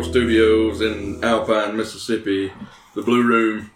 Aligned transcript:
Memorial 0.00 0.12
Studios 0.12 0.80
in 0.80 1.22
Alpine, 1.22 1.76
Mississippi, 1.76 2.50
the 2.94 3.02
Blue 3.02 3.22
Room. 3.22 3.70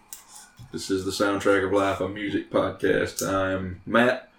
This 0.73 0.91
is 0.91 1.05
the 1.05 1.10
Soundtrack 1.10 1.66
of 1.66 1.73
Life, 1.73 2.01
a 2.01 2.09
music 2.09 2.51
podcast. 2.51 3.23
I'm 3.23 3.82
Matt, 3.84 4.30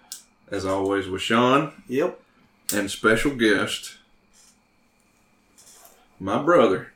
as 0.50 0.66
always, 0.66 1.06
with 1.06 1.22
Shohn 1.22 1.72
Yep. 1.86 2.20
and 2.74 2.90
special 2.90 3.36
guest, 3.36 3.98
my 6.18 6.42
brother, 6.42 6.92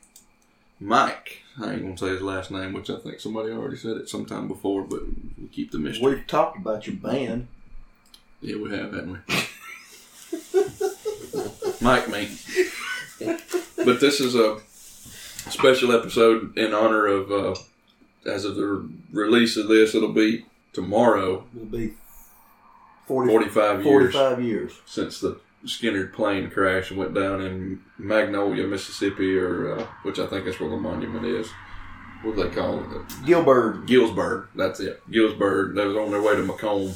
Mike. 0.80 1.42
I 1.62 1.74
ain't 1.74 1.82
gonna 1.82 1.96
say 1.96 2.08
his 2.08 2.22
last 2.22 2.50
name, 2.50 2.72
which 2.72 2.90
I 2.90 2.96
think 2.96 3.20
somebody 3.20 3.52
already 3.52 3.76
said 3.76 3.96
it 3.96 4.08
sometime 4.08 4.48
before, 4.48 4.82
but 4.82 5.02
we 5.40 5.46
keep 5.52 5.70
the 5.70 5.78
mystery. 5.78 6.16
We've 6.16 6.26
talked 6.26 6.58
about 6.58 6.88
your 6.88 6.96
band. 6.96 7.46
Yeah, 8.40 8.56
we 8.56 8.70
have, 8.70 8.92
haven't 8.92 9.12
we? 9.12 9.18
Mike, 11.80 12.08
me. 12.08 12.28
But 13.84 14.00
this 14.00 14.18
is 14.20 14.34
a 14.34 14.58
special 15.50 15.92
episode 15.92 16.56
in 16.56 16.72
honor 16.74 17.06
of, 17.06 17.30
uh, 17.30 17.54
as 18.28 18.44
of 18.44 18.56
the 18.56 18.88
release 19.12 19.56
of 19.56 19.68
this, 19.68 19.94
it'll 19.94 20.12
be 20.12 20.44
tomorrow, 20.72 21.44
It'll 21.54 21.66
be 21.66 21.94
40, 23.06 23.30
45 23.30 23.84
years 23.84 24.12
45 24.14 24.42
years. 24.42 24.72
since 24.86 25.20
the 25.20 25.40
Skynyrd 25.66 26.12
plane 26.14 26.48
crash 26.50 26.90
and 26.90 26.98
went 26.98 27.12
down 27.14 27.42
in 27.42 27.80
Magnolia, 27.98 28.66
Mississippi, 28.66 29.36
or 29.36 29.78
uh, 29.78 29.86
which 30.04 30.18
I 30.18 30.26
think 30.26 30.46
is 30.46 30.58
where 30.58 30.70
the 30.70 30.76
monument 30.76 31.26
is. 31.26 31.48
What 32.22 32.36
do 32.36 32.42
they 32.44 32.54
call 32.54 32.80
it? 32.80 32.86
Gilbert. 33.26 33.86
Gillsburg. 33.86 34.48
That's 34.54 34.80
it. 34.80 35.02
Gillsburg. 35.10 35.74
They 35.74 35.86
was 35.86 35.96
on 35.96 36.10
their 36.10 36.22
way 36.22 36.36
to 36.36 36.42
McComb. 36.42 36.90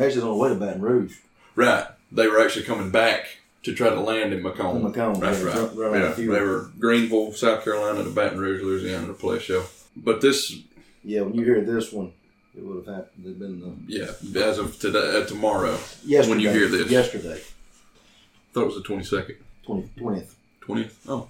Actually, 0.00 0.22
on 0.22 0.28
the 0.28 0.34
way 0.34 0.48
to 0.50 0.54
Baton 0.56 0.82
Rouge. 0.82 1.16
Right. 1.56 1.86
They 2.12 2.26
were 2.26 2.40
actually 2.40 2.64
coming 2.64 2.90
back 2.90 3.26
to 3.64 3.74
try 3.74 3.88
to 3.90 4.00
land 4.00 4.32
in 4.32 4.42
McComb. 4.42 4.82
McComb, 4.82 5.20
That's 5.20 5.40
yeah, 5.40 5.46
right. 5.46 5.56
run- 5.56 5.76
run 5.76 6.00
yeah. 6.00 6.06
of 6.08 6.16
They 6.16 6.26
were 6.26 6.70
Greenville, 6.78 7.32
South 7.32 7.64
Carolina 7.64 8.04
to 8.04 8.10
Baton 8.10 8.38
Rouge, 8.38 8.62
Louisiana 8.62 9.06
to 9.08 9.14
play 9.14 9.36
a 9.38 9.40
show. 9.40 9.64
But 9.96 10.20
this, 10.20 10.56
Yeah, 11.02 11.22
when 11.22 11.34
you 11.34 11.44
hear 11.44 11.60
this 11.62 11.92
one, 11.92 12.12
it 12.56 12.62
would 12.62 12.86
have 12.86 12.94
happened. 12.94 13.24
It'd 13.24 13.38
been 13.38 13.60
the 13.60 13.74
yeah, 13.92 14.42
as 14.44 14.58
of 14.58 14.78
today, 14.78 15.20
uh, 15.22 15.26
tomorrow, 15.26 15.72
yesterday. 16.04 16.28
When 16.28 16.40
you 16.40 16.50
hear 16.50 16.68
this. 16.68 16.90
Yesterday. 16.90 17.34
I 17.40 18.52
thought 18.52 18.62
it 18.62 18.66
was 18.66 18.76
the 18.76 18.82
22nd. 18.82 19.36
20, 19.64 19.88
20th. 19.98 20.34
20th? 20.62 20.92
Oh. 21.08 21.28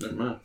Never 0.00 0.14
mind. 0.14 0.40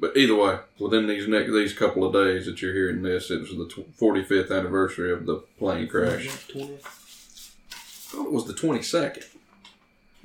But 0.00 0.16
either 0.16 0.34
way, 0.34 0.58
within 0.78 1.06
these 1.06 1.28
next 1.28 1.52
these 1.52 1.72
couple 1.72 2.04
of 2.04 2.12
days 2.12 2.46
that 2.46 2.60
you're 2.60 2.74
hearing 2.74 3.02
this, 3.02 3.30
it 3.30 3.40
was 3.40 3.50
the 3.50 3.84
45th 4.00 4.50
anniversary 4.50 5.12
of 5.12 5.24
the 5.26 5.36
plane 5.58 5.86
crash. 5.88 6.26
20th. 6.48 6.84
I 6.84 8.16
thought 8.16 8.26
it 8.26 8.32
was 8.32 8.46
the 8.46 8.52
22nd. 8.52 9.24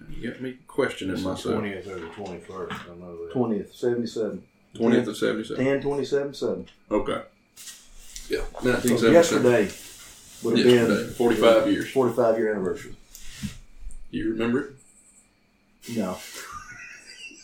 You 0.09 0.31
got 0.31 0.41
me 0.41 0.57
questioning 0.67 1.21
myself. 1.23 1.55
Twentieth 1.55 1.87
or 1.87 1.99
the 1.99 2.07
twenty 2.07 2.39
first. 2.39 2.73
I 2.73 2.95
know 2.99 3.25
that. 3.27 3.33
20th. 3.33 3.73
77. 3.73 4.43
20th 4.75 5.07
of 5.07 5.17
77. 5.17 5.65
10, 5.65 5.81
27, 5.81 6.33
7. 6.33 6.65
Okay. 6.91 7.21
Yeah, 8.29 8.37
So 8.61 8.69
1977. 8.69 9.13
yesterday 9.13 9.71
would 10.43 10.57
have 10.57 10.65
Yesterday, 10.67 11.03
been 11.05 11.13
45 11.13 11.71
years. 11.71 11.89
45 11.91 12.37
year 12.37 12.51
anniversary. 12.53 12.95
You 14.11 14.29
remember 14.31 14.61
it? 14.61 15.95
No. 15.97 16.17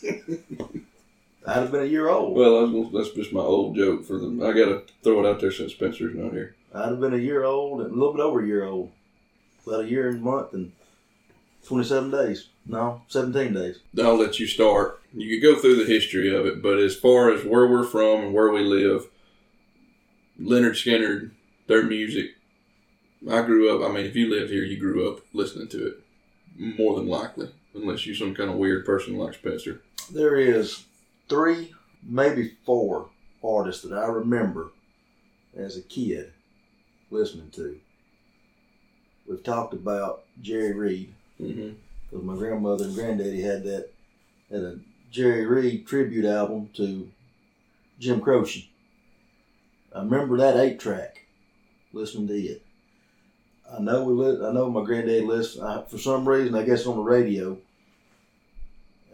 I'd 1.48 1.58
have 1.58 1.72
been 1.72 1.84
a 1.84 1.88
year 1.88 2.10
old. 2.10 2.36
Well, 2.36 2.68
was 2.68 2.92
that's 2.92 3.16
just 3.16 3.32
my 3.34 3.40
old 3.42 3.76
joke 3.76 4.04
for 4.06 4.18
them. 4.20 4.42
I 4.42 4.52
gotta 4.52 4.84
throw 5.04 5.24
it 5.24 5.30
out 5.30 5.40
there 5.40 5.52
since 5.52 5.74
Spencer's 5.74 6.16
not 6.16 6.32
here. 6.34 6.56
I'd 6.74 6.90
have 6.90 7.00
been 7.00 7.14
a 7.14 7.18
year 7.18 7.44
old 7.44 7.82
and 7.82 7.92
a 7.92 7.94
little 7.94 8.14
bit 8.14 8.22
over 8.22 8.44
a 8.44 8.48
year 8.48 8.66
old. 8.66 8.92
About 9.66 9.86
a 9.86 9.88
year 9.90 10.10
and 10.10 10.20
a 10.20 10.24
month 10.24 10.54
and 10.54 10.72
27 11.66 12.12
days. 12.12 12.50
No, 12.66 13.02
17 13.08 13.54
days. 13.54 13.80
I'll 14.00 14.18
let 14.18 14.40
you 14.40 14.48
start. 14.48 15.02
You 15.14 15.30
could 15.40 15.46
go 15.46 15.60
through 15.60 15.76
the 15.76 15.92
history 15.92 16.36
of 16.36 16.46
it, 16.46 16.62
but 16.62 16.80
as 16.80 16.96
far 16.96 17.32
as 17.32 17.46
where 17.46 17.68
we're 17.68 17.86
from 17.86 18.22
and 18.22 18.34
where 18.34 18.52
we 18.52 18.62
live, 18.62 19.08
Lynyrd 20.40 20.72
Skynyrd, 20.72 21.32
their 21.68 21.84
music. 21.84 22.32
I 23.30 23.42
grew 23.42 23.76
up. 23.76 23.88
I 23.88 23.94
mean, 23.94 24.06
if 24.06 24.16
you 24.16 24.30
lived 24.30 24.52
here, 24.52 24.64
you 24.64 24.80
grew 24.80 25.12
up 25.12 25.22
listening 25.34 25.68
to 25.70 25.88
it, 25.88 26.00
more 26.58 26.96
than 26.96 27.08
likely, 27.08 27.50
unless 27.74 28.06
you're 28.06 28.16
some 28.16 28.36
kind 28.36 28.50
of 28.50 28.58
weird 28.58 28.86
person 28.86 29.18
like 29.18 29.34
Spencer. 29.34 29.82
There 30.12 30.36
is 30.36 30.86
three, 31.28 31.74
maybe 32.04 32.58
four 32.66 33.10
artists 33.44 33.84
that 33.84 33.98
I 33.98 34.06
remember 34.06 34.72
as 35.56 35.78
a 35.78 35.82
kid 35.82 36.34
listening 37.10 37.50
to. 37.52 37.80
We've 39.28 39.44
talked 39.44 39.74
about 39.74 40.26
Jerry 40.42 40.74
Reed 40.74 41.15
Mm-hmm. 41.42 41.72
because 42.10 42.26
my 42.26 42.36
grandmother 42.36 42.86
and 42.86 42.96
granddaddy 42.96 43.42
had 43.42 43.64
that 43.64 43.90
had 44.50 44.62
a 44.62 44.80
Jerry 45.12 45.46
Reed 45.46 45.86
tribute 45.88 46.26
album 46.26 46.70
to 46.76 47.10
Jim 48.00 48.22
Croce. 48.22 48.70
I 49.94 50.00
remember 50.00 50.38
that 50.38 50.58
eight 50.58 50.80
track, 50.80 51.26
listening 51.94 52.28
to 52.28 52.34
it. 52.34 52.62
I 53.72 53.80
know 53.82 54.04
we 54.04 54.14
li- 54.14 54.46
I 54.46 54.52
know 54.52 54.70
my 54.70 54.84
granddad 54.84 55.24
listened 55.26 55.66
I, 55.66 55.84
for 55.84 55.98
some 55.98 56.28
reason. 56.28 56.56
I 56.56 56.64
guess 56.64 56.86
on 56.86 56.98
the 56.98 57.02
radio, 57.02 57.58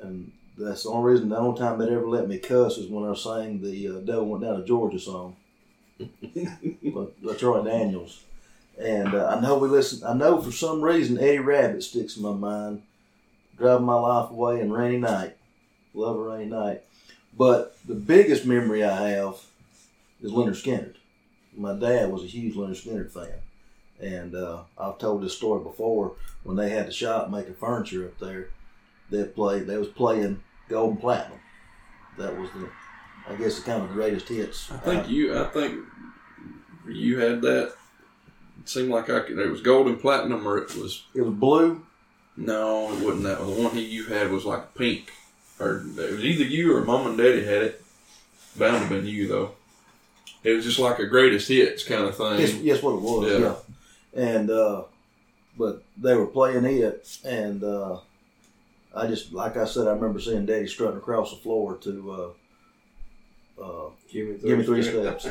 and 0.01 0.31
that's 0.57 0.83
the 0.83 0.89
only 0.89 1.13
reason. 1.13 1.29
The 1.29 1.37
only 1.37 1.59
time 1.59 1.79
they 1.79 1.85
ever 1.85 2.07
let 2.07 2.27
me 2.27 2.37
cuss 2.37 2.77
is 2.77 2.89
when 2.89 3.05
I 3.05 3.11
was 3.11 3.23
sang 3.23 3.61
the 3.61 3.87
uh, 3.87 3.99
"Devil 4.01 4.27
Went 4.27 4.43
Down 4.43 4.59
to 4.59 4.65
Georgia" 4.65 4.99
song. 4.99 5.35
But 6.93 7.23
by 7.23 7.33
Troy 7.35 7.63
Daniels. 7.63 8.23
And 8.81 9.13
uh, 9.13 9.27
I 9.27 9.39
know 9.39 9.57
we 9.59 9.69
listen. 9.69 10.03
I 10.05 10.13
know 10.13 10.41
for 10.41 10.51
some 10.51 10.81
reason 10.81 11.19
Eddie 11.19 11.39
Rabbit 11.39 11.83
sticks 11.83 12.17
in 12.17 12.23
my 12.23 12.33
mind. 12.33 12.81
Driving 13.57 13.85
my 13.85 13.93
life 13.93 14.31
away 14.31 14.59
in 14.59 14.71
rainy 14.73 14.97
night. 14.97 15.37
Love 15.93 16.15
a 16.15 16.23
rainy 16.23 16.49
night. 16.49 16.81
But 17.37 17.77
the 17.85 17.93
biggest 17.93 18.45
memory 18.45 18.83
I 18.83 19.09
have 19.09 19.35
is 20.21 20.31
Lynyrd 20.31 20.61
Skynyrd. 20.61 20.95
My 21.55 21.77
dad 21.77 22.11
was 22.11 22.23
a 22.23 22.27
huge 22.27 22.55
Lynyrd 22.55 22.83
Skynyrd 22.83 23.11
fan, 23.11 23.39
and 24.01 24.35
uh, 24.35 24.63
I've 24.77 24.97
told 24.97 25.21
this 25.21 25.37
story 25.37 25.63
before. 25.63 26.13
When 26.43 26.57
they 26.57 26.71
had 26.71 26.87
the 26.87 26.91
shop 26.91 27.29
making 27.29 27.53
furniture 27.53 28.05
up 28.05 28.17
there, 28.17 28.49
they 29.11 29.25
played. 29.25 29.67
They 29.67 29.77
was 29.77 29.89
playing 29.89 30.41
Gold 30.69 30.93
and 30.93 30.99
Platinum. 30.99 31.39
That 32.17 32.35
was 32.35 32.49
the, 32.51 32.67
I 33.29 33.35
guess, 33.35 33.59
the 33.59 33.63
kind 33.63 33.83
of 33.83 33.91
greatest 33.91 34.27
hits. 34.27 34.71
I 34.71 34.77
think 34.77 35.07
you. 35.07 35.37
I 35.37 35.43
think 35.49 35.85
you 36.87 37.19
had 37.19 37.41
that. 37.43 37.75
It 38.61 38.69
seemed 38.69 38.89
like 38.89 39.09
I 39.09 39.21
could. 39.21 39.37
It 39.37 39.49
was 39.49 39.61
gold 39.61 39.87
and 39.87 39.99
platinum, 39.99 40.47
or 40.47 40.57
it 40.57 40.75
was 40.75 41.03
it 41.15 41.21
was 41.21 41.33
blue. 41.33 41.83
no, 42.37 42.93
it 42.93 43.03
wasn't 43.03 43.23
that. 43.23 43.39
The 43.39 43.45
one 43.63 43.75
he 43.75 43.81
you 43.83 44.05
had 44.05 44.31
was 44.31 44.45
like 44.45 44.75
pink, 44.75 45.11
or 45.59 45.83
it 45.97 46.11
was 46.11 46.23
either 46.23 46.43
you 46.43 46.75
or 46.75 46.83
mom 46.83 47.07
and 47.07 47.17
daddy 47.17 47.43
had 47.43 47.63
it. 47.63 47.83
Bound 48.57 48.73
to 48.73 48.79
have 48.79 48.89
been 48.89 49.05
you 49.05 49.27
though. 49.27 49.51
It 50.43 50.51
was 50.53 50.65
just 50.65 50.79
like 50.79 50.99
a 50.99 51.05
greatest 51.05 51.47
hits 51.47 51.83
kind 51.83 52.03
of 52.03 52.17
thing. 52.17 52.39
Yes, 52.39 52.53
yes, 52.55 52.83
what 52.83 52.95
it 52.95 53.01
was. 53.01 53.31
Yeah. 53.31 53.37
Yeah. 53.39 53.55
And 54.13 54.49
uh, 54.49 54.83
but 55.57 55.83
they 55.97 56.15
were 56.15 56.27
playing 56.27 56.65
it, 56.65 57.17
and 57.23 57.63
uh, 57.63 57.99
I 58.95 59.07
just 59.07 59.31
like 59.33 59.55
I 59.57 59.65
said, 59.65 59.87
I 59.87 59.91
remember 59.91 60.19
seeing 60.19 60.45
Daddy 60.45 60.67
strutting 60.67 60.97
across 60.97 61.31
the 61.31 61.37
floor 61.37 61.77
to 61.77 62.33
uh, 63.59 63.63
uh, 63.63 63.89
Give 64.11 64.27
me 64.27 64.37
"Give 64.37 64.57
Me 64.59 64.65
Three 64.65 64.83
Steps." 64.83 65.27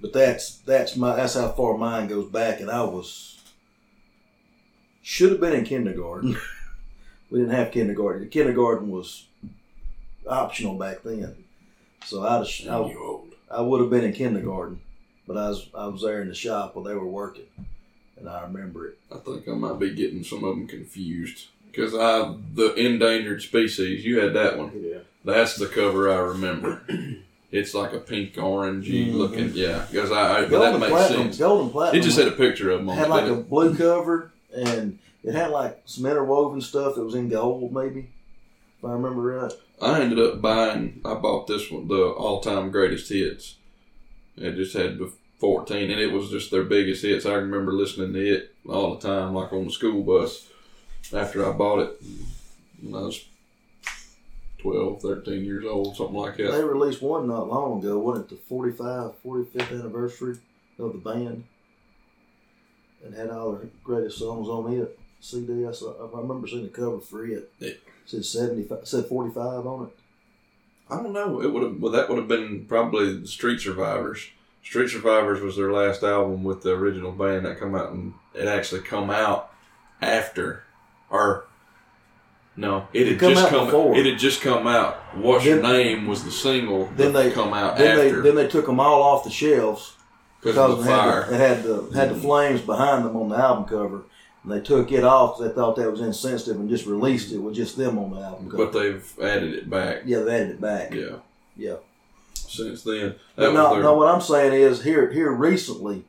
But 0.00 0.12
that's 0.12 0.56
that's 0.58 0.96
my 0.96 1.16
that's 1.16 1.34
how 1.34 1.48
far 1.48 1.76
mine 1.76 2.08
goes 2.08 2.30
back, 2.30 2.60
and 2.60 2.70
I 2.70 2.82
was 2.82 3.38
should 5.02 5.30
have 5.30 5.40
been 5.40 5.52
in 5.52 5.64
kindergarten. 5.64 6.36
we 7.30 7.40
didn't 7.40 7.54
have 7.54 7.72
kindergarten. 7.72 8.28
Kindergarten 8.28 8.90
was 8.90 9.26
optional 10.26 10.74
back 10.74 11.02
then, 11.02 11.44
so 12.04 12.22
I'd 12.22 12.46
have, 12.46 12.68
I, 12.68 12.76
old. 12.76 13.34
I 13.50 13.60
would 13.60 13.80
have 13.80 13.90
been 13.90 14.04
in 14.04 14.12
kindergarten, 14.12 14.80
but 15.26 15.36
I 15.36 15.48
was 15.48 15.68
I 15.74 15.86
was 15.86 16.02
there 16.02 16.22
in 16.22 16.28
the 16.28 16.34
shop 16.34 16.74
while 16.74 16.84
they 16.84 16.94
were 16.94 17.06
working, 17.06 17.46
and 18.16 18.28
I 18.28 18.42
remember 18.42 18.88
it. 18.88 18.98
I 19.12 19.18
think 19.18 19.48
I 19.48 19.52
might 19.52 19.78
be 19.78 19.94
getting 19.94 20.24
some 20.24 20.44
of 20.44 20.56
them 20.56 20.66
confused 20.66 21.48
because 21.70 21.94
I 21.94 22.36
the 22.54 22.74
endangered 22.74 23.42
species. 23.42 24.04
You 24.04 24.20
had 24.20 24.34
that 24.34 24.58
one. 24.58 24.72
Yeah. 24.74 24.98
That's 25.22 25.56
the 25.56 25.66
cover 25.66 26.10
I 26.10 26.18
remember. 26.18 26.82
It's 27.52 27.74
like 27.74 27.92
a 27.92 27.98
pink 27.98 28.34
orangey 28.34 29.08
Mhm. 29.08 29.14
looking, 29.14 29.50
yeah. 29.54 29.84
Because 29.90 30.12
I, 30.12 30.38
I 30.38 30.44
that 30.44 30.78
makes 30.78 30.90
platinum, 30.92 31.22
sense. 31.24 31.38
golden 31.38 31.70
platinum. 31.70 32.00
It 32.00 32.04
just 32.04 32.16
had 32.18 32.28
a 32.28 32.32
picture 32.32 32.70
of 32.70 32.78
them 32.78 32.88
on 32.90 32.96
had 32.96 33.06
it. 33.08 33.10
like 33.10 33.24
a 33.24 33.40
it? 33.40 33.50
blue 33.50 33.76
cover, 33.76 34.30
and 34.54 34.98
it 35.24 35.34
had 35.34 35.50
like 35.50 35.82
some 35.84 36.06
interwoven 36.06 36.60
stuff 36.60 36.94
that 36.94 37.02
was 37.04 37.14
in 37.16 37.28
gold, 37.28 37.72
maybe. 37.72 38.08
If 38.78 38.84
I 38.84 38.92
remember 38.92 39.22
right. 39.22 39.52
I 39.82 40.00
ended 40.00 40.18
up 40.20 40.40
buying. 40.40 41.00
I 41.04 41.14
bought 41.14 41.46
this 41.48 41.70
one, 41.70 41.88
the 41.88 42.02
all-time 42.04 42.70
greatest 42.70 43.08
hits. 43.10 43.56
It 44.36 44.52
just 44.56 44.74
had 44.76 44.98
the 44.98 45.10
14, 45.38 45.90
and 45.90 46.00
it 46.00 46.12
was 46.12 46.30
just 46.30 46.50
their 46.50 46.62
biggest 46.64 47.02
hits. 47.02 47.26
I 47.26 47.32
remember 47.34 47.72
listening 47.72 48.12
to 48.12 48.34
it 48.34 48.54
all 48.68 48.94
the 48.94 49.06
time, 49.06 49.34
like 49.34 49.52
on 49.52 49.64
the 49.66 49.70
school 49.72 50.02
bus. 50.02 50.46
After 51.12 51.44
I 51.46 51.52
bought 51.52 51.80
it, 51.80 52.00
I 52.86 52.90
was 53.00 53.24
12, 54.60 55.02
13 55.02 55.44
years 55.44 55.64
old, 55.64 55.96
something 55.96 56.16
like 56.16 56.36
that. 56.36 56.52
They 56.52 56.64
released 56.64 57.02
one 57.02 57.28
not 57.28 57.48
long 57.48 57.80
ago, 57.80 57.98
wasn't 57.98 58.30
it 58.30 58.36
the 58.36 58.42
45, 58.48 59.12
45th 59.24 59.70
anniversary 59.70 60.38
of 60.78 60.92
the 60.92 60.98
band? 60.98 61.44
And 63.04 63.14
had 63.14 63.30
all 63.30 63.52
their 63.52 63.68
greatest 63.82 64.18
songs 64.18 64.48
on 64.48 64.72
it. 64.72 64.98
CD, 65.20 65.66
I, 65.66 65.72
saw, 65.72 65.94
I 66.06 66.20
remember 66.20 66.46
seeing 66.46 66.64
the 66.64 66.68
cover 66.68 67.00
for 67.00 67.24
it. 67.26 67.50
Yeah. 67.58 67.72
Said 68.06 68.24
seventy 68.24 68.64
five. 68.64 68.80
Said 68.88 69.06
forty 69.06 69.32
five 69.32 69.66
on 69.66 69.86
it. 69.86 69.96
I 70.90 70.96
don't 70.96 71.12
know. 71.12 71.40
It 71.40 71.52
would 71.52 71.62
have. 71.62 71.80
Well, 71.80 71.92
that 71.92 72.08
would 72.08 72.18
have 72.18 72.28
been 72.28 72.64
probably 72.66 73.24
Street 73.26 73.60
Survivors. 73.60 74.28
Street 74.64 74.88
Survivors 74.88 75.40
was 75.40 75.56
their 75.56 75.72
last 75.72 76.02
album 76.02 76.42
with 76.42 76.62
the 76.62 76.72
original 76.72 77.12
band 77.12 77.46
that 77.46 77.60
come 77.60 77.74
out, 77.74 77.92
and 77.92 78.14
it 78.34 78.48
actually 78.48 78.80
come 78.80 79.10
out 79.10 79.52
after, 80.02 80.64
or 81.08 81.44
no, 82.60 82.86
it 82.92 83.08
had 83.08 83.18
come 83.18 83.32
just 83.32 83.44
out 83.44 83.50
come. 83.50 83.64
before. 83.64 83.96
It 83.96 84.04
had 84.04 84.18
just 84.18 84.42
come 84.42 84.66
out. 84.66 84.96
What's 85.16 85.46
your 85.46 85.62
name 85.62 86.06
was 86.06 86.24
the 86.24 86.30
single. 86.30 86.90
Then 86.94 87.14
that 87.14 87.22
they 87.22 87.30
come 87.30 87.54
out 87.54 87.78
Then 87.78 87.96
they 87.96 88.08
after 88.08 88.20
then 88.20 88.34
they 88.34 88.48
took 88.48 88.66
them 88.66 88.78
all 88.78 89.02
off 89.02 89.24
the 89.24 89.30
shelves 89.30 89.96
because 90.40 90.58
of 90.58 90.84
the 90.84 90.90
it 90.90 90.94
had, 90.94 91.24
the, 91.24 91.34
it 91.34 91.38
had 91.38 91.64
the 91.64 91.96
had 91.96 92.10
the 92.10 92.20
flames 92.20 92.60
behind 92.60 93.06
them 93.06 93.16
on 93.16 93.30
the 93.30 93.36
album 93.36 93.64
cover. 93.64 94.02
And 94.42 94.52
they 94.52 94.60
took 94.60 94.92
it 94.92 95.04
off 95.04 95.38
because 95.38 95.50
they 95.50 95.54
thought 95.54 95.76
that 95.76 95.90
was 95.90 96.02
insensitive 96.02 96.60
and 96.60 96.68
just 96.68 96.84
released 96.84 97.28
mm-hmm. 97.28 97.40
it 97.40 97.44
with 97.44 97.54
just 97.54 97.78
them 97.78 97.98
on 97.98 98.10
the 98.10 98.20
album 98.20 98.50
cover. 98.50 98.66
But 98.66 98.78
they've 98.78 99.18
added 99.22 99.54
it 99.54 99.70
back. 99.70 100.02
yeah, 100.04 100.20
they 100.20 100.34
added 100.34 100.50
it 100.50 100.60
back. 100.60 100.92
Yeah. 100.92 101.16
Yeah. 101.56 101.76
Since 102.34 102.82
then, 102.82 103.14
that 103.36 103.54
no, 103.54 103.74
their, 103.74 103.82
no, 103.82 103.94
what 103.94 104.14
I'm 104.14 104.20
saying 104.20 104.52
is 104.52 104.82
here 104.82 105.10
here 105.10 105.32
recently, 105.32 106.04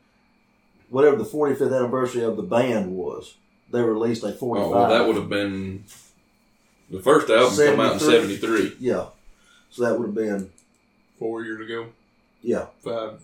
whatever 0.89 1.15
the 1.15 1.23
45th 1.23 1.77
anniversary 1.77 2.23
of 2.23 2.35
the 2.35 2.43
band 2.43 2.93
was, 2.93 3.35
they 3.69 3.81
released 3.81 4.23
a 4.23 4.33
45. 4.33 4.67
Oh, 4.67 4.71
well, 4.71 4.89
that 4.89 5.07
would 5.07 5.15
have 5.15 5.29
been 5.29 5.85
the 6.91 6.99
first 6.99 7.29
album 7.29 7.55
come 7.57 7.79
out 7.79 7.93
in 7.93 7.99
73. 7.99 8.37
'73, 8.39 8.75
Yeah. 8.79 9.05
So 9.69 9.83
that 9.83 9.97
would 9.97 10.07
have 10.07 10.15
been 10.15 10.49
four 11.17 11.43
years 11.43 11.61
ago. 11.65 11.87
yeah. 12.41 12.65
five, 12.83 13.21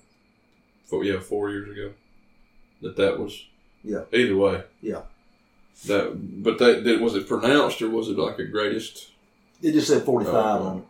four, 0.85 1.03
yeah, 1.03 1.19
four 1.19 1.49
years 1.49 1.69
ago. 1.69 1.91
That 2.81 2.95
that 2.97 3.19
was. 3.19 3.43
Yeah. 3.83 4.03
Either 4.13 4.35
way. 4.37 4.63
Yeah. 4.81 5.01
That, 5.85 6.43
but 6.43 6.57
that 6.59 6.83
did, 6.83 7.01
was 7.01 7.15
it 7.15 7.27
pronounced 7.27 7.81
or 7.81 7.89
was 7.89 8.09
it 8.09 8.17
like 8.17 8.39
a 8.39 8.45
greatest? 8.45 9.09
It 9.61 9.73
just 9.73 9.87
said 9.87 10.03
45 10.03 10.33
Oh, 10.33 10.37
on 10.39 10.75
uh, 10.75 10.79
it. 10.79 10.83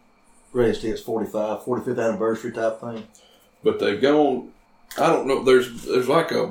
Greatest 0.54 0.82
hits 0.84 1.02
45, 1.02 1.60
45th 1.64 2.04
anniversary 2.08 2.52
type 2.52 2.80
thing. 2.80 3.06
But 3.64 3.80
they've 3.80 4.02
gone. 4.02 4.52
I 4.98 5.08
don't 5.08 5.28
know. 5.28 5.44
There's 5.44 5.84
there's 5.86 6.08
like 6.08 6.32
a, 6.32 6.44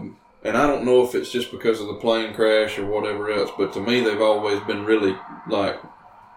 and 0.44 0.56
I 0.56 0.66
don't 0.66 0.84
know 0.84 1.02
if 1.02 1.14
it's 1.14 1.30
just 1.32 1.50
because 1.50 1.80
of 1.80 1.86
the 1.86 1.94
plane 1.94 2.34
crash 2.34 2.78
or 2.78 2.86
whatever 2.86 3.30
else. 3.30 3.50
But 3.56 3.72
to 3.72 3.80
me, 3.80 4.00
they've 4.00 4.20
always 4.20 4.60
been 4.64 4.84
really 4.84 5.16
like. 5.48 5.78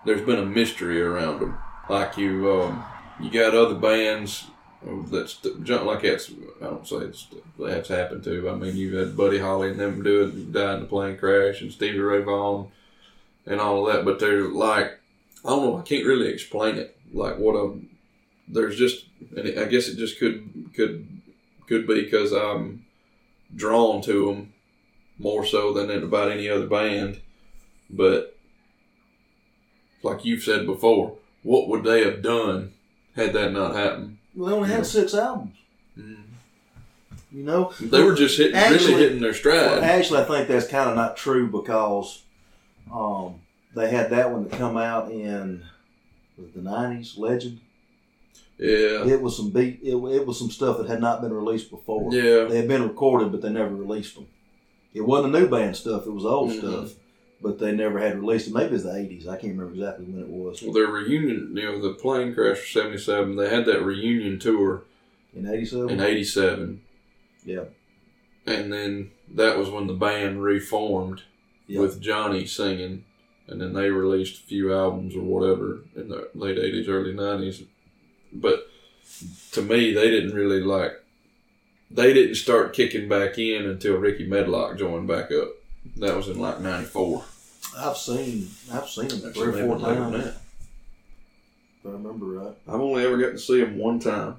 There's 0.05 0.21
been 0.21 0.39
a 0.39 0.45
mystery 0.45 1.01
around 1.01 1.39
them. 1.39 1.57
Like 1.89 2.17
you, 2.17 2.51
um, 2.51 2.83
you 3.19 3.29
got 3.29 3.55
other 3.55 3.75
bands 3.75 4.47
that's 5.11 5.39
jump 5.63 5.85
like 5.85 6.03
that's. 6.03 6.31
I 6.61 6.65
don't 6.65 6.87
say 6.87 6.97
it's 6.97 7.27
that's 7.57 7.89
happened 7.89 8.23
to. 8.23 8.49
I 8.49 8.55
mean, 8.55 8.77
you 8.77 8.95
had 8.97 9.17
Buddy 9.17 9.39
Holly 9.39 9.71
and 9.71 9.79
them 9.79 10.03
do 10.03 10.23
it, 10.23 10.53
died 10.53 10.75
in 10.75 10.81
the 10.81 10.87
plane 10.87 11.17
crash, 11.17 11.61
and 11.61 11.71
Stevie 11.71 11.99
Ray 11.99 12.21
Vaughan, 12.21 12.71
and 13.45 13.59
all 13.59 13.87
of 13.87 13.93
that. 13.93 14.05
But 14.05 14.19
they're 14.19 14.43
like, 14.43 14.99
I 15.43 15.49
don't 15.49 15.65
know. 15.65 15.77
I 15.77 15.81
can't 15.81 16.05
really 16.05 16.29
explain 16.29 16.75
it. 16.77 16.97
Like 17.13 17.37
what 17.37 17.55
a 17.55 17.77
there's 18.47 18.77
just, 18.77 19.05
and 19.35 19.59
I 19.59 19.65
guess 19.65 19.87
it 19.87 19.97
just 19.97 20.17
could 20.19 20.71
could 20.75 21.07
could 21.67 21.85
be 21.85 22.03
because 22.03 22.31
I'm 22.31 22.85
drawn 23.55 24.01
to 24.03 24.27
them 24.27 24.53
more 25.17 25.45
so 25.45 25.73
than 25.73 25.91
about 25.91 26.31
any 26.31 26.49
other 26.49 26.67
band. 26.67 27.19
But 27.89 28.28
like 30.03 30.25
you've 30.25 30.43
said 30.43 30.65
before, 30.65 31.15
what 31.43 31.67
would 31.69 31.83
they 31.83 32.03
have 32.03 32.21
done 32.21 32.73
had 33.15 33.33
that 33.33 33.51
not 33.51 33.75
happened? 33.75 34.17
Well, 34.35 34.49
they 34.49 34.55
only 34.55 34.69
had 34.69 34.85
six 34.85 35.13
albums. 35.13 35.55
You 37.31 37.43
know? 37.43 37.73
They 37.79 38.01
were 38.03 38.15
just 38.15 38.37
hitting, 38.37 38.55
Actually- 38.55 38.93
really 38.93 39.03
hitting 39.03 39.19
their 39.21 39.29
Well, 39.31 39.37
stride. 39.39 39.83
actually, 39.83 40.21
I 40.21 40.23
think 40.23 40.47
that's 40.47 40.67
kind 40.67 40.89
of 40.89 40.95
not 40.95 41.15
true 41.17 41.47
because 41.47 42.23
um, 42.93 43.35
they 43.75 43.89
had 43.89 44.09
that 44.11 44.31
one 44.31 44.49
to 44.49 44.55
come 44.57 44.77
out 44.77 45.11
in 45.11 45.63
the 46.55 46.61
nineties. 46.61 47.15
Legend. 47.17 47.59
Yeah, 48.57 49.05
It 49.05 49.21
was 49.21 49.37
some 49.37 49.51
beat. 49.51 49.79
It, 49.83 49.93
it 49.95 50.25
was 50.25 50.37
some 50.39 50.49
stuff 50.49 50.79
that 50.79 50.87
had 50.87 50.99
not 50.99 51.21
been 51.21 51.33
released 51.33 51.69
before. 51.69 52.13
yeah. 52.13 52.45
They 52.45 52.57
had 52.57 52.67
been 52.67 52.83
recorded, 52.83 53.31
but 53.31 53.41
they 53.41 53.49
never 53.49 53.73
released 53.73 54.15
them. 54.15 54.27
It 54.93 55.01
wasn't 55.01 55.31
the 55.33 55.39
new 55.41 55.47
band 55.47 55.77
stuff. 55.77 56.05
It 56.07 56.11
was 56.11 56.25
old 56.25 56.49
Mhm. 56.51 56.57
stuff, 56.59 56.98
but 57.41 57.59
they 57.59 57.71
never 57.71 57.99
had 57.99 58.19
released 58.19 58.47
it. 58.47 58.53
Maybe 58.53 58.65
it 58.67 58.71
was 58.71 58.83
the 58.83 58.95
eighties. 58.95 59.27
I 59.27 59.37
can't 59.37 59.53
remember 59.57 59.73
exactly 59.73 60.05
when 60.05 60.21
it 60.21 60.29
was. 60.29 60.61
Well, 60.61 60.73
their 60.73 60.87
reunion, 60.87 61.53
you 61.55 61.63
know, 61.63 61.81
the 61.81 61.93
plane 61.93 62.33
crash 62.33 62.57
for 62.59 62.65
'77. 62.67 63.35
They 63.35 63.49
had 63.49 63.65
that 63.65 63.83
reunion 63.83 64.39
tour 64.39 64.83
In 65.33 65.47
eighty-seven. 65.47 65.89
in 65.89 65.99
'87. 66.01 66.81
Yeah. 67.45 67.63
And 68.45 68.71
then 68.73 69.11
that 69.35 69.57
was 69.57 69.69
when 69.69 69.87
the 69.87 69.93
band 69.93 70.43
reformed 70.43 71.21
Yeah. 71.67 71.81
with 71.81 72.01
Johnny 72.01 72.45
singing, 72.45 73.03
and 73.47 73.61
then 73.61 73.73
they 73.73 73.89
released 73.89 74.41
a 74.41 74.43
few 74.47 74.73
albums 74.73 75.15
or 75.15 75.21
whatever 75.21 75.79
in 75.95 76.09
the 76.09 76.29
late 76.33 76.57
'80s, 76.57 76.87
early 76.89 77.13
'90s. 77.13 77.63
But 78.33 78.67
to 79.53 79.61
me, 79.61 79.93
they 79.93 80.09
didn't 80.09 80.33
really 80.35 80.61
like. 80.61 80.93
They 81.91 82.13
didn't 82.13 82.35
start 82.35 82.73
kicking 82.73 83.07
back 83.09 83.37
in 83.39 83.65
until 83.65 83.97
Rickey 83.97 84.27
Medlocke 84.27 84.77
joined 84.77 85.07
back 85.07 85.31
up. 85.31 85.49
That 85.99 86.15
was 86.15 86.27
in 86.29 86.39
like 86.39 86.61
'94. 86.61 87.23
I've 87.77 87.97
seen. 87.97 88.47
I've 88.71 88.87
seen 88.89 89.07
them 89.09 89.33
three 89.33 89.47
or 89.61 89.67
four 89.67 89.77
later 89.77 90.01
than 90.01 90.11
times. 90.11 90.23
that. 90.25 90.35
If 91.79 91.85
I 91.85 91.89
remember 91.91 92.25
right. 92.25 92.55
I've 92.67 92.79
only 92.81 93.03
ever 93.05 93.17
gotten 93.17 93.33
to 93.35 93.39
see 93.39 93.59
them 93.61 93.77
one 93.77 93.99
time, 93.99 94.37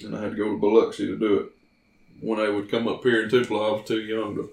and 0.00 0.16
I 0.16 0.22
had 0.22 0.30
to 0.32 0.36
go 0.36 0.50
to 0.50 0.58
Biloxi 0.58 1.06
to 1.06 1.16
do 1.16 1.38
it. 1.40 1.46
When 2.20 2.38
they 2.38 2.50
would 2.50 2.70
come 2.70 2.88
up 2.88 3.02
here 3.04 3.22
in 3.22 3.30
Tupelo, 3.30 3.68
I 3.68 3.78
was 3.78 3.86
too 3.88 4.00
young 4.00 4.34
to 4.34 4.50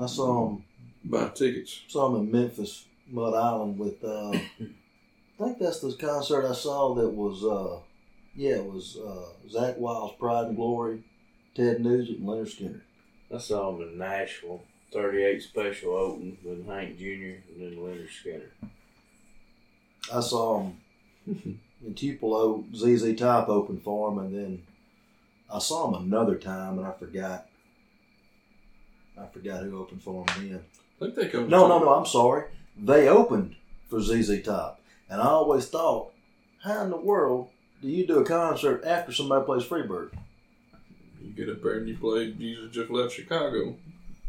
I 0.00 0.06
saw 0.06 0.46
them. 0.48 0.64
buy 1.04 1.28
tickets. 1.28 1.80
Saw 1.88 2.10
them 2.10 2.22
in 2.22 2.30
Memphis, 2.30 2.84
Mud 3.10 3.34
Island 3.34 3.78
with. 3.78 4.04
Uh, 4.04 4.30
I 4.30 5.44
think 5.44 5.58
that's 5.58 5.80
the 5.80 5.92
concert 5.94 6.46
I 6.48 6.52
saw 6.54 6.94
that 6.94 7.08
was. 7.08 7.42
Uh, 7.44 7.80
yeah, 8.36 8.56
it 8.56 8.64
was 8.64 8.96
uh, 8.96 9.30
Zakk 9.52 9.78
Wylde's 9.78 10.14
Pride 10.18 10.46
and 10.48 10.56
Glory, 10.56 11.02
Ted 11.54 11.80
Nugent, 11.80 12.18
and 12.20 12.28
Lynyrd 12.28 12.54
Skynyrd. 12.54 12.82
I 13.34 13.38
saw 13.38 13.74
him 13.74 13.82
in 13.82 13.98
Nashville. 13.98 14.62
38 14.92 15.42
special 15.42 15.94
opened 15.94 16.38
with 16.44 16.66
Hank 16.66 16.98
Jr. 16.98 17.04
and 17.04 17.58
then 17.58 17.76
Lynyrd 17.76 18.08
Skynyrd. 18.08 18.50
I 20.12 20.20
saw 20.20 20.62
him 20.62 21.60
in 21.84 21.94
Tupelo. 21.94 22.64
ZZ 22.74 23.14
Top 23.16 23.48
opened 23.48 23.82
for 23.82 24.10
him, 24.10 24.18
and 24.18 24.34
then 24.34 24.62
I 25.52 25.58
saw 25.58 25.88
him 25.88 26.02
another 26.02 26.36
time, 26.36 26.78
and 26.78 26.86
I 26.86 26.92
forgot. 26.92 27.46
I 29.20 29.26
forgot 29.26 29.62
who 29.62 29.78
opened 29.78 30.02
for 30.02 30.24
him 30.30 30.48
then. 30.48 30.60
I 31.00 31.04
think 31.04 31.14
they 31.14 31.28
come. 31.28 31.48
No, 31.48 31.68
no, 31.68 31.78
no. 31.78 31.90
I'm 31.94 32.06
sorry. 32.06 32.44
They 32.76 33.08
opened 33.08 33.56
for 33.88 34.00
ZZ 34.00 34.42
Top, 34.42 34.80
and 35.08 35.20
I 35.20 35.26
always 35.26 35.68
thought, 35.68 36.12
how 36.62 36.82
in 36.82 36.90
the 36.90 36.96
world 36.96 37.50
do 37.80 37.88
you 37.88 38.06
do 38.06 38.18
a 38.18 38.24
concert 38.24 38.84
after 38.84 39.12
somebody 39.12 39.44
plays 39.44 39.64
Freebird? 39.64 40.10
You 41.22 41.32
get 41.32 41.48
up 41.48 41.62
there 41.62 41.78
and 41.78 41.88
you 41.88 41.96
play 41.96 42.32
Jesus 42.32 42.70
just 42.72 42.90
left 42.90 43.14
Chicago. 43.14 43.76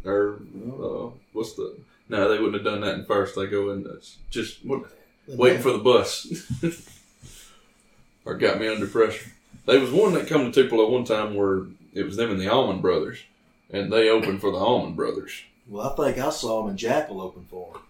Or 0.06 0.40
uh, 0.82 1.10
what's 1.34 1.54
the 1.54 1.78
no, 2.12 2.28
they 2.28 2.40
wouldn't 2.40 2.56
have 2.56 2.66
done 2.66 2.82
that 2.82 2.96
in 2.96 3.06
first. 3.06 3.36
They 3.36 3.48
go 3.48 3.72
in 3.72 3.84
that's 3.84 4.18
just 4.30 4.66
what, 4.66 4.84
waiting 5.28 5.62
for 5.62 5.72
the 5.72 5.78
bus. 5.78 6.28
or 8.26 8.36
got 8.36 8.60
me 8.60 8.68
under 8.68 8.86
pressure. 8.86 9.32
There 9.66 9.80
was 9.80 9.92
one 9.92 10.14
that 10.16 10.28
come 10.28 10.52
to 10.52 10.64
Tupelo 10.64 10.90
one 10.92 11.06
time 11.06 11.36
where 11.36 11.68
it 11.94 12.04
was 12.04 12.18
them 12.18 12.32
and 12.32 12.40
the 12.42 12.52
Allman 12.52 12.82
Brothers. 12.82 13.24
And 13.70 13.94
they 13.94 14.10
opened 14.10 14.42
for 14.42 14.52
the 14.52 14.58
Allman 14.58 14.96
Brothers. 14.96 15.44
Well, 15.70 15.90
I 15.90 15.96
think 15.96 16.18
I 16.18 16.30
saw 16.32 16.62
them 16.62 16.72
and 16.72 16.80
Jackyl 16.80 17.22
open 17.22 17.46
for 17.50 17.76
him 17.76 17.82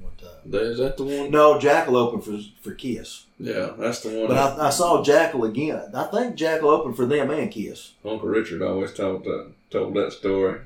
one 0.00 0.12
time. 0.16 0.52
Is 0.52 0.78
that 0.78 0.96
the 0.96 1.04
one? 1.04 1.30
No, 1.30 1.58
Jackyl 1.60 1.94
opened 1.94 2.24
for 2.24 2.38
for 2.62 2.74
Kiss, 2.74 3.26
Yeah, 3.38 3.74
that's 3.78 4.00
the 4.00 4.08
one. 4.08 4.26
but 4.26 4.36
I, 4.36 4.66
I 4.66 4.70
saw 4.70 5.04
Jackyl 5.04 5.48
again. 5.48 5.92
I 5.94 6.04
think 6.04 6.34
Jackyl 6.36 6.64
opened 6.64 6.96
for 6.96 7.06
them 7.06 7.30
and 7.30 7.50
Kiss. 7.50 7.92
Uncle 8.04 8.28
Richard 8.28 8.62
always 8.62 8.92
told 8.92 9.22
that 9.22 9.52
told 9.70 9.94
that 9.94 10.12
story. 10.12 10.62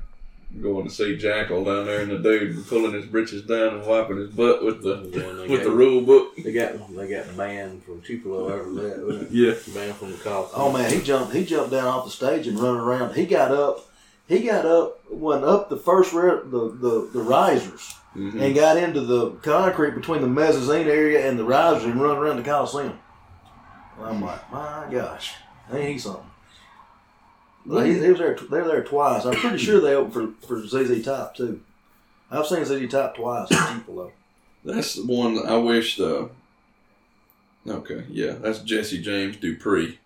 Going 0.61 0.87
to 0.87 0.93
see 0.93 1.17
Jackyl 1.17 1.65
down 1.65 1.85
there 1.87 2.01
and 2.01 2.11
the 2.11 2.19
dude 2.19 2.67
pulling 2.67 2.93
his 2.93 3.05
britches 3.07 3.41
down 3.41 3.73
and 3.75 3.85
wiping 3.87 4.17
his 4.17 4.29
butt 4.29 4.63
with 4.63 4.83
the 4.83 4.93
And 4.99 5.11
then 5.13 5.37
they 5.37 5.47
with 5.47 5.61
got, 5.61 5.69
the 5.69 5.75
rule 5.75 6.01
book. 6.01 6.35
They 6.37 6.53
got 6.53 6.95
they 6.95 7.07
got 7.09 7.35
banned 7.35 7.83
from 7.83 8.01
Tupelo 8.01 8.51
over 8.53 8.71
that. 8.81 9.03
wasn't 9.05 9.23
it? 9.23 9.31
Yeah. 9.31 9.73
Banned 9.73 9.95
from 9.95 10.11
the 10.11 10.17
Coliseum. 10.19 10.61
Oh 10.61 10.71
man, 10.71 10.91
he 10.93 11.01
jumped. 11.01 11.33
He 11.33 11.43
jumped 11.43 11.71
down 11.71 11.87
off 11.87 12.05
the 12.05 12.11
stage 12.11 12.45
and 12.47 12.59
running 12.59 12.81
around. 12.81 13.15
He 13.15 13.25
got 13.25 13.51
up. 13.51 13.89
He 14.27 14.39
got 14.41 14.65
up. 14.65 14.99
Went 15.09 15.43
up 15.43 15.69
the 15.69 15.77
first 15.77 16.13
re- 16.13 16.41
the 16.45 16.69
the, 16.79 17.09
the 17.13 17.21
risers 17.23 17.95
Mhm. 18.15 18.39
and 18.39 18.53
got 18.55 18.77
into 18.77 19.01
the 19.01 19.31
concrete 19.41 19.95
between 19.95 20.21
the 20.21 20.27
mezzanine 20.27 20.87
area 20.87 21.27
and 21.27 21.37
the 21.39 21.43
risers 21.43 21.85
and 21.85 21.99
run 21.99 22.15
around 22.17 22.37
the 22.37 22.43
Coliseum. 22.43 22.99
I'm 23.99 24.21
like, 24.21 24.51
my 24.51 24.85
gosh, 24.91 25.33
ain't 25.73 25.89
he 25.89 25.97
something? 25.97 26.29
He, 27.65 27.93
he 27.99 28.09
was 28.09 28.19
there. 28.19 28.35
They 28.35 28.61
were 28.61 28.67
there 28.67 28.83
twice. 28.83 29.25
I'm 29.25 29.35
pretty 29.35 29.57
sure 29.57 29.79
they 29.79 29.93
opened 29.95 30.35
for 30.43 30.61
for 30.61 30.67
ZZ 30.67 31.03
Top 31.03 31.35
too. 31.35 31.61
I've 32.31 32.45
seen 32.47 32.65
ZZ 32.65 32.91
Top 32.91 33.15
twice 33.15 33.49
in 33.51 33.57
Tupelo. 33.79 34.11
That's 34.65 34.95
the 34.95 35.05
one 35.05 35.39
I 35.47 35.57
wish 35.57 35.97
the. 35.97 36.29
Okay, 37.67 38.03
yeah, 38.09 38.33
that's 38.33 38.59
Jesse 38.59 39.01
James 39.01 39.37
Dupree, 39.37 39.99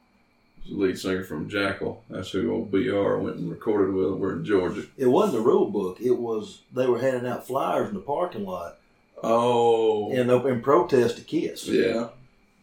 the 0.70 0.76
lead 0.76 1.00
singer 1.00 1.24
from 1.24 1.50
Jackyl. 1.50 1.98
That's 2.08 2.30
who 2.30 2.52
old 2.52 2.70
BR 2.70 3.16
went 3.18 3.38
and 3.38 3.50
recorded 3.50 3.96
with. 3.96 4.12
We're 4.20 4.34
in 4.34 4.46
Georgia. 4.46 4.86
It 4.96 5.08
wasn't 5.08 5.38
the 5.44 5.50
rule 5.50 5.72
book. 5.72 6.00
It 6.00 6.18
was 6.18 6.62
they 6.76 6.86
were 6.86 7.00
handing 7.00 7.26
out 7.26 7.48
flyers 7.48 7.90
in 7.90 7.96
the 7.96 8.02
parking 8.02 8.46
lot 8.46 8.78
Oh. 9.24 10.12
in 10.12 10.30
in 10.30 10.62
protest 10.62 11.18
to 11.18 11.24
Kiss. 11.24 11.68
Yeah. 11.68 12.10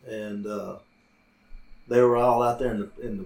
and 0.08 0.46
uh, 0.46 0.76
they 1.88 2.00
were 2.00 2.16
all 2.16 2.40
out 2.42 2.60
there 2.60 2.72
in 2.74 2.80
the, 2.80 2.90
in 3.06 3.18
the 3.18 3.24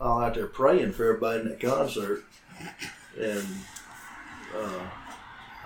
all 0.00 0.22
out 0.22 0.34
there 0.34 0.46
praying 0.46 0.92
for 0.92 1.04
everybody 1.04 1.40
in 1.40 1.48
that 1.48 1.60
concert, 1.60 2.24
and 3.18 3.44
uh, 4.56 4.80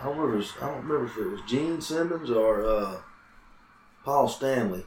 I 0.00 0.04
don't 0.04 0.18
remember. 0.18 0.44
I 0.60 0.66
don't 0.66 0.86
remember 0.86 1.06
if 1.06 1.16
it 1.16 1.30
was 1.30 1.40
Gene 1.46 1.80
Simmons 1.80 2.30
or 2.30 2.64
uh, 2.64 2.96
Paul 4.04 4.28
Stanley. 4.28 4.84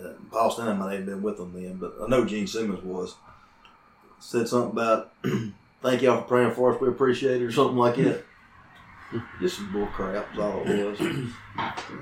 Uh, 0.00 0.12
Paul 0.30 0.50
Stanley 0.50 0.74
might 0.74 0.94
have 0.94 1.06
been 1.06 1.22
with 1.22 1.38
them 1.38 1.52
then, 1.54 1.76
but 1.76 1.94
I 2.02 2.08
know 2.08 2.24
Gene 2.24 2.46
Simmons 2.46 2.82
was. 2.82 3.16
Said 4.22 4.46
something 4.48 4.72
about 4.72 5.14
thank 5.82 6.02
y'all 6.02 6.20
for 6.20 6.28
praying 6.28 6.50
for 6.52 6.74
us. 6.74 6.80
We 6.80 6.88
appreciate 6.88 7.40
it, 7.40 7.44
or 7.46 7.52
something 7.52 7.78
like 7.78 7.96
that. 7.96 8.22
Just 9.40 9.56
some 9.56 9.72
bull 9.72 9.86
crap 9.86 10.32
is 10.34 10.38
all 10.38 10.62
it 10.66 10.86
was. 10.86 10.98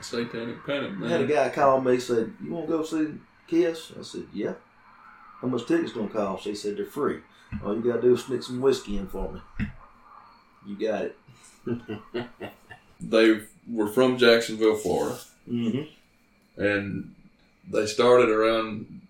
Satanic 0.05 0.67
panic, 0.67 0.93
I 1.03 1.09
had 1.09 1.21
a 1.23 1.27
guy 1.27 1.49
call 1.51 1.81
me 1.81 1.99
said, 2.01 2.33
"You 2.43 2.53
want 2.53 2.67
to 2.67 2.73
go 2.73 2.83
see 2.83 3.15
Kiss?" 3.47 3.93
I 3.99 4.03
said, 4.03 4.25
"Yeah." 4.35 4.55
How 5.41 5.49
much 5.49 5.67
tickets 5.67 5.93
gonna 5.93 6.09
cost? 6.09 6.45
They 6.45 6.55
said 6.55 6.77
they're 6.77 6.85
free. 6.85 7.21
All 7.65 7.75
you 7.75 7.83
gotta 7.83 8.03
do 8.03 8.15
is 8.15 8.25
sneak 8.25 8.43
some 8.43 8.61
whiskey 8.61 8.97
in 8.99 9.07
for 9.07 9.33
me. 9.33 9.67
You 10.67 10.77
got 10.89 11.03
it. 11.05 11.17
They 13.01 13.41
were 13.71 13.87
from 13.87 14.19
Jacksonville, 14.19 14.75
Florida. 14.75 15.19
Mm-hmm. 15.49 16.61
and 16.63 17.15
they 17.71 17.87
started 17.87 18.29
around 18.29 19.01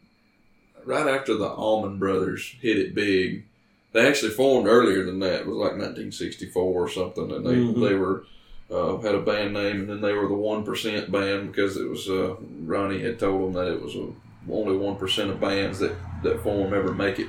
right 0.84 1.08
after 1.08 1.34
the 1.36 1.48
Allman 1.48 1.98
Brothers 1.98 2.54
hit 2.60 2.78
it 2.78 2.94
big. 2.94 3.44
They 3.92 4.06
actually 4.06 4.32
formed 4.32 4.68
earlier 4.68 5.04
than 5.04 5.18
that. 5.20 5.40
It 5.40 5.46
was 5.46 5.56
like 5.56 5.72
1964 5.72 6.62
or 6.62 6.88
something, 6.88 7.32
and 7.32 7.46
they 7.46 7.54
Mhm. 7.54 7.80
they 7.88 7.94
were 7.94 8.24
uh, 8.70 8.98
had 8.98 9.14
a 9.14 9.20
band 9.22 9.54
name, 9.54 9.80
and 9.80 9.88
then 9.88 10.00
they 10.02 10.12
were 10.12 10.28
the 10.28 10.34
One 10.34 10.62
Percent 10.64 11.10
Band 11.10 11.48
because 11.50 11.76
it 11.78 11.88
was 11.88 12.08
uh, 12.10 12.36
Ronnie 12.64 13.00
had 13.00 13.18
told 13.18 13.42
them 13.42 13.52
that 13.54 13.72
it 13.72 13.80
was 13.82 13.94
a, 13.96 14.08
only 14.50 14.76
one 14.76 14.96
percent 14.96 15.30
of 15.30 15.40
bands 15.40 15.78
that 15.80 15.96
that 16.22 16.42
form 16.42 16.74
ever 16.74 16.92
make 16.92 17.18
it 17.18 17.28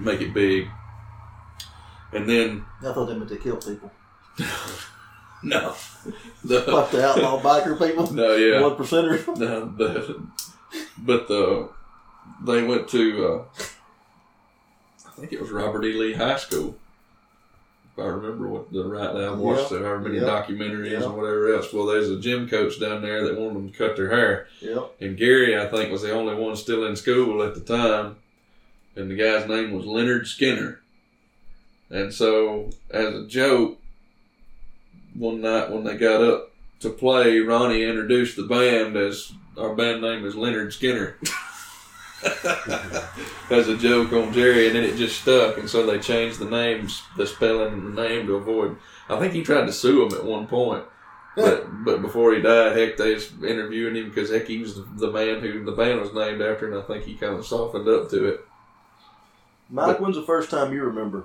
make 0.00 0.20
it 0.20 0.32
big. 0.34 0.68
And 2.12 2.28
then 2.28 2.64
I 2.80 2.92
thought 2.92 3.06
they 3.06 3.14
meant 3.14 3.28
to 3.30 3.36
kill 3.36 3.56
people. 3.56 3.90
no, 5.42 5.74
the, 6.44 6.60
Like 6.60 6.90
the 6.90 7.04
outlaw 7.06 7.40
biker 7.40 7.78
people. 7.78 8.12
no, 8.12 8.34
yeah, 8.34 8.60
One 8.62 8.76
percenters. 8.76 9.26
No, 9.38 9.66
the, 9.66 10.22
but 10.98 11.28
the 11.28 11.70
they 12.44 12.62
went 12.62 12.88
to 12.88 13.26
uh, 13.26 13.44
I 15.06 15.10
think 15.20 15.32
it 15.32 15.40
was 15.40 15.50
Robert 15.50 15.84
E. 15.84 15.92
Lee 15.92 16.12
High 16.14 16.36
School. 16.36 16.76
I 17.98 18.06
remember 18.06 18.48
what 18.48 18.72
the 18.72 18.84
right 18.84 19.14
now 19.14 19.34
watched 19.34 19.70
there, 19.70 19.80
however 19.84 20.00
many 20.00 20.16
Yeah. 20.18 20.24
documentaries 20.24 20.90
Yeah. 20.90 21.02
and 21.04 21.16
whatever 21.16 21.54
else. 21.54 21.72
Well, 21.72 21.86
there's 21.86 22.10
a 22.10 22.18
gym 22.18 22.48
coach 22.48 22.78
down 22.80 23.02
there 23.02 23.24
that 23.24 23.36
wanted 23.38 23.54
them 23.56 23.70
to 23.70 23.76
cut 23.78 23.96
their 23.96 24.10
hair, 24.10 24.46
Yep. 24.60 24.94
and 25.00 25.16
Gary 25.16 25.58
I 25.58 25.66
think 25.66 25.90
was 25.90 26.02
the 26.02 26.12
only 26.12 26.34
one 26.34 26.54
still 26.56 26.84
in 26.86 26.96
school 26.96 27.42
at 27.42 27.54
the 27.54 27.60
time, 27.60 28.16
and 28.96 29.10
the 29.10 29.16
guy's 29.16 29.48
name 29.48 29.72
was 29.72 29.84
Leonard 29.86 30.26
Skinner. 30.26 30.80
And 31.90 32.12
so, 32.12 32.70
as 32.90 33.14
a 33.14 33.26
joke, 33.26 33.78
one 35.14 35.40
night 35.40 35.70
when 35.70 35.84
they 35.84 35.96
got 35.96 36.22
up 36.22 36.52
to 36.80 36.90
play, 36.90 37.40
Ronnie 37.40 37.82
introduced 37.82 38.36
the 38.36 38.42
band 38.44 38.96
as 38.96 39.32
our 39.56 39.74
band 39.74 40.02
name 40.02 40.24
is 40.24 40.36
Leonard 40.36 40.72
Skinner. 40.72 41.16
as 43.50 43.68
a 43.68 43.76
joke 43.76 44.12
on 44.12 44.32
Jerry, 44.32 44.66
and 44.66 44.76
then 44.76 44.84
it 44.84 44.96
just 44.96 45.20
stuck, 45.22 45.58
and 45.58 45.68
so 45.68 45.86
they 45.86 45.98
changed 45.98 46.38
the 46.38 46.50
names, 46.50 47.02
the 47.16 47.26
spelling 47.26 47.72
and 47.72 47.96
the 47.96 48.02
name 48.08 48.26
to 48.26 48.34
avoid. 48.36 48.76
I 49.08 49.18
think 49.18 49.32
he 49.32 49.42
tried 49.42 49.66
to 49.66 49.72
sue 49.72 50.04
him 50.06 50.12
at 50.14 50.24
one 50.24 50.46
point, 50.46 50.84
but 51.36 51.84
but 51.84 52.02
before 52.02 52.34
he 52.34 52.42
died, 52.42 52.76
heck, 52.76 52.96
they 52.96 53.14
was 53.14 53.32
interviewing 53.42 53.96
him 53.96 54.08
because 54.08 54.30
heck, 54.30 54.46
he 54.46 54.58
was 54.58 54.76
the, 54.76 54.82
the 54.96 55.10
man 55.10 55.40
who 55.40 55.64
the 55.64 55.72
band 55.72 56.00
was 56.00 56.12
named 56.12 56.42
after, 56.42 56.66
and 56.70 56.78
I 56.78 56.82
think 56.86 57.04
he 57.04 57.14
kind 57.14 57.34
of 57.36 57.46
softened 57.46 57.88
up 57.88 58.10
to 58.10 58.24
it. 58.26 58.40
Mike, 59.70 60.00
when's 60.00 60.16
the 60.16 60.22
first 60.22 60.50
time 60.50 60.72
you 60.72 60.82
remember 60.82 61.24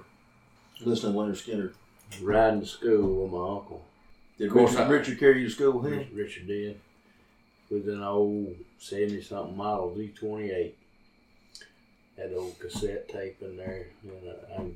listening 0.82 1.14
to 1.14 1.20
Lynyrd 1.20 1.42
Skynyrd? 1.42 1.74
Riding 2.22 2.60
to 2.62 2.66
school 2.68 3.24
with 3.24 3.32
my 3.32 3.40
uncle. 3.58 3.84
Did 4.38 4.48
Of 4.48 4.54
course 4.54 4.72
Richard, 4.74 4.84
I- 4.86 4.90
Richard 4.90 5.20
carry 5.20 5.42
you 5.42 5.48
to 5.48 5.54
school 5.54 5.80
with 5.80 5.92
him? 5.92 6.08
Richard 6.14 6.48
did. 6.48 6.80
With 7.72 7.88
an 7.88 8.04
old 8.04 8.56
70 8.78 9.22
something 9.22 9.58
model 9.58 9.96
Z28. 9.98 10.74
Had 12.18 12.34
old 12.34 12.60
cassette 12.60 13.10
tape 13.10 13.42
in 13.42 13.58
there. 13.58 13.88
And, 14.04 14.12
uh, 14.28 14.62
um, 14.62 14.76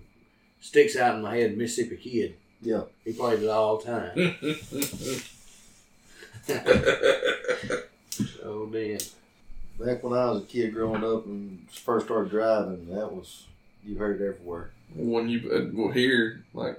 sticks 0.59 0.95
out 0.95 1.15
in 1.15 1.21
my 1.21 1.35
head 1.35 1.57
Mississippi 1.57 1.97
Kid. 1.97 2.35
Yeah. 2.61 2.83
He 3.05 3.13
played 3.13 3.43
it 3.43 3.49
all 3.49 3.77
the 3.77 3.85
time. 3.85 4.35
so 8.41 8.65
did. 8.65 9.03
Back 9.79 10.03
when 10.03 10.13
I 10.13 10.31
was 10.31 10.41
a 10.41 10.45
kid 10.45 10.73
growing 10.73 11.03
up 11.03 11.25
and 11.25 11.67
first 11.71 12.07
started 12.07 12.31
driving, 12.31 12.87
that 12.89 13.11
was 13.11 13.45
you 13.85 13.97
heard 13.97 14.19
it 14.19 14.27
everywhere. 14.27 14.71
when 14.95 15.29
you 15.29 15.51
uh, 15.51 15.69
well 15.73 15.91
here 15.91 16.43
like 16.53 16.77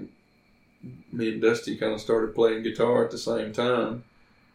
me 1.12 1.32
and 1.32 1.42
Dusty 1.42 1.76
kind 1.76 1.92
of 1.92 2.00
started 2.00 2.34
playing 2.34 2.62
guitar 2.62 3.04
at 3.04 3.10
the 3.10 3.18
same 3.18 3.52
time. 3.52 4.04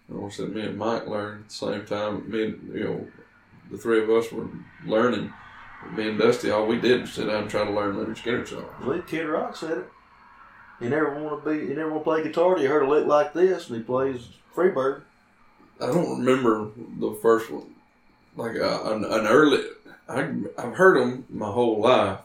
Of 0.10 0.18
course, 0.18 0.40
me 0.40 0.62
and 0.62 0.78
Mike 0.78 1.08
learned 1.08 1.44
at 1.44 1.50
the 1.50 1.56
same 1.56 1.86
time. 1.86 2.30
Me 2.30 2.44
and 2.44 2.74
you 2.74 2.84
know, 2.84 3.08
the 3.72 3.78
three 3.78 4.02
of 4.04 4.10
us 4.10 4.32
were 4.32 4.50
learning. 4.86 5.32
Me 5.92 6.10
and 6.10 6.18
Dusty, 6.18 6.50
all 6.50 6.66
we 6.66 6.80
did 6.80 7.02
was 7.02 7.14
sit 7.14 7.28
down 7.28 7.44
and 7.44 7.50
try 7.50 7.64
to 7.64 7.72
learn 7.72 7.96
Lynyrd 7.96 8.18
Skynyrd 8.18 8.48
songs. 8.48 8.66
Well, 8.84 9.02
Kid 9.02 9.26
Rock 9.26 9.56
said 9.56 9.78
it. 9.80 9.90
He 10.80 10.90
never 10.90 11.22
want 11.22 11.44
to 11.44 11.50
be. 11.50 11.68
He 11.68 11.74
never 11.74 11.92
want 11.92 12.04
to 12.04 12.12
play 12.12 12.24
guitar. 12.24 12.58
He 12.58 12.66
heard 12.66 12.84
a 12.84 12.88
lick 12.90 13.06
like 13.06 13.34
this, 13.34 13.70
and 13.70 13.78
he 13.78 13.84
plays 13.84 14.30
Freebird. 14.56 15.04
I 15.80 15.88
don't 15.88 16.20
remember 16.20 16.72
the 17.00 17.18
first 17.22 17.52
one, 17.52 17.76
like 18.36 18.56
uh, 18.58 18.94
an, 18.94 19.06
an 19.06 19.28
early. 19.28 19.64
I, 20.10 20.32
I've 20.58 20.76
heard 20.76 20.98
him 20.98 21.26
my 21.30 21.52
whole 21.52 21.80
life, 21.80 22.20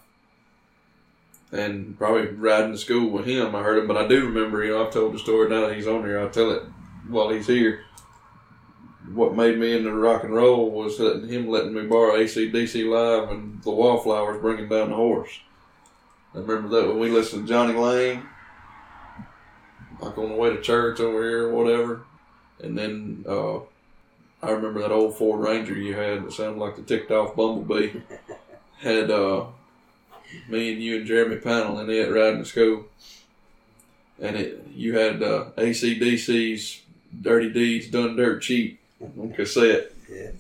and 1.53 1.97
probably 1.99 2.29
riding 2.29 2.73
to 2.73 2.79
school 2.79 3.11
with 3.11 3.27
him. 3.27 3.55
I 3.55 3.63
heard 3.63 3.79
him, 3.79 3.87
but 3.87 3.97
I 3.97 4.09
do 4.09 4.27
remember. 4.27 4.65
You 4.65 4.73
know, 4.73 4.87
I've 4.87 4.93
told 4.93 5.15
the 5.15 5.19
story 5.19 5.49
now 5.49 5.67
that 5.67 5.77
he's 5.77 5.87
on 5.87 6.05
here. 6.05 6.19
I'll 6.19 6.31
tell 6.31 6.51
it 6.51 6.63
while 7.09 7.31
he's 7.31 7.47
here. 7.47 7.85
What 9.15 9.37
made 9.37 9.59
me 9.59 9.77
into 9.77 9.93
rock 9.93 10.25
and 10.25 10.35
roll 10.35 10.71
was 10.71 10.99
him 10.99 11.49
letting 11.49 11.75
me 11.75 11.83
borrow 11.83 12.17
ACDC 12.19 12.89
live 12.89 13.31
and 13.31 13.63
the 13.63 13.71
Wallflowers 13.71 14.41
bringing 14.41 14.69
down 14.69 14.91
the 14.91 14.97
horse. 14.97 15.41
I 16.35 16.39
remember 16.39 16.69
that 16.69 16.89
when 16.89 16.99
we 16.99 17.09
listened 17.09 17.47
to 17.47 17.53
Jonny 17.53 17.75
Lang, 17.75 18.23
like 20.01 20.17
on 20.19 20.29
the 20.29 20.35
way 20.35 20.51
to 20.51 20.61
church 20.61 21.01
over 21.01 21.23
here 21.23 21.49
or 21.49 21.53
whatever. 21.53 22.03
And 22.61 22.77
then 22.77 23.25
uh, 23.29 23.59
I 24.43 24.51
remember 24.51 24.81
that 24.81 24.93
old 24.93 25.17
Ford 25.17 25.41
Ranger 25.41 25.75
you 25.75 25.95
had 25.95 26.25
that 26.25 26.33
sounded 26.33 26.61
like 26.61 26.77
the 26.77 26.83
ticked 26.83 27.11
off 27.11 27.37
bumblebee. 27.37 28.01
had 28.81 29.11
uh, 29.11 29.47
me 30.49 30.73
and 30.73 30.83
you 30.83 30.99
and 30.99 31.07
Jeremy 31.07 31.37
Panel 31.37 31.81
in 31.81 31.91
it 31.91 32.13
riding 32.13 32.43
to 32.43 32.45
school. 32.45 32.87
And 34.21 34.37
it 34.37 34.67
you 34.75 34.97
had 34.97 35.23
uh, 35.23 35.51
ACDC's 35.57 36.83
Dirty 37.21 37.51
Deeds 37.51 37.89
Done 37.89 38.17
Dirt 38.17 38.43
Cheap 38.43 38.78
on 39.01 39.33
cassette. 39.33 39.93
Yeah. 40.11 40.31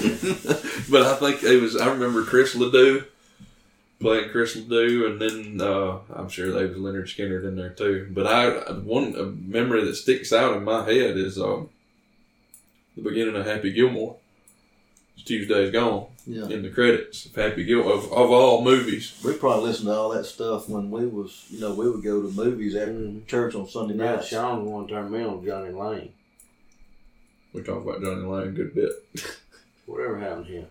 but 0.90 1.02
I 1.02 1.14
think 1.16 1.42
it 1.42 1.60
was, 1.60 1.76
I 1.76 1.88
remember 1.90 2.24
Chris 2.24 2.54
Ledoux 2.54 3.04
playing 4.00 4.30
Chris 4.30 4.54
Ledoux, 4.54 5.06
and 5.06 5.20
then 5.20 5.60
uh, 5.66 5.98
I'm 6.14 6.28
sure 6.28 6.50
there 6.52 6.68
was 6.68 6.76
Lynyrd 6.76 7.04
Skynyrd 7.08 7.44
in 7.46 7.56
there 7.56 7.70
too. 7.70 8.08
But 8.10 8.26
I 8.26 8.72
one 8.72 9.14
a 9.16 9.24
memory 9.24 9.84
that 9.84 9.96
sticks 9.96 10.32
out 10.32 10.56
in 10.56 10.64
my 10.64 10.84
head 10.84 11.16
is 11.16 11.38
um, 11.40 11.68
the 12.96 13.02
beginning 13.02 13.34
of 13.36 13.46
Happy 13.46 13.72
Gilmore. 13.72 14.16
It's 15.16 15.24
Tuesday's 15.24 15.72
Gone 15.72 16.06
Yeah. 16.26 16.46
in 16.48 16.62
the 16.62 16.70
credits 16.70 17.26
of 17.26 17.34
Happy 17.34 17.64
Gilmore 17.64 17.94
of, 17.94 18.04
of 18.04 18.30
all 18.30 18.62
movies. 18.62 19.20
We 19.24 19.32
probably 19.34 19.68
listened 19.70 19.88
to 19.88 19.94
all 19.94 20.10
that 20.10 20.26
stuff 20.26 20.68
when 20.68 20.90
we 20.92 21.06
was, 21.06 21.44
you 21.50 21.58
know, 21.60 21.74
we 21.74 21.90
would 21.90 22.04
go 22.04 22.22
to 22.22 22.28
movies 22.28 22.76
after 22.76 22.92
Mhm. 22.92 23.26
church 23.26 23.54
on 23.56 23.68
Sunday 23.68 23.94
Yeah, 23.96 24.16
nights. 24.16 24.28
Shohn 24.30 24.60
was 24.62 24.68
one 24.68 24.86
turn 24.86 25.10
me 25.10 25.22
on 25.24 25.44
Jonny 25.44 25.72
Lang. 25.72 26.12
We 27.58 27.64
talk 27.64 27.82
about 27.82 28.00
Jonny 28.02 28.22
Lang 28.24 28.48
a 28.48 28.50
good 28.52 28.72
bit. 28.74 28.92
Whatever 29.86 30.18
happened 30.18 30.46
to 30.46 30.52
him? 30.52 30.66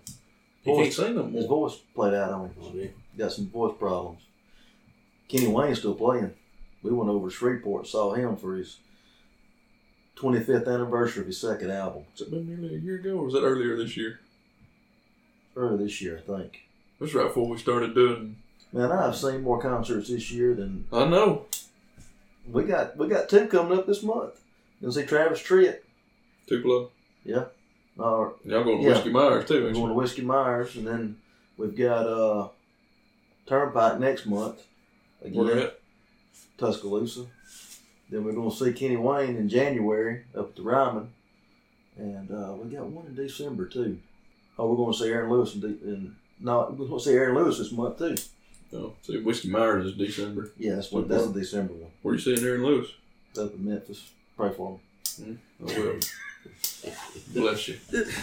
He 0.61 0.71
Voice- 0.71 0.95
can't 0.97 1.07
sing 1.07 1.15
no 1.15 1.25
His 1.25 1.47
more. 1.47 1.69
voice 1.69 1.79
played 1.93 2.13
out 2.13 2.31
on 2.31 2.45
him. 2.47 2.53
Oh, 2.61 2.71
did 2.71 2.93
Got 3.17 3.31
some 3.33 3.47
voice 3.49 3.75
problems. 3.77 4.21
Kenny 5.27 5.47
Wayne's 5.47 5.79
still 5.79 5.95
playing. 5.95 6.33
We 6.83 6.91
went 6.91 7.09
over 7.09 7.27
to 7.29 7.33
Shreveport 7.35 7.81
and 7.81 7.89
saw 7.89 8.13
him 8.13 8.37
for 8.37 8.55
his 8.55 8.77
25th 10.17 10.67
anniversary 10.73 11.21
of 11.21 11.27
his 11.27 11.41
second 11.41 11.71
album. 11.71 12.03
Has 12.11 12.21
it 12.21 12.31
been 12.31 12.47
nearly 12.47 12.75
a 12.75 12.79
year 12.79 12.95
ago, 12.95 13.17
or 13.17 13.25
was 13.25 13.33
that 13.33 13.41
earlier 13.43 13.75
this 13.75 13.97
year? 13.97 14.19
Earlier 15.55 15.77
this 15.77 16.01
year, 16.01 16.17
I 16.23 16.37
think. 16.37 16.53
It 16.99 17.03
was 17.03 17.13
right 17.13 17.27
before 17.27 17.47
we 17.49 17.57
started 17.57 17.93
doing. 17.95 18.37
Man, 18.71 18.91
I've 18.91 19.15
seen 19.15 19.41
more 19.41 19.61
concerts 19.61 20.09
this 20.09 20.31
year 20.31 20.53
than 20.53 20.85
I 20.93 21.05
know. 21.05 21.45
we 22.49 22.63
got. 22.63 22.95
We 22.97 23.07
got 23.07 23.27
two 23.29 23.47
coming 23.47 23.77
up 23.77 23.87
this 23.87 24.03
month. 24.03 24.39
Gonna 24.81 24.93
see 24.93 25.03
Travis 25.05 25.41
Tritt. 25.41 25.79
Tupelo. 26.47 26.91
Yeah. 27.23 27.45
Uh, 27.99 28.29
Y'all 28.45 28.63
going 28.63 28.77
to 28.77 28.83
Yeah. 28.83 28.89
Whiskey 28.93 29.09
Myers 29.09 29.47
too, 29.47 29.63
we're 29.63 29.73
going 29.73 29.87
to 29.89 29.93
Whiskey 29.93 30.21
Myers, 30.21 30.75
and 30.75 30.87
then 30.87 31.17
we've 31.57 31.75
got 31.75 32.05
uh, 32.07 32.47
Turnpike 33.47 33.99
next 33.99 34.25
month. 34.25 34.61
Where 35.19 35.45
Again, 35.51 35.63
at? 35.65 35.79
Tuscaloosa. 36.57 37.25
Then 38.09 38.23
we're 38.23 38.33
going 38.33 38.49
to 38.51 38.55
see 38.55 38.71
Kenny 38.73 38.97
Wayne 38.97 39.35
in 39.35 39.49
January 39.49 40.23
up 40.35 40.49
at 40.49 40.55
the 40.55 40.61
Ryman, 40.61 41.09
and 41.97 42.31
uh, 42.31 42.53
we 42.53 42.69
got 42.73 42.85
one 42.85 43.07
in 43.07 43.15
December 43.15 43.65
too. 43.65 43.97
Oh, 44.57 44.69
we're 44.69 44.77
going 44.77 44.93
to 44.93 44.99
see 44.99 45.09
Aaron 45.09 45.29
Lewis 45.31 45.55
in, 45.55 45.61
De- 45.61 45.67
in 45.67 46.15
no, 46.39 46.73
we're 46.77 46.87
going 46.87 46.99
to 46.99 47.03
see 47.05 47.13
Aaron 47.13 47.35
Lewis 47.35 47.57
this 47.57 47.71
month 47.71 47.97
too. 47.97 48.15
Oh, 48.73 48.93
see, 49.01 49.17
Whiskey 49.19 49.49
Myers 49.49 49.87
is 49.87 49.93
December. 49.93 50.51
Yeah, 50.57 50.75
that's 50.75 50.91
what 50.91 51.07
that's 51.09 51.27
the 51.27 51.39
December 51.39 51.73
one. 51.73 51.91
Where 52.01 52.13
you 52.13 52.19
seeing 52.21 52.39
Aaron 52.45 52.63
Lewis? 52.63 52.89
Up 53.37 53.53
in 53.53 53.65
Memphis. 53.65 54.09
Pray 54.37 54.51
for 54.51 54.79
him. 55.19 55.39
I 55.61 55.63
will. 55.79 55.99
Bless 57.33 57.67
you. 57.67 57.77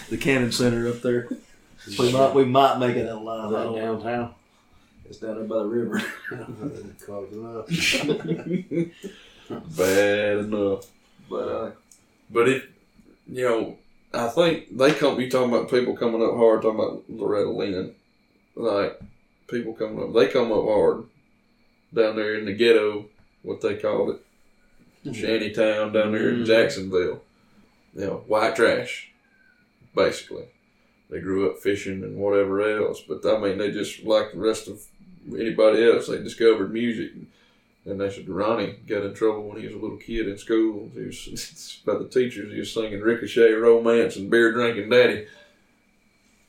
The 0.09 0.17
Cannon 0.17 0.51
Center 0.51 0.87
up 0.89 1.01
there. 1.01 1.27
We 1.99 2.11
might 2.11 2.33
we 2.33 2.45
might 2.45 2.79
make 2.79 2.95
it 2.95 3.07
out 3.07 3.21
alive. 3.21 3.47
I 3.47 3.57
That 3.57 3.63
don't 3.65 3.75
downtown. 3.75 4.33
It's 5.07 5.17
down 5.19 5.35
there 5.35 5.43
by 5.43 5.57
the 5.57 5.65
river. 5.65 6.01
Close 7.05 7.31
enough. 7.31 7.67
Bad 9.77 10.37
enough. 10.39 10.85
But 11.29 11.47
uh, 11.47 11.71
But 12.31 12.49
it, 12.49 12.63
you 13.27 13.43
know, 13.43 13.77
I 14.13 14.27
think 14.29 14.75
they 14.77 14.93
come. 14.93 15.19
You 15.19 15.29
talking 15.29 15.53
about 15.53 15.69
people 15.69 15.95
coming 15.95 16.23
up 16.23 16.35
hard? 16.35 16.61
Talking 16.63 16.79
about 16.79 17.03
Loretta 17.09 17.49
Lynn, 17.49 17.93
like 18.55 18.99
people 19.47 19.73
coming 19.73 20.01
up. 20.03 20.13
They 20.13 20.27
come 20.27 20.51
up 20.51 20.63
hard 20.65 21.03
down 21.93 22.15
there 22.15 22.35
in 22.35 22.45
the 22.45 22.53
ghetto, 22.53 23.05
what 23.43 23.61
they 23.61 23.75
call 23.75 24.11
it, 24.11 25.13
shanty 25.13 25.51
town 25.51 25.93
down 25.93 26.11
there 26.13 26.29
in 26.29 26.39
Mhm. 26.41 26.45
Jacksonville. 26.47 27.21
You 27.95 28.05
know, 28.05 28.23
white 28.27 28.55
trash, 28.55 29.11
basically. 29.95 30.45
They 31.09 31.19
grew 31.19 31.49
up 31.49 31.59
fishing 31.59 32.03
and 32.03 32.17
whatever 32.17 32.61
else, 32.61 33.01
but 33.01 33.25
I 33.25 33.37
mean, 33.37 33.57
they 33.57 33.71
just 33.71 34.03
like 34.03 34.31
the 34.31 34.39
rest 34.39 34.67
of 34.67 34.81
anybody 35.33 35.89
else. 35.89 36.07
They 36.07 36.17
discovered 36.17 36.73
music. 36.73 37.11
And 37.85 38.01
they 38.01 38.09
said 38.09 38.27
Ronnie 38.27 38.77
got 38.87 39.03
in 39.03 39.13
trouble 39.13 39.43
when 39.43 39.59
he 39.59 39.67
was 39.67 39.75
a 39.75 39.77
little 39.77 39.97
kid 39.97 40.27
in 40.27 40.39
school. 40.39 40.89
He 40.95 41.01
was 41.01 41.81
by 41.85 41.97
the 41.97 42.05
teachers. 42.05 42.51
He 42.51 42.59
was 42.59 42.73
singing 42.73 42.99
Ricochet 42.99 43.53
Romance 43.53 44.15
and 44.15 44.29
Beer 44.29 44.51
Drinking 44.51 44.89
Daddy. 44.89 45.27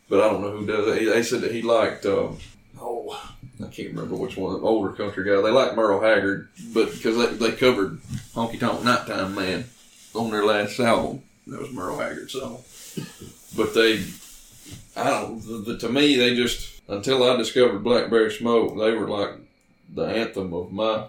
But 0.08 0.20
I 0.20 0.30
don't 0.30 0.40
know 0.40 0.52
who 0.52 0.66
does 0.66 0.96
it. 0.96 1.12
They 1.12 1.22
said 1.22 1.42
that 1.42 1.52
he 1.52 1.60
liked. 1.60 2.06
Um, 2.06 2.38
oh, 2.80 3.34
I 3.62 3.66
can't 3.68 3.88
remember 3.88 4.14
which 4.14 4.38
one. 4.38 4.60
Older 4.62 4.94
country 4.94 5.24
guy. 5.24 5.42
They 5.42 5.50
like 5.50 5.76
Merle 5.76 6.00
Haggard, 6.00 6.48
but 6.72 6.92
because 6.92 7.16
they, 7.18 7.50
they 7.50 7.56
covered 7.56 8.00
Honky 8.34 8.58
Tonk 8.58 8.82
Nighttime 8.82 9.34
Man 9.34 9.64
on 10.14 10.30
their 10.30 10.44
last 10.44 10.80
album. 10.80 11.22
That 11.46 11.60
was 11.60 11.72
Merle 11.72 11.98
Haggard's 11.98 12.32
song. 12.32 12.58
But 13.56 13.72
they, 13.72 14.02
I 14.96 15.10
don't. 15.10 15.40
The, 15.40 15.72
the, 15.72 15.78
to 15.78 15.88
me, 15.88 16.16
they 16.16 16.34
just 16.34 16.82
until 16.88 17.22
I 17.22 17.36
discovered 17.36 17.84
Blackberry 17.84 18.32
Smoke, 18.32 18.76
they 18.76 18.92
were 18.92 19.08
like 19.08 19.30
the 19.94 20.04
anthem 20.04 20.52
of 20.52 20.72
my 20.72 21.06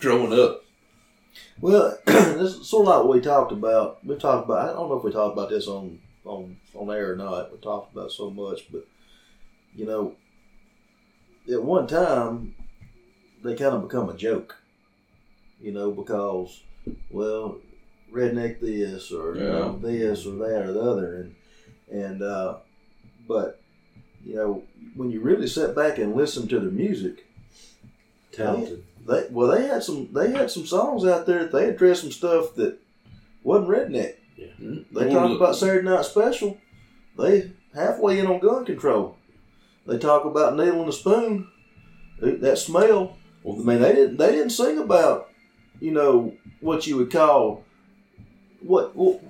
growing 0.00 0.38
up. 0.38 0.64
well, 1.60 1.98
this 2.06 2.56
is 2.56 2.68
sort 2.68 2.88
of 2.88 2.94
like 2.94 3.04
what 3.04 3.14
we 3.14 3.20
talked 3.20 3.52
about. 3.52 4.04
We 4.04 4.16
talked 4.16 4.46
about. 4.46 4.70
I 4.70 4.72
don't 4.72 4.88
know 4.88 4.98
if 4.98 5.04
we 5.04 5.12
talked 5.12 5.34
about 5.34 5.50
this 5.50 5.68
on 5.68 6.00
on 6.24 6.56
on 6.74 6.90
air 6.90 7.12
or 7.12 7.16
not. 7.16 7.52
We 7.52 7.58
talked 7.58 7.92
about 7.92 8.10
so 8.10 8.30
much, 8.30 8.70
but 8.72 8.86
you 9.74 9.86
know, 9.86 10.16
at 11.48 11.62
one 11.62 11.86
time 11.86 12.56
they 13.44 13.54
kind 13.54 13.74
of 13.74 13.82
become 13.82 14.08
a 14.08 14.16
joke. 14.16 14.56
You 15.60 15.72
know, 15.72 15.92
because 15.92 16.60
well, 17.10 17.58
redneck 18.12 18.60
this 18.60 19.12
or 19.12 19.36
you 19.36 19.42
know 19.42 19.78
this 19.78 20.26
or 20.26 20.36
that 20.36 20.66
or 20.66 20.72
the 20.72 20.80
other, 20.80 21.16
and 21.16 21.34
and 21.90 22.22
uh, 22.22 22.56
but 23.26 23.60
you 24.24 24.34
know 24.34 24.62
when 24.94 25.10
you 25.10 25.20
really 25.20 25.46
sit 25.46 25.74
back 25.74 25.98
and 25.98 26.16
listen 26.16 26.48
to 26.48 26.60
their 26.60 26.70
music, 26.70 27.26
Talented. 28.32 28.84
they 29.06 29.26
well 29.30 29.48
they 29.48 29.66
had 29.66 29.82
some 29.82 30.12
they 30.12 30.30
had 30.30 30.50
some 30.50 30.66
songs 30.66 31.04
out 31.04 31.26
there 31.26 31.40
that 31.44 31.52
they 31.52 31.68
addressed 31.68 32.02
some 32.02 32.12
stuff 32.12 32.54
that 32.56 32.78
wasn't 33.42 33.68
redneck. 33.70 34.14
They 34.92 35.10
talk 35.10 35.30
about 35.36 35.56
Saturday 35.56 35.88
Night 35.88 36.04
Special. 36.04 36.58
They 37.18 37.52
halfway 37.74 38.18
in 38.18 38.26
on 38.26 38.38
gun 38.40 38.64
control. 38.64 39.16
They 39.86 39.98
talk 39.98 40.24
about 40.24 40.56
needle 40.56 40.80
and 40.80 40.88
a 40.88 40.92
spoon. 40.92 41.48
That 42.20 42.58
smell. 42.58 43.16
I 43.48 43.52
mean, 43.52 43.80
they 43.80 43.94
didn't. 43.94 44.16
They 44.18 44.32
didn't 44.32 44.50
sing 44.50 44.78
about, 44.78 45.30
you 45.80 45.92
know, 45.92 46.34
what 46.60 46.86
you 46.86 46.96
would 46.96 47.10
call, 47.10 47.64
what. 48.60 48.96
what 48.96 49.20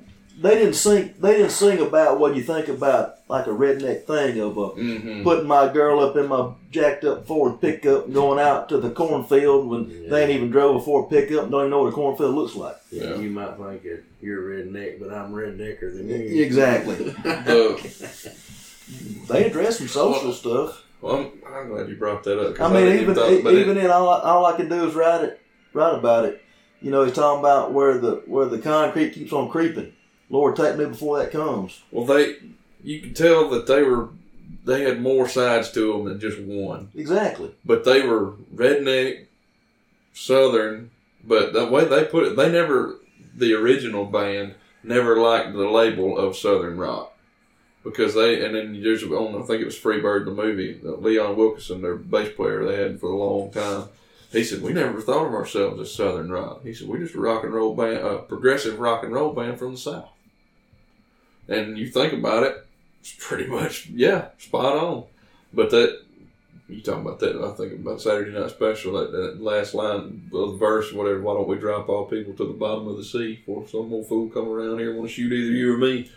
they 0.41 0.51
didn't 0.55 0.75
sing. 0.75 1.15
They 1.19 1.33
didn't 1.33 1.51
sing 1.51 1.81
about 1.81 2.21
what 2.21 2.37
you 2.37 2.45
think 2.45 2.69
about 2.69 3.17
like 3.29 3.49
a 3.49 3.51
redneck 3.51 4.05
thing 4.05 4.39
of 4.39 4.57
a 4.57 4.69
Mm-hmm. 4.71 5.25
putting 5.25 5.49
my 5.49 5.67
girl 5.73 5.99
up 5.99 6.15
in 6.15 6.29
my 6.29 6.53
jacked 6.71 7.03
up 7.05 7.27
Ford 7.27 7.61
pickup 7.61 8.05
and 8.05 8.15
going 8.15 8.39
out 8.39 8.69
to 8.69 8.79
the 8.79 8.91
cornfield 8.91 9.67
when 9.69 9.91
Yeah. 9.91 10.11
they 10.11 10.23
ain't 10.23 10.31
even 10.31 10.51
drove 10.51 10.77
a 10.77 10.81
Ford 10.81 11.11
pickup 11.11 11.43
and 11.43 11.51
don't 11.51 11.63
even 11.63 11.71
know 11.71 11.83
what 11.83 11.89
a 11.89 11.93
cornfield 11.93 12.37
looks 12.37 12.55
like. 12.55 12.77
Yeah, 12.93 13.03
Yeah. 13.03 13.17
you 13.17 13.31
might 13.31 13.57
think 13.57 13.83
that 13.83 14.05
you're 14.21 14.61
a 14.61 14.63
redneck, 14.65 15.01
but 15.01 15.13
I'm 15.13 15.33
rednecker 15.33 15.93
than 15.97 16.09
you. 16.09 16.45
Exactly. 16.45 17.13
They 19.29 19.47
address 19.47 19.79
some 19.79 19.89
social 19.89 20.33
stuff. 20.33 20.85
well, 21.03 21.17
I'm, 21.17 21.33
I'm 21.53 21.69
glad 21.69 21.89
you 21.89 21.97
brought 21.97 22.25
that 22.25 22.39
up. 22.41 22.61
I 22.61 22.73
mean, 22.73 22.85
didn't 22.87 23.03
even 23.03 23.15
thought- 23.15 23.33
even 23.33 23.77
it, 23.77 23.83
then, 23.83 23.91
all, 23.91 24.09
all 24.09 24.47
I 24.47 24.57
can 24.57 24.69
do 24.69 24.89
is 24.89 24.95
write 24.95 25.25
it, 25.25 25.41
write 25.75 25.95
about 25.97 26.25
it. 26.25 26.43
You 26.81 26.91
know, 26.91 27.05
he's 27.05 27.15
talking 27.15 27.41
about 27.41 27.73
where 27.73 27.99
the 27.99 28.23
where 28.27 28.47
the 28.47 28.59
concrete 28.59 29.11
keeps 29.11 29.33
on 29.33 29.49
creeping. 29.49 29.93
Lord, 30.31 30.57
take 30.57 30.77
me 30.77 30.85
before 30.85 31.19
that 31.19 31.33
comes. 31.33 31.83
well, 31.91 32.05
they 32.05 32.37
you 32.83 33.01
can 33.01 33.15
tell 33.15 33.49
that 33.51 33.67
they 33.67 33.83
were 33.83 34.11
they 34.65 34.83
had 34.83 35.01
more 35.01 35.29
sides 35.29 35.71
to 35.73 35.93
them 35.93 36.05
than 36.05 36.21
just 36.21 36.39
one. 36.39 36.91
Exactly. 36.95 37.51
But 37.65 37.85
they 37.85 38.07
were 38.07 38.33
redneck, 38.55 39.27
southern. 40.13 40.91
But 41.25 41.53
the 41.53 41.67
way 41.67 41.85
they 41.85 42.05
put 42.05 42.25
it, 42.25 42.37
they 42.37 42.51
never 42.51 42.97
the 43.35 43.55
original 43.55 44.05
band 44.05 44.55
never 44.83 45.19
liked 45.19 45.53
the 45.53 45.69
label 45.69 46.17
of 46.17 46.37
southern 46.37 46.79
rock 46.79 47.17
because 47.85 48.15
they 48.15 48.45
and 48.45 48.55
then 48.55 48.81
there's 48.83 49.03
on 49.05 49.43
I 49.43 49.45
think 49.45 49.63
it 49.63 49.67
was 49.67 49.79
Freebird 49.79 50.25
the 50.25 50.31
movie 50.31 50.81
Leon 50.83 51.37
Wilkeson 51.37 51.83
their 51.83 51.97
bass 51.97 52.35
player 52.35 52.65
they 52.65 52.77
had 52.77 53.01
for 53.01 53.11
a 53.11 53.17
long 53.17 53.51
time. 53.51 53.89
He 54.31 54.45
said 54.45 54.63
we 54.63 54.73
never 54.73 55.01
thought 55.01 55.27
of 55.27 55.35
ourselves 55.35 55.81
as 55.81 55.95
southern 55.95 56.31
rock. 56.31 56.63
He 56.63 56.75
said 56.75 56.89
we're 56.89 56.99
just 56.99 57.15
a 57.15 57.21
rock 57.21 57.45
and 57.45 57.55
roll 57.55 57.75
band, 57.75 57.99
a 57.99 58.19
progressive 58.19 58.79
rock 58.79 59.03
and 59.03 59.13
roll 59.13 59.33
band 59.33 59.59
from 59.59 59.73
the 59.73 59.79
south. 59.79 60.11
And 61.49 61.79
you 61.79 61.89
think 61.89 62.13
about 62.13 62.43
it, 62.43 62.67
it's 63.01 63.15
pretty 63.19 63.47
much 63.47 63.87
yeah, 63.87 64.29
spot 64.39 64.77
on. 64.77 65.05
But 65.53 65.71
that 65.71 66.03
you 66.69 66.83
talking 66.83 67.01
about 67.01 67.19
that? 67.21 67.37
I 67.37 67.51
think 67.53 67.73
about 67.81 68.03
Saturday 68.03 68.39
Night 68.39 68.51
Special. 68.51 68.93
That, 68.93 69.13
that 69.13 69.43
last 69.43 69.73
line 69.73 70.29
of 70.33 70.53
the 70.53 70.57
verse, 70.59 70.93
whatever. 70.93 71.23
Why 71.23 71.33
don't 71.33 71.49
we 71.49 71.57
drop 71.57 71.89
all 71.89 72.05
people 72.05 72.35
to 72.35 72.47
the 72.47 72.53
bottom 72.53 72.87
of 72.89 72.99
the 72.99 73.05
sea 73.05 73.43
for 73.47 73.67
some 73.67 73.93
old 73.93 74.07
fool 74.07 74.29
come 74.29 74.49
around 74.49 74.79
here 74.79 74.91
and 74.91 74.99
want 74.99 75.09
to 75.09 75.15
shoot 75.15 75.33
either 75.33 75.51
you 75.51 75.75
or 75.75 75.79
me? 75.79 76.11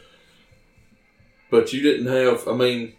But 1.50 1.72
you 1.72 1.82
didn't 1.82 2.08
have. 2.08 2.48
I 2.48 2.54
mean, 2.54 2.94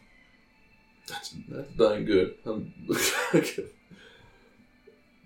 that's 1.06 1.34
that's 1.48 1.72
dang 1.74 2.06
good. 2.06 2.36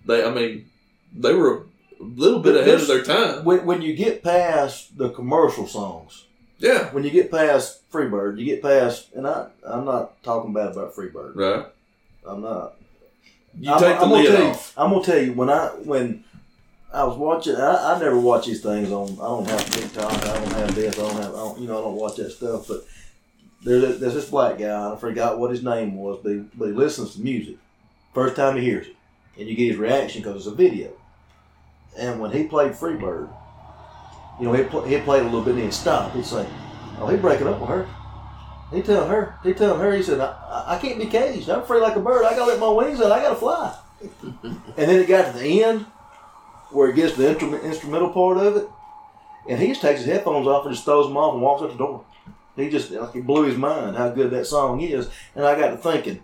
They, 0.07 0.23
I 0.25 0.31
mean, 0.31 0.69
they 1.15 1.33
were 1.33 1.65
a 1.99 2.03
little 2.03 2.39
bit 2.39 2.55
ahead 2.55 2.75
of 2.81 2.87
their 2.87 3.03
time. 3.03 3.43
When 3.45 3.65
when 3.65 3.81
you 3.81 3.93
get 3.95 4.23
past 4.23 4.97
the 4.97 5.09
commercial 5.09 5.67
songs, 5.67 6.25
Yeah, 6.59 6.91
when 6.93 7.03
you 7.03 7.09
get 7.11 7.29
past 7.31 7.89
Freebird, 7.91 8.39
you 8.39 8.45
get 8.45 8.61
past, 8.61 9.13
and 9.13 9.27
I 9.27 9.47
I'm 9.65 9.85
not 9.85 10.21
talking 10.23 10.53
bad 10.53 10.71
about 10.71 10.93
Freebird. 10.95 11.35
right. 11.35 11.65
I'm 12.25 12.41
not. 12.41 12.73
You 13.59 13.71
I'm, 13.71 13.79
take 13.79 13.97
the 13.97 14.03
I'm 14.03 14.09
gonna 14.09 14.13
lid 14.23 14.27
tell 14.31 14.43
you, 14.43 14.49
off. 14.49 14.73
I'm 14.77 14.91
gonna 14.91 15.03
tell 15.05 15.21
you 15.23 15.33
when 15.33 15.49
I 15.49 15.67
when 15.83 16.23
I 16.93 17.03
was 17.05 17.17
watching. 17.17 17.55
I, 17.55 17.93
I 17.95 17.99
never 17.99 18.19
watch 18.19 18.45
these 18.45 18.61
things 18.61 18.91
on. 18.91 19.13
I 19.13 19.27
don't 19.27 19.47
have 19.49 19.69
TikTok. 19.71 20.11
I 20.13 20.33
don't 20.39 20.53
have 20.53 20.75
this. 20.75 20.97
I 20.99 21.01
don't 21.01 21.21
have. 21.21 21.33
I 21.33 21.37
don't, 21.37 21.59
you 21.59 21.67
know, 21.67 21.79
I 21.79 21.81
don't 21.81 21.95
watch 21.95 22.17
that 22.17 22.31
stuff. 22.31 22.67
But 22.67 22.85
there's 23.63 23.83
a, 23.83 23.87
there's 23.93 24.13
this 24.13 24.29
black 24.29 24.57
guy. 24.59 24.93
I 24.93 24.95
forgot 24.97 25.39
what 25.39 25.51
his 25.51 25.63
name 25.63 25.95
was, 25.95 26.19
but 26.21 26.31
he, 26.33 26.39
but 26.53 26.65
he 26.67 26.71
listens 26.73 27.15
to 27.15 27.21
music. 27.21 27.55
First 28.13 28.35
time 28.35 28.57
he 28.57 28.63
hears 28.63 28.87
it, 28.87 28.95
and 29.37 29.47
you 29.47 29.55
get 29.55 29.67
his 29.69 29.77
reaction 29.77 30.21
because 30.21 30.35
it's 30.37 30.47
a 30.47 30.55
video. 30.55 30.91
And 31.97 32.19
when 32.19 32.31
he 32.31 32.43
played 32.45 32.73
Freebird, 32.73 33.29
you 34.39 34.45
know, 34.45 34.53
he 34.53 34.63
pl- 34.63 34.83
he 34.83 34.97
played 34.99 35.21
a 35.21 35.25
little 35.25 35.41
bit 35.41 35.55
and 35.55 35.63
he'd 35.63 35.73
stop. 35.73 36.13
He'd 36.13 36.25
say, 36.25 36.47
"Oh, 36.99 37.07
he 37.07 37.17
breaking 37.17 37.47
up 37.47 37.59
with 37.59 37.69
her." 37.69 37.87
He 38.71 38.81
tell 38.81 39.07
her, 39.07 39.35
he 39.43 39.53
tell 39.53 39.77
her, 39.77 39.95
he 39.95 40.03
said, 40.03 40.19
I, 40.19 40.65
I- 40.67 40.79
can't 40.79 40.99
be 40.99 41.05
caged. 41.05 41.49
I'm 41.49 41.63
free 41.63 41.79
like 41.79 41.95
a 41.95 42.01
bird. 42.01 42.25
I 42.25 42.31
gotta 42.35 42.51
let 42.51 42.59
my 42.59 42.69
wings 42.69 42.99
out. 43.01 43.13
I 43.13 43.21
gotta 43.21 43.35
fly. 43.37 43.73
and 44.33 44.59
then 44.75 44.99
it 44.99 45.07
got 45.07 45.31
to 45.31 45.37
the 45.39 45.63
end 45.63 45.85
where 46.71 46.89
it 46.89 46.95
gets 46.95 47.15
to 47.15 47.21
the 47.21 47.33
instru- 47.33 47.63
instrumental 47.63 48.09
part 48.11 48.37
of 48.37 48.57
it, 48.57 48.67
and 49.49 49.57
he 49.59 49.69
just 49.69 49.81
takes 49.81 50.01
his 50.01 50.09
headphones 50.09 50.45
off 50.47 50.65
and 50.65 50.75
just 50.75 50.83
throws 50.85 51.07
them 51.07 51.15
off 51.17 51.33
and 51.33 51.41
walks 51.41 51.63
out 51.63 51.71
the 51.71 51.77
door. 51.77 52.03
He 52.57 52.69
just 52.69 52.91
like 52.91 53.15
it 53.15 53.25
blew 53.25 53.43
his 53.43 53.55
mind 53.57 53.95
how 53.95 54.09
good 54.09 54.31
that 54.31 54.45
song 54.45 54.81
is, 54.81 55.09
and 55.35 55.45
I 55.45 55.57
got 55.57 55.69
to 55.69 55.77
thinking. 55.77 56.21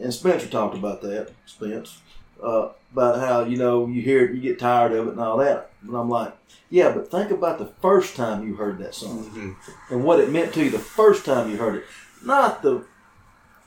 And 0.00 0.12
Spencer 0.12 0.48
talked 0.48 0.76
about 0.76 1.02
that, 1.02 1.30
Spence, 1.46 2.00
uh, 2.44 2.68
about 2.92 3.18
how 3.18 3.44
you 3.44 3.56
know 3.56 3.86
you 3.86 4.02
hear 4.02 4.24
it, 4.24 4.34
you 4.34 4.40
get 4.40 4.58
tired 4.58 4.92
of 4.92 5.08
it 5.08 5.12
and 5.12 5.20
all 5.20 5.38
that. 5.38 5.70
And 5.82 5.96
I'm 5.96 6.08
like, 6.08 6.32
yeah, 6.70 6.92
but 6.92 7.10
think 7.10 7.30
about 7.30 7.58
the 7.58 7.66
first 7.82 8.14
time 8.16 8.46
you 8.46 8.54
heard 8.56 8.78
that 8.78 8.94
song 8.94 9.24
Mhm. 9.34 9.56
and 9.90 10.04
what 10.04 10.20
it 10.20 10.30
meant 10.30 10.52
to 10.54 10.64
you 10.64 10.70
the 10.70 10.78
first 10.78 11.24
time 11.24 11.50
you 11.50 11.56
heard 11.56 11.76
it, 11.76 11.84
not 12.24 12.62
the 12.62 12.84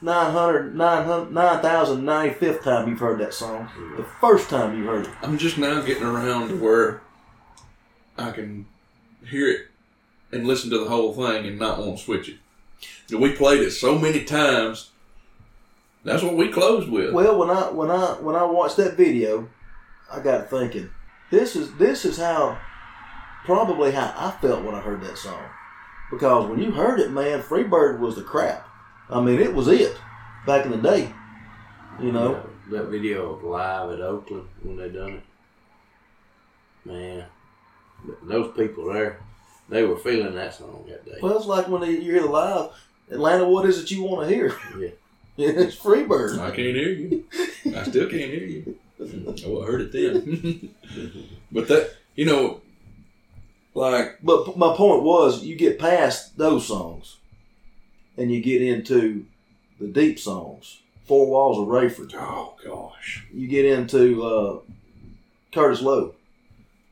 900, 0.02 0.76
900, 0.76 1.32
9,095th 1.34 2.63
time 2.63 2.88
you've 2.88 3.00
heard 3.00 3.20
that 3.20 3.34
song. 3.34 3.68
The 3.98 4.04
first 4.22 4.50
time 4.50 4.78
you 4.78 4.86
heard 4.86 5.06
it. 5.06 5.12
I'm 5.24 5.38
just 5.38 5.58
now 5.58 5.82
getting 5.82 6.04
around 6.04 6.50
to 6.50 6.56
where 6.56 7.02
I 8.18 8.32
can 8.32 8.68
hear 9.28 9.50
it 9.50 9.68
and 10.32 10.46
listen 10.46 10.70
to 10.70 10.78
the 10.80 10.90
whole 10.90 11.13
thing 11.13 11.46
and 11.48 11.58
not 11.58 11.80
want 11.80 11.98
to 11.98 12.04
switch 12.04 12.30
it. 12.30 13.16
We 13.18 13.32
played 13.32 13.62
it 13.62 13.72
so 13.72 13.98
many 13.98 14.24
times. 14.24 14.92
That's 16.08 16.24
what 16.24 16.38
we 16.38 16.48
closed 16.48 16.88
with. 16.88 17.12
Well, 17.12 17.38
when 17.38 17.50
I 17.50 17.70
when 17.70 17.91
I 17.91 18.13
when 18.13 18.38
I 18.38 18.46
watched 18.46 18.78
that 18.78 18.96
video, 18.96 19.50
I 20.10 20.22
got 20.22 20.50
thinking, 20.50 20.89
this 21.32 21.54
is 21.58 21.76
this 21.76 22.06
is 22.06 22.17
how 22.17 22.58
probably 23.43 23.91
how 23.91 24.13
I 24.15 24.32
felt 24.41 24.63
when 24.63 24.74
I 24.74 24.80
heard 24.80 25.02
that 25.02 25.17
song. 25.17 25.43
Because 26.10 26.50
when 26.50 26.60
you 26.60 26.72
heard 26.72 27.02
it, 27.02 27.12
man, 27.12 27.41
Freebird 27.41 28.00
was 28.00 28.15
the 28.15 28.22
crap. 28.22 28.65
I 29.10 29.20
mean, 29.20 29.41
it 29.41 29.54
was 29.54 29.67
it 29.67 29.98
back 30.46 30.63
in 30.65 30.72
the 30.72 30.78
day. 30.78 31.13
You 32.02 32.13
know, 32.13 32.41
that 32.72 32.86
video 32.86 33.34
of 33.34 33.43
live 33.43 33.91
at 33.91 34.00
Oakland 34.00 34.48
when 34.63 34.78
they 34.78 34.88
done 34.88 35.15
it. 35.15 35.24
Man, 36.86 37.26
those 38.24 38.56
people 38.56 38.93
there, 38.93 39.20
they 39.67 39.84
were 39.84 39.98
feeling 39.98 40.36
that 40.36 40.54
song 40.54 40.86
that 40.88 41.06
day. 41.06 41.17
well, 41.22 41.36
it's 41.36 41.48
like 41.48 41.67
when 41.67 41.82
you 41.82 42.00
hear 42.00 42.22
the 42.22 42.28
live 42.28 42.72
Atlanta. 43.12 43.46
What 43.46 43.65
is 43.65 43.80
it 43.82 43.91
you 43.91 44.04
want 44.04 44.30
to 44.30 44.34
hear? 44.34 44.56
Yeah. 44.80 44.91
it's 45.39 45.76
Freebird. 45.76 46.39
I 46.39 46.47
can't 46.47 46.76
hear 46.76 46.89
you. 46.89 47.26
I 47.76 47.84
still 47.84 48.10
can't 48.10 48.32
hear 48.32 48.43
you. 48.43 48.76
Oh, 49.45 49.62
I 49.63 49.65
heard 49.67 49.82
it 49.82 49.91
then. 49.91 50.73
but 51.52 51.67
that, 51.67 51.91
you 52.15 52.26
know, 52.26 52.62
like, 53.76 54.17
But 54.23 54.58
my 54.58 54.76
point 54.76 55.04
was, 55.04 55.43
you 55.43 55.56
get 55.56 55.78
past 55.78 56.36
those 56.36 56.67
songs, 56.67 57.17
and 58.17 58.32
you 58.32 58.41
get 58.41 58.63
into 58.63 59.28
the 59.80 59.88
deep 59.88 60.17
songs. 60.17 60.82
Four 61.06 61.28
Walls 61.28 61.60
of 61.60 61.67
Raiford. 61.67 62.13
oh 62.15 62.56
gosh. 62.65 63.23
You 63.32 63.47
get 63.47 63.65
into 63.65 64.23
uh, 64.23 64.60
Curtis 65.54 65.82
Loew. 65.82 66.15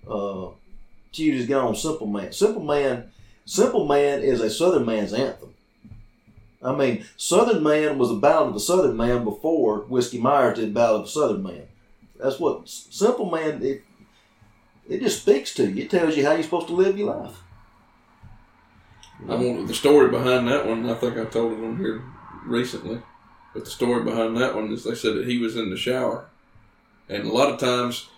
Uh, 0.08 0.52
get 1.12 1.52
on 1.52 1.76
Simple 1.76 2.06
Man. 2.06 2.32
Simple 2.32 2.64
Man. 2.64 3.12
Simple 3.46 3.88
Man 3.88 4.22
is 4.22 4.40
a 4.40 4.50
Southern 4.52 4.86
man's 4.86 5.12
anthem. 5.12 5.55
I 6.66 6.76
mean, 6.76 7.06
Southern 7.16 7.62
Man 7.62 7.98
was 7.98 8.10
a 8.10 8.16
ballad 8.16 8.50
of 8.50 8.56
a 8.56 8.60
Southern 8.60 8.98
man 8.98 9.24
before 9.24 9.82
Whiskey 9.82 10.20
Myers 10.20 10.58
did 10.58 10.74
Ballad 10.74 11.02
of 11.02 11.08
a 11.08 11.10
Southern 11.10 11.44
Man. 11.44 11.68
That's 12.20 12.40
what 12.40 12.68
Simple 12.68 13.30
Man. 13.30 13.62
It, 13.64 13.84
it 14.90 15.02
just 15.02 15.22
speaks 15.22 15.54
to 15.56 15.70
you. 15.70 15.84
It 15.84 15.92
tells 15.92 16.18
you 16.18 16.26
how 16.26 16.34
you're 16.34 16.44
supposed 16.44 16.68
to 16.68 16.74
live 16.74 16.98
your 16.98 17.16
life. 17.16 17.38
I 19.30 19.36
want 19.36 19.68
the 19.68 19.74
story 19.74 20.10
behind 20.10 20.48
that 20.48 20.68
one. 20.68 20.90
I 20.90 20.96
think 20.96 21.18
I 21.18 21.26
told 21.26 21.54
it 21.54 21.64
on 21.64 21.78
here 21.78 22.04
recently, 22.46 23.02
but 23.54 23.64
the 23.64 23.72
story 23.72 24.04
behind 24.04 24.36
that 24.38 24.56
one 24.56 24.72
is 24.72 24.84
they 24.84 24.96
said 24.96 25.16
that 25.16 25.28
he 25.28 25.38
was 25.38 25.56
in 25.56 25.70
the 25.70 25.78
shower, 25.78 26.26
and 27.08 27.26
a 27.26 27.32
lot 27.32 27.50
of 27.50 27.60
times, 27.60 28.10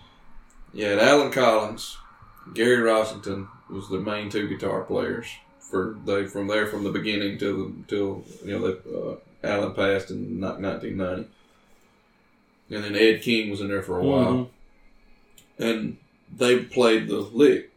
yeah, 0.72 0.98
Allen 1.00 1.30
Collins, 1.30 1.98
Gary 2.52 2.78
Rossington 2.78 3.48
was 3.70 3.88
the 3.88 4.00
main 4.00 4.28
two 4.28 4.48
guitar 4.48 4.82
players 4.82 5.28
for 5.70 5.96
they 6.04 6.26
from 6.26 6.46
there 6.46 6.66
from 6.66 6.84
the 6.84 6.90
beginning 6.90 7.38
till 7.38 7.56
the 7.56 7.72
till 7.88 8.24
you 8.44 8.58
know 8.58 8.66
that 8.66 8.86
uh, 8.86 9.46
Allen 9.46 9.74
passed 9.74 10.10
in 10.10 10.40
nineteen 10.40 10.96
ninety, 10.96 11.28
and 12.70 12.84
then 12.84 12.96
Ed 12.96 13.22
King 13.22 13.50
was 13.50 13.60
in 13.60 13.68
there 13.68 13.82
for 13.82 13.98
a 13.98 14.04
while, 14.04 14.50
and 15.58 15.96
they 16.36 16.60
played 16.60 17.08
the 17.08 17.18
lick 17.18 17.70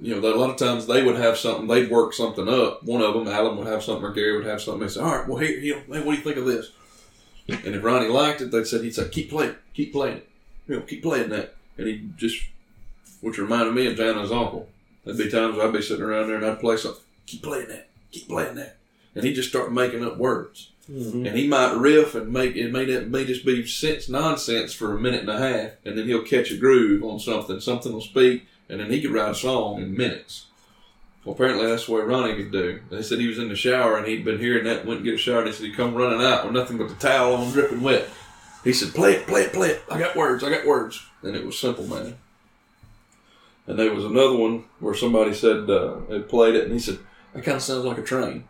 you 0.00 0.14
know, 0.14 0.20
that 0.20 0.34
a 0.34 0.38
lot 0.38 0.50
of 0.50 0.56
times 0.56 0.86
they 0.86 1.02
would 1.02 1.16
have 1.16 1.38
something, 1.38 1.66
they'd 1.66 1.90
work 1.90 2.12
something 2.12 2.48
up. 2.48 2.82
One 2.82 3.00
of 3.00 3.14
them, 3.14 3.28
Allen 3.28 3.56
would 3.56 3.66
have 3.66 3.82
something, 3.82 4.04
or 4.04 4.12
Gary 4.12 4.36
would 4.36 4.46
have 4.46 4.60
something. 4.60 4.80
They'd 4.80 4.90
say, 4.90 5.00
"All 5.00 5.16
right, 5.16 5.28
well, 5.28 5.38
here, 5.38 5.58
you 5.58 5.76
know, 5.76 5.82
hey, 5.94 6.02
what 6.02 6.12
do 6.12 6.18
you 6.18 6.24
think 6.24 6.36
of 6.36 6.46
this?" 6.46 6.70
And 7.48 7.74
if 7.74 7.84
Ronnie 7.84 8.08
liked 8.08 8.40
it, 8.40 8.50
they'd 8.50 8.66
say, 8.66 8.82
"He'd 8.82 8.94
say, 8.94 9.08
keep 9.08 9.30
playing, 9.30 9.54
keep 9.72 9.92
playing 9.92 10.18
it, 10.18 10.28
you 10.68 10.76
know, 10.76 10.82
keep 10.82 11.02
playing 11.02 11.30
that." 11.30 11.54
And 11.78 11.86
he 11.86 12.08
just, 12.16 12.42
which 13.20 13.38
reminded 13.38 13.74
me 13.74 13.86
of 13.86 13.96
Jana's 13.96 14.32
uncle. 14.32 14.68
There'd 15.06 15.16
be 15.16 15.30
times 15.30 15.56
I'd 15.58 15.72
be 15.72 15.80
sitting 15.80 16.04
around 16.04 16.26
there 16.28 16.36
and 16.36 16.44
I'd 16.44 16.60
play 16.60 16.76
something, 16.76 17.02
keep 17.26 17.42
playing 17.42 17.68
that, 17.68 17.88
keep 18.10 18.28
playing 18.28 18.56
that, 18.56 18.76
and 19.14 19.24
he'd 19.24 19.34
just 19.34 19.48
start 19.48 19.72
making 19.72 20.04
up 20.04 20.18
words. 20.18 20.70
Mhm. 20.92 21.26
And 21.26 21.38
he 21.38 21.46
might 21.48 21.74
riff 21.76 22.14
and 22.14 22.32
make 22.32 22.56
it 22.56 22.70
may 22.72 22.84
it 22.84 23.08
may 23.08 23.24
just 23.24 23.44
be 23.44 23.64
sense 23.66 24.08
nonsense 24.08 24.72
for 24.74 24.94
a 24.94 25.00
minute 25.00 25.20
and 25.20 25.30
a 25.30 25.38
half, 25.38 25.70
and 25.84 25.96
then 25.96 26.06
he'll 26.06 26.22
catch 26.22 26.50
a 26.50 26.56
groove 26.56 27.02
on 27.04 27.18
something. 27.20 27.60
Something 27.60 27.92
will 27.92 28.00
speak, 28.00 28.46
and 28.68 28.80
then 28.80 28.90
he 28.90 29.00
could 29.00 29.12
write 29.12 29.30
a 29.30 29.34
song 29.34 29.80
in 29.80 29.96
minutes. 29.96 30.46
Well, 31.24 31.34
apparently 31.34 31.66
that's 31.66 31.88
what 31.88 32.06
Ronnie 32.06 32.36
could 32.36 32.52
do. 32.52 32.80
They 32.90 33.02
said 33.02 33.18
he 33.18 33.26
was 33.26 33.38
in 33.38 33.48
the 33.48 33.56
shower 33.56 33.96
and 33.96 34.06
he'd 34.06 34.24
been 34.24 34.38
hearing 34.38 34.64
that, 34.64 34.80
and 34.80 34.88
went 34.88 34.98
and 34.98 35.04
get 35.04 35.14
a 35.14 35.18
shower. 35.18 35.38
And 35.40 35.48
he 35.48 35.52
said 35.54 35.66
he'd 35.66 35.76
come 35.76 35.94
running 35.94 36.24
out 36.24 36.44
with 36.44 36.54
nothing 36.54 36.78
but 36.78 36.88
the 36.88 36.94
towel 36.96 37.34
on, 37.34 37.52
dripping 37.52 37.80
wet. 37.82 38.08
He 38.62 38.72
said, 38.72 38.94
"Play 38.94 39.14
it, 39.14 39.26
play 39.26 39.42
it, 39.42 39.52
play 39.52 39.70
it. 39.70 39.82
I 39.90 39.98
got 39.98 40.16
words, 40.16 40.42
I 40.42 40.50
got 40.50 40.66
words." 40.66 41.00
And 41.22 41.36
it 41.36 41.44
was 41.46 41.58
Simple 41.58 41.86
Man. 41.86 42.14
And 43.66 43.78
there 43.78 43.92
was 43.92 44.04
another 44.04 44.36
one 44.36 44.64
where 44.80 44.94
somebody 44.94 45.34
said 45.34 45.68
uh, 45.68 45.98
had 46.08 46.28
played 46.28 46.54
it, 46.54 46.64
and 46.64 46.72
he 46.72 46.78
said, 46.78 46.98
"That 47.32 47.44
kind 47.44 47.56
of 47.56 47.62
sounds 47.62 47.84
like 47.84 47.98
a 47.98 48.02
train." 48.02 48.44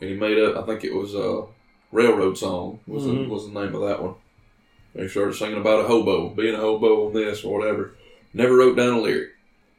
And 0.00 0.10
he 0.10 0.16
made 0.16 0.38
up. 0.38 0.56
I 0.56 0.66
think 0.66 0.84
it 0.84 0.94
was 0.94 1.14
a 1.14 1.44
railroad 1.90 2.38
song 2.38 2.80
was 2.86 3.04
Mhm. 3.04 3.24
the, 3.26 3.28
was 3.28 3.46
the 3.46 3.60
name 3.60 3.74
of 3.74 3.82
that 3.82 4.02
one. 4.02 4.14
They 4.94 5.08
started 5.08 5.34
singing 5.34 5.58
about 5.60 5.84
a 5.84 5.88
hobo, 5.88 6.28
being 6.30 6.54
a 6.54 6.58
hobo 6.58 7.06
on 7.08 7.12
this 7.14 7.44
or 7.44 7.58
whatever. 7.58 7.94
Never 8.34 8.56
wrote 8.56 8.76
down 8.76 8.94
a 8.94 9.00
lyric, 9.00 9.30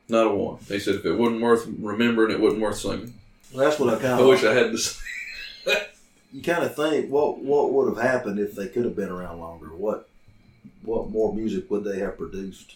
not 0.10 0.28
a 0.28 0.30
one. 0.36 0.58
They 0.68 0.80
said 0.80 0.96
if 0.96 1.06
it 1.06 1.14
wasn't 1.18 1.42
worth 1.42 1.68
remembering, 1.80 2.32
it 2.32 2.40
wasn't 2.42 2.62
worth 2.62 2.78
singing. 2.78 3.14
That's 3.56 3.80
what 3.80 3.94
I 3.94 4.00
kind 4.00 4.16
I 4.16 4.20
of. 4.20 4.28
wish 4.28 4.44
I 4.44 4.54
had 4.54 4.72
this. 4.74 5.02
you 6.34 6.42
kind 6.42 6.64
of 6.64 6.76
think 6.76 7.10
what 7.12 7.40
what 7.40 7.72
would 7.72 7.96
have 7.96 8.04
happened 8.06 8.40
if 8.40 8.56
they 8.56 8.68
could 8.68 8.86
have 8.86 8.96
been 8.96 9.10
around 9.10 9.40
longer? 9.40 9.68
What 9.68 10.10
what 10.84 11.10
more 11.10 11.34
music 11.34 11.70
would 11.72 11.84
they 11.84 12.00
have 12.00 12.18
produced? 12.18 12.76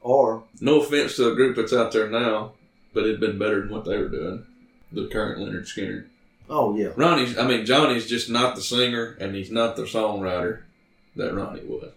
Or 0.00 0.44
No 0.60 0.80
offense 0.80 1.16
to 1.16 1.24
the 1.24 1.34
group 1.34 1.56
that's 1.56 1.72
out 1.72 1.92
there 1.92 2.08
now, 2.08 2.52
but 2.94 3.04
it'd 3.04 3.20
been 3.20 3.38
better 3.38 3.60
than 3.60 3.70
what 3.70 3.84
they 3.84 3.96
were 3.98 4.08
doing. 4.08 4.46
The 4.92 5.06
current 5.08 5.38
Lynyrd 5.40 5.66
Skynyrd. 5.66 6.06
oh 6.48 6.74
yeah, 6.76 6.88
Ronnie's, 6.96 7.36
I 7.36 7.46
mean, 7.46 7.66
Johnny's 7.66 8.06
just 8.06 8.30
not 8.30 8.54
the 8.56 8.62
singer, 8.62 9.16
and 9.20 9.34
he's 9.34 9.50
not 9.50 9.76
the 9.76 9.82
songwriter 9.82 10.62
that 11.16 11.34
Ronnie 11.34 11.60
was. 11.66 11.90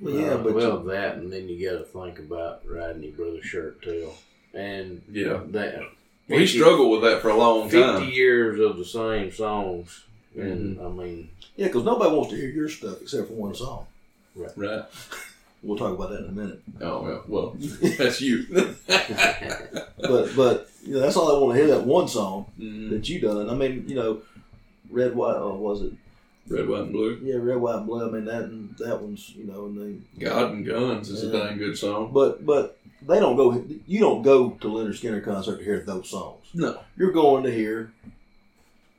well, 0.00 0.14
yeah, 0.14 0.28
Uh, 0.30 0.38
but 0.38 0.54
well, 0.54 0.78
that 0.84 1.16
and 1.16 1.30
then 1.32 1.48
you 1.48 1.68
got 1.70 1.78
to 1.78 1.84
think 1.84 2.18
about 2.20 2.62
riding 2.66 3.02
your 3.02 3.12
brother's 3.12 3.44
shirt 3.44 3.82
tail, 3.82 4.14
and 4.54 5.02
Yeah. 5.12 5.40
that 5.48 5.82
Well, 6.28 6.38
he 6.38 6.46
struggled 6.46 6.90
with 6.92 7.02
that 7.10 7.20
for 7.20 7.28
a 7.28 7.36
long 7.36 7.68
fifty 7.68 7.82
time. 8.04 8.08
years 8.10 8.58
of 8.60 8.78
the 8.78 8.84
same 8.86 9.30
songs, 9.30 10.04
and 10.34 10.80
I 10.80 10.88
mean, 10.88 11.28
yeah, 11.56 11.66
because 11.66 11.84
nobody 11.84 12.14
wants 12.16 12.30
to 12.30 12.36
hear 12.36 12.48
your 12.48 12.68
stuff 12.70 13.02
except 13.02 13.28
for 13.28 13.34
one 13.34 13.54
song. 13.54 13.84
Right. 14.34 14.52
Right. 14.56 14.84
We'll 15.62 15.76
talk 15.78 15.92
about 15.94 16.10
that 16.10 16.20
in 16.20 16.28
a 16.30 16.32
minute. 16.32 16.62
Oh, 16.80 17.02
well, 17.02 17.24
well 17.28 17.56
that's 17.98 18.20
you. 18.20 18.46
But 20.02 20.34
but 20.34 20.70
you 20.84 20.94
know, 20.94 21.00
that's 21.00 21.16
all 21.16 21.36
I 21.36 21.38
want 21.38 21.56
to 21.56 21.62
hear 21.64 21.74
that 21.76 21.86
one 21.86 22.08
song 22.08 22.46
Mhm. 22.58 22.88
that 22.90 23.08
you 23.08 23.20
done. 23.20 23.50
I 23.50 23.54
mean, 23.54 23.84
you 23.86 23.94
know, 23.94 24.22
red 24.90 25.14
white 25.14 25.36
or 25.36 25.56
was 25.58 25.82
it? 25.82 25.92
Red, 26.48 26.66
white, 26.68 26.80
and 26.84 26.92
blue. 26.92 27.20
Yeah, 27.22 27.36
red 27.36 27.58
white 27.58 27.76
and 27.76 27.86
blue. 27.86 28.08
I 28.08 28.10
mean 28.10 28.24
that 28.24 28.44
and 28.44 28.74
that 28.78 29.00
one's 29.00 29.30
you 29.36 29.44
know 29.44 29.66
and 29.66 29.78
then 29.78 30.04
God 30.18 30.52
and 30.52 30.66
Guns 30.66 31.10
is 31.10 31.22
a 31.22 31.26
Yeah. 31.26 31.44
dang 31.48 31.58
good 31.58 31.76
song. 31.76 32.10
but 32.12 32.44
but 32.46 32.78
they 33.06 33.20
don't 33.20 33.36
go. 33.36 33.62
You 33.86 34.00
don't 34.00 34.22
go 34.22 34.50
to 34.60 34.68
Lynyrd 34.68 34.98
Skynyrd 34.98 35.24
concert 35.24 35.58
to 35.58 35.64
hear 35.64 35.80
those 35.80 36.08
songs. 36.08 36.46
No. 36.54 36.80
You're 36.96 37.12
going 37.12 37.44
to 37.44 37.52
hear 37.52 37.92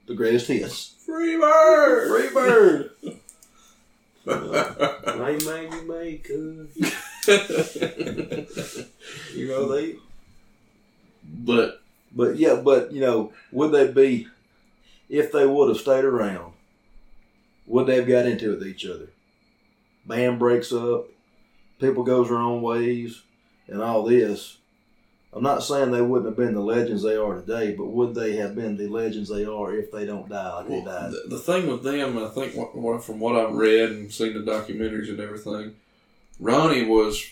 the 0.08 0.14
greatest 0.14 0.48
hits. 0.48 0.94
Free 1.06 1.36
bird! 1.38 2.08
Free 2.10 2.34
bird. 2.34 2.92
Lay 4.26 5.38
man, 5.46 5.72
you 5.72 5.82
may 5.88 6.18
could. 6.18 6.70
You 9.36 9.48
know 9.48 9.68
they. 9.74 9.96
but 11.24 11.82
But 12.14 12.38
yeah, 12.38 12.56
but 12.56 12.92
you 12.92 13.02
know, 13.02 13.34
would 13.52 13.72
they 13.72 13.92
be 13.92 14.28
if 15.10 15.32
they 15.32 15.46
would 15.46 15.70
have 15.70 15.78
stayed 15.78 16.04
around? 16.04 16.54
Would 17.68 17.88
they 17.88 17.96
have 17.96 18.08
got 18.08 18.26
into 18.26 18.52
it 18.54 18.60
with 18.60 18.68
each 18.68 18.86
other? 18.86 19.08
Band 20.06 20.40
breaks 20.40 20.74
up, 20.74 21.06
people 21.80 22.04
goes 22.04 22.30
their 22.30 22.38
own 22.38 22.62
ways, 22.62 23.22
and 23.68 23.82
all 23.82 24.04
this. 24.04 24.58
I'm 25.34 25.44
not 25.44 25.64
saying 25.64 25.92
they 25.92 26.02
wouldn't 26.02 26.28
have 26.28 26.36
been 26.36 26.54
the 26.54 26.62
legends 26.62 27.04
they 27.04 27.16
are 27.16 27.36
today, 27.36 27.74
but 27.74 27.86
would 27.88 28.14
they 28.14 28.36
have 28.36 28.54
been 28.54 28.76
the 28.76 28.88
legends 28.90 29.30
they 29.30 29.46
are 29.46 29.74
if 29.74 29.90
they 29.92 30.06
don't 30.06 30.28
die 30.28 30.56
like 30.58 30.68
they 30.68 30.74
Well, 30.82 30.86
died? 30.86 31.12
the, 31.12 31.36
the 31.36 31.40
thing 31.40 31.68
with 31.68 31.84
them, 31.84 32.18
I 32.18 32.28
think, 32.28 32.54
what, 32.56 32.76
what, 32.76 33.04
from 33.04 33.20
what 33.22 33.38
I've 33.38 33.54
read 33.54 33.92
and 33.92 34.12
seen 34.12 34.34
the 34.34 34.40
documentaries 34.52 35.10
and 35.10 35.22
everything, 35.22 35.76
Ronnie 36.40 36.86
was, 36.86 37.26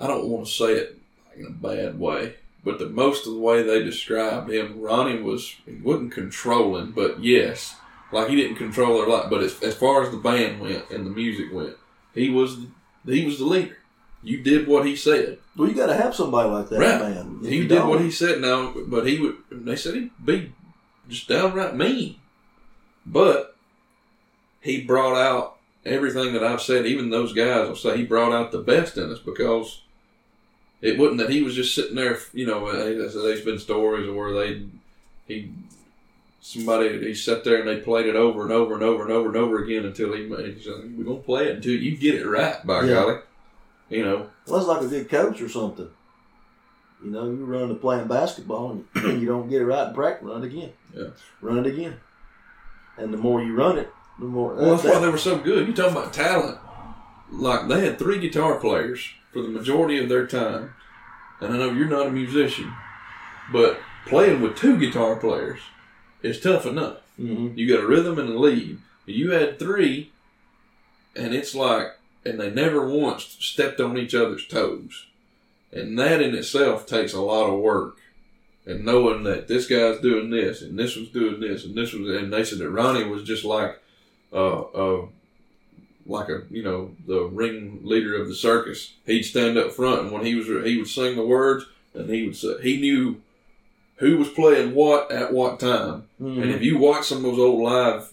I 0.00 0.08
don't 0.08 0.28
want 0.28 0.46
to 0.46 0.52
say 0.52 0.72
it 0.72 0.98
in 1.36 1.46
a 1.46 1.50
bad 1.50 1.98
way, 2.00 2.34
but 2.64 2.80
the 2.80 2.88
most 2.88 3.24
of 3.26 3.34
the 3.34 3.38
way 3.38 3.62
they 3.62 3.84
described 3.84 4.50
him, 4.50 4.80
Ronnie 4.80 5.22
was, 5.22 5.54
he 5.64 5.74
wasn't 5.76 6.10
controlling, 6.12 6.90
but 6.90 7.22
yes, 7.22 7.76
like 8.10 8.28
he 8.30 8.34
didn't 8.36 8.56
control 8.56 8.98
their 8.98 9.06
life, 9.08 9.30
but 9.30 9.42
as, 9.44 9.62
as 9.62 9.76
far 9.76 10.02
as 10.02 10.10
the 10.10 10.16
band 10.16 10.60
went 10.60 10.90
and 10.90 11.06
the 11.06 11.10
music 11.10 11.52
went, 11.52 11.76
he 12.14 12.30
was, 12.30 12.56
he 13.06 13.24
was 13.24 13.38
the 13.38 13.44
leader. 13.44 13.76
You 14.22 14.38
did 14.42 14.66
what 14.66 14.84
he 14.86 14.96
said. 14.96 15.38
Well, 15.56 15.68
you 15.68 15.74
got 15.74 15.86
to 15.86 15.94
have 15.94 16.14
somebody 16.14 16.48
like 16.50 16.68
that, 16.70 16.78
Right. 16.80 17.00
man. 17.00 17.40
If 17.42 17.50
He 17.50 17.60
did 17.60 17.68
don't- 17.68 17.88
what 17.88 18.00
he 18.00 18.10
said 18.10 18.40
now, 18.40 18.74
but 18.86 19.06
he 19.06 19.18
would. 19.20 19.36
They 19.50 19.76
said 19.76 19.94
he'd 19.94 20.10
be 20.24 20.52
just 21.08 21.28
downright 21.28 21.76
mean. 21.76 22.16
But 23.06 23.56
he 24.60 24.82
brought 24.82 25.16
out 25.16 25.56
everything 25.86 26.32
that 26.34 26.42
I've 26.44 26.60
said. 26.62 26.84
Even 26.86 27.10
those 27.10 27.32
guys 27.32 27.68
will 27.68 27.76
say 27.76 27.96
he 27.96 28.04
brought 28.04 28.32
out 28.32 28.50
the 28.52 28.58
best 28.58 28.98
in 28.98 29.10
us 29.10 29.18
because 29.20 29.82
it 30.82 30.98
wasn't 30.98 31.18
that 31.18 31.30
he 31.30 31.42
was 31.42 31.54
just 31.54 31.74
sitting 31.74 31.94
there. 31.96 32.18
You 32.34 32.46
know, 32.46 32.66
uh, 32.66 32.74
there's 32.84 33.40
been 33.42 33.58
stories 33.58 34.10
where 34.10 34.34
they 34.34 34.62
he 35.26 35.50
somebody 36.40 36.98
he 37.06 37.14
sat 37.14 37.44
there 37.44 37.58
and 37.58 37.68
they 37.68 37.78
played 37.80 38.06
it 38.06 38.16
over 38.16 38.42
and 38.42 38.52
over 38.52 38.74
and 38.74 38.82
over 38.82 39.02
and 39.04 39.12
over 39.12 39.28
and 39.28 39.36
over 39.36 39.62
again 39.62 39.84
until 39.84 40.12
he 40.12 40.24
he 40.24 40.60
said, 40.62 40.96
"We're 40.96 41.04
gonna 41.04 41.18
play 41.20 41.46
it 41.48 41.56
until 41.56 41.72
you 41.72 41.96
get 41.96 42.14
it 42.16 42.26
right." 42.26 42.64
By 42.66 42.84
Yeah. 42.84 42.94
golly, 42.94 43.16
you 43.88 44.04
know. 44.04 44.28
Well, 44.46 44.58
it's 44.58 44.68
like 44.68 44.82
a 44.82 44.88
good 44.88 45.08
coach 45.08 45.40
or 45.40 45.48
something. 45.48 45.88
You 47.04 47.10
know, 47.10 47.24
you 47.26 47.44
run 47.44 47.68
to 47.68 47.74
playing 47.74 48.08
basketball 48.08 48.84
and 48.94 49.20
you 49.20 49.26
don't 49.26 49.48
get 49.48 49.62
it 49.62 49.66
right 49.66 49.88
in 49.88 49.94
practice, 49.94 50.26
run 50.26 50.42
it 50.42 50.46
again. 50.48 50.72
Yeah. 50.94 51.08
Run 51.40 51.58
it 51.58 51.66
again. 51.66 52.00
And 52.96 53.12
the 53.12 53.18
more 53.18 53.40
you 53.42 53.54
run 53.54 53.78
it, 53.78 53.88
the 54.18 54.24
more. 54.24 54.54
Well, 54.54 54.70
that's 54.76 54.82
why 54.84 54.98
they 54.98 55.08
were 55.08 55.18
so 55.18 55.38
good. 55.38 55.68
You 55.68 55.74
talking 55.74 55.92
about 55.96 56.12
talent? 56.12 56.58
Like 57.30 57.68
they 57.68 57.84
had 57.84 57.98
three 57.98 58.18
guitar 58.18 58.56
players 58.56 59.08
for 59.32 59.42
the 59.42 59.48
majority 59.48 60.02
of 60.02 60.08
their 60.08 60.26
time, 60.26 60.74
and 61.40 61.52
I 61.52 61.58
know 61.58 61.70
you're 61.70 61.86
not 61.86 62.06
a 62.06 62.10
musician, 62.10 62.72
but 63.52 63.78
playing 64.06 64.40
with 64.40 64.56
two 64.56 64.78
guitar 64.78 65.16
players 65.16 65.60
is 66.22 66.40
tough 66.40 66.66
enough. 66.66 66.96
Mhm. 67.20 67.56
You 67.56 67.68
got 67.72 67.84
a 67.84 67.86
rhythm 67.86 68.18
and 68.18 68.30
a 68.30 68.38
lead. 68.38 68.78
You 69.06 69.30
had 69.30 69.58
three, 69.58 70.10
and 71.14 71.34
it's 71.34 71.54
like, 71.54 71.97
and 72.28 72.40
they 72.40 72.50
never 72.50 72.86
once 72.86 73.36
stepped 73.40 73.80
on 73.80 73.96
each 73.98 74.14
other's 74.14 74.46
toes, 74.46 75.06
and 75.72 75.98
that 75.98 76.20
in 76.20 76.34
itself 76.34 76.86
takes 76.86 77.12
a 77.12 77.20
lot 77.20 77.48
of 77.50 77.60
work. 77.60 77.96
And 78.66 78.84
knowing 78.84 79.22
that 79.24 79.48
this 79.48 79.66
guy's 79.66 79.98
doing 80.00 80.28
this, 80.28 80.60
and 80.60 80.78
this 80.78 80.94
was 80.94 81.08
doing 81.08 81.40
this, 81.40 81.64
and 81.64 81.74
this 81.74 81.94
was, 81.94 82.08
and 82.16 82.32
they 82.32 82.44
said 82.44 82.58
that 82.58 82.68
Ronnie 82.70 83.08
was 83.08 83.22
just 83.22 83.44
like, 83.44 83.80
uh, 84.32 84.60
uh, 84.60 85.06
like 86.06 86.28
a 86.28 86.42
you 86.50 86.62
know 86.62 86.94
the 87.06 87.22
ring 87.22 87.80
leader 87.82 88.20
of 88.20 88.28
the 88.28 88.34
circus. 88.34 88.92
He'd 89.06 89.22
stand 89.22 89.56
up 89.56 89.72
front, 89.72 90.02
and 90.02 90.12
when 90.12 90.24
he 90.24 90.34
was 90.34 90.46
he 90.46 90.76
would 90.76 90.88
sing 90.88 91.16
the 91.16 91.24
words, 91.24 91.64
and 91.94 92.10
he 92.10 92.26
would 92.26 92.36
say 92.36 92.60
he 92.62 92.78
knew 92.78 93.22
who 93.96 94.18
was 94.18 94.28
playing 94.28 94.74
what 94.74 95.10
at 95.10 95.32
what 95.32 95.58
time. 95.60 96.04
Mhm. 96.20 96.42
And 96.42 96.50
if 96.50 96.62
you 96.62 96.78
watch 96.78 97.06
some 97.06 97.18
of 97.18 97.24
those 97.24 97.38
old 97.38 97.62
live 97.62 98.10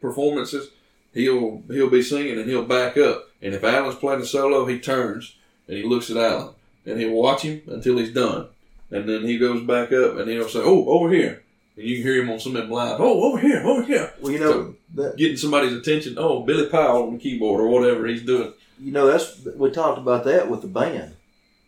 performances, 0.00 0.70
he'll 1.12 1.62
he'll 1.68 1.90
be 1.90 2.02
singing 2.02 2.38
and 2.38 2.48
he'll 2.48 2.64
back 2.64 2.96
up. 2.96 3.25
And 3.42 3.54
if 3.54 3.62
Allen's 3.64 3.96
playing 3.96 4.22
a 4.22 4.26
solo, 4.26 4.66
he 4.66 4.78
turns 4.78 5.36
and 5.68 5.76
he 5.76 5.82
looks 5.82 6.10
at 6.10 6.16
Alan 6.16 6.54
and 6.84 6.98
he'll 7.00 7.12
watch 7.12 7.42
him 7.42 7.62
until 7.68 7.98
he's 7.98 8.12
done. 8.12 8.48
And 8.90 9.08
then 9.08 9.22
he 9.24 9.38
goes 9.38 9.62
back 9.62 9.92
up 9.92 10.16
and 10.16 10.30
he'll 10.30 10.48
say, 10.48 10.60
"Oh, 10.62 10.88
over 10.88 11.10
here." 11.10 11.42
And 11.76 11.86
you 11.86 11.96
can 11.96 12.04
hear 12.04 12.22
him 12.22 12.30
on 12.30 12.40
some 12.40 12.56
of 12.56 12.62
them 12.62 12.70
live. 12.70 13.00
Oh, 13.00 13.24
over 13.24 13.38
here, 13.38 13.62
over 13.62 13.82
here, 13.82 14.14
Well, 14.20 14.32
you 14.32 14.38
know 14.38 14.74
that 14.94 15.16
getting 15.16 15.36
somebody's 15.36 15.74
attention. 15.74 16.14
Oh, 16.16 16.42
Billy 16.44 16.68
Powell 16.70 17.08
on 17.08 17.14
the 17.14 17.18
keyboard 17.18 17.60
or 17.60 17.68
whatever 17.68 18.06
he's 18.06 18.22
doing. 18.22 18.52
you 18.78 18.92
know 18.92 19.06
that's 19.06 19.44
we 19.56 19.70
talked 19.70 19.98
about 19.98 20.24
that 20.24 20.48
with 20.48 20.62
the 20.62 20.68
band. 20.68 21.16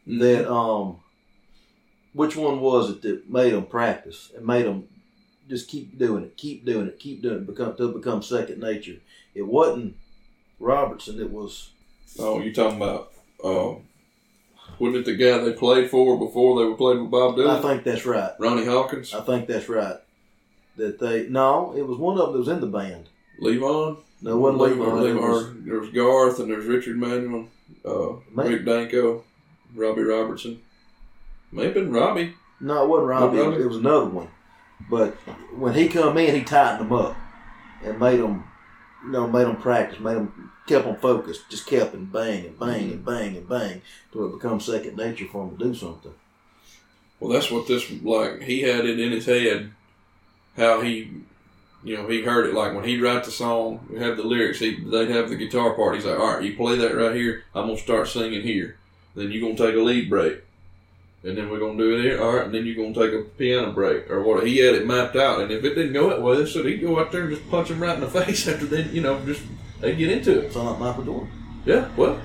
Mm-hmm. 0.09 0.19
That 0.21 0.51
um, 0.51 0.99
which 2.15 2.37
one 2.37 2.61
was 2.61 2.91
it 2.91 3.03
that 3.03 3.29
made 3.29 3.53
them 3.53 3.67
practice 3.67 4.31
and 4.37 4.47
made 4.47 4.65
them 4.65 4.89
just 5.49 5.69
keep 5.69 5.99
doing 5.99 6.25
it, 6.25 6.37
keep 6.37 6.65
doing 6.65 6.87
it, 6.87 6.99
keep 6.99 7.21
doing 7.21 7.39
it, 7.39 7.47
become 7.47 7.75
till 7.77 7.91
it 7.91 7.95
become 7.97 8.23
second 8.23 8.61
nature. 8.61 8.97
It 9.35 9.43
wasn't 9.47 9.97
Robertson. 10.59 11.21
It 11.21 11.31
was 11.31 11.71
Oh, 12.19 12.41
you 12.41 12.53
talking 12.53 12.79
about? 12.79 13.13
Um, 13.45 13.83
wasn't 14.79 14.97
it 14.99 15.05
the 15.07 15.17
guy 15.17 15.39
they 15.39 15.53
played 15.53 15.91
for 15.91 16.19
before 16.19 16.59
they 16.61 16.69
were 16.69 16.77
playing 16.77 17.03
with 17.03 17.11
Bob 17.11 17.37
Dylan? 17.37 17.59
I 17.59 17.63
think 17.63 17.85
that's 17.85 18.05
right. 18.07 18.33
Ronnie 18.39 18.65
Hawkins, 18.65 19.15
I 19.15 19.21
think 19.21 19.47
that's 19.47 19.69
right. 19.69 19.97
That 20.77 20.99
they 20.99 21.29
no, 21.29 21.75
it 21.77 21.83
was 21.87 21.99
one 21.99 22.19
of 22.19 22.27
them 22.27 22.33
that 22.33 22.39
was 22.39 22.49
in 22.49 22.61
the 22.61 22.67
band. 22.67 23.09
Levon. 23.41 23.99
No, 24.23 24.33
it 24.33 24.37
wasn't 24.59 24.63
Levon. 24.81 24.99
It 25.01 25.15
Levi- 25.15 25.21
was- 25.21 25.53
There's 25.65 25.91
Garth 25.91 26.41
and 26.41 26.51
there's 26.51 26.67
Richard 26.67 26.97
Manuel, 26.97 27.49
uh, 27.85 28.15
Rick 28.35 28.65
Danko, 28.65 29.25
Robbie 29.75 30.03
Robertson. 30.03 30.61
May 31.53 31.65
have 31.67 31.75
been 31.75 31.93
Robbie. 31.93 32.35
No, 32.61 32.83
it 32.85 32.89
wasn't 32.89 33.09
Robbie. 33.09 33.39
Robbie? 33.39 33.63
It 33.63 33.67
was 33.69 33.77
another 33.77 34.07
one. 34.07 34.29
But 34.91 35.15
when 35.57 35.75
he 35.75 35.89
come 35.89 36.17
in, 36.19 36.35
he 36.35 36.43
tightened 36.43 36.81
them 36.91 36.93
up 36.99 37.17
and 37.85 37.99
made 38.01 38.19
them, 38.21 38.45
you 39.05 39.11
know, 39.11 39.27
made 39.27 39.47
them 39.47 39.57
practice, 39.57 40.01
made 40.01 40.17
them 40.17 40.53
kept 40.67 40.85
them 40.85 40.97
focused, 40.97 41.49
just 41.51 41.67
kept 41.67 41.95
and 41.95 42.13
bang 42.13 42.47
and 42.47 42.59
bang 42.59 42.93
and 42.93 43.05
mm-hmm. 43.05 43.11
bang 43.11 43.37
and 43.37 43.49
bang 43.49 43.83
till 44.13 44.27
it 44.27 44.33
becomes 44.33 44.67
second 44.67 44.97
nature 44.97 45.27
for 45.27 45.45
him 45.45 45.57
to 45.57 45.65
do 45.65 45.75
something. 45.75 46.15
Well, 47.19 47.33
that's 47.33 47.51
what 47.51 47.67
this 47.67 47.91
like. 48.03 48.43
He 48.43 48.63
had 48.63 48.85
it 48.85 49.01
in 49.01 49.11
his 49.11 49.27
head 49.27 49.73
how 50.57 50.81
he, 50.81 51.11
you 51.83 51.97
know, 51.97 52.09
he 52.09 52.23
heard 52.23 52.47
it 52.47 52.55
like 52.55 52.75
when 52.75 52.85
he'd 52.85 53.01
write 53.01 53.25
the 53.25 53.31
song, 53.31 53.87
we 53.91 53.99
have 53.99 54.17
the 54.17 54.25
lyrics. 54.25 54.59
He 54.59 54.79
they'd 54.85 55.11
have 55.11 55.29
the 55.29 55.37
guitar 55.37 55.75
part. 55.75 55.95
He's 55.95 56.05
like, 56.05 56.19
all 56.19 56.35
right, 56.35 56.45
you 56.45 56.57
play 56.57 56.77
that 56.77 56.97
right 56.97 57.15
here. 57.15 57.45
I'm 57.55 57.67
gonna 57.67 57.79
start 57.79 58.09
singing 58.09 58.43
here. 58.43 58.77
Then 59.15 59.31
you're 59.31 59.43
gonna 59.43 59.57
take 59.57 59.77
a 59.77 59.83
lead 59.83 60.11
break. 60.11 60.43
And 61.25 61.37
then 61.37 61.51
we're 61.51 61.59
gonna 61.59 61.77
do 61.77 61.97
it 61.99 62.03
here, 62.03 62.23
all 62.23 62.37
right. 62.37 62.45
And 62.47 62.55
then 62.55 62.65
you're 62.65 62.77
gonna 62.77 62.95
take 62.95 63.13
a 63.19 63.25
piano 63.37 63.73
break 63.73 64.09
or 64.11 64.23
what? 64.23 64.47
He 64.47 64.59
had 64.59 64.75
it 64.77 64.87
mapped 64.87 65.17
out, 65.17 65.41
and 65.41 65.51
if 65.51 65.65
it 65.65 65.75
didn't 65.75 65.93
go 65.93 66.11
that 66.11 66.23
way, 66.23 66.37
they 66.37 66.47
said 66.49 66.65
he'd 66.65 66.81
go 66.81 66.99
out 67.01 67.11
there 67.11 67.23
and 67.25 67.37
just 67.37 67.51
punch 67.51 67.71
him 67.71 67.81
right 67.83 67.95
in 67.95 68.01
the 68.01 68.09
face 68.25 68.47
after 68.47 68.67
then, 68.67 68.91
you 68.95 69.01
know, 69.01 69.19
just 69.27 69.43
they 69.81 69.97
get 69.97 70.11
into 70.11 70.39
it. 70.41 70.53
Sound 70.53 70.69
like 70.71 70.79
Michael 70.79 71.05
Jordan. 71.05 71.31
Yeah, 71.65 71.89
well, 71.97 72.21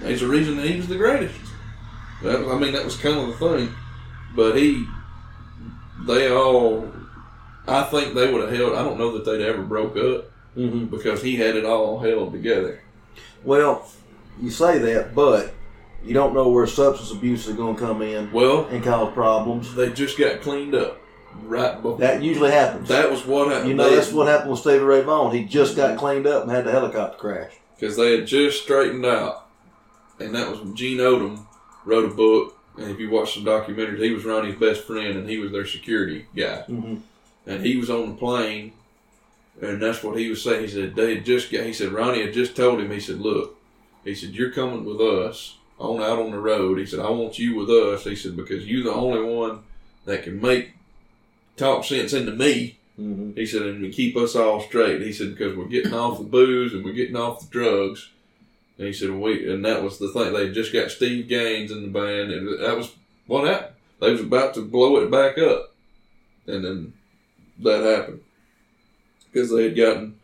there's 0.00 0.22
a 0.22 0.28
reason 0.28 0.56
that 0.56 0.66
he 0.66 0.76
was 0.76 0.88
the 0.88 0.96
greatest. 0.96 1.34
That, 2.22 2.46
I 2.48 2.58
mean, 2.58 2.72
that 2.74 2.84
was 2.84 2.96
kind 2.96 3.16
of 3.18 3.26
the 3.28 3.32
thing. 3.58 3.74
But 4.34 4.56
he, 4.56 4.86
they 6.06 6.30
all, 6.30 6.90
I 7.66 7.82
think 7.84 8.14
they 8.14 8.30
would 8.30 8.42
have 8.42 8.52
held. 8.54 8.74
I 8.74 8.82
don't 8.82 8.98
know 8.98 9.12
that 9.16 9.24
they'd 9.24 9.44
ever 9.44 9.62
broke 9.62 9.96
up 9.96 10.26
Mm-hmm. 10.56 10.86
because 10.86 11.22
he 11.22 11.36
had 11.36 11.54
it 11.54 11.66
all 11.66 11.98
held 11.98 12.32
together. 12.32 12.80
Well, 13.44 13.86
you 14.40 14.48
say 14.48 14.78
that, 14.78 15.14
but 15.14 15.52
you 16.06 16.14
don't 16.14 16.34
know 16.34 16.48
where 16.48 16.66
substance 16.66 17.10
abuse 17.10 17.46
is 17.46 17.56
going 17.56 17.74
to 17.76 17.80
come 17.80 18.02
in 18.02 18.30
Well, 18.32 18.66
and 18.66 18.82
cause 18.82 19.12
problems. 19.12 19.74
they 19.74 19.90
just 19.92 20.16
got 20.18 20.40
cleaned 20.40 20.74
up 20.74 20.98
right 21.42 21.74
before. 21.76 21.98
That 21.98 22.22
usually 22.22 22.50
happens. 22.50 22.88
That 22.88 23.10
was 23.10 23.26
what 23.26 23.48
happened. 23.48 23.68
you 23.68 23.74
know, 23.74 23.94
that's 23.94 24.12
what 24.12 24.26
happened 24.28 24.50
with 24.52 24.60
Stevie 24.60 24.78
Ray 24.84 25.02
Vaughan. 25.02 25.34
He 25.36 25.44
just 25.44 25.76
got 25.76 25.98
cleaned 25.98 26.26
up 26.26 26.42
and 26.44 26.50
had 26.50 26.64
the 26.64 26.70
helicopter 26.72 27.18
crash. 27.18 27.52
because 27.78 27.96
they 27.96 28.16
had 28.16 28.26
just 28.26 28.62
straightened 28.62 29.04
out, 29.04 29.46
and 30.20 30.34
that 30.34 30.50
was 30.50 30.60
when 30.60 30.74
Gene 30.76 30.98
Odom 30.98 31.44
wrote 31.84 32.10
a 32.10 32.14
book. 32.14 32.52
And 32.78 32.90
if 32.90 33.00
you 33.00 33.08
watch 33.10 33.32
some 33.34 33.44
documentaries, 33.44 34.02
he 34.02 34.10
was 34.12 34.24
Ronnie's 34.26 34.58
best 34.58 34.82
friend, 34.84 35.16
and 35.18 35.28
he 35.28 35.38
was 35.38 35.50
their 35.50 35.66
security 35.66 36.26
guy. 36.36 36.64
Mm-hmm. 36.68 36.96
and 37.46 37.64
he 37.64 37.76
was 37.78 37.88
on 37.88 38.10
the 38.10 38.14
plane, 38.16 38.72
and 39.62 39.80
that's 39.80 40.02
what 40.02 40.18
he 40.18 40.28
was 40.28 40.42
saying. 40.42 40.62
He 40.62 40.68
said 40.68 40.94
they 40.94 41.14
had 41.16 41.24
just 41.24 41.50
got. 41.50 41.64
He 41.64 41.72
said 41.72 41.92
Ronnie 41.92 42.22
had 42.22 42.34
just 42.34 42.54
told 42.54 42.80
him. 42.80 42.90
He 42.90 43.00
said, 43.00 43.18
"Look," 43.20 43.56
he 44.04 44.14
said, 44.14 44.30
"You're 44.30 44.50
coming 44.52 44.84
with 44.84 45.00
us 45.00 45.56
on 45.78 46.00
out 46.00 46.18
on 46.18 46.30
the 46.30 46.38
road." 46.38 46.78
He 46.78 46.86
said, 46.86 47.00
"I 47.00 47.10
want 47.10 47.38
you 47.38 47.56
with 47.56 47.70
us." 47.70 48.04
He 48.04 48.16
said 48.16 48.36
because 48.36 48.66
you're 48.66 48.84
the 48.84 48.92
only 48.92 49.22
one 49.22 49.60
that 50.04 50.22
can 50.22 50.40
make 50.40 50.72
talk 51.56 51.84
sense 51.84 52.12
into 52.12 52.32
me. 52.32 52.78
Mm-hmm. 52.98 53.32
He 53.32 53.44
said, 53.44 53.62
and 53.62 53.92
keep 53.92 54.16
us 54.16 54.34
all 54.34 54.60
straight. 54.60 55.02
He 55.02 55.12
said 55.12 55.36
because 55.36 55.56
we're 55.56 55.66
getting 55.66 55.92
off 55.92 56.18
the 56.18 56.24
booze 56.24 56.72
and 56.72 56.84
we're 56.84 56.92
getting 56.92 57.16
off 57.16 57.40
the 57.40 57.50
drugs. 57.50 58.10
And 58.78 58.86
he 58.86 58.92
said 58.92 59.10
we, 59.10 59.50
and 59.50 59.64
that 59.64 59.82
was 59.82 59.98
the 59.98 60.08
thing. 60.08 60.32
They 60.32 60.50
just 60.50 60.72
got 60.72 60.90
Steve 60.90 61.28
Gaines 61.28 61.70
in 61.70 61.82
the 61.82 61.88
band, 61.88 62.30
and 62.30 62.62
that 62.62 62.76
was 62.76 62.94
what 63.26 63.46
happened. 63.46 63.74
They 64.00 64.12
was 64.12 64.20
about 64.20 64.54
to 64.54 64.62
blow 64.62 64.96
it 64.98 65.10
back 65.10 65.38
up, 65.38 65.72
and 66.46 66.62
then 66.62 66.92
that 67.60 67.82
happened 67.82 68.20
because 69.32 69.50
they 69.50 69.64
had 69.64 69.76
gotten. 69.76 70.20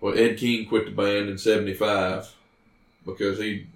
Well, 0.00 0.18
Ed 0.18 0.36
King 0.36 0.66
quit 0.66 0.84
the 0.84 0.90
band 0.90 1.30
in 1.30 1.38
'75 1.38 2.34
because 3.06 3.38
he 3.38 3.66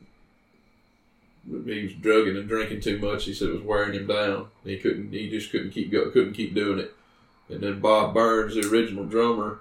he 1.48 1.82
was 1.84 1.94
drugging 1.94 2.36
and 2.36 2.48
drinking 2.48 2.80
too 2.80 2.98
much. 2.98 3.24
He 3.24 3.34
said 3.34 3.48
it 3.48 3.54
was 3.54 3.62
wearing 3.62 3.94
him 3.94 4.06
down. 4.06 4.48
He 4.64 4.76
couldn't. 4.78 5.12
He 5.12 5.28
just 5.30 5.50
couldn't 5.50 5.70
keep 5.70 5.90
go, 5.90 6.10
couldn't 6.10 6.34
keep 6.34 6.54
doing 6.54 6.78
it. 6.78 6.94
And 7.48 7.60
then 7.60 7.80
Bob 7.80 8.14
Burns, 8.14 8.54
the 8.54 8.68
original 8.70 9.04
drummer, 9.04 9.58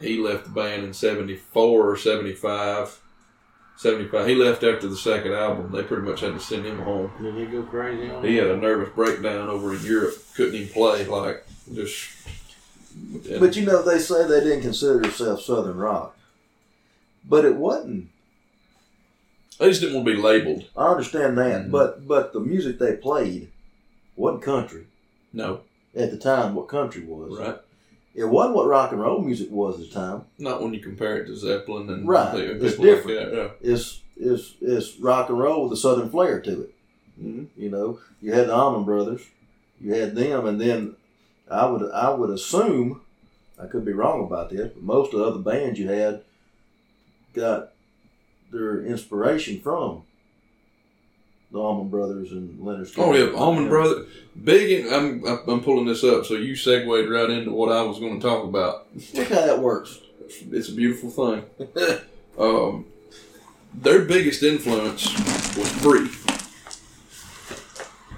he 0.00 0.18
left 0.18 0.44
the 0.44 0.50
band 0.50 0.84
in 0.84 0.92
74 0.94 1.90
or 1.90 1.96
75. 1.96 3.00
75. 3.76 4.26
He 4.26 4.34
left 4.34 4.64
after 4.64 4.88
the 4.88 4.96
second 4.96 5.32
album. 5.34 5.70
They 5.70 5.84
pretty 5.84 6.02
much 6.02 6.20
had 6.20 6.32
to 6.34 6.40
send 6.40 6.66
him 6.66 6.80
home. 6.80 7.12
Did 7.22 7.34
he 7.36 7.46
go 7.46 7.62
crazy 7.62 8.10
on 8.10 8.24
He 8.24 8.34
that? 8.36 8.46
had 8.48 8.50
a 8.50 8.56
nervous 8.56 8.88
breakdown 8.92 9.48
over 9.48 9.72
in 9.72 9.84
Europe. 9.84 10.14
Couldn't 10.34 10.56
even 10.56 10.68
play. 10.72 11.06
Like, 11.06 11.46
just. 11.72 12.10
But 13.38 13.54
you 13.54 13.64
know, 13.64 13.82
they 13.82 14.00
say 14.00 14.26
they 14.26 14.40
didn't 14.40 14.62
consider 14.62 14.98
themselves 14.98 15.44
Southern 15.44 15.76
rock, 15.76 16.16
but 17.24 17.44
it 17.44 17.54
wasn't. 17.54 18.08
They 19.58 19.68
just 19.68 19.80
didn't 19.80 19.96
want 19.96 20.06
to 20.06 20.14
be 20.14 20.20
labeled. 20.22 20.64
I 20.76 20.88
understand 20.88 21.36
that, 21.38 21.66
Mhm. 21.66 21.70
but 21.70 22.06
but 22.06 22.32
the 22.32 22.40
music 22.40 22.78
they 22.78 22.96
played 22.96 23.50
wasn't 24.16 24.42
country 24.42 24.86
No. 25.32 25.60
at 25.96 26.10
the 26.10 26.16
time. 26.18 26.54
What 26.54 26.68
country 26.68 27.04
was? 27.04 27.38
Right. 27.38 27.58
It 28.14 28.24
wasn't 28.24 28.56
what 28.56 28.66
rock 28.66 28.92
and 28.92 29.00
roll 29.00 29.20
music 29.20 29.50
was 29.50 29.74
at 29.80 29.88
the 29.88 29.92
time. 29.94 30.22
Not 30.38 30.62
when 30.62 30.74
you 30.74 30.80
compare 30.80 31.18
it 31.18 31.26
to 31.26 31.36
Zeppelin 31.36 31.88
and 31.90 32.08
Right. 32.08 32.34
and 32.34 32.62
It's 32.62 32.76
different. 32.76 33.18
Like 33.20 33.30
that. 33.30 33.36
Yeah. 33.62 33.72
It's 33.72 34.00
it's 34.16 34.54
it's 34.60 34.98
rock 34.98 35.28
and 35.28 35.38
roll 35.38 35.64
with 35.64 35.72
a 35.72 35.76
Southern 35.76 36.08
flair 36.08 36.40
to 36.40 36.62
it. 36.62 36.74
Mhm. 37.20 37.46
You 37.56 37.68
know, 37.70 37.98
you 38.22 38.32
had 38.32 38.48
the 38.48 38.54
Allman 38.54 38.84
Brothers, 38.84 39.22
you 39.80 39.92
had 39.94 40.14
them, 40.14 40.46
and 40.46 40.60
then 40.60 40.94
I 41.50 41.66
would 41.66 41.82
I 41.90 42.10
would 42.14 42.30
assume 42.30 43.00
I 43.60 43.66
could 43.66 43.84
be 43.84 43.92
wrong 43.92 44.24
about 44.24 44.50
this, 44.50 44.70
but 44.72 44.82
most 44.82 45.12
of 45.12 45.18
the 45.20 45.26
other 45.26 45.38
bands 45.40 45.78
you 45.80 45.88
had 45.88 46.22
got 47.34 47.70
their 48.50 48.84
inspiration 48.84 49.60
from 49.60 50.02
the 51.50 51.58
Allman 51.58 51.88
Brothers 51.88 52.32
and 52.32 52.58
Lynyrd 52.60 52.92
Oh 52.98 53.14
yeah, 53.14 53.32
Allman 53.36 53.68
Brother. 53.68 54.04
Big. 54.44 54.86
In, 54.86 54.92
I'm 54.92 55.24
I'm 55.48 55.60
pulling 55.62 55.86
this 55.86 56.04
up, 56.04 56.26
so 56.26 56.34
you 56.34 56.54
segued 56.56 56.86
right 57.10 57.30
into 57.30 57.50
what 57.52 57.72
I 57.72 57.82
was 57.82 57.98
going 57.98 58.20
to 58.20 58.26
talk 58.26 58.44
about. 58.44 58.86
Look 59.14 59.28
how 59.28 59.46
that 59.46 59.58
works. 59.58 60.00
It's 60.52 60.68
a 60.68 60.74
beautiful 60.74 61.10
thing. 61.10 61.44
um, 62.38 62.84
their 63.74 64.04
biggest 64.04 64.42
influence 64.42 65.06
was 65.56 65.70
free. 65.80 66.10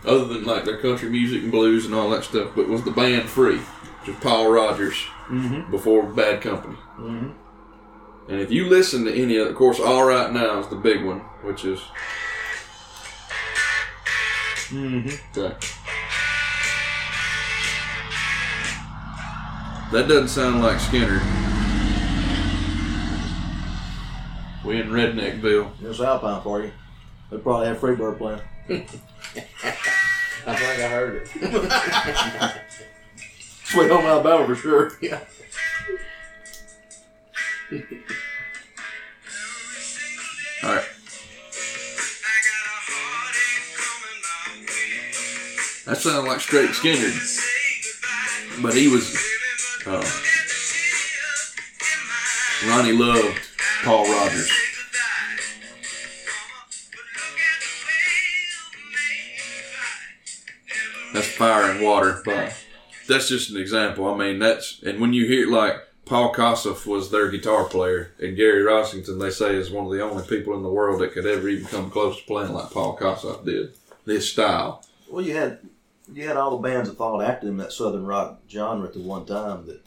Other 0.04 0.24
than 0.24 0.44
like 0.44 0.64
their 0.64 0.78
country 0.78 1.10
music 1.10 1.42
and 1.42 1.52
blues 1.52 1.84
and 1.86 1.94
all 1.94 2.08
that 2.10 2.24
stuff, 2.24 2.52
but 2.56 2.68
was 2.68 2.82
the 2.84 2.90
band 2.90 3.28
Free, 3.28 3.58
which 3.58 4.08
was 4.08 4.16
Paul 4.16 4.50
Rodgers 4.50 4.96
Mm-hmm. 5.30 5.70
before 5.70 6.02
Bad 6.06 6.40
Company. 6.42 6.74
Mm-hmm. 6.98 7.30
And 8.30 8.40
if 8.40 8.50
you 8.52 8.68
listen 8.68 9.04
to 9.06 9.12
any 9.12 9.36
of, 9.38 9.48
of 9.48 9.56
course, 9.56 9.80
All 9.80 10.04
Right 10.04 10.32
Now 10.32 10.60
is 10.60 10.68
the 10.68 10.76
big 10.76 11.04
one, 11.04 11.18
which 11.42 11.64
is 11.64 11.80
Mm-hmm. 14.70 15.40
okay. 15.40 15.56
That 19.90 20.06
doesn't 20.06 20.28
sound 20.28 20.62
like 20.62 20.76
Skynyrd. 20.76 21.20
We 24.64 24.80
in 24.80 24.90
Redneckville. 24.90 25.72
It's 25.82 25.98
Alpine 25.98 26.40
for 26.42 26.62
you. 26.62 26.70
They 27.32 27.38
probably 27.38 27.66
have 27.66 27.78
Freebird 27.80 28.18
playing. 28.18 28.40
I 30.46 30.54
think 30.54 30.80
I 30.80 30.88
heard 30.88 31.16
it. 31.22 31.28
Sweet 33.64 33.90
Home 33.90 34.04
Alabama 34.04 34.46
for 34.46 34.54
sure. 34.54 34.92
Yeah. 35.02 35.18
All 37.72 37.76
right, 40.74 40.84
that 45.86 45.96
sounded 45.98 46.28
like 46.28 46.40
straight 46.40 46.70
Skynyrd, 46.70 47.14
but 48.60 48.74
he 48.74 48.88
was. 48.88 49.16
Uh, 49.86 50.04
Ronnie 52.68 52.92
loved 52.92 53.38
Paul 53.84 54.04
Rodgers. 54.04 54.50
That's 61.14 61.28
fire 61.28 61.70
and 61.70 61.84
water, 61.84 62.20
but 62.24 62.52
that's 63.06 63.28
just 63.28 63.50
an 63.50 63.58
example. 63.60 64.12
I 64.12 64.16
mean, 64.16 64.40
that's 64.40 64.82
and 64.82 65.00
when 65.00 65.12
you 65.12 65.26
hear 65.26 65.48
like 65.48 65.76
Paul 66.10 66.34
Kossoff 66.34 66.86
was 66.86 67.12
their 67.12 67.30
guitar 67.30 67.66
player, 67.66 68.10
and 68.18 68.36
Gary 68.36 68.64
Rossington 68.64 69.20
they 69.20 69.30
say 69.30 69.54
is 69.54 69.70
one 69.70 69.86
of 69.86 69.92
the 69.92 70.02
only 70.02 70.26
people 70.26 70.56
in 70.56 70.64
the 70.64 70.68
world 70.68 71.00
that 71.00 71.12
could 71.12 71.24
ever 71.24 71.48
even 71.48 71.66
come 71.66 71.88
close 71.88 72.18
to 72.18 72.26
playing 72.26 72.52
like 72.52 72.72
Paul 72.72 72.98
Kossoff 72.98 73.44
did. 73.44 73.74
This 74.06 74.28
style. 74.28 74.84
Well, 75.08 75.24
you 75.24 75.36
had 75.36 75.60
you 76.12 76.26
had 76.26 76.36
all 76.36 76.50
the 76.50 76.68
bands 76.68 76.88
that 76.88 76.98
followed 76.98 77.22
after 77.22 77.46
him 77.46 77.58
that 77.58 77.72
southern 77.72 78.04
rock 78.04 78.40
genre 78.50 78.88
at 78.88 78.94
the 78.94 79.00
one 79.00 79.24
time. 79.24 79.68
That 79.68 79.82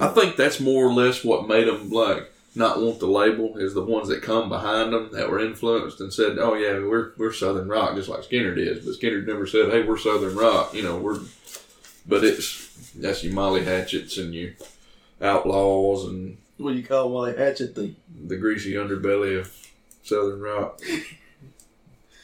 I 0.00 0.08
think 0.08 0.34
that's 0.34 0.58
more 0.58 0.86
or 0.86 0.92
less 0.92 1.22
what 1.22 1.46
made 1.46 1.68
them 1.68 1.90
like 1.90 2.32
not 2.56 2.82
want 2.82 2.98
the 2.98 3.06
label 3.06 3.58
is 3.58 3.74
the 3.74 3.84
ones 3.84 4.08
that 4.08 4.22
come 4.22 4.48
behind 4.48 4.92
them 4.92 5.10
that 5.12 5.30
were 5.30 5.38
influenced 5.38 6.00
and 6.00 6.12
said, 6.12 6.36
"Oh 6.36 6.54
yeah, 6.54 6.72
we're 6.80 7.12
we're 7.16 7.32
Southern 7.32 7.68
rock," 7.68 7.94
just 7.94 8.08
like 8.08 8.22
Skynyrd 8.22 8.56
did. 8.56 8.84
But 8.84 8.94
Skynyrd 8.94 9.28
never 9.28 9.46
said, 9.46 9.70
"Hey, 9.70 9.84
we're 9.84 9.98
Southern 9.98 10.34
rock." 10.34 10.74
You 10.74 10.82
know, 10.82 10.98
we're. 10.98 11.20
But 12.08 12.24
it's 12.24 12.90
that's 12.96 13.22
your 13.22 13.34
Molly 13.34 13.64
Hatchets 13.64 14.18
and 14.18 14.34
your 14.34 14.50
Outlaws 15.20 16.04
and 16.06 16.38
what 16.56 16.72
do 16.72 16.76
you 16.78 16.84
call 16.84 17.10
Wally 17.10 17.36
Hatchet? 17.36 17.74
The 17.74 17.94
the 18.26 18.36
greasy 18.36 18.72
underbelly 18.74 19.38
of 19.40 19.54
Southern 20.02 20.40
rock. 20.40 20.80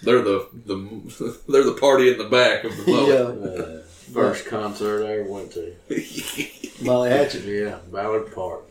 They're 0.02 0.22
the 0.22 0.48
the 0.66 1.38
they're 1.48 1.64
the 1.64 1.72
party 1.80 2.10
in 2.12 2.18
the 2.18 2.24
back 2.28 2.64
of 2.64 2.76
the 2.76 2.84
boat. 2.86 3.08
yeah, 3.08 3.50
Uh, 3.50 3.82
first 4.12 4.46
concert 4.46 5.04
I 5.06 5.20
ever 5.20 5.30
went 5.30 5.52
to. 5.52 5.74
Molly 6.84 7.10
Hatchet. 7.10 7.44
Yeah, 7.44 7.78
Ballard 7.90 8.34
Park. 8.34 8.62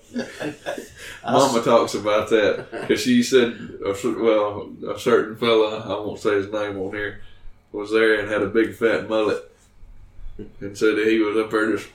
Mama 1.26 1.62
talks 1.64 1.94
about 1.96 2.30
that 2.30 2.68
because 2.72 3.02
she 3.02 3.22
said, 3.24 3.80
a 3.86 3.94
cer- 3.96 4.18
well, 4.24 4.70
a 4.88 4.98
certain 4.98 5.36
fella, 5.36 5.80
I 5.80 6.00
won't 6.06 6.20
say 6.20 6.36
his 6.36 6.52
name 6.52 6.78
on 6.80 6.94
here, 6.94 7.22
was 7.72 7.92
there 7.92 8.20
and 8.20 8.30
had 8.32 8.44
a 8.44 8.48
big 8.48 8.76
fat 8.76 9.10
mullet, 9.10 9.44
and 10.38 10.78
said 10.78 10.96
that 10.96 11.08
he 11.08 11.20
was 11.20 11.38
up 11.38 11.50
there 11.52 11.76
just. 11.76 11.90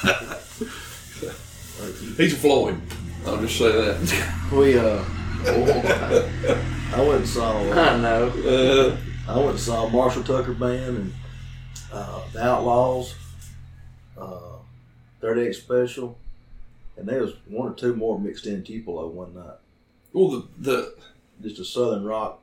He's 2.16 2.36
flowing. 2.38 2.80
I'll 3.26 3.36
just 3.38 3.58
say 3.58 3.70
that. 3.72 4.34
We 4.52 4.78
uh, 4.78 5.02
I 6.94 7.00
went 7.06 7.20
and 7.20 7.28
saw 7.28 7.58
uh, 7.58 7.72
I 7.74 7.96
know. 7.98 8.28
Uh, 8.28 8.96
I 9.30 9.36
went 9.36 9.50
and 9.50 9.60
saw 9.60 9.88
Marshall 9.88 10.24
Tucker 10.24 10.54
Band 10.54 10.96
and 10.96 11.12
uh, 11.92 12.22
the 12.32 12.42
Outlaws, 12.42 13.14
uh, 14.18 14.56
38 15.20 15.52
Special, 15.54 16.18
and 16.96 17.06
there 17.08 17.20
was 17.22 17.34
one 17.46 17.68
or 17.70 17.74
two 17.74 17.94
more 17.94 18.18
mixed 18.18 18.46
in 18.46 18.64
Tupelo 18.64 19.06
one 19.08 19.34
night. 19.34 19.58
well, 20.12 20.30
the, 20.30 20.48
the 21.40 21.48
Just 21.48 21.60
a 21.60 21.64
Southern 21.64 22.04
rock, 22.04 22.40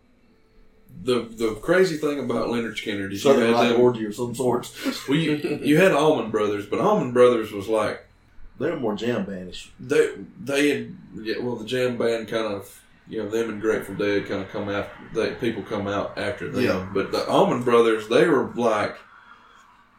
the 1.03 1.21
the 1.21 1.55
crazy 1.61 1.97
thing 1.97 2.19
about 2.19 2.47
Lynyrd 2.49 2.73
Skynyrd 2.75 3.13
is 3.13 3.23
you 3.23 3.31
had 3.31 3.53
them. 3.71 3.79
orgy 3.81 4.05
of 4.05 4.15
some 4.15 4.33
sorts. 4.35 4.75
Well, 5.07 5.17
you, 5.17 5.35
you 5.63 5.77
had 5.77 5.91
Allman 5.93 6.31
Brothers, 6.31 6.65
but 6.65 6.79
Allman 6.79 7.11
Brothers 7.13 7.51
was 7.51 7.67
like 7.67 8.05
They 8.59 8.69
were 8.71 8.79
more 8.79 8.95
jam 8.95 9.25
bandish. 9.25 9.71
they 9.79 10.11
they 10.43 10.69
had 10.69 10.95
yeah, 11.21 11.39
well 11.39 11.55
the 11.55 11.65
jam 11.65 11.97
band 11.97 12.27
kind 12.27 12.47
of 12.47 12.81
you 13.07 13.23
know 13.23 13.29
them 13.29 13.49
and 13.49 13.61
Grateful 13.61 13.95
Dead 13.95 14.27
kind 14.27 14.41
of 14.41 14.49
come 14.49 14.69
after 14.69 14.91
they 15.13 15.35
people 15.35 15.63
come 15.63 15.87
out 15.87 16.17
after 16.17 16.49
them 16.49 16.63
Yeah. 16.63 16.87
but 16.93 17.11
the 17.11 17.25
Allman 17.27 17.63
Brothers 17.63 18.07
they 18.09 18.27
were 18.27 18.51
like 18.55 18.97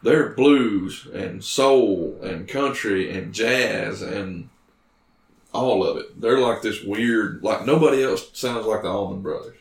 they're 0.02 0.30
blues 0.30 1.06
and 1.12 1.42
soul 1.42 2.18
and 2.22 2.46
country 2.48 3.10
and 3.10 3.32
jazz 3.32 4.02
and 4.02 4.48
all 5.54 5.82
of 5.84 5.96
it 5.96 6.20
they're 6.20 6.38
like 6.38 6.60
this 6.62 6.82
weird 6.84 7.42
like 7.42 7.64
nobody 7.64 8.02
else 8.04 8.28
sounds 8.34 8.66
like 8.66 8.82
the 8.82 8.88
Allman 8.88 9.22
Brothers 9.22 9.56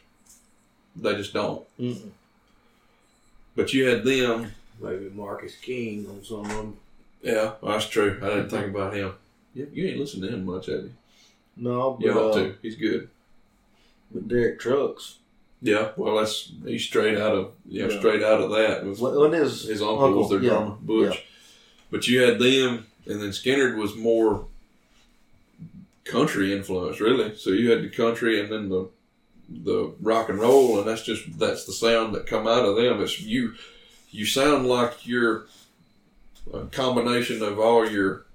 they 1.01 1.15
just 1.15 1.33
don't 1.33 1.63
Mm-mm. 1.79 2.09
but 3.55 3.73
you 3.73 3.85
had 3.87 4.03
them 4.03 4.51
Maybe 4.81 5.09
Marcus 5.09 5.55
King 5.55 6.05
on 6.09 6.23
some 6.23 6.41
of 6.41 6.47
them. 6.49 6.77
yeah 7.21 7.53
well, 7.61 7.73
that's 7.73 7.87
true 7.89 8.19
I 8.21 8.27
didn't 8.29 8.49
think 8.49 8.67
about 8.67 8.93
him 8.93 9.13
you, 9.55 9.67
you 9.73 9.87
ain't 9.87 9.99
listened 9.99 10.23
to 10.23 10.29
him 10.29 10.45
much 10.45 10.67
have 10.67 10.83
you 10.83 10.91
No, 11.55 11.93
but, 11.93 12.05
you 12.05 12.11
ought 12.13 12.31
uh, 12.31 12.35
to 12.35 12.55
he's 12.61 12.75
good 12.75 13.09
but 14.11 14.27
Derek 14.27 14.59
Trucks. 14.59 15.17
Yeah, 15.61 15.89
well, 15.97 16.15
that's 16.17 16.51
he's 16.65 16.83
straight 16.83 17.17
out 17.17 17.33
of 17.35 17.51
you 17.67 17.81
know 17.85 17.89
Yeah. 17.91 17.99
straight 17.99 18.23
out 18.23 18.39
of 18.41 18.51
that. 18.51 18.83
It 18.83 18.85
was- 18.85 19.01
When 19.01 19.15
when 19.19 19.31
his, 19.33 19.63
his 19.63 19.81
uncle, 19.81 20.13
was 20.13 20.29
their 20.29 20.39
yeah, 20.41 20.49
drummer, 20.51 20.75
Butch. 20.81 21.25
But 21.91 22.07
you 22.07 22.21
had 22.21 22.37
them, 22.39 22.85
and 23.07 23.19
then 23.21 23.33
Skinner 23.33 23.75
was 23.75 23.95
more 23.95 24.45
country 26.05 26.53
influence, 26.53 26.99
really. 26.99 27.35
So 27.35 27.49
you 27.49 27.71
had 27.71 27.81
the 27.81 27.89
country, 27.89 28.39
and 28.39 28.49
then 28.51 28.69
the 28.69 28.87
the 29.49 29.93
rock 30.01 30.29
and 30.29 30.39
roll, 30.39 30.79
and 30.79 30.87
that's 30.87 31.03
just 31.03 31.37
that's 31.39 31.65
the 31.65 31.73
sound 31.73 32.13
that 32.15 32.25
come 32.27 32.47
out 32.47 32.65
of 32.65 32.75
them. 32.75 33.01
It's 33.01 33.19
you 33.21 33.53
you 34.11 34.25
sound 34.25 34.67
like 34.67 35.05
you're 35.07 35.45
a 36.53 36.65
combination 36.67 37.41
of 37.43 37.59
all 37.59 37.89
your. 37.89 38.25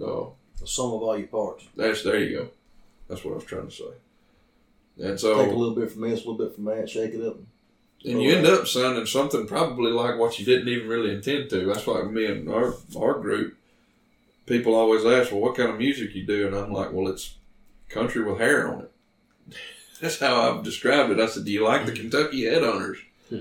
Uh, 0.00 0.26
The 0.60 0.66
sum 0.66 0.86
of 0.92 1.02
all 1.02 1.16
your 1.18 1.28
parts. 1.28 1.64
that's 1.76 2.02
there 2.02 2.18
you 2.18 2.38
go. 2.38 2.48
That's 3.08 3.24
what 3.24 3.32
I 3.32 3.36
was 3.36 3.44
trying 3.44 3.68
to 3.68 3.74
say. 3.74 3.92
And 4.98 5.18
so 5.20 5.36
Take 5.44 5.52
a 5.52 5.56
little 5.56 5.74
bit 5.74 5.90
from 5.90 6.02
this, 6.02 6.24
a 6.24 6.28
little 6.30 6.38
bit 6.46 6.54
from 6.54 6.64
that, 6.64 6.88
shake 6.88 7.14
it 7.14 7.24
up. 7.26 7.36
And 8.04 8.20
you 8.22 8.34
end 8.34 8.46
up 8.46 8.66
sounding 8.66 9.06
something 9.06 9.46
probably 9.46 9.90
like 9.92 10.18
what 10.18 10.38
you 10.38 10.44
didn't 10.44 10.68
even 10.68 10.88
really 10.88 11.14
intend 11.14 11.50
to. 11.50 11.64
That's 11.66 11.86
like 11.86 12.10
me 12.10 12.26
and 12.26 12.48
our 12.50 12.74
our 12.96 13.18
group. 13.18 13.56
People 14.46 14.74
always 14.74 15.04
ask, 15.06 15.32
"Well, 15.32 15.40
what 15.40 15.56
kind 15.56 15.70
of 15.70 15.78
music 15.78 16.14
you 16.14 16.24
do?" 16.26 16.46
And 16.46 16.54
I'm 16.56 16.72
like, 16.72 16.92
"Well, 16.92 17.08
it's 17.08 17.36
country 17.88 18.22
with 18.22 18.38
hair 18.38 18.68
on 18.68 18.80
it." 18.82 18.90
That's 20.00 20.18
how 20.18 20.40
I've 20.40 20.64
described 20.64 21.10
it. 21.12 21.20
I 21.20 21.26
said, 21.26 21.44
"Do 21.44 21.52
you 21.52 21.64
like 21.64 21.86
the 21.86 21.92
Kentucky 21.92 22.42
Headhunters?" 22.42 22.96
Hmm. 23.28 23.38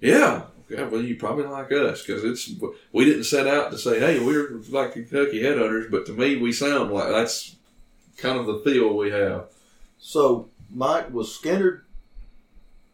Yeah. 0.00 0.44
Okay, 0.70 0.82
well, 0.84 1.02
you 1.02 1.16
probably 1.16 1.44
like 1.44 1.70
us 1.72 2.02
because 2.04 2.24
it's 2.24 2.50
we 2.92 3.04
didn't 3.04 3.24
set 3.24 3.46
out 3.46 3.70
to 3.70 3.78
say, 3.78 4.00
"Hey, 4.00 4.18
we're 4.24 4.60
like 4.70 4.92
Kentucky 4.92 5.42
Headhunters," 5.42 5.90
but 5.90 6.06
to 6.06 6.12
me, 6.12 6.36
we 6.36 6.52
sound 6.52 6.90
like 6.90 7.08
that's 7.08 7.56
kind 8.16 8.38
of 8.38 8.46
the 8.46 8.58
feel 8.60 8.96
we 8.96 9.10
have. 9.10 9.46
So, 9.98 10.48
Mike 10.72 11.12
was 11.12 11.38
Skynyrd. 11.38 11.82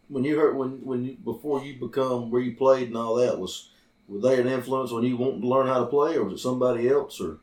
When 0.09 0.25
you 0.25 0.37
heard 0.37 0.57
when 0.57 0.83
when 0.83 1.05
you 1.05 1.13
before 1.23 1.63
you 1.63 1.79
become 1.79 2.29
where 2.29 2.41
you 2.41 2.55
played 2.55 2.89
and 2.89 2.97
all 2.97 3.15
that 3.15 3.39
was 3.39 3.69
were 4.09 4.19
they 4.19 4.41
an 4.41 4.47
influence 4.47 4.91
on 4.91 5.03
you 5.03 5.15
wanting 5.15 5.41
to 5.41 5.47
learn 5.47 5.67
how 5.67 5.79
to 5.79 5.85
play, 5.85 6.17
or 6.17 6.25
was 6.25 6.33
it 6.33 6.43
somebody 6.43 6.89
else? 6.89 7.21
Or 7.21 7.37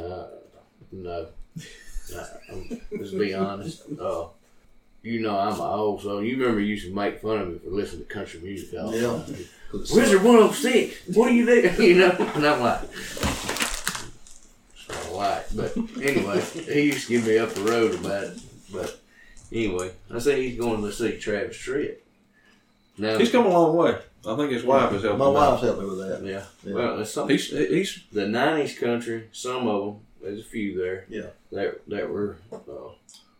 Uh, 0.00 0.28
no. 0.92 1.26
Let's 2.92 3.10
be 3.12 3.34
honest. 3.34 3.82
Uh, 4.00 4.26
you 5.02 5.20
know 5.20 5.38
I'm 5.38 5.54
an 5.54 5.60
old, 5.60 6.02
so 6.02 6.18
you 6.20 6.36
remember 6.38 6.60
you 6.60 6.66
used 6.74 6.86
to 6.86 6.94
make 6.94 7.20
fun 7.22 7.38
of 7.38 7.48
me 7.48 7.58
for 7.58 7.70
listening 7.70 8.06
to 8.06 8.12
country 8.12 8.40
music 8.40 8.78
all 8.78 8.90
the 8.90 8.98
Yeah. 8.98 9.06
time. 9.06 9.44
Wizard 9.72 10.22
106, 10.22 11.16
what 11.16 11.30
are 11.30 11.34
you 11.34 11.46
doing? 11.46 11.74
You 11.80 11.94
know? 11.98 12.10
And 12.34 12.46
I'm 12.46 12.60
like, 12.60 12.80
it's 14.74 14.88
not 14.88 15.12
like, 15.14 15.46
but 15.54 15.76
anyway, 16.02 16.40
he 16.40 16.82
used 16.82 17.06
to 17.06 17.12
give 17.14 17.26
me 17.26 17.38
up 17.38 17.50
the 17.50 17.62
road 17.62 17.94
about 17.94 18.24
it. 18.24 18.38
But 18.72 18.98
anyway, 19.52 19.92
I 20.12 20.18
say 20.18 20.48
he's 20.48 20.58
going 20.58 20.82
to 20.82 20.92
see 20.92 21.18
Travis 21.18 21.56
Tritt. 21.56 21.96
Now, 22.98 23.16
He's 23.18 23.30
come 23.30 23.46
a 23.46 23.48
long 23.48 23.76
way. 23.76 23.96
I 24.26 24.36
think 24.36 24.50
his 24.52 24.64
wife 24.64 24.90
has 24.92 25.02
helped 25.02 25.18
My 25.18 25.30
him 25.30 25.36
out. 25.36 25.52
wife's 25.52 25.62
helped 25.62 25.80
me 25.80 25.86
with 25.88 25.98
that. 26.00 26.22
yeah. 26.24 26.42
Yeah. 26.64 26.74
Well, 26.74 26.96
there's 26.96 27.10
some 27.12 27.28
He's 27.28 27.48
he's 27.48 28.00
the 28.12 28.22
'90s 28.26 28.78
country. 28.78 29.28
Some 29.32 29.66
of 29.66 29.84
them, 29.86 30.00
there's 30.22 30.40
a 30.40 30.44
few 30.44 30.76
there. 30.76 31.04
Yeah. 31.08 31.30
That 31.52 31.80
that 31.88 32.10
were 32.10 32.36
uh, 32.52 32.92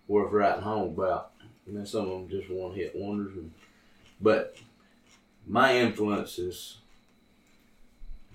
worth 0.08 0.32
writing 0.32 0.62
home 0.62 0.88
about, 0.98 1.32
and 1.66 1.76
then 1.76 1.86
some 1.86 2.02
of 2.02 2.08
them 2.08 2.28
just 2.28 2.50
one 2.50 2.74
hit 2.74 2.94
wonders. 2.96 3.36
And, 3.36 3.52
but 4.20 4.56
my 5.46 5.76
influences, 5.78 6.78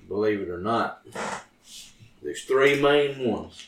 believe 0.08 0.42
it 0.42 0.50
or 0.50 0.60
not, 0.60 1.06
there's 2.22 2.44
three 2.44 2.82
main 2.82 3.30
ones. 3.30 3.68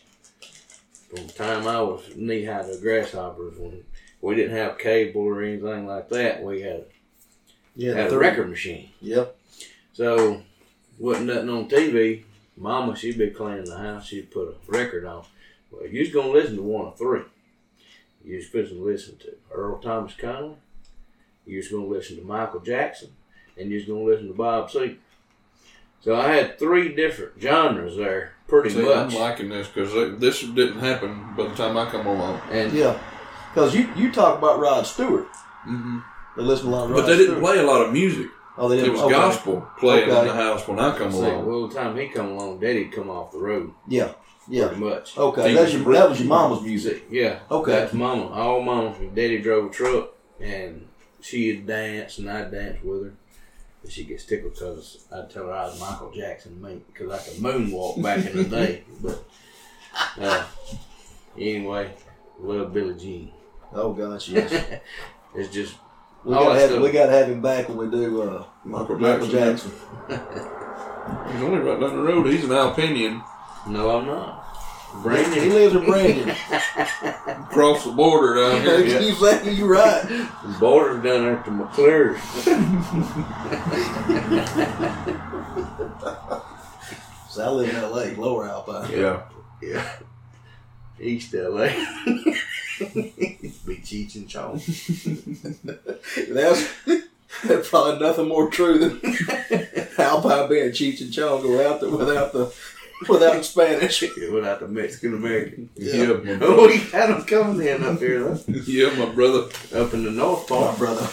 From 1.09 1.27
the 1.27 1.33
time 1.33 1.67
I 1.67 1.81
was 1.81 2.15
knee 2.15 2.43
high 2.43 2.63
to 2.63 2.77
grasshoppers, 2.81 3.57
when 3.57 3.83
we 4.21 4.35
didn't 4.35 4.57
have 4.57 4.77
cable 4.77 5.21
or 5.21 5.41
anything 5.41 5.87
like 5.87 6.09
that, 6.09 6.43
we 6.43 6.61
had, 6.61 6.85
Yeah, 7.75 7.93
had 7.93 8.07
a 8.07 8.09
the- 8.11 8.17
record 8.17 8.49
machine. 8.49 8.89
Yep. 9.01 9.35
So, 9.93 10.41
wasn't 10.99 11.27
nothing 11.27 11.49
on 11.49 11.69
TV. 11.69 12.23
Mama, 12.57 12.95
she'd 12.95 13.17
be 13.17 13.29
cleaning 13.29 13.65
the 13.65 13.77
house. 13.77 14.07
She'd 14.07 14.31
put 14.31 14.47
a 14.47 14.71
record 14.71 15.05
on. 15.05 15.23
Well, 15.71 15.85
you 15.85 15.99
was 15.99 16.09
gonna 16.09 16.29
listen 16.29 16.55
to 16.55 16.63
one 16.63 16.87
of 16.87 16.97
three. 16.97 17.21
You 18.23 18.37
was 18.37 18.47
supposed 18.47 18.71
to 18.71 18.83
listen 18.83 19.17
to 19.19 19.35
Earl 19.53 19.79
Thomas 19.79 20.13
Conley. 20.13 20.55
You 21.45 21.57
was 21.57 21.67
gonna 21.69 21.85
listen 21.85 22.17
to 22.17 22.23
Michael 22.23 22.59
Jackson, 22.59 23.09
and 23.57 23.69
you 23.69 23.77
was 23.77 23.85
gonna 23.85 24.03
listen 24.03 24.27
to 24.27 24.33
Bob 24.33 24.69
Seger. 24.69 24.97
So 26.01 26.15
I 26.15 26.29
had 26.29 26.59
three 26.59 26.93
different 26.93 27.33
genres 27.39 27.97
there, 27.97 28.33
pretty 28.47 28.69
see, 28.69 28.81
much. 28.81 29.13
I'm 29.13 29.19
liking 29.19 29.49
this 29.49 29.67
because 29.67 30.19
this 30.19 30.41
didn't 30.41 30.79
happen 30.79 31.33
by 31.35 31.47
the 31.47 31.55
time 31.55 31.77
I 31.77 31.89
come 31.89 32.05
along. 32.05 32.41
and 32.51 32.71
Yeah. 32.73 32.99
Because 33.53 33.75
you, 33.75 33.89
you 33.95 34.11
talk 34.11 34.37
about 34.37 34.59
Rod 34.59 34.85
Stewart. 34.85 35.27
Mm-hmm. 35.67 35.99
They 36.35 36.43
listen 36.43 36.67
a 36.67 36.69
lot 36.69 36.83
of 36.85 36.91
Rod 36.91 37.01
But 37.01 37.07
they 37.07 37.17
didn't 37.17 37.39
play 37.39 37.57
a 37.57 37.63
lot 37.63 37.81
of 37.81 37.91
music. 37.91 38.27
Oh, 38.57 38.67
they 38.67 38.77
didn't. 38.77 38.89
It 38.89 38.93
was 38.93 39.01
okay. 39.03 39.13
gospel 39.13 39.67
playing 39.79 40.09
Okay. 40.09 40.19
in 40.21 40.27
the 40.27 40.33
house 40.33 40.67
when 40.67 40.79
I 40.79 40.97
come 40.97 41.11
see, 41.11 41.19
along. 41.19 41.45
well, 41.45 41.67
the 41.67 41.75
time 41.75 41.95
he 41.97 42.07
come 42.07 42.31
along, 42.31 42.59
Daddy'd 42.59 42.91
come 42.91 43.09
off 43.09 43.31
the 43.31 43.37
road 43.37 43.71
Yeah. 43.87 44.13
Yeah. 44.49 44.67
pretty 44.67 44.83
much. 44.83 45.17
Okay. 45.17 45.53
That's 45.53 45.73
was 45.73 45.81
your, 45.83 45.93
that 45.93 46.09
was 46.09 46.19
your 46.19 46.29
mama's 46.29 46.61
music. 46.61 47.09
Music, 47.11 47.39
yeah. 47.49 47.55
Okay. 47.55 47.71
That's 47.71 47.93
mama. 47.93 48.29
All 48.29 48.61
mama. 48.61 48.95
Daddy 49.13 49.39
drove 49.39 49.67
a 49.67 49.69
truck, 49.73 50.09
and 50.39 50.87
she'd 51.21 51.67
dance, 51.67 52.17
and 52.17 52.29
I'd 52.29 52.51
dance 52.51 52.81
with 52.83 53.03
her. 53.03 53.13
And 53.83 53.91
she 53.91 54.05
gets 54.05 54.25
tickled 54.25 54.53
because 54.53 55.05
I'd 55.13 55.29
tell 55.29 55.45
her 55.45 55.53
I 55.53 55.65
was 55.65 55.79
Michael 55.79 56.11
Jackson 56.11 56.59
to 56.59 56.67
me 56.67 56.81
because 56.91 57.11
I 57.11 57.17
could 57.23 57.37
moonwalk 57.41 58.01
back 58.01 58.25
in 58.25 58.37
the 58.37 58.43
day. 58.57 58.83
But 59.01 59.23
uh, 60.19 60.45
anyway, 61.37 61.93
love 62.39 62.73
Billie 62.73 62.95
Jean. 62.95 63.31
Oh 63.73 63.93
gosh, 63.93 64.29
yes. 64.29 64.51
it's 65.35 65.53
just 65.53 65.75
We 66.27 66.33
gotta 66.33 66.59
have 66.59 66.69
stuff. 66.71 66.83
we 66.83 66.91
gotta 66.91 67.11
have 67.13 67.29
him 67.29 67.41
back 67.41 67.69
when 67.69 67.77
we 67.77 67.89
do 67.89 68.21
uh, 68.21 68.43
Michael 68.65 68.99
Michael 68.99 69.27
Jackson. 69.27 69.71
Jackson. 70.09 71.31
He's 71.31 71.41
only 71.41 71.59
right 71.59 71.79
down 71.79 71.95
the 71.95 72.01
road. 72.03 72.25
He's 72.27 72.43
an 72.43 72.49
Alpinian. 72.49 73.23
no, 73.67 73.97
I'm 73.97 74.05
not. 74.05 74.43
He 75.33 75.49
lives 75.49 75.75
in 75.75 75.85
Brandon. 75.85 76.29
Across 77.27 77.85
the 77.85 77.91
border 77.91 78.35
down 78.41 78.61
here. 78.87 78.99
you 78.99 79.09
exactly 79.09 79.51
you 79.53 79.67
right. 79.67 80.03
The 80.07 80.55
borders 80.59 81.03
down 81.03 81.23
there 81.23 81.43
to 81.43 81.51
McClure's. 81.51 82.21
So 87.29 87.43
I 87.45 87.49
live 87.49 87.69
in 87.69 87.75
L.A. 87.75 88.15
Lower 88.15 88.47
Alpine. 88.49 88.91
Yeah. 88.91 89.23
Yeah. 89.61 89.87
East 90.99 91.33
LA. 91.33 91.69
Be 93.65 93.77
Cheech 93.77 94.15
and 94.15 94.29
Chong. 94.29 94.61
That's, 96.29 96.69
that's 97.43 97.69
probably 97.69 97.99
nothing 97.99 98.27
more 98.27 98.49
true 98.49 98.77
than 98.77 99.01
Alpine 99.97 100.49
being 100.49 100.69
Cheech 100.71 101.01
and 101.01 101.11
Chong 101.13 101.41
go 101.41 101.67
out 101.67 101.81
there 101.81 101.89
without 101.89 102.33
the 102.33 102.53
without 103.09 103.33
the 103.37 103.43
Spanish. 103.43 104.01
Without 104.31 104.59
the 104.59 104.67
Mexican 104.67 105.13
American. 105.15 105.69
Yeah, 105.75 106.13
my 106.13 106.37
Oh, 106.41 106.67
we 106.67 106.77
had 106.77 107.09
them 107.09 107.23
coming 107.25 107.65
in 107.67 107.83
up 107.83 107.99
here, 107.99 108.23
though. 108.23 108.39
yeah, 108.65 108.89
my 108.97 109.05
brother. 109.13 109.49
Up 109.75 109.93
in 109.93 110.03
the 110.03 110.11
North 110.11 110.49
My 110.49 110.57
Part. 110.57 110.77
brother. 110.79 111.07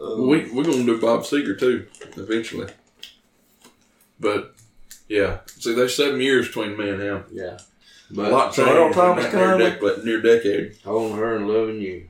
Uh, 0.00 0.16
We 0.16 0.50
we're 0.50 0.64
gonna 0.64 0.84
do 0.84 1.00
Bob 1.00 1.22
Seger 1.22 1.58
too 1.58 1.86
eventually. 2.16 2.68
But 4.18 4.54
yeah, 5.08 5.40
see, 5.46 5.74
there's 5.74 5.94
seven 5.96 6.20
years 6.20 6.46
between 6.48 6.76
me 6.76 6.88
and 6.90 7.00
him. 7.00 7.24
Yeah. 7.32 7.58
A 8.12 8.14
But 8.14 8.30
lot 8.32 8.54
So 8.54 8.64
changed 8.64 8.76
Earl 8.78 8.86
in 8.88 8.92
Thomas 8.92 9.24
that 9.24 9.34
near, 9.34 9.70
Conley? 9.78 9.90
dec- 9.96 10.04
near 10.04 10.20
decade. 10.20 10.76
Holding 10.84 11.16
Her 11.16 11.36
and 11.36 11.48
Loving 11.48 11.80
You. 11.80 12.08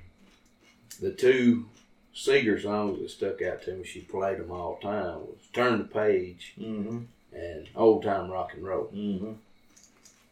The 1.01 1.13
two 1.13 1.67
Seger 2.15 2.61
songs 2.61 2.99
that 3.01 3.11
stuck 3.11 3.41
out 3.43 3.63
to 3.63 3.75
me, 3.77 3.85
she 3.85 4.01
played 4.01 4.39
them 4.39 4.51
all 4.51 4.79
the 4.81 4.89
time, 4.89 5.21
was 5.21 5.39
Turn 5.53 5.79
the 5.79 5.85
Page 5.85 6.55
mhm, 6.59 7.07
and 7.33 7.69
Old 7.77 8.03
Time 8.03 8.31
Rock 8.31 8.53
and 8.55 8.65
Roll. 8.65 8.91
mhm. 8.95 9.37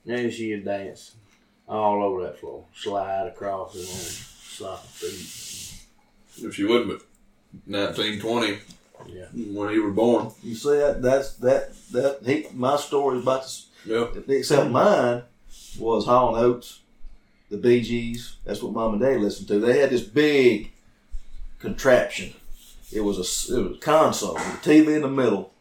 And 0.07 0.33
she'd 0.33 0.65
dance 0.65 1.15
all 1.69 2.03
over 2.03 2.23
that 2.25 2.39
floor, 2.41 2.65
slide 2.75 3.29
across 3.29 3.75
it 3.77 3.81
on 3.81 4.67
soft 4.67 4.89
feet. 4.89 6.45
If 6.47 6.59
you 6.59 6.69
wouldn't, 6.69 6.89
but 6.89 7.03
1920 7.67 8.59
Yeah. 9.07 9.27
when 9.55 9.71
he 9.73 9.79
was 9.79 9.95
born. 9.95 10.31
You 10.43 10.55
see 10.55 10.77
that? 10.77 11.01
That's 11.01 11.35
that 11.37 11.73
that 11.93 12.19
he. 12.27 12.47
My 12.55 12.77
story 12.77 13.19
is 13.19 13.23
about 13.23 13.45
to 13.47 13.61
Yep. 13.87 14.29
except 14.29 14.71
mine 14.71 15.23
was 15.79 16.07
Hall 16.07 16.35
and 16.35 16.45
Oates, 16.45 16.81
the 17.51 17.57
Bee 17.57 17.83
Gees. 17.83 18.37
That's 18.45 18.63
what 18.63 18.73
Mom 18.73 18.95
and 18.95 19.03
Dad 19.03 19.21
listened 19.21 19.49
to. 19.49 19.59
They 19.59 19.79
had 19.79 19.91
this 19.91 20.03
big 20.03 20.73
contraption. 21.59 22.35
It 22.93 23.01
was 23.01 23.19
a 23.19 23.55
it 23.55 23.69
was 23.69 23.77
a 23.77 23.81
console 23.81 24.35
with 24.35 24.43
a 24.43 24.69
TV 24.69 24.97
in 24.97 25.03
the 25.03 25.09
middle. 25.09 25.53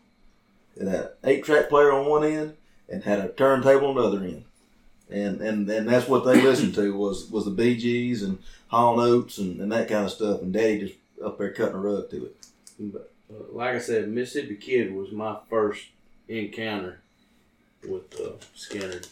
It 0.75 0.87
had 0.87 0.99
an 0.99 1.09
eight 1.25 1.43
track 1.43 1.69
player 1.69 1.91
on 1.91 2.07
one 2.07 2.23
end 2.23 2.55
and 2.87 3.03
had 3.03 3.19
a 3.19 3.29
turntable 3.29 3.89
on 3.89 3.95
the 3.95 4.03
other 4.03 4.23
end. 4.23 4.45
And 5.09 5.41
and, 5.41 5.69
and 5.69 5.87
that's 5.87 6.07
what 6.07 6.25
they 6.25 6.41
listened 6.41 6.75
to 6.75 6.95
was 6.95 7.29
was 7.29 7.45
the 7.45 7.51
Bee 7.51 7.77
Gees 7.77 8.23
and 8.23 8.39
Hall 8.67 8.99
and 8.99 9.09
Oates 9.09 9.37
and, 9.37 9.59
and 9.59 9.71
that 9.71 9.89
kind 9.89 10.05
of 10.05 10.11
stuff. 10.11 10.41
And 10.41 10.53
Daddy 10.53 10.79
just 10.79 10.95
up 11.23 11.37
there 11.37 11.51
cutting 11.51 11.75
a 11.75 11.79
rug 11.79 12.09
to 12.11 12.25
it. 12.25 12.35
But 12.79 13.11
like 13.51 13.75
I 13.75 13.79
said, 13.79 14.09
Mississippi 14.09 14.55
Kid 14.55 14.93
was 14.93 15.11
my 15.11 15.37
first 15.49 15.85
encounter 16.27 17.01
with 17.87 18.19
uh, 18.19 18.31
Skynyrd, 18.55 19.07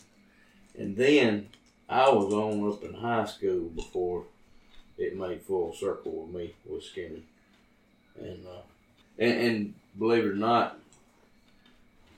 and 0.78 0.96
then 0.96 1.48
I 1.90 2.10
was 2.10 2.34
on 2.34 2.70
up 2.72 2.84
in 2.84 2.94
high 2.94 3.26
school 3.26 3.70
before 3.70 4.26
it 4.98 5.18
made 5.18 5.42
full 5.42 5.74
circle 5.74 6.12
with 6.24 6.36
me 6.36 6.54
with 6.66 6.84
Skynyrd, 6.84 7.22
and 8.20 8.46
uh, 8.46 8.62
and, 9.20 9.40
and 9.42 9.74
believe 9.98 10.26
it 10.26 10.30
or 10.30 10.36
not, 10.36 10.80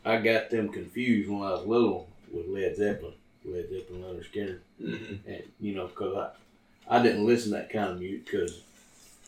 I 0.06 0.18
got 0.18 0.50
them 0.50 0.70
confused 0.70 1.30
when 1.30 1.42
I 1.42 1.52
was 1.52 1.66
little 1.66 2.08
with 2.32 2.48
Led 2.48 2.76
Zeppelin, 2.78 3.14
Led 3.46 3.70
Zeppelin, 3.70 4.02
Lynyrd 4.04 4.26
Skynyrd, 4.32 4.60
hmm 4.80 5.16
and 5.30 5.44
you 5.60 5.76
know, 5.76 5.88
cause 5.88 6.16
I, 6.88 6.98
I 6.98 7.04
didn't 7.04 7.26
listen 7.26 7.52
to 7.52 7.58
that 7.58 7.70
kind 7.72 7.92
of 7.92 8.00
music 8.00 8.26
because 8.26 8.62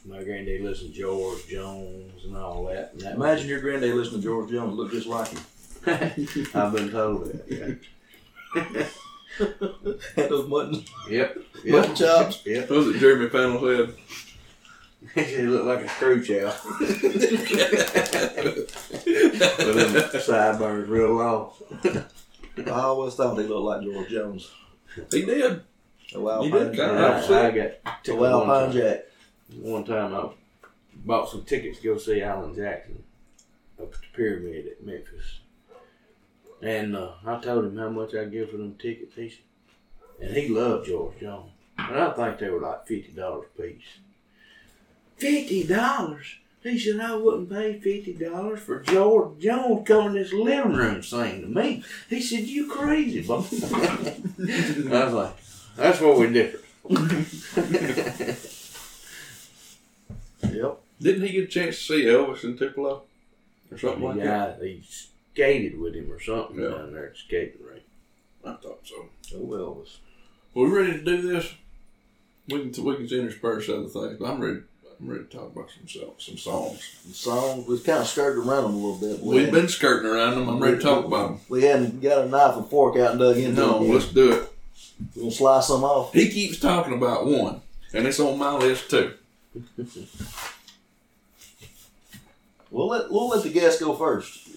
my 0.06 0.24
granddad 0.24 0.62
listened 0.62 0.94
to 0.96 1.00
George 1.00 1.46
Jones 1.48 2.26
and 2.26 2.36
all 2.36 2.66
that. 2.66 2.92
And 2.94 3.02
that 3.02 3.18
was- 3.18 3.30
Imagine 3.30 3.50
your 3.50 3.60
granddad 3.62 3.94
listening 3.96 4.22
to 4.22 4.28
George 4.28 4.50
Jones 4.50 4.76
look 4.76 4.92
just 4.92 5.06
like 5.08 5.28
him. 5.28 5.42
I've 6.56 6.74
been 6.74 6.90
told 6.90 7.26
that. 7.26 7.80
Yeah. 8.56 8.86
Had 9.38 10.30
those 10.30 10.48
mutton 10.48 10.84
Yep. 11.10 11.38
mutton 11.66 11.96
chops. 11.96 12.42
Yep. 12.46 12.70
What 12.70 12.78
was 12.80 12.88
it 12.96 13.00
Jeremy 13.00 13.30
Fennell 13.30 13.60
said? 15.16 15.26
he 15.26 15.42
looked 15.44 15.66
like 15.66 15.82
a 15.86 15.90
screw 15.90 16.24
chow 16.24 16.54
with 18.82 20.12
them 20.12 20.22
sideburns 20.22 20.90
real 20.90 21.14
long. 21.14 21.52
I 22.66 22.70
always 22.70 23.16
thought 23.16 23.38
he 23.40 23.44
looked 23.48 23.64
like 23.66 23.84
George 23.84 24.10
Jones. 24.10 24.52
he 25.12 25.26
did. 25.26 25.62
A 26.14 26.20
wild 26.20 26.46
He 26.46 26.52
pine 26.52 26.60
did 26.68 26.76
Jack. 26.76 26.88
kinda. 26.90 27.02
I, 27.02 27.12
Absolutely. 27.18 27.48
I 27.48 27.52
got 27.52 27.72
A 27.86 28.04
tickled 28.04 28.22
wild 28.22 28.48
one 28.48 28.50
pine 28.50 28.66
time. 28.72 28.78
jack. 28.82 29.00
One 29.62 29.84
time 29.86 30.16
I 30.16 30.30
bought 31.06 31.30
some 31.30 31.44
tickets 31.46 31.80
to 31.80 31.84
go 31.86 31.98
see 31.98 32.22
Alan 32.22 32.54
Jackson 32.56 33.04
up 33.82 33.94
at 33.94 34.02
the 34.02 34.08
Pyramid 34.14 34.68
at 34.68 34.86
Memphis. 34.86 35.40
And 36.62 36.96
uh, 36.96 37.12
I 37.26 37.40
told 37.40 37.66
him 37.66 37.78
how 37.78 37.90
much 37.90 38.14
I'd 38.14 38.32
give 38.32 38.52
for 38.52 38.58
them 38.58 38.76
tickets. 38.76 39.16
He 39.16 39.30
said, 39.30 39.40
and 40.22 40.38
he 40.38 40.48
loved 40.48 40.88
George 40.88 41.20
Jones. 41.20 41.52
And 41.78 41.98
I 41.98 42.12
think 42.12 42.38
they 42.38 42.50
were 42.50 42.60
like 42.60 42.88
$50 42.88 43.18
a 43.18 43.62
piece. 43.62 43.84
$50? 45.20 46.24
He 46.64 46.78
said, 46.78 47.00
I 47.00 47.16
wouldn't 47.16 47.50
pay 47.50 47.80
$50 47.80 48.60
for 48.60 48.82
George 48.82 49.40
Jones 49.40 49.88
coming 49.88 50.08
in 50.08 50.14
this 50.14 50.32
living 50.32 50.74
room 50.74 51.02
singing 51.02 51.42
to 51.42 51.48
me. 51.48 51.84
He 52.08 52.22
said, 52.22 52.42
You 52.44 52.70
crazy, 52.70 53.24
boy. 53.24 53.38
I 53.38 55.06
was 55.06 55.14
like, 55.14 55.36
That's 55.76 56.00
where 56.00 56.16
we're 56.16 56.32
different. 56.32 56.66
Yep. 60.54 60.80
Didn't 61.02 61.26
he 61.26 61.32
get 61.34 61.44
a 61.46 61.48
chance 61.48 61.78
to 61.78 61.84
see 61.84 62.04
Elvis 62.06 62.44
in 62.44 62.58
Tupelo 62.58 63.04
or 63.72 63.78
something 63.78 64.04
like 64.04 64.18
that? 64.18 64.60
Yeah, 64.62 64.68
he 64.68 64.84
skated 65.34 65.80
with 65.80 65.96
him 65.96 66.12
or 66.12 66.20
something 66.20 66.60
Yeah. 66.60 66.70
down 66.70 66.94
there 66.94 67.08
at 67.08 67.14
the 67.14 67.20
skating 67.20 67.66
rink. 67.66 67.84
I 68.44 68.54
thought 68.54 68.80
so. 68.84 69.08
Oh, 69.36 69.38
Elvis. 69.48 69.98
Well, 70.54 70.66
we 70.66 70.72
ready 70.72 70.94
to 70.94 71.04
do 71.04 71.22
this? 71.22 71.54
We 72.50 72.70
can 72.70 72.84
we 72.84 72.96
can 72.96 73.06
intersperse 73.20 73.70
other 73.70 73.88
things, 73.88 74.18
but 74.20 74.26
I'm 74.26 74.42
ready. 74.42 74.60
I'm 75.00 75.08
ready 75.10 75.24
to 75.24 75.30
talk 75.30 75.52
about 75.56 75.70
some 75.72 75.88
so- 75.88 76.14
some 76.20 76.38
songs. 76.38 76.80
The 77.08 77.14
songs, 77.14 77.68
we've 77.68 77.84
kind 77.84 78.00
of 78.00 78.08
skirted 78.08 78.46
around 78.46 78.64
them 78.64 78.74
a 78.76 78.78
little 78.78 78.98
bit. 78.98 79.20
We 79.24 79.36
We've 79.36 79.46
hadn't- 79.46 79.62
been 79.62 79.70
skirting 79.70 80.10
around 80.10 80.36
them. 80.36 80.50
I'm 80.50 80.60
ready 80.60 80.78
to 80.78 80.82
talk 80.84 81.06
about 81.06 81.30
them. 81.30 81.40
We 81.50 81.64
hadn't 81.64 82.02
got 82.02 82.26
a 82.26 82.30
knife 82.30 82.56
and 82.58 82.70
fork 82.70 82.98
out 82.98 83.12
and 83.12 83.20
dug 83.20 83.36
them. 83.36 83.46
into 83.46 83.62
No, 83.62 83.82
yet. 83.84 83.94
let's 83.94 84.08
do 84.10 84.32
it. 84.34 84.50
We'll 85.16 85.32
slice 85.32 85.68
some 85.68 85.84
off. 85.84 86.14
He 86.14 86.30
keeps 86.30 86.60
talking 86.60 86.94
about 86.94 87.26
one, 87.26 87.62
and 87.94 88.06
it's 88.06 88.20
on 88.20 88.38
my 88.38 88.56
list 88.58 88.90
too. 88.92 89.14
We'll 92.70 92.88
let 92.88 93.12
we'll 93.12 93.30
let 93.30 93.44
the 93.44 93.50
guests 93.50 93.82
go 93.82 93.94
first. 93.96 94.50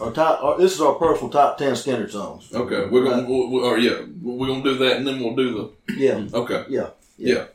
Our 0.00 0.12
top. 0.12 0.42
Our, 0.42 0.58
this 0.58 0.74
is 0.74 0.80
our 0.80 0.94
personal 0.94 1.30
top 1.30 1.58
ten 1.58 1.72
Skynyrd 1.74 2.10
songs. 2.10 2.52
Okay, 2.54 2.86
we're 2.86 3.04
gonna, 3.04 3.28
we'll, 3.28 3.50
we'll- 3.50 3.64
or 3.64 3.78
yeah, 3.78 4.00
we're 4.22 4.46
gonna 4.46 4.62
do 4.62 4.78
that, 4.78 4.96
and 4.96 5.06
then 5.06 5.20
we'll 5.20 5.36
do 5.36 5.72
the 5.88 5.94
Yeah. 5.94 6.26
Okay, 6.32 6.64
Yeah. 6.68 6.90
yeah. 7.18 7.46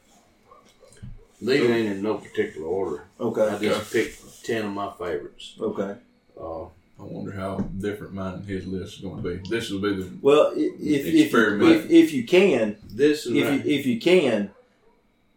These 1.41 1.69
ain't 1.69 1.87
in 1.97 2.01
no 2.01 2.15
particular 2.15 2.67
order. 2.67 3.03
Okay, 3.19 3.41
I 3.41 3.55
Okay. 3.55 3.67
just 3.67 3.91
picked 3.91 4.45
ten 4.45 4.65
of 4.65 4.71
my 4.71 4.91
favorites. 4.91 5.55
Okay. 5.59 5.95
Uh, 6.39 6.63
I 6.97 7.03
wonder 7.03 7.31
how 7.33 7.57
different 7.57 8.13
mine 8.13 8.35
and 8.35 8.45
his 8.45 8.65
list 8.67 8.95
is 8.97 9.01
going 9.01 9.21
to 9.21 9.29
be. 9.29 9.49
This 9.49 9.69
will 9.69 9.81
be 9.81 9.95
the 9.95 10.09
Well, 10.21 10.53
i- 10.55 10.59
if 10.79 11.05
if 11.05 11.33
if, 11.33 11.91
if 11.91 12.13
you 12.13 12.23
can, 12.25 12.77
this 12.89 13.25
is 13.25 13.33
if 13.33 13.65
you, 13.65 13.71
if 13.71 13.85
you 13.85 13.99
can, 13.99 14.51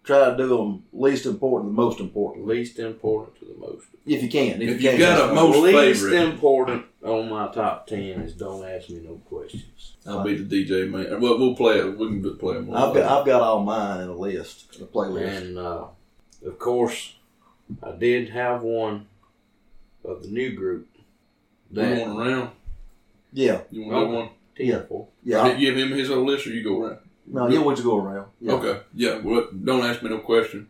try 0.08 0.30
to 0.30 0.36
do 0.38 0.48
them 0.48 0.82
least 0.92 1.26
important, 1.26 1.70
to 1.70 1.76
the 1.76 1.82
most 1.82 2.00
important. 2.00 2.46
least 2.46 2.78
important 2.78 3.38
to 3.38 3.44
the 3.44 3.54
most. 3.60 3.86
If 4.06 4.22
you 4.22 4.28
can. 4.30 4.62
If, 4.62 4.68
If 4.70 4.82
you 4.82 4.90
you 4.90 4.96
can. 4.96 4.98
got 5.00 5.14
a 5.16 5.16
that's 5.18 5.26
fine. 5.26 5.34
most 5.34 5.58
least 5.58 6.02
favorite. 6.02 6.22
important 6.32 6.86
on 7.04 7.28
my 7.28 7.48
top 7.52 7.86
ten 7.86 8.22
is 8.22 8.32
don't 8.32 8.64
ask 8.64 8.88
me 8.88 9.00
no 9.04 9.20
questions. 9.28 9.96
I'll 10.06 10.24
be 10.24 10.34
the 10.42 10.64
DJ 10.64 10.88
man. 10.90 11.20
Well, 11.20 11.38
we'll 11.38 11.54
play 11.54 11.78
it. 11.78 11.98
We 11.98 12.06
can 12.08 12.22
just 12.22 12.38
play 12.38 12.54
them. 12.54 12.74
I've 12.74 12.94
got 12.94 13.20
I've 13.20 13.26
got 13.26 13.42
all 13.42 13.62
mine 13.62 14.00
in 14.00 14.08
a 14.08 14.16
list, 14.16 14.74
in 14.76 14.82
a 14.82 14.86
playlist. 14.86 15.36
And 15.42 15.58
uh, 15.58 15.84
of 16.46 16.58
course, 16.58 17.14
I 17.82 17.92
did 17.92 18.30
have 18.30 18.62
one 18.62 19.06
of 20.04 20.22
the 20.22 20.28
new 20.30 20.54
group. 20.56 20.88
You 21.70 21.82
That 21.82 22.06
want 22.08 22.18
around? 22.18 22.50
Yeah. 23.34 23.60
You 23.70 23.82
want 23.84 23.92
to 23.92 23.96
Okay. 23.98 24.08
do 24.08 24.16
one? 24.16 24.30
Yeah. 24.56 25.46
Yeah. 25.46 25.52
You 25.54 25.66
give 25.66 25.76
him 25.76 25.90
his 25.98 26.08
whole 26.08 26.24
list, 26.24 26.46
or 26.46 26.50
you 26.50 26.64
go 26.64 26.80
around? 26.82 26.98
No, 27.30 27.48
you 27.48 27.62
want 27.62 27.76
to 27.78 27.82
go 27.82 27.96
around. 27.98 28.28
Yeah. 28.40 28.52
Okay. 28.52 28.80
Yeah. 28.94 29.18
Well, 29.18 29.48
don't 29.52 29.84
ask 29.84 30.02
me 30.02 30.10
no 30.10 30.18
question. 30.18 30.68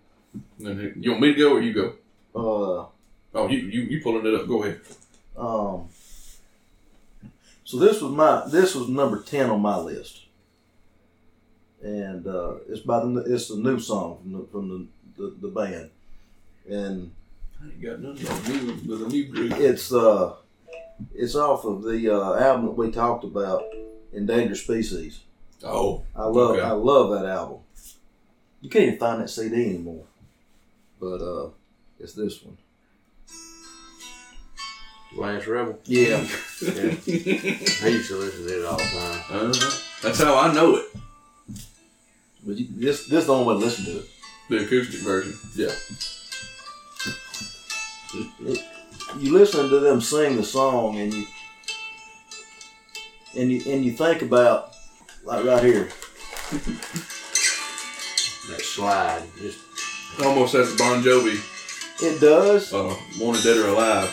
You 0.58 1.10
want 1.12 1.20
me 1.20 1.32
to 1.34 1.38
go 1.38 1.52
or 1.54 1.60
you 1.60 1.72
go? 1.72 1.94
Uh. 2.34 2.86
Oh, 3.34 3.48
you 3.48 3.58
you 3.58 3.82
you 3.82 4.02
pulling 4.02 4.26
it 4.26 4.34
up? 4.34 4.46
Go 4.48 4.62
ahead. 4.62 4.80
Um, 5.36 5.88
so 7.64 7.78
this 7.78 8.00
was 8.00 8.10
my 8.12 8.46
this 8.48 8.74
was 8.74 8.88
number 8.88 9.22
ten 9.22 9.50
on 9.50 9.60
my 9.60 9.76
list, 9.78 10.22
and 11.82 12.26
uh, 12.26 12.54
it's 12.68 12.80
by 12.80 13.00
the 13.00 13.24
it's 13.26 13.48
the 13.48 13.56
new 13.56 13.78
song 13.78 14.18
from 14.22 14.32
the 14.32 14.46
from 14.50 14.68
the, 15.16 15.22
the, 15.22 15.36
the 15.42 15.48
band, 15.48 15.90
and 16.68 17.12
I 17.62 17.66
ain't 17.66 17.82
got 17.82 18.00
nothing 18.00 18.26
on 18.26 18.66
new 18.66 18.94
with 18.94 19.02
a 19.06 19.08
new 19.08 19.26
group. 19.26 19.52
it's 19.52 19.92
uh 19.92 20.34
it's 21.14 21.34
off 21.36 21.64
of 21.64 21.84
the 21.84 22.08
uh, 22.12 22.34
album 22.40 22.66
that 22.66 22.72
we 22.72 22.90
talked 22.90 23.22
about, 23.24 23.62
Endangered 24.12 24.56
Species. 24.56 25.20
Oh, 25.64 26.04
I 26.14 26.24
love 26.24 26.50
Okay. 26.52 26.62
I 26.62 26.70
love 26.70 27.10
that 27.10 27.26
album. 27.28 27.58
You 28.60 28.70
can't 28.70 28.84
even 28.86 28.98
find 28.98 29.20
that 29.22 29.28
CD 29.30 29.70
anymore, 29.70 30.04
but 31.00 31.20
uh, 31.20 31.48
it's 32.00 32.12
this 32.14 32.42
one. 32.42 32.56
Last 35.16 35.46
Rebel. 35.46 35.78
Yeah, 35.84 36.18
Yeah. 36.62 36.94
I 37.06 37.88
used 37.88 38.08
to 38.08 38.16
listen 38.16 38.46
to 38.46 38.60
it 38.60 38.64
all 38.66 38.76
the 38.76 38.84
time. 38.84 39.20
uh-huh. 39.30 39.78
that's 40.02 40.20
how 40.22 40.36
I 40.38 40.52
know 40.52 40.76
it. 40.76 40.86
but 42.44 42.56
you, 42.56 42.66
this 42.70 43.06
this 43.06 43.20
is 43.20 43.26
the 43.26 43.34
only 43.34 43.46
way 43.54 43.60
to 43.60 43.66
listen 43.66 43.84
to 43.86 43.98
it. 44.00 44.04
The 44.50 44.56
acoustic 44.64 45.00
version. 45.00 45.34
Yeah. 45.56 45.72
you 49.18 49.32
listen 49.32 49.68
to 49.68 49.80
them 49.80 50.00
sing 50.00 50.36
the 50.36 50.44
song 50.44 50.98
and 50.98 51.12
you 51.12 51.26
and 53.36 53.50
you 53.52 53.62
and 53.72 53.84
you 53.84 53.92
think 53.92 54.22
about 54.22 54.67
like 55.28 55.44
right 55.44 55.62
here 55.64 55.88
That 58.50 58.62
slide, 58.62 59.22
just 59.38 59.58
Almost 60.24 60.54
has 60.54 60.74
Bon 60.76 61.02
Jovi. 61.02 61.36
it 62.02 62.18
does 62.20 62.72
Uh, 62.72 62.94
Wanted 63.20 63.42
Dead 63.44 63.58
or 63.58 63.68
Alive. 63.68 64.08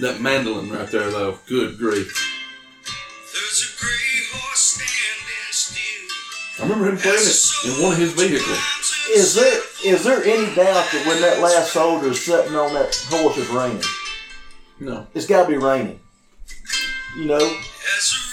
That 0.00 0.20
mandolin 0.20 0.70
right 0.70 0.88
there, 0.90 1.10
though. 1.10 1.38
Good 1.46 1.78
grief. 1.78 2.12
There's 3.32 3.60
a 3.62 3.70
gray 3.80 4.22
horse 4.32 4.60
standing 4.60 5.50
still. 5.50 6.64
I 6.64 6.68
remember 6.68 6.88
him 6.90 6.96
playing 6.98 7.18
it 7.18 7.66
in 7.66 7.82
one 7.82 7.92
of 7.92 7.98
his 7.98 8.12
vehicles. 8.12 8.58
is 9.12 9.34
there 9.34 9.60
is 9.84 10.04
there 10.04 10.22
any 10.24 10.46
doubt 10.54 10.86
that 10.92 11.04
when 11.08 11.20
that 11.22 11.40
last 11.40 11.72
soldier 11.72 12.08
is 12.08 12.24
sitting 12.24 12.54
on 12.56 12.72
that 12.74 12.94
horse 13.10 13.36
it's 13.36 13.50
raining 13.50 13.82
No. 14.80 15.06
it's 15.14 15.26
got 15.26 15.42
to 15.44 15.48
be 15.50 15.58
raining 15.58 16.00
you 17.18 17.26
know 17.26 17.36
As 17.36 18.10
the 18.10 18.16
rain 18.16 18.23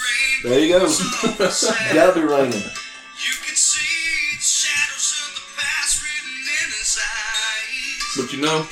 there 0.42 0.58
you 0.58 0.68
go 0.72 0.88
falls 0.88 1.64
on 1.64 1.94
got 1.94 2.14
to 2.14 2.20
be 2.20 2.26
raining 2.26 2.52
You 2.52 3.34
can 3.44 3.54
see 3.56 4.36
the 4.36 4.42
shadows 4.42 5.08
of 5.22 5.30
the 5.38 5.44
past 5.54 6.02
written 6.02 6.34
in 6.42 6.68
his 6.74 6.98
eyes. 6.98 8.02
But 8.16 8.32
you 8.32 8.40
know, 8.42 8.66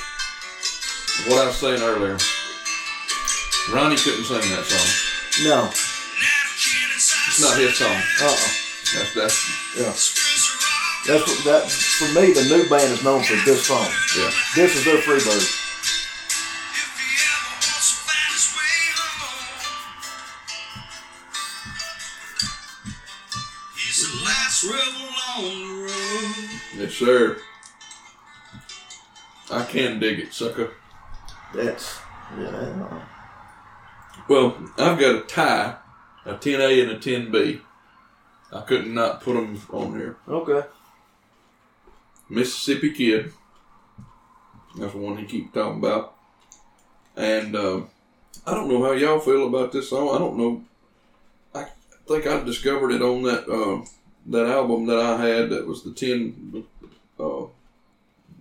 what 1.27 1.41
I 1.41 1.47
was 1.47 1.55
saying 1.57 1.81
earlier, 1.81 2.17
Ronnie 3.71 3.95
couldn't 3.95 4.25
sing 4.25 4.43
that 4.51 4.65
song. 4.67 4.89
no 5.47 5.55
Now 5.55 5.69
the 5.71 6.55
kid 6.59 6.89
inside 6.93 7.27
It's 7.29 7.41
not 7.41 7.57
his 7.57 7.77
song. 7.77 7.95
uh-uh 8.19 8.49
That's 8.91 9.13
that's 9.15 9.37
yeah 9.77 9.87
whispers 9.95 10.43
are 10.51 10.59
all 10.59 10.91
that's 11.07 11.23
what 11.23 11.39
that 11.47 11.63
for 11.71 12.09
me 12.19 12.33
the 12.33 12.43
new 12.51 12.67
band 12.67 12.91
is 12.91 13.03
known 13.03 13.23
for 13.23 13.39
this 13.47 13.65
song 13.65 13.87
yeah. 14.19 14.29
this 14.55 14.75
is 14.75 14.83
their 14.83 14.97
freebird 14.99 15.60
Yes, 26.81 26.93
sir. 26.93 27.37
I 29.51 29.63
can 29.65 29.99
dig 29.99 30.17
it, 30.17 30.33
sucker. 30.33 30.71
that's 31.53 31.99
yeah 32.39 33.05
Well, 34.27 34.57
I've 34.79 34.99
got 34.99 35.15
a 35.15 35.21
tie, 35.27 35.75
a 36.25 36.33
10A 36.33 36.81
and 36.81 36.91
a 36.93 36.97
10B. 36.97 37.61
I 38.51 38.61
couldn't 38.61 38.95
not 38.95 39.21
put 39.21 39.33
them 39.35 39.61
on 39.71 39.91
here. 39.93 40.17
okay 40.27 40.67
Mississippi 42.29 42.89
Kid. 42.91 43.31
That's 44.75 44.93
the 44.93 44.97
one 44.97 45.17
he 45.17 45.25
keeps 45.25 45.53
talking 45.53 45.77
about. 45.77 46.15
And 47.15 47.55
uh, 47.55 47.81
I 48.47 48.55
don't 48.55 48.69
know 48.69 48.83
how 48.83 48.93
y'all 48.93 49.19
feel 49.19 49.45
about 49.45 49.71
this 49.71 49.91
song. 49.91 50.15
I 50.15 50.17
don't 50.17 50.37
know. 50.37 50.63
I 51.53 51.67
think 52.07 52.25
I 52.25 52.43
discovered 52.43 52.91
it 52.91 53.03
on 53.03 53.21
that 53.23 53.47
uh, 53.47 53.85
that 54.27 54.45
album 54.47 54.85
that 54.87 54.99
I 54.99 55.17
had 55.25 55.49
that 55.49 55.67
was 55.67 55.83
the 55.83 55.91
ten, 55.91 56.63
uh, 57.19 57.45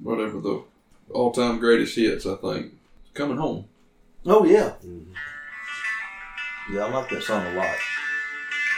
whatever 0.02 0.40
the 0.40 0.62
all 1.12 1.32
time 1.32 1.58
greatest 1.58 1.96
hits. 1.96 2.26
I 2.26 2.36
think 2.36 2.72
coming 3.14 3.36
home. 3.38 3.64
oh 4.26 4.44
yeah 4.44 4.74
mhm. 4.84 5.06
Yeah, 6.72 6.84
I 6.84 6.90
like 6.90 7.08
that 7.10 7.22
song 7.24 7.44
a 7.46 7.54
lot. 7.54 7.76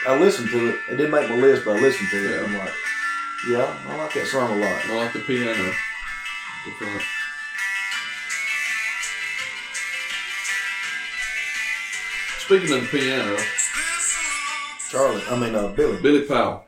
I 0.08 0.18
listened 0.18 0.48
to 0.50 0.68
it. 0.70 0.76
It 0.90 0.96
didn't 0.96 1.10
make 1.10 1.28
my 1.28 1.36
list, 1.36 1.64
but 1.66 1.76
I 1.76 1.80
listened 1.80 2.08
to 2.10 2.16
it. 2.16 2.30
Yeah. 2.30 2.46
I'm 2.46 2.58
like, 2.58 2.74
yeah, 3.50 3.76
I 3.92 3.96
like 3.98 4.14
that 4.14 4.26
song 4.26 4.50
a 4.50 4.56
lot. 4.56 4.84
I 4.86 4.96
like 4.96 5.12
the 5.12 5.18
piano. 5.20 5.72
The 6.64 6.70
front. 6.78 7.02
Speaking 12.38 12.72
of 12.74 12.82
the 12.82 12.88
piano, 12.88 13.36
Charlie, 14.90 15.22
I 15.30 15.38
mean 15.38 15.54
uh, 15.54 15.68
Billy. 15.68 16.00
Billy 16.02 16.22
Powell. 16.22 16.64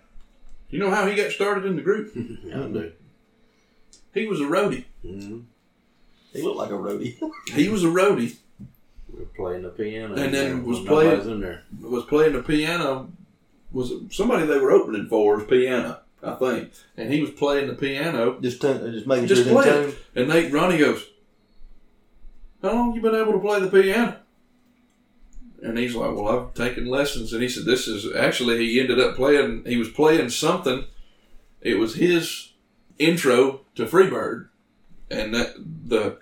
You 0.75 0.81
know 0.81 0.91
how 0.91 1.07
he 1.07 1.15
got 1.15 1.31
started 1.31 1.67
in 1.67 1.77
the 1.77 1.83
group? 1.83 2.11
I 2.17 2.19
do. 2.67 2.91
He 4.13 4.27
was 4.27 4.41
a 4.41 4.45
roadie. 4.45 4.87
Mhm. 5.07 5.45
He 6.33 6.43
looked 6.43 6.57
like 6.57 6.71
a 6.71 6.75
roadie. 6.75 7.17
He 7.53 7.69
was 7.69 7.85
a 7.85 7.87
roadie. 7.87 8.35
We 9.09 9.21
were 9.21 9.27
playing 9.27 9.63
the 9.63 9.69
piano, 9.69 10.17
And 10.17 10.35
then 10.35 10.65
was 10.67 10.81
nobody's 10.81 11.21
playing- 11.23 11.31
in 11.31 11.41
there. 11.43 11.63
Was 11.81 12.05
playing 12.07 12.33
the 12.33 12.43
piano. 12.43 13.13
Was 13.71 13.93
somebody 14.11 14.47
they 14.47 14.59
were 14.59 14.73
opening 14.73 15.07
for 15.07 15.37
was 15.37 15.47
piano, 15.47 16.01
I 16.25 16.35
think. 16.35 16.73
And 16.97 17.13
he 17.13 17.21
was 17.21 17.31
playing 17.31 17.69
the 17.69 17.75
piano. 17.75 18.41
just 18.41 18.61
tune, 18.61 18.93
just 18.93 19.07
making 19.07 19.29
Just 19.29 19.45
sure 19.45 19.57
it's 19.61 19.67
in 19.69 19.73
play 19.73 19.81
it. 19.85 19.87
tune. 19.91 19.97
And 20.17 20.29
Nate 20.29 20.53
Ronnie 20.53 20.79
goes, 20.79 21.07
How 22.63 22.73
long 22.73 22.95
you 22.97 23.01
been 23.01 23.15
able 23.15 23.35
to 23.35 23.39
play 23.39 23.61
the 23.61 23.69
piano? 23.69 24.17
And 25.65 25.79
he's 25.79 25.95
like, 25.95 26.15
Well, 26.15 26.29
I've 26.29 26.55
taken 26.55 26.87
lessons. 26.87 27.33
And 27.33 27.43
he 27.43 27.49
said, 27.49 27.65
This 27.65 27.89
is 27.89 28.15
actually, 28.15 28.59
he 28.59 28.81
ended 28.81 29.01
up 29.01 29.17
playing, 29.17 29.65
he 29.67 29.77
was 29.77 29.89
playing 29.89 30.29
something. 30.31 30.85
It 31.61 31.79
was 31.79 31.95
his 31.95 32.53
intro 32.99 33.63
to 33.75 33.87
Freebird. 33.87 34.49
and 35.11 35.35
that 35.35 35.55
the 35.87 36.19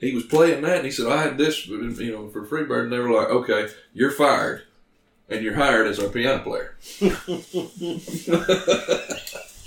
he 0.00 0.14
was 0.14 0.24
playing 0.24 0.62
that, 0.62 0.76
and 0.76 0.84
he 0.84 0.90
said, 0.92 1.06
"I 1.06 1.22
had 1.22 1.38
this, 1.38 1.66
you 1.66 2.12
know, 2.12 2.28
for 2.28 2.44
Freebird," 2.46 2.84
and 2.84 2.92
they 2.92 2.98
were 2.98 3.10
like, 3.10 3.28
"Okay, 3.28 3.68
you're 3.92 4.10
fired, 4.12 4.62
and 5.28 5.42
you're 5.42 5.54
hired 5.54 5.86
as 5.88 5.98
our 5.98 6.08
piano 6.08 6.42
player." 6.42 6.76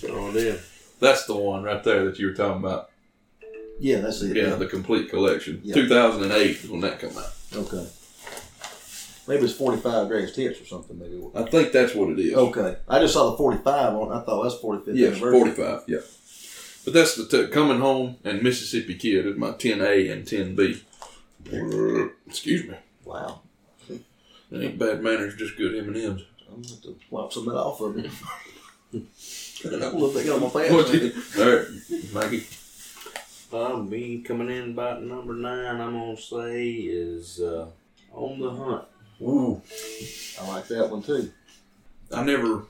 Oh, 0.03 0.17
sure 0.17 0.33
did. 0.33 0.59
That's 0.99 1.25
the 1.25 1.35
one 1.35 1.63
right 1.63 1.83
there 1.83 2.05
that 2.05 2.19
you 2.19 2.27
were 2.27 2.33
talking 2.33 2.63
about. 2.63 2.90
Yeah, 3.81 4.01
that's 4.01 4.21
it. 4.21 4.35
Yeah, 4.37 4.55
the 4.55 4.67
complete 4.67 5.09
collection. 5.09 5.59
Yeah. 5.63 5.73
2008 5.73 6.49
is 6.51 6.69
when 6.69 6.81
that 6.81 6.99
came 6.99 7.17
out. 7.17 7.33
Okay. 7.53 7.87
Maybe 9.27 9.45
it's 9.45 9.53
45 9.53 10.07
greatest 10.07 10.35
hits 10.35 10.61
or 10.61 10.65
something. 10.65 10.99
Maybe. 10.99 11.19
I 11.33 11.43
think 11.49 11.71
that's 11.71 11.95
what 11.95 12.09
it 12.09 12.19
is. 12.19 12.33
Okay. 12.33 12.77
I 12.87 12.99
just 12.99 13.13
saw 13.13 13.31
the 13.31 13.37
45 13.37 13.93
on. 13.95 14.11
I 14.11 14.21
thought 14.21 14.43
that's 14.43 14.55
45th 14.61 14.83
Yes, 14.93 15.13
anniversary. 15.13 15.51
45. 15.53 15.81
Yeah. 15.87 15.97
But 16.85 16.93
that's 16.93 17.15
the 17.15 17.25
t- 17.25 17.51
coming 17.51 17.79
home 17.79 18.17
and 18.23 18.43
Mississippi 18.43 18.95
Kid 18.95 19.25
is 19.25 19.37
my 19.37 19.51
10A 19.51 20.11
and 20.11 20.25
10B. 20.25 20.81
Excuse 22.27 22.67
me. 22.67 22.75
Wow. 23.03 23.41
It 23.89 24.01
ain't 24.51 24.77
bad 24.77 25.01
manners, 25.01 25.35
just 25.35 25.57
good 25.57 25.75
M 25.75 25.87
and 25.87 25.97
M's. 25.97 26.21
I'm 26.47 26.61
going 26.61 26.63
to 26.63 26.69
have 26.73 26.81
to 26.83 26.95
wipe 27.09 27.31
some 27.33 27.47
of 27.47 27.53
that 27.53 27.59
off 27.61 27.81
of 27.81 27.95
me. 27.95 28.09
a 28.93 29.67
little 29.67 30.11
bit 30.11 30.29
on 30.29 30.41
my 30.41 30.49
pants. 30.49 31.37
All 31.39 31.49
right, 31.49 32.13
Mikey. 32.13 32.45
Uh, 33.53 33.77
me 33.77 34.21
coming 34.21 34.49
in 34.49 34.71
about 34.71 35.03
number 35.03 35.33
nine, 35.33 35.81
I'm 35.81 35.91
gonna 35.93 36.17
say 36.17 36.71
is 36.71 37.41
uh, 37.41 37.67
on 38.13 38.39
the 38.39 38.49
hunt. 38.49 38.85
Ooh, 39.21 39.61
I 40.39 40.47
like 40.47 40.67
that 40.67 40.89
one 40.89 41.03
too. 41.03 41.31
I 42.13 42.23
never. 42.23 42.63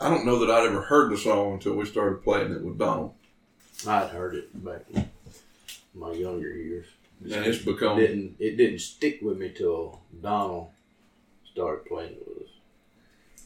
I 0.00 0.08
don't 0.10 0.26
know 0.26 0.40
that 0.40 0.50
I'd 0.50 0.66
ever 0.66 0.82
heard 0.82 1.12
the 1.12 1.16
song 1.16 1.54
until 1.54 1.74
we 1.74 1.86
started 1.86 2.24
playing 2.24 2.52
it 2.52 2.62
with 2.62 2.78
Donald, 2.78 3.14
I'd 3.86 4.10
heard 4.10 4.34
it 4.34 4.64
back 4.64 4.82
in 4.92 5.08
my 5.94 6.12
younger 6.12 6.52
years. 6.52 6.86
and 7.22 7.46
it's 7.46 7.64
become. 7.64 7.96
didn't 7.96 8.36
it 8.40 8.56
didn't 8.56 8.80
stick 8.80 9.20
with 9.22 9.38
me 9.38 9.52
till 9.56 10.00
Donald 10.20 10.68
started 11.52 11.86
playing 11.86 12.12
it 12.12 12.26
with 12.26 12.48
us. 12.48 12.52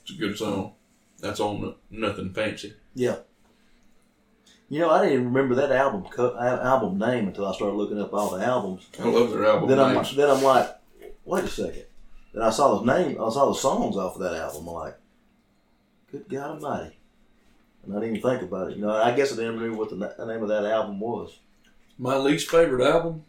It's 0.03 0.13
a 0.13 0.15
good 0.15 0.39
song. 0.39 0.73
That's 1.21 1.41
on 1.41 1.61
the, 1.61 1.75
nothing 1.91 2.33
fancy. 2.33 2.75
Yeah. 2.95 3.17
You 4.71 4.81
know, 4.81 4.91
I 4.91 5.01
didn't 5.03 5.15
even 5.15 5.33
remember 5.33 5.55
that 5.57 5.73
album 5.73 6.05
co- 6.11 6.37
album 6.39 6.99
name 6.99 7.27
until 7.29 7.47
I 7.47 7.55
started 7.55 7.75
looking 7.77 8.01
up 8.01 8.13
all 8.13 8.31
the 8.31 8.45
albums. 8.45 8.87
I 8.99 9.05
love 9.05 9.31
their 9.31 9.47
album 9.47 9.69
then 9.69 9.81
I'm 9.81 9.95
names. 9.95 10.15
then 10.15 10.29
I'm 10.29 10.43
like, 10.43 10.69
wait 11.25 11.45
a 11.45 11.49
second. 11.49 11.85
Then 12.35 12.43
I 12.43 12.51
saw 12.51 12.79
the 12.79 12.85
name. 12.85 13.13
I 13.21 13.31
saw 13.31 13.47
the 13.49 13.55
songs 13.55 13.97
off 13.97 14.17
of 14.17 14.21
that 14.21 14.35
album. 14.35 14.69
I'm 14.69 14.75
like, 14.75 14.99
good 16.13 16.29
God 16.29 16.63
Almighty. 16.63 16.97
And 17.85 17.97
I 17.97 18.01
didn't 18.01 18.17
even 18.17 18.31
think 18.31 18.43
about 18.43 18.71
it. 18.71 18.77
You 18.77 18.83
know, 18.83 18.91
I 18.91 19.13
guess 19.17 19.33
I 19.33 19.37
didn't 19.37 19.59
remember 19.59 19.79
what 19.79 19.89
the, 19.91 19.97
the 19.97 20.27
name 20.27 20.43
of 20.43 20.49
that 20.49 20.67
album 20.67 21.01
was. 21.01 21.39
My 21.97 22.17
least 22.19 22.51
favorite 22.51 22.87
album. 22.87 23.25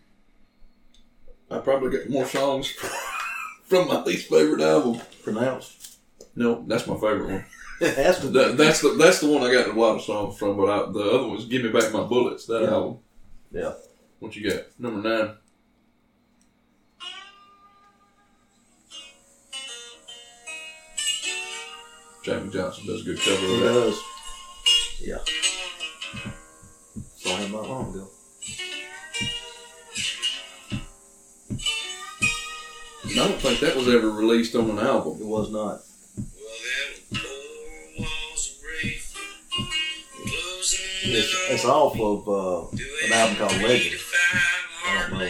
I 1.49 1.59
probably 1.59 1.97
got 1.97 2.09
more 2.09 2.25
songs 2.25 2.69
from 3.63 3.87
my 3.87 4.03
least 4.03 4.29
favorite 4.29 4.61
album. 4.61 5.01
Pronounced. 5.23 5.97
No, 6.35 6.63
that's 6.67 6.85
my 6.85 6.95
favorite 6.95 7.29
one. 7.29 7.45
To 8.19 8.21
be. 8.27 8.27
That, 8.33 8.57
that's 8.57 8.81
the 8.81 8.89
that's 8.97 9.19
the 9.21 9.29
one 9.29 9.41
I 9.43 9.53
got 9.53 9.75
lot 9.75 9.95
of 9.95 10.01
songs 10.01 10.37
from. 10.37 10.57
But 10.57 10.69
I, 10.69 10.91
the 10.91 10.99
other 10.99 11.21
one 11.23 11.31
was 11.31 11.45
"Give 11.45 11.63
Me 11.63 11.69
Back 11.69 11.93
My 11.93 12.03
Bullets." 12.03 12.45
That 12.47 12.63
Yeah. 12.63 12.69
album. 12.71 12.99
Yeah. 13.51 13.73
What 14.19 14.35
you 14.35 14.49
got? 14.49 14.63
Number 14.77 15.07
nine. 15.09 15.35
Jamey 22.23 22.51
Johnson 22.51 22.85
does 22.85 23.01
a 23.01 23.05
good 23.05 23.19
cover 23.19 23.37
He 23.37 23.53
of 23.55 23.59
that. 23.61 23.73
does. 23.73 24.01
Yeah. 24.99 25.17
Saw 27.15 27.37
him 27.37 27.51
not 27.51 27.67
long 27.69 27.93
ago. 27.93 28.07
I 33.05 33.15
don't 33.15 33.41
think 33.41 33.59
that 33.61 33.75
was 33.75 33.87
ever 33.87 34.11
released 34.11 34.55
on 34.55 34.69
an 34.69 34.79
album. 34.79 35.19
It 35.21 35.25
was 35.25 35.49
not. 35.51 35.79
It's, 41.11 41.35
it's 41.49 41.65
off 41.65 41.99
of 41.99 42.27
uh, 42.29 42.67
an 43.05 43.13
album 43.13 43.35
called 43.37 43.61
Legend. 43.63 43.99
I 44.85 45.07
don't 45.09 45.19
know. 45.19 45.29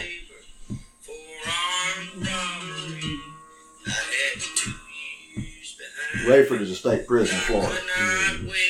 Raiford 6.26 6.60
is 6.60 6.70
a 6.70 6.74
state 6.76 7.06
prison 7.06 7.34
in 7.34 7.40
Florida. 7.42 7.80
Every 7.98 8.69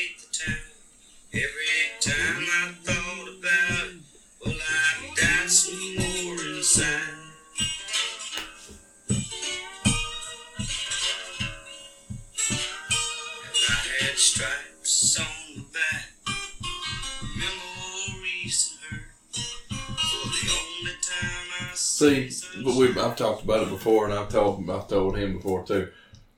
talked 23.20 23.44
about 23.44 23.62
it 23.64 23.70
before, 23.70 24.04
and 24.06 24.14
I've 24.14 24.28
told 24.28 24.68
I've 24.68 24.88
told 24.88 25.16
him 25.16 25.34
before 25.34 25.64
too. 25.64 25.88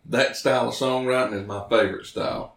That 0.07 0.37
style 0.37 0.68
of 0.68 0.74
songwriting 0.74 1.41
is 1.41 1.47
my 1.47 1.66
favorite 1.70 2.07
style. 2.07 2.57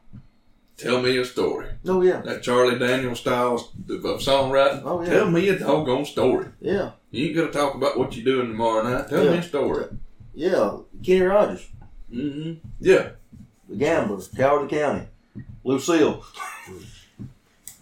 Tell 0.77 1.01
me 1.01 1.15
a 1.17 1.23
story. 1.23 1.67
Oh 1.87 2.01
yeah, 2.01 2.19
That 2.21 2.43
Charlie 2.43 2.77
Daniels 2.77 3.19
style 3.21 3.55
of 3.55 4.19
songwriting. 4.19 4.81
Oh, 4.83 5.01
yeah. 5.01 5.09
Tell 5.09 5.29
me 5.31 5.47
a 5.49 5.57
doggone 5.59 6.03
story. 6.05 6.47
yeah, 6.59 6.91
You 7.11 7.27
ain't 7.27 7.35
gonna 7.37 7.51
talk 7.51 7.75
about 7.75 7.97
what 7.97 8.13
you're 8.15 8.25
doing 8.25 8.47
tomorrow 8.51 8.83
night. 8.83 9.07
Tell 9.09 9.23
me 9.23 9.37
a 9.37 9.43
story. 9.43 9.85
yeah. 10.33 10.77
Kenny 11.03 11.21
Rogers, 11.21 11.67
Mm-hmm. 12.11 12.53
Yeah. 12.81 13.09
the 13.69 13.75
gambler, 13.77 14.19
Cowardly 14.35 14.67
County, 14.77 15.05
Lucille. 15.63 16.25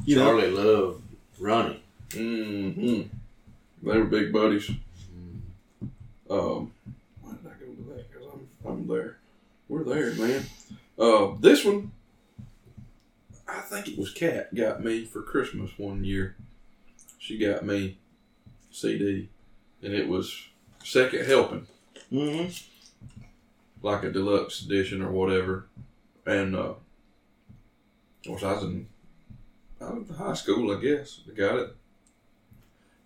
You 0.06 0.16
know, 0.18 0.26
Charlie 0.26 0.52
loved 0.52 1.04
Ronnie. 1.40 1.84
Mm-hmm. 2.10 3.88
They 3.90 3.98
were 3.98 4.06
big 4.06 4.32
buddies. 4.34 4.70
Um, 6.34 6.72
why 7.22 7.34
did 7.34 7.46
I 7.46 7.54
go 7.60 7.72
to 7.72 7.94
that? 7.94 8.12
Because 8.12 8.28
I'm, 8.34 8.72
I'm 8.72 8.88
there. 8.88 9.18
We're 9.70 9.84
there, 9.84 10.14
man. 10.16 10.44
Uh, 10.98 11.36
this 11.40 11.64
one, 11.64 11.92
I 13.48 13.60
think 13.60 13.90
it 13.90 14.00
was 14.00 14.12
Kat 14.12 14.54
got 14.56 14.84
me 14.84 15.06
for 15.06 15.22
Christmas 15.22 15.70
one 15.78 16.04
year. 16.04 16.36
She 17.20 17.38
got 17.38 17.64
me 17.64 17.98
CD, 18.72 19.30
and 19.84 19.94
it 19.94 20.08
was 20.08 20.48
Second 20.84 21.26
Helping, 21.28 21.68
hmm 22.10 22.46
like 23.84 24.04
a 24.04 24.12
deluxe 24.12 24.62
edition 24.66 25.02
or 25.02 25.12
whatever. 25.12 25.68
And 26.26 26.56
uh, 26.56 26.60
of 26.70 26.78
course, 28.26 28.44
I 28.44 28.54
was 28.54 28.64
in, 28.64 28.88
I 29.80 29.92
was 29.92 30.10
in 30.10 30.16
high 30.16 30.34
school, 30.34 30.76
I 30.76 30.82
guess. 30.82 31.20
I 31.30 31.36
got 31.36 31.56
it. 31.58 31.76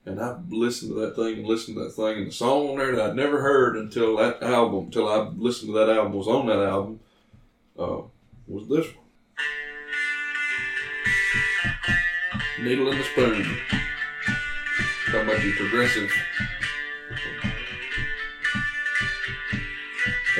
And 0.08 0.22
I 0.22 0.38
listened 0.48 0.94
to 0.94 1.02
that 1.02 1.18
thing 1.18 1.40
and 1.40 1.46
listened 1.46 1.76
to 1.76 1.84
that 1.84 1.92
thing, 1.92 2.20
and 2.20 2.28
the 2.28 2.32
song 2.32 2.70
on 2.70 2.78
there 2.78 2.96
that 2.96 3.10
I'd 3.10 3.16
never 3.18 3.42
heard 3.42 3.76
until 3.76 4.16
that 4.16 4.42
album, 4.42 4.86
until 4.86 5.10
I 5.10 5.28
listened 5.36 5.74
to 5.74 5.80
that 5.80 5.90
album, 5.90 6.14
was 6.14 6.30
on 6.30 6.48
that 6.48 6.60
album, 6.60 7.02
uh, 7.78 8.04
was 8.48 8.70
this 8.70 8.88
one. 8.96 9.04
Needle 12.62 12.90
and 12.90 13.02
the 13.02 13.04
Spoon. 13.04 13.58
Talking 15.08 15.22
about 15.30 15.44
your 15.44 15.56
progressive. 15.58 16.10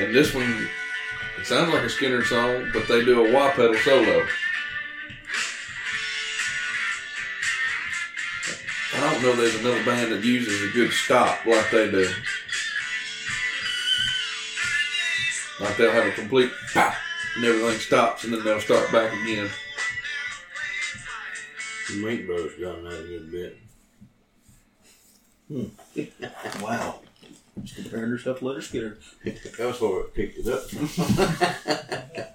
And 0.00 0.14
this 0.14 0.32
one, 0.32 0.66
it 1.38 1.46
sounds 1.46 1.74
like 1.74 1.82
a 1.82 1.88
Skynyrd 1.88 2.24
song, 2.24 2.70
but 2.72 2.88
they 2.88 3.04
do 3.04 3.26
a 3.26 3.32
wah 3.34 3.50
pedal 3.50 3.76
solo. 3.76 4.26
Don't 9.20 9.36
know 9.36 9.42
there's 9.42 9.56
another 9.56 9.84
band 9.84 10.12
that 10.12 10.22
uses 10.22 10.62
a 10.62 10.72
good 10.72 10.92
stop 10.92 11.44
like 11.44 11.72
they 11.72 11.90
do. 11.90 12.08
Like 15.58 15.76
they'll 15.76 15.90
have 15.90 16.06
a 16.06 16.12
complete 16.12 16.52
pop 16.72 16.94
and 17.34 17.44
everything 17.44 17.80
stops 17.80 18.22
and 18.22 18.32
then 18.32 18.44
they'll 18.44 18.60
start 18.60 18.92
back 18.92 19.12
again. 19.12 19.50
The 21.88 21.96
Mink 21.96 22.26
Brothers 22.26 22.60
done 22.60 22.84
that 22.84 23.00
a 23.00 23.02
good 23.08 23.32
bit. 23.32 23.58
Hmm. 25.48 26.62
wow. 26.62 27.00
Just 27.64 27.74
comparing 27.74 28.10
herself 28.10 28.38
to 28.38 28.44
Lynyrd 28.44 28.98
Skynyrd. 29.24 29.56
that 29.56 29.66
was 29.66 29.80
where 29.80 30.02
it 30.02 30.14
picked 30.14 30.38
it 30.38 30.46
up. 30.46 32.34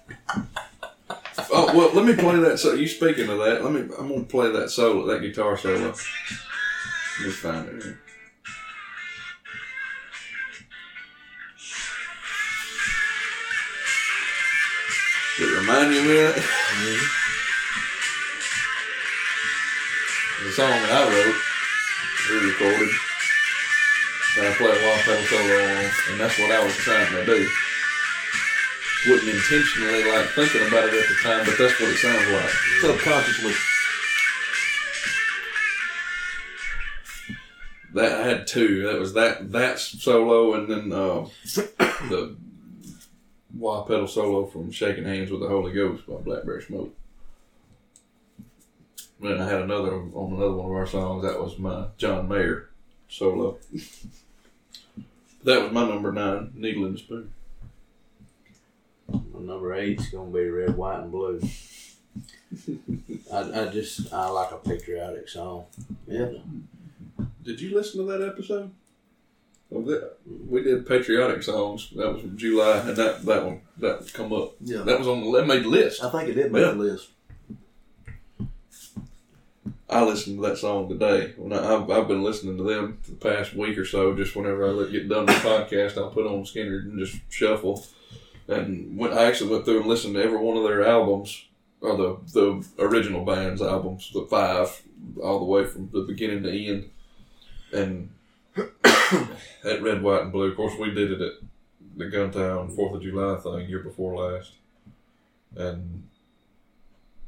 Oh 1.56 1.76
well, 1.76 1.92
let 1.94 2.04
me 2.04 2.16
play 2.16 2.36
that. 2.40 2.58
So 2.58 2.72
you 2.72 2.88
speaking 2.88 3.28
of 3.28 3.38
that, 3.38 3.62
let 3.62 3.72
me. 3.72 3.82
I'm 3.96 4.08
gonna 4.08 4.24
play 4.24 4.50
that 4.50 4.70
solo, 4.70 5.06
that 5.06 5.20
guitar 5.20 5.56
solo. 5.56 5.94
Let 7.16 7.26
me 7.26 7.32
find 7.32 7.68
it. 7.68 7.82
Here. 7.82 7.98
Does 15.38 15.48
it 15.48 15.54
remind 15.58 15.94
you 15.94 16.00
of 16.00 16.06
that? 16.06 16.34
Mm-hmm. 16.34 17.06
The 20.44 20.52
song 20.52 20.70
that 20.70 20.90
I 20.90 21.02
wrote, 21.06 21.38
we 22.30 22.34
recorded. 22.50 22.92
And 24.36 24.46
I 24.46 24.52
played 24.58 24.78
Wild 24.82 25.00
Pedal 25.06 25.24
solo 25.30 25.54
on, 25.54 25.86
and 26.10 26.18
that's 26.20 26.38
what 26.38 26.50
I 26.50 26.58
was 26.64 26.74
trying 26.74 27.10
to 27.14 27.24
do. 27.24 27.48
Wouldn't 29.06 29.28
intentionally 29.28 30.02
like 30.10 30.26
thinking 30.34 30.66
about 30.66 30.88
it 30.88 30.94
at 30.94 31.06
the 31.06 31.14
time, 31.22 31.44
but 31.46 31.58
that's 31.58 31.78
what 31.78 31.90
it 31.90 31.98
sounds 31.98 32.26
like. 32.30 32.50
Subconsciously. 32.80 33.54
That 37.94 38.12
I 38.20 38.26
had 38.26 38.46
two. 38.48 38.82
That 38.82 38.98
was 38.98 39.14
that 39.14 39.52
that 39.52 39.78
solo, 39.78 40.54
and 40.54 40.68
then 40.68 40.92
uh, 40.92 41.26
the 41.44 42.36
Wild 43.54 43.86
Pedal 43.86 44.08
solo 44.08 44.46
from 44.46 44.72
"Shaking 44.72 45.04
Hands 45.04 45.30
with 45.30 45.40
the 45.40 45.48
Holy 45.48 45.72
Ghost" 45.72 46.04
by 46.04 46.16
Blackberry 46.16 46.60
Smoke. 46.60 46.92
Then 49.20 49.40
I 49.40 49.48
had 49.48 49.62
another 49.62 49.92
on 49.92 50.32
another 50.32 50.54
one 50.54 50.66
of 50.66 50.72
our 50.72 50.86
songs. 50.88 51.22
That 51.22 51.40
was 51.40 51.56
my 51.56 51.86
John 51.96 52.28
Mayer 52.28 52.68
solo. 53.08 53.58
that 55.44 55.62
was 55.62 55.70
my 55.70 55.88
number 55.88 56.10
nine, 56.10 56.50
"Needle 56.56 56.86
and 56.86 56.94
the 56.96 56.98
Spoon." 56.98 57.32
My 59.08 59.40
number 59.40 59.72
eight's 59.72 60.10
gonna 60.10 60.32
be 60.32 60.48
red, 60.48 60.76
white, 60.76 60.98
and 60.98 61.12
blue. 61.12 61.40
I, 63.32 63.62
I 63.62 63.66
just 63.68 64.12
I 64.12 64.28
like 64.30 64.50
a 64.50 64.56
patriotic 64.56 65.28
song. 65.28 65.66
Yeah. 66.08 66.32
Did 67.44 67.60
you 67.60 67.74
listen 67.74 68.04
to 68.06 68.12
that 68.12 68.26
episode? 68.26 68.70
Of 69.70 69.86
that, 69.86 70.12
we 70.48 70.62
did 70.62 70.86
patriotic 70.86 71.42
songs. 71.42 71.90
That 71.96 72.12
was 72.12 72.20
from 72.22 72.36
July, 72.36 72.78
and 72.78 72.96
that 72.96 73.24
that 73.24 73.44
one 73.44 73.60
that 73.78 74.10
come 74.12 74.32
up. 74.32 74.54
Yeah. 74.60 74.82
That 74.82 74.98
was 74.98 75.08
on 75.08 75.20
the 75.24 75.38
that 75.38 75.46
made 75.46 75.66
list. 75.66 76.02
I 76.04 76.10
think 76.10 76.28
it 76.28 76.34
did 76.34 76.52
make 76.52 76.62
Yeah. 76.62 76.70
the 76.72 76.76
list. 76.76 77.08
I 79.88 80.02
listened 80.02 80.38
to 80.42 80.48
that 80.48 80.58
song 80.58 80.88
today. 80.88 81.34
When 81.36 81.52
I, 81.52 81.74
I've, 81.74 81.90
I've 81.90 82.08
been 82.08 82.22
listening 82.22 82.56
to 82.56 82.62
them 82.64 82.98
for 83.02 83.10
the 83.12 83.16
past 83.16 83.54
week 83.54 83.76
or 83.78 83.84
so. 83.84 84.14
Just 84.14 84.34
whenever 84.34 84.66
I 84.66 84.70
let 84.70 84.92
get 84.92 85.08
done 85.08 85.26
with 85.26 85.42
the 85.42 85.48
podcast, 85.48 85.96
I'll 85.98 86.10
put 86.10 86.26
on 86.26 86.44
Skynyrd 86.44 86.84
and 86.84 86.98
just 86.98 87.16
shuffle. 87.28 87.84
And 88.48 88.96
when 88.98 89.12
I 89.12 89.24
actually 89.24 89.50
went 89.50 89.64
through 89.64 89.78
and 89.80 89.86
listened 89.88 90.14
to 90.14 90.22
every 90.22 90.38
one 90.38 90.56
of 90.56 90.64
their 90.64 90.86
albums, 90.86 91.44
or 91.80 91.96
the 91.96 92.16
the 92.32 92.64
original 92.78 93.24
band's 93.24 93.62
albums, 93.62 94.10
the 94.12 94.26
five, 94.26 94.82
all 95.22 95.38
the 95.38 95.44
way 95.44 95.64
from 95.64 95.90
the 95.92 96.00
beginning 96.02 96.42
to 96.42 96.50
end. 96.50 96.90
And 97.74 98.10
that 98.54 99.82
red, 99.82 100.02
white, 100.02 100.22
and 100.22 100.32
blue. 100.32 100.50
Of 100.50 100.56
course, 100.56 100.74
we 100.78 100.90
did 100.92 101.10
it 101.12 101.20
at 101.20 101.32
the 101.96 102.04
Guntown 102.04 102.74
Fourth 102.74 102.94
of 102.94 103.02
July 103.02 103.36
thing 103.38 103.68
year 103.68 103.80
before 103.80 104.16
last, 104.16 104.52
and 105.56 106.04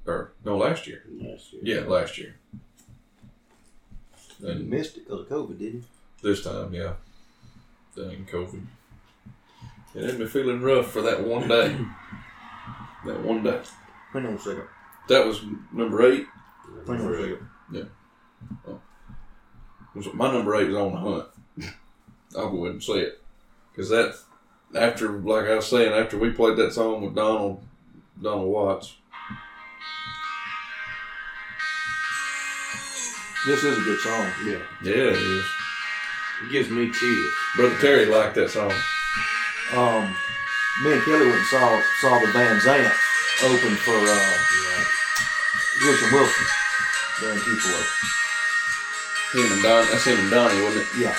or 0.07 0.33
no, 0.45 0.57
last 0.57 0.87
year. 0.87 1.03
Last 1.21 1.53
year. 1.53 1.63
Yeah, 1.65 1.89
last 1.89 2.17
year. 2.19 2.37
You 4.41 4.49
And 4.49 4.69
missed 4.71 4.97
it 4.99 5.05
because 5.09 5.21
of 5.23 5.29
COVID, 5.29 5.59
didn't 5.59 5.75
you? 5.75 5.85
this 6.23 6.43
time, 6.45 6.73
yeah. 6.75 6.95
Dang 7.97 8.27
COVID. 8.31 8.65
It 9.95 10.05
had 10.05 10.19
me 10.19 10.27
feeling 10.27 10.61
rough 10.61 10.91
for 10.91 11.01
that 11.03 11.27
one 11.27 11.49
day. 11.49 11.77
that 13.07 13.23
one 13.25 13.43
day. 13.43 13.61
Hang 14.13 14.27
on 14.27 14.35
a 14.35 14.39
second. 14.39 14.65
That 15.09 15.25
was 15.27 15.41
number 15.73 16.03
eight. 16.13 16.27
Hang 16.87 17.01
on 17.01 17.15
a 17.15 17.19
second. 17.19 17.49
Was- 17.73 17.87
oh. 18.69 18.81
My 20.15 20.33
number 20.33 20.55
eight 20.57 20.69
was 20.69 20.77
on 20.77 20.93
the 20.93 20.99
hunt. 20.99 21.27
I'll 22.37 22.51
go 22.51 22.65
ahead 22.65 22.73
and 22.73 22.83
say 22.83 23.01
it. 23.01 23.21
Because 23.73 23.89
that, 23.91 24.17
after, 24.75 25.09
like 25.11 25.47
I 25.47 25.57
was 25.57 25.67
saying, 25.67 25.93
after 25.93 26.19
we 26.19 26.31
played 26.31 26.57
that 26.59 26.73
song 26.73 27.03
with 27.03 27.15
Donald, 27.15 27.63
Donald 28.21 28.49
Watts, 28.51 28.95
This 33.47 33.63
is 33.63 33.79
a 33.79 33.81
good 33.81 34.01
song. 34.01 34.27
Yeah. 34.45 34.59
yeah, 34.83 34.91
it 34.93 35.13
is. 35.15 35.45
It 36.43 36.51
gives 36.51 36.69
me 36.69 36.91
chills. 36.91 37.33
Brother 37.55 37.77
Terry 37.79 38.07
liked 38.07 38.35
that 38.35 38.51
song. 38.51 38.73
Um, 39.73 40.17
me 40.83 40.93
and 40.93 41.03
Kelly 41.03 41.27
went 41.27 41.37
and 41.39 41.47
saw 41.47 41.81
saw 42.01 42.19
the 42.19 42.27
Van 42.33 42.59
Zants 42.59 43.45
open 43.45 43.77
for 43.77 43.95
uh, 43.95 44.37
Yeah. 44.51 44.85
Richard 45.89 46.13
Wilson 46.13 46.47
there 47.21 47.33
in 47.35 47.39
Tupelo. 47.39 48.16
Him 49.37 49.53
and 49.53 49.63
Don, 49.63 49.85
that's 49.93 50.07
him 50.07 50.17
and 50.17 50.31
Donnie, 50.31 50.63
wasn't 50.65 50.81
it? 50.81 50.89
Yeah. 50.97 51.13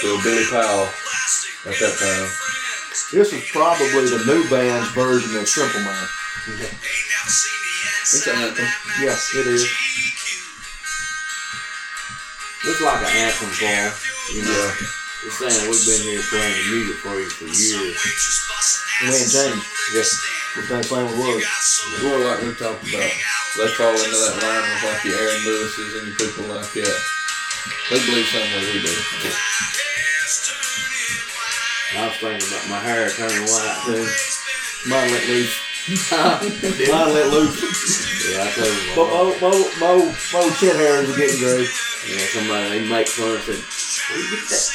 So 0.00 0.16
Billy 0.24 0.44
Powell 0.48 0.88
at 1.68 1.76
that 1.76 1.94
time. 2.00 2.32
This 3.12 3.32
is 3.34 3.44
probably 3.52 4.08
the 4.08 4.24
new 4.24 4.48
band's 4.48 4.88
version 4.92 5.36
of 5.36 5.46
Simple 5.46 5.80
Man. 5.84 6.08
It's 6.48 8.26
an 8.26 8.36
anthem. 8.40 8.64
Yes, 9.02 9.34
it 9.36 9.46
is. 9.48 9.68
Looks 12.64 12.80
like 12.80 13.04
an 13.04 13.16
anthem 13.20 13.52
song. 13.52 13.92
You 14.32 14.42
know. 14.48 14.72
It's 15.26 15.36
saying 15.36 15.68
we've 15.68 15.84
been 15.84 16.08
here 16.08 16.22
playing 16.30 16.56
the 16.56 16.64
music 16.72 16.96
for 17.04 17.20
you 17.20 17.28
for 17.28 17.44
years. 17.44 18.00
We 19.02 19.08
ain't 19.12 19.28
changed. 19.28 19.66
Yes. 19.92 20.37
The 20.58 20.82
same 20.82 20.82
same 20.82 21.06
it 21.06 21.14
was. 21.14 21.44
Well, 22.02 22.18
like 22.26 22.42
we 22.42 22.50
talked 22.58 22.82
about, 22.82 23.12
they 23.54 23.68
fall 23.78 23.94
into 23.94 24.10
that 24.10 24.36
line 24.42 24.66
with 24.66 24.82
like 24.90 25.04
your 25.06 25.14
Aaron 25.14 25.38
Lewis's 25.46 26.02
and 26.02 26.06
your 26.10 26.18
people 26.18 26.50
like 26.50 26.66
that. 26.74 26.98
They 27.90 27.98
believe 28.02 28.26
something 28.26 28.50
that 28.58 28.66
we 28.74 28.82
do. 28.82 28.94
I 31.94 32.10
was 32.10 32.16
thinking 32.18 32.42
about 32.42 32.68
my 32.68 32.80
hair 32.82 33.08
turning 33.08 33.46
white 33.46 33.78
too. 33.86 34.02
Mine 34.90 35.10
let 35.14 35.28
loose. 35.30 35.56
Mine 36.10 37.14
let 37.14 37.30
loose. 37.30 37.58
Yeah, 38.28 38.42
I 38.42 38.50
told 38.50 38.74
you. 38.74 38.98
Mo, 38.98 39.04
Mo, 39.40 39.52
Mo, 39.78 39.92
Mo 40.10 40.50
chin 40.58 40.74
hairs 40.74 41.08
are 41.08 41.16
getting 41.16 41.38
gray. 41.38 41.64
Yeah, 42.10 42.26
somebody 42.34 42.80
they 42.80 42.88
make 42.88 43.08
fun 43.08 43.30
and 43.30 43.42
said, 43.46 43.62
"Where 44.10 44.20
you 44.20 44.30
get 44.36 44.48
that 44.50 44.66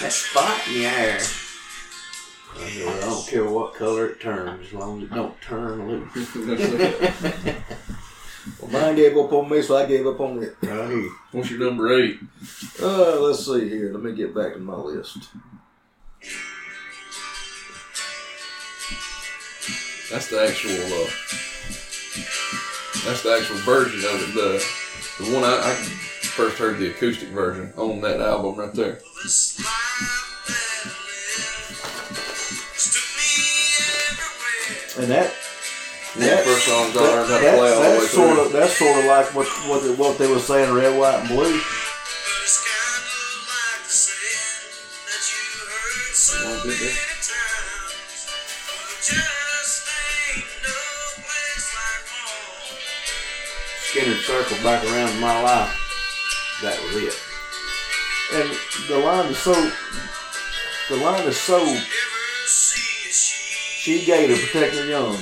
that 0.00 0.12
spot 0.12 0.66
in 0.66 0.80
your 0.80 0.90
hair?" 0.90 1.20
I 2.56 2.96
I 2.96 3.00
don't 3.00 3.26
care 3.26 3.44
what 3.44 3.74
color 3.74 4.06
it 4.08 4.20
turns, 4.20 4.66
as 4.68 4.72
long 4.72 4.98
as 4.98 5.04
it 5.04 5.14
don't 5.14 5.40
turn 5.40 5.88
loose. 5.88 7.56
Well, 8.58 8.70
mine 8.70 8.96
gave 8.96 9.16
up 9.16 9.32
on 9.32 9.50
me, 9.50 9.60
so 9.60 9.76
I 9.76 9.84
gave 9.84 10.06
up 10.06 10.18
on 10.18 10.42
it. 10.42 10.56
Right. 10.62 11.08
What's 11.32 11.50
your 11.50 11.60
number 11.60 11.92
eight? 11.92 12.18
Uh, 12.80 13.20
let's 13.20 13.44
see 13.44 13.68
here. 13.68 13.92
Let 13.92 14.02
me 14.02 14.12
get 14.14 14.34
back 14.34 14.54
to 14.54 14.58
my 14.58 14.76
list. 14.76 15.28
That's 20.10 20.28
the 20.28 20.42
actual. 20.42 20.72
Uh, 20.72 21.10
that's 23.04 23.22
the 23.22 23.36
actual 23.38 23.56
version 23.58 24.00
of 24.00 24.22
it. 24.22 24.34
The 24.34 25.24
the 25.24 25.34
one 25.34 25.44
I, 25.44 25.58
I 25.58 25.74
first 25.74 26.58
heard 26.58 26.78
the 26.78 26.90
acoustic 26.90 27.28
version 27.28 27.72
on 27.76 28.00
that 28.00 28.20
album 28.20 28.56
right 28.56 28.72
there. 28.72 29.00
And 35.00 35.10
that 35.10 35.32
That 36.16 36.44
first 36.44 36.66
songs 36.66 36.94
I 36.96 37.00
learned 37.00 37.30
how 37.30 37.38
to 37.38 37.44
that- 37.44 37.58
play 37.58 37.72
all 37.72 37.80
that's 37.80 38.10
sort 38.10 38.34
through. 38.36 38.44
of 38.46 38.52
that's 38.52 38.76
sort 38.76 38.98
of 38.98 39.04
like 39.06 39.34
what 39.34 39.46
what 39.68 39.82
they, 39.82 39.94
what 39.94 40.18
they 40.18 40.26
were 40.30 40.38
saying, 40.38 40.74
red, 40.74 40.98
white, 40.98 41.20
and 41.20 41.28
blue. 41.28 41.60
That. 46.32 46.96
Skinner 53.82 54.14
circled 54.22 54.62
back 54.62 54.84
around 54.84 55.10
in 55.10 55.20
my 55.20 55.42
life. 55.42 55.76
That 56.62 56.78
was 56.84 56.96
it. 56.96 57.18
And 58.34 58.50
the 58.88 58.98
line 58.98 59.26
is 59.30 59.38
so 59.38 59.52
the 60.88 60.96
line 60.96 61.26
is 61.26 61.36
so 61.36 61.58
she 63.80 64.04
gave 64.04 64.28
to 64.28 64.36
protect 64.36 64.76
her 64.76 64.84
young, 64.84 65.16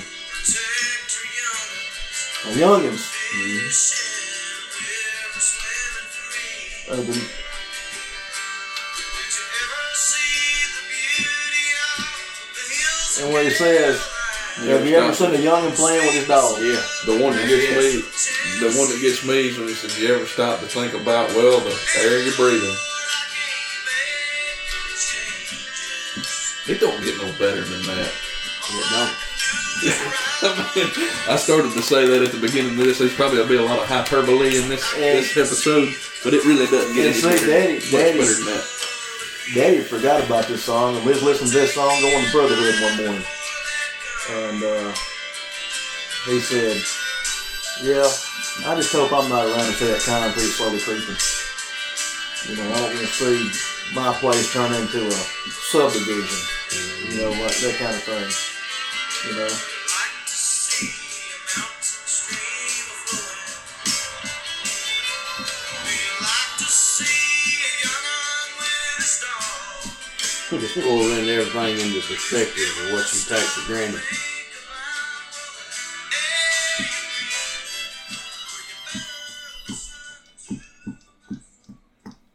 her 2.43 2.55
youngins. 2.59 3.07
Uh, 6.91 6.97
the, 6.97 7.15
and 13.23 13.33
where 13.33 13.45
he 13.45 13.51
says, 13.51 14.03
"Have 14.57 14.85
you 14.85 14.97
ever 14.97 15.15
seen 15.15 15.35
a 15.35 15.39
youngin 15.39 15.77
playing 15.77 16.05
with 16.07 16.15
his 16.15 16.27
dog?" 16.27 16.59
Yeah, 16.61 16.83
the 17.07 17.23
one 17.23 17.37
that 17.37 17.47
gets 17.47 17.71
me, 17.79 18.03
the 18.59 18.77
one 18.77 18.89
that 18.89 18.99
gets 19.01 19.25
me 19.25 19.51
is 19.51 19.57
when 19.57 19.69
he 19.69 19.75
says, 19.75 19.97
"You 20.01 20.17
ever 20.17 20.27
stop 20.27 20.59
to 20.59 20.67
think 20.67 20.95
about 20.95 21.29
well 21.37 21.61
the 21.61 21.79
air 22.01 22.25
you're 22.25 22.35
breathing?" 22.35 22.77
It 26.67 26.81
don't 26.81 27.01
get 27.05 27.17
no 27.19 27.31
better 27.39 27.63
than 27.63 27.83
that. 27.83 28.28
Don't. 28.69 29.15
I, 31.31 31.37
started 31.39 31.73
to 31.73 31.83
say 31.83 32.07
that 32.07 32.23
at 32.23 32.33
the 32.33 32.39
beginning 32.41 32.73
of 32.79 32.85
this. 32.85 32.99
There's 32.99 33.15
probably 33.15 33.39
gonna 33.39 33.49
be 33.49 33.57
a 33.57 33.63
lot 33.63 33.79
of 33.79 33.87
hyperbole 33.87 34.57
in 34.59 34.69
this 34.69 34.83
this 34.95 35.37
episode, 35.37 35.95
but 36.25 36.35
it 36.35 36.45
really 36.45 36.67
doesn't 36.67 36.95
get 36.95 37.15
any 37.15 37.23
better, 37.23 37.47
Daddy- 37.47 37.75
much 37.75 37.91
Daddy- 37.91 38.19
better 38.19 38.35
than 38.35 38.47
that. 38.47 38.67
Daddy 39.55 39.81
forgot 39.81 40.25
about 40.27 40.47
this 40.49 40.65
song 40.65 40.97
and 40.97 41.07
we 41.07 41.13
was 41.13 41.23
listening 41.23 41.51
to 41.51 41.59
this 41.59 41.75
song 41.75 41.89
going 42.03 42.25
to 42.25 42.31
Brotherhood 42.33 42.75
one 42.83 42.97
morning. 43.07 43.25
and 44.31 44.63
uh, 44.63 44.93
he 46.27 46.41
said, 46.41 46.77
"Yeah, 47.81 48.05
I 48.69 48.75
just 48.77 48.93
hope 48.93 49.13
I'm 49.13 49.31
not 49.31 49.47
around 49.47 49.65
to 49.71 49.73
see 49.79 49.87
that 49.87 50.03
concrete 50.05 50.53
slowly 50.53 50.81
creeping. 50.81 51.17
You 52.51 52.57
know, 52.61 52.69
I 52.75 52.79
don't 52.83 52.95
want 52.95 53.07
to 53.07 53.07
see 53.07 53.95
my 53.95 54.13
place 54.21 54.53
turn 54.53 54.73
into 54.75 55.07
a 55.07 55.11
subdivision. 55.71 56.43
You 57.09 57.23
know, 57.23 57.31
like 57.31 57.57
that 57.63 57.77
kind 57.79 57.95
of 57.95 58.03
thing. 58.03 58.29
You 59.27 59.35
know." 59.35 59.45
Like 59.45 60.17
to 60.27 60.33
see 60.33 60.87
a 60.87 61.83
stream 61.83 62.87
of 62.87 62.99
flow. 63.03 63.35
We 65.85 65.97
like 66.23 66.53
to 66.59 66.65
see 66.65 67.59
a 67.59 67.73
young 67.83 68.05
one 68.15 68.51
with 68.59 68.99
a 68.99 69.03
stone. 69.03 70.61
Just 70.61 70.75
pulling 70.75 71.29
everything 71.29 71.75
into 71.85 72.01
perspective 72.07 72.71
of 72.87 72.93
what 72.93 73.07
you 73.13 73.21
take 73.29 73.49
for 73.55 73.65
granted. 73.73 74.03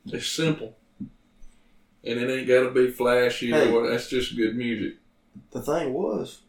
It's 0.07 0.27
simple. 0.29 0.75
And 2.05 2.19
it 2.19 2.29
ain't 2.29 2.47
got 2.47 2.63
to 2.63 2.71
be 2.71 2.91
flashy 2.91 3.49
Hey. 3.51 3.69
or 3.69 3.81
what. 3.81 3.89
That's 3.89 4.09
just 4.09 4.35
good 4.35 4.55
music. 4.55 4.97
The 5.51 5.61
thing 5.61 5.93
was, 5.93 6.41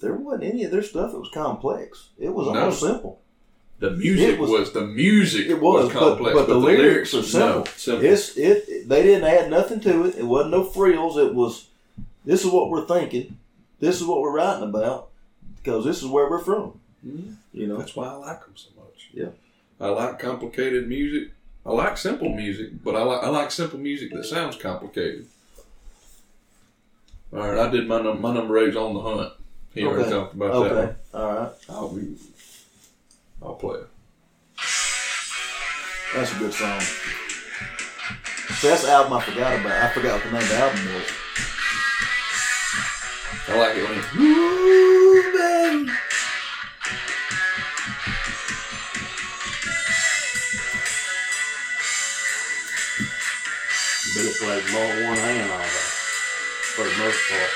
there 0.00 0.14
wasn't 0.14 0.44
any 0.44 0.64
of 0.64 0.70
their 0.70 0.82
stuff 0.82 1.12
that 1.12 1.18
was 1.18 1.30
complex. 1.32 2.08
It 2.18 2.30
was 2.30 2.46
No. 2.52 2.64
all 2.66 2.72
simple. 2.72 3.20
The 3.78 3.90
music 3.90 4.38
was, 4.40 4.50
was- 4.50 4.72
the 4.72 4.86
music 4.86 5.48
It 5.48 5.60
was, 5.60 5.92
but- 5.92 5.98
complex, 5.98 6.34
but, 6.34 6.46
the, 6.48 6.54
lyrics, 6.54 7.12
are 7.12 7.18
no, 7.18 7.22
simple. 7.22 7.66
simple. 7.76 8.04
It's 8.06 8.36
it. 8.36 8.88
They 8.88 9.02
didn't 9.02 9.24
add 9.28 9.50
nothing 9.50 9.80
to 9.80 10.04
it. 10.06 10.16
It 10.16 10.24
wasn't 10.24 10.52
no 10.52 10.64
frills. 10.64 11.16
It 11.18 11.34
was. 11.34 11.66
This 12.24 12.44
is 12.44 12.50
what 12.50 12.70
we're 12.70 12.86
thinking. 12.86 13.38
This 13.80 14.00
is 14.00 14.06
what 14.06 14.20
we're 14.22 14.32
writing 14.34 14.64
about 14.68 15.08
because 15.56 15.84
this 15.84 15.98
is 16.02 16.06
where 16.08 16.28
we're 16.30 16.38
from. 16.42 16.80
Mhm. 17.06 17.34
You 17.52 17.66
know. 17.66 17.76
That's 17.76 17.94
why 17.94 18.06
I 18.08 18.12
like 18.14 18.40
them 18.40 18.54
so 18.56 18.70
much. 18.80 19.10
Yeah. 19.12 19.28
I 19.78 19.88
like 19.88 20.18
complicated 20.18 20.88
music. 20.88 21.32
I 21.66 21.70
like 21.72 21.98
simple 21.98 22.30
music, 22.30 22.82
but 22.82 22.96
I 22.96 23.02
like 23.02 23.22
I 23.22 23.28
like 23.28 23.50
simple 23.50 23.78
music 23.78 24.10
that 24.14 24.24
sounds 24.24 24.56
complicated. 24.56 25.26
All 27.32 27.40
right, 27.40 27.58
I 27.58 27.70
did 27.70 27.86
my 27.86 28.00
num- 28.00 28.20
my 28.22 28.32
number 28.32 28.56
eight's 28.58 28.76
on 28.76 28.94
the 28.94 29.00
hunt. 29.00 29.32
He 29.76 29.84
already 29.84 30.04
Okay. 30.04 30.10
talked 30.10 30.34
about 30.34 30.50
Okay. 30.52 30.74
that. 30.74 30.96
All 31.12 31.34
right. 31.34 31.52
I'll 31.68 31.88
be, 31.90 32.16
I'll 33.42 33.54
play 33.56 33.76
it. 33.80 33.86
That's 36.14 36.32
a 36.34 36.38
good 36.38 36.54
song. 36.54 36.80
That's 38.62 38.82
the 38.84 38.90
album 38.90 39.12
I 39.12 39.20
forgot 39.20 39.60
about. 39.60 39.72
I 39.82 39.88
forgot 39.92 40.14
what 40.14 40.22
the 40.24 40.30
name 40.32 40.42
of 40.42 40.48
the 40.48 40.56
album 40.56 40.94
was. 40.94 41.04
I 43.48 43.58
like 43.58 43.76
it 43.76 43.84
when 43.86 44.00
he, 44.00 44.18
Ooh, 44.24 45.32
baby. 45.84 45.92
Bill 54.14 54.32
played 54.40 54.64
more 54.72 55.08
one 55.08 55.18
hand 55.18 55.50
all 55.50 55.58
that, 55.58 55.90
for 56.74 56.84
the 56.84 56.96
most 56.98 57.20
part. 57.28 57.50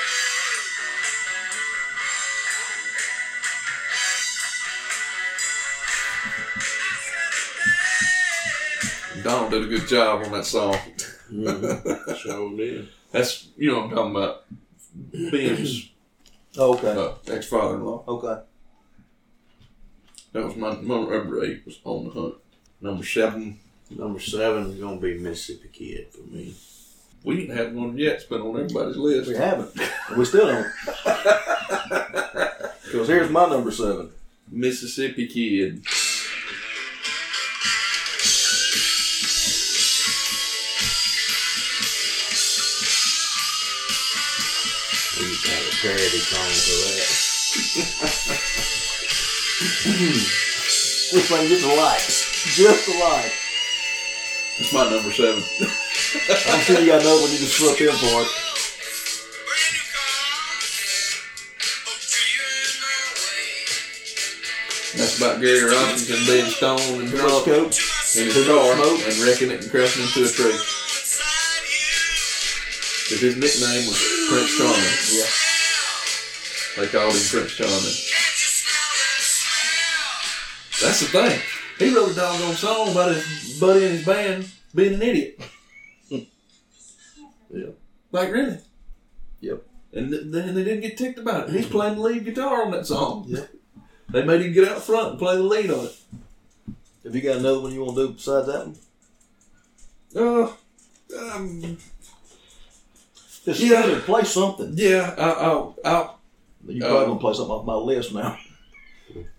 Donald 9.31 9.51
did 9.51 9.63
a 9.63 9.67
good 9.67 9.87
job 9.87 10.23
on 10.25 10.31
that 10.33 10.45
song. 10.45 10.75
Mm-hmm. 11.31 12.13
Sure 12.15 12.57
did. 12.57 12.89
That's 13.11 13.47
you 13.57 13.71
know 13.71 13.83
I'm 13.83 13.89
talking 13.89 14.11
about. 14.15 14.43
Ben's 14.93 15.89
Okay. 16.57 16.91
uh, 16.91 17.13
ex 17.33 17.47
father 17.47 17.75
in 17.75 17.85
law. 17.85 18.03
Okay. 18.07 18.41
That 20.33 20.43
was 20.45 20.55
my, 20.57 20.75
my 20.75 20.95
number 20.99 21.43
eight 21.45 21.65
was 21.65 21.79
on 21.85 22.05
the 22.05 22.11
hunt. 22.11 22.35
Number 22.81 23.05
seven, 23.05 23.59
Number 23.89 24.19
seven 24.19 24.67
is 24.71 24.79
gonna 24.79 24.97
be 24.99 25.17
Mississippi 25.17 25.69
Kid 25.71 26.07
for 26.11 26.23
me. 26.29 26.53
we 27.23 27.37
didn't 27.37 27.55
had 27.55 27.73
one 27.75 27.97
yet. 27.97 28.15
It's 28.15 28.23
been 28.25 28.41
on 28.41 28.59
everybody's 28.59 28.97
list. 28.97 29.29
We 29.29 29.35
haven't. 29.37 29.71
We 30.17 30.25
still 30.25 30.47
don't. 30.47 30.67
Because 32.91 33.07
here's 33.07 33.29
my 33.31 33.47
number 33.47 33.71
seven. 33.71 34.09
Mississippi 34.49 35.25
Kid. 35.27 35.85
Parody 45.81 46.21
song 46.21 46.45
for 46.61 46.77
that. 46.93 47.09
We 51.11 51.19
sing 51.25 51.47
just 51.49 51.65
alike. 51.65 52.05
Just 52.53 52.87
alike. 52.87 53.33
It's 54.61 54.71
my 54.73 54.85
number 54.89 55.11
seven. 55.11 55.41
I'm 55.41 56.61
sure 56.61 56.79
you 56.79 56.85
got 56.85 57.01
another 57.01 57.21
one 57.21 57.31
you 57.31 57.37
just 57.41 57.57
slip 57.57 57.81
in 57.81 57.89
for 57.97 58.21
it. 58.21 58.29
Brand 59.41 59.73
new 59.73 59.85
car, 59.89 60.61
a 61.89 61.93
tree 61.97 62.29
in 62.37 62.77
my 62.77 63.01
way. 63.25 63.49
That's 65.01 65.17
about 65.17 65.41
Gary 65.41 65.65
Rossington 65.65 66.21
being 66.29 66.45
stoned 66.53 67.01
and 67.01 67.09
drunk 67.09 67.45
Coach. 67.45 67.81
in 68.15 68.25
his 68.29 68.33
Too 68.37 68.45
much 68.45 68.77
car 68.77 68.85
and 69.09 69.17
wrecking 69.25 69.49
it 69.49 69.63
and 69.65 69.71
crashing 69.71 70.03
into 70.05 70.25
a 70.25 70.31
tree. 70.31 70.53
Inside 70.53 71.65
you, 71.65 73.09
'Cause 73.09 73.21
his 73.25 73.35
nickname 73.35 73.87
was 73.89 73.97
Prince 74.29 74.51
Charming. 74.61 74.93
Yeah. 75.17 75.25
They 76.81 76.87
called 76.87 77.13
him 77.13 77.21
Prince 77.29 77.51
Charming. 77.53 77.77
can't 77.77 78.37
you 78.41 78.49
smell 78.57 78.91
that 78.97 79.21
smell? 79.21 80.89
That's 80.89 80.99
the 81.01 81.05
thing. 81.07 81.39
He 81.77 81.95
wrote 81.95 82.11
a 82.11 82.15
doggone 82.15 82.55
song 82.55 82.89
about 82.91 83.13
his 83.15 83.59
buddy 83.59 83.85
and 83.85 83.93
his 83.95 84.05
band 84.05 84.51
being 84.73 84.93
an 84.95 85.01
idiot. 85.01 85.41
Yeah. 87.53 87.65
Like 88.13 88.31
really? 88.31 88.57
Yep. 89.41 89.61
And 89.93 90.09
th- 90.09 90.23
then 90.27 90.55
they 90.55 90.63
didn't 90.63 90.79
get 90.81 90.97
ticked 90.97 91.19
about 91.19 91.49
it. 91.49 91.53
He's 91.55 91.65
playing 91.67 91.95
the 91.95 92.01
lead 92.01 92.23
guitar 92.23 92.63
on 92.63 92.71
that 92.71 92.85
song. 92.87 93.25
Yep. 93.27 93.49
They 94.09 94.23
made 94.25 94.41
him 94.41 94.51
get 94.53 94.67
out 94.69 94.81
front 94.81 95.09
and 95.11 95.19
play 95.19 95.35
the 95.37 95.43
lead 95.43 95.69
on 95.71 95.85
it. 95.85 95.95
Have 97.05 97.13
you 97.15 97.21
got 97.21 97.37
another 97.37 97.59
one 97.61 97.73
you 97.73 97.83
want 97.83 97.95
to 97.97 98.07
do 98.07 98.13
besides 98.13 98.47
that 98.47 98.67
one? 98.67 98.77
Uh, 100.15 100.51
um, 101.35 101.77
Just 103.45 103.59
Yeah. 103.61 103.85
yeah. 103.85 103.99
play 104.05 104.23
something. 104.23 104.73
yeah, 104.75 105.13
I, 105.17 105.29
I'll, 105.31 105.75
I'll. 105.85 106.19
You 106.67 106.79
probably 106.81 106.97
Um, 106.99 107.05
gonna 107.09 107.19
play 107.19 107.33
something 107.33 107.51
off 107.51 107.65
my 107.65 107.75
list 107.75 108.13
now. 108.13 108.37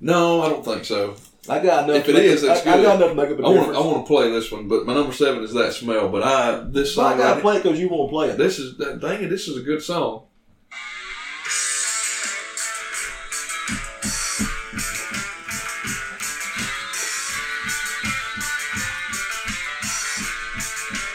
No, 0.01 0.43
I 0.43 0.49
don't 0.51 0.65
think 0.65 0.85
so. 0.85 1.15
I 1.49 1.59
got 1.59 1.85
enough. 1.85 1.97
If 1.97 2.05
to 2.05 2.11
it 2.11 2.15
make 2.15 2.23
is, 2.25 2.43
a- 2.43 2.47
that's 2.47 2.67
I, 2.67 2.75
I 2.79 2.83
got 2.83 2.97
enough 2.97 3.09
to 3.11 3.15
make 3.15 3.31
up 3.31 3.39
a 3.39 3.43
I 3.43 3.47
want, 3.47 3.57
difference. 3.59 3.79
I 3.79 3.81
want 3.81 4.05
to 4.05 4.09
play 4.09 4.31
this 4.31 4.53
one, 4.53 4.69
but 4.69 4.87
my 4.87 4.95
number 4.95 5.13
seven 5.13 5.43
is 5.43 5.53
that 5.55 5.73
smell. 5.73 6.09
But 6.09 6.23
I, 6.23 6.65
this 6.69 6.95
But 6.95 7.03
I 7.03 7.09
song, 7.11 7.19
gotta 7.19 7.35
right 7.35 7.43
play 7.43 7.57
it 7.57 7.63
because 7.63 7.81
you 7.81 7.89
won't 7.89 8.11
play 8.11 8.29
it. 8.31 8.39
this 8.39 8.59
is 8.59 8.77
that. 8.79 9.01
Dang 9.01 9.23
it, 9.25 9.29
this 9.29 9.49
is 9.49 9.57
a 9.57 9.63
good 9.63 9.83
song. 9.83 10.25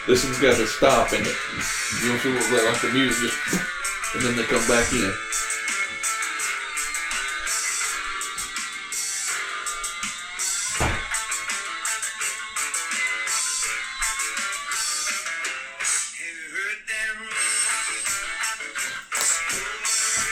This 0.08 0.24
one's 0.24 0.39
got 0.39 0.58
a 0.58 0.66
stop 0.68 1.12
in 1.12 1.20
it. 1.22 1.36
You 2.01 2.10
know, 2.10 2.18
see 2.20 2.32
what 2.32 2.64
like 2.64 2.82
the 2.82 2.89
music 2.93 3.30
just, 3.30 4.16
and 4.16 4.24
then 4.24 4.36
they 4.38 4.43
come 4.43 4.66
back 4.68 4.88
in. 4.93 5.12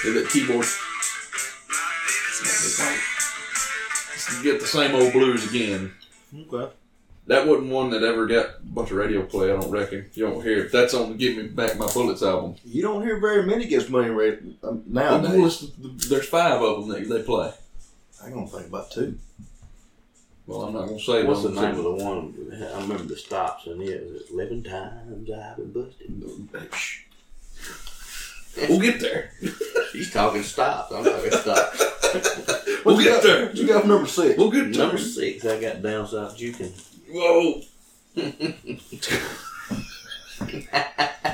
Hear 0.05 0.13
that 0.21 0.29
keyboard. 0.29 0.67
My 2.79 2.97
You 4.37 4.43
get 4.43 4.61
the 4.61 4.67
same 4.67 4.93
old 4.93 5.11
blues 5.13 5.49
again. 5.49 5.93
Okay. 6.41 6.71
That 7.25 7.47
wasn't 7.47 7.71
one 7.71 7.89
that 7.89 8.03
ever 8.03 8.27
got 8.27 8.45
a 8.45 8.65
bunch 8.65 8.91
of 8.91 8.97
radio 8.97 9.23
play. 9.23 9.51
I 9.51 9.59
don't 9.59 9.71
reckon. 9.71 10.05
You 10.13 10.27
don't 10.27 10.43
hear 10.43 10.65
it. 10.65 10.71
That's 10.71 10.93
on 10.93 11.09
the 11.09 11.17
"Give 11.17 11.37
Me 11.37 11.47
Back 11.47 11.75
My 11.79 11.87
Bullets" 11.91 12.21
album. 12.21 12.53
You 12.63 12.83
don't 12.83 13.01
hear 13.01 13.19
very 13.19 13.47
many 13.47 13.65
gets 13.65 13.89
money 13.89 14.11
rate 14.11 14.41
um, 14.61 14.83
Well, 14.87 15.19
nowadays. 15.23 15.71
there's 16.07 16.27
five 16.27 16.61
of 16.61 16.81
them 16.81 16.89
that 16.89 17.09
they 17.09 17.23
play. 17.23 17.51
I'm 18.23 18.31
gonna 18.31 18.45
think 18.45 18.67
about 18.67 18.91
two. 18.91 19.17
Well, 20.45 20.65
I'm 20.65 20.73
not 20.73 20.85
gonna 20.85 20.99
say 20.99 21.23
What's 21.23 21.41
the 21.41 21.49
name 21.49 21.79
of 21.79 21.83
the 21.83 21.95
one? 21.95 22.51
I 22.53 22.79
remember 22.79 23.05
the 23.05 23.17
stops 23.17 23.65
in 23.65 23.81
it. 23.81 23.89
Is 23.89 24.21
it 24.21 24.29
Eleven 24.31 24.61
Times 24.61 25.31
I've 25.31 25.57
Been 25.57 25.71
Busted? 25.71 27.04
Shh. 28.55 28.69
We'll 28.69 28.79
get 28.79 28.99
there. 28.99 29.31
She's 29.91 30.11
talking 30.11 30.41
stops. 30.43 30.91
I'm 30.93 31.03
talking 31.03 31.31
stop. 31.31 31.73
We'll 32.85 32.95
What 32.95 33.03
get 33.03 33.13
got- 33.15 33.23
there. 33.23 33.45
What 33.47 33.55
you 33.55 33.67
got 33.67 33.81
for 33.81 33.87
number 33.87 34.07
six? 34.07 34.37
We'll 34.37 34.51
get 34.51 34.71
there. 34.73 34.83
Number 34.85 34.97
six, 34.97 35.45
I 35.45 35.59
got 35.59 35.81
down 35.81 36.07
south 36.07 36.37
juking. 36.37 36.71
Whoa. 37.09 37.61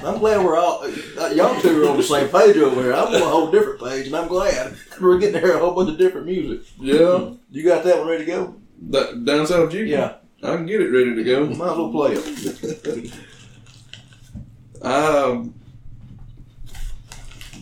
I'm 0.04 0.18
glad 0.20 0.44
we're 0.44 0.58
all 0.58 0.84
uh, 0.84 1.28
y'all 1.28 1.60
two 1.62 1.84
are 1.84 1.90
on 1.90 1.98
the 1.98 2.04
same 2.04 2.28
page 2.30 2.58
over 2.58 2.82
here. 2.82 2.94
I'm 2.94 3.08
on 3.08 3.16
a 3.16 3.20
whole 3.26 3.52
different 3.52 3.80
page, 3.80 4.08
and 4.08 4.16
I'm 4.16 4.28
glad 4.28 4.76
we're 5.00 5.20
getting 5.20 5.36
to 5.36 5.40
hear 5.46 5.56
a 5.58 5.60
whole 5.60 5.76
bunch 5.76 5.90
of 5.92 5.98
different 5.98 6.26
music. 6.28 6.68
Yeah, 6.80 7.32
You 7.52 7.64
got 7.64 7.84
that 7.84 8.00
one 8.00 8.08
ready 8.08 8.26
to 8.26 8.32
go? 8.32 8.56
that, 8.90 9.26
down 9.26 9.46
south 9.46 9.74
you. 9.76 9.84
Yeah, 9.84 10.16
I 10.42 10.56
can 10.56 10.66
get 10.66 10.82
it 10.82 10.90
ready 10.90 11.14
to 11.16 11.24
go. 11.24 11.46
might 11.46 11.72
as 11.72 11.78
well 11.78 11.92
play 11.92 12.14
it. 12.14 13.14
Um, 14.84 15.54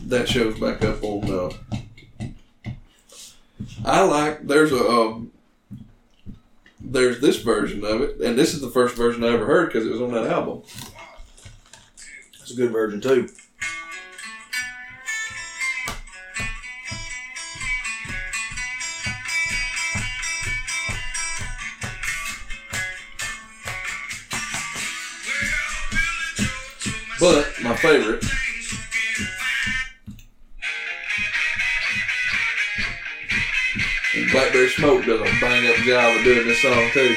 that 0.09 0.27
shows 0.27 0.59
back 0.59 0.83
up 0.83 1.03
on. 1.03 1.31
Uh, 1.31 2.27
I 3.85 4.01
like. 4.03 4.45
There's 4.45 4.71
a. 4.71 4.87
Um, 4.87 5.31
there's 6.81 7.19
this 7.19 7.37
version 7.37 7.83
of 7.83 8.01
it, 8.01 8.19
and 8.19 8.37
this 8.37 8.53
is 8.53 8.61
the 8.61 8.69
first 8.69 8.95
version 8.95 9.23
I 9.23 9.27
ever 9.27 9.45
heard 9.45 9.67
because 9.67 9.85
it 9.85 9.91
was 9.91 10.01
on 10.01 10.11
that 10.13 10.27
album. 10.27 10.63
It's 12.41 12.51
a 12.51 12.55
good 12.55 12.71
version 12.71 12.99
too. 12.99 13.29
But 27.19 27.53
my 27.61 27.75
favorite. 27.75 28.23
Blackberry 34.31 34.69
Smoke 34.69 35.05
does 35.05 35.21
a 35.21 35.23
bang 35.41 35.67
up 35.67 35.75
job 35.77 36.17
of 36.17 36.23
doing 36.23 36.47
this 36.47 36.61
song 36.61 36.89
too. 36.93 37.15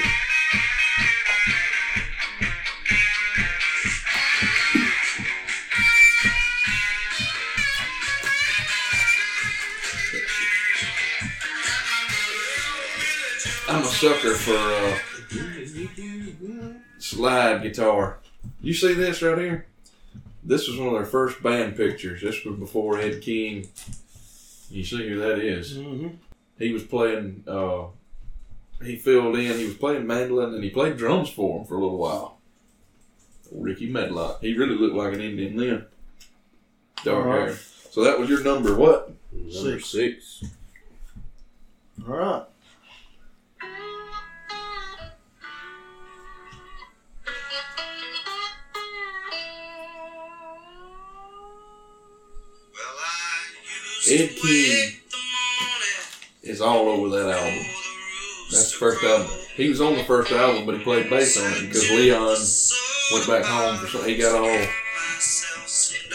I'm 13.68 13.82
a 13.82 13.86
sucker 13.86 14.34
for 14.34 14.56
uh, 14.56 14.98
slide 16.98 17.62
guitar. 17.62 18.20
You 18.62 18.72
see 18.72 18.94
this 18.94 19.20
right 19.20 19.36
here? 19.36 19.66
This 20.42 20.66
was 20.66 20.78
one 20.78 20.88
of 20.88 20.94
their 20.94 21.04
first 21.04 21.42
band 21.42 21.76
pictures. 21.76 22.22
This 22.22 22.42
was 22.44 22.58
before 22.58 22.98
Ed 22.98 23.20
King. 23.20 23.68
You 24.70 24.82
see 24.82 25.08
who 25.08 25.18
that 25.20 25.38
is? 25.40 25.76
Mm-hmm. 25.76 26.31
He 26.58 26.72
was 26.72 26.84
playing. 26.84 27.44
Uh, 27.46 27.84
he 28.82 28.96
filled 28.96 29.36
in. 29.36 29.58
He 29.58 29.64
was 29.64 29.74
playing 29.74 30.06
mandolin 30.06 30.54
and 30.54 30.62
he 30.64 30.70
played 30.70 30.96
drums 30.96 31.28
for 31.30 31.58
him 31.60 31.66
for 31.66 31.76
a 31.76 31.80
little 31.80 31.98
while. 31.98 32.38
Rickey 33.50 33.90
Medlocke. 33.92 34.40
He 34.40 34.56
really 34.56 34.76
looked 34.76 34.94
like 34.96 35.12
an 35.14 35.20
Indian 35.20 35.56
then. 35.56 35.86
Dark 37.04 37.26
Alright. 37.26 37.48
hair. 37.48 37.56
So 37.90 38.02
that 38.04 38.18
was 38.18 38.28
your 38.28 38.42
number. 38.42 38.74
What? 38.74 39.10
Number 39.32 39.80
Six. 39.80 39.88
six. 39.88 40.44
All 42.08 42.14
right. 42.16 42.44
Well, 52.72 52.96
I 52.98 53.44
Ed 54.10 54.30
King 54.36 54.42
wake 54.42 54.42
the 54.42 54.50
morning 54.50 55.01
is 56.42 56.60
all 56.60 56.88
over 56.88 57.08
that 57.10 57.30
album. 57.30 57.64
That's 58.50 58.72
the 58.72 58.78
first 58.78 59.02
album. 59.04 59.28
He 59.54 59.68
was 59.68 59.80
on 59.80 59.96
the 59.96 60.04
first 60.04 60.32
album, 60.32 60.66
but 60.66 60.76
he 60.76 60.82
played 60.82 61.08
bass 61.08 61.40
on 61.40 61.52
it 61.52 61.68
because 61.68 61.88
Leon 61.90 62.36
went 63.12 63.26
back 63.28 63.44
home 63.44 63.78
for 63.78 63.86
something. 63.86 64.10
He 64.10 64.16
got 64.16 64.34
all 64.34 64.48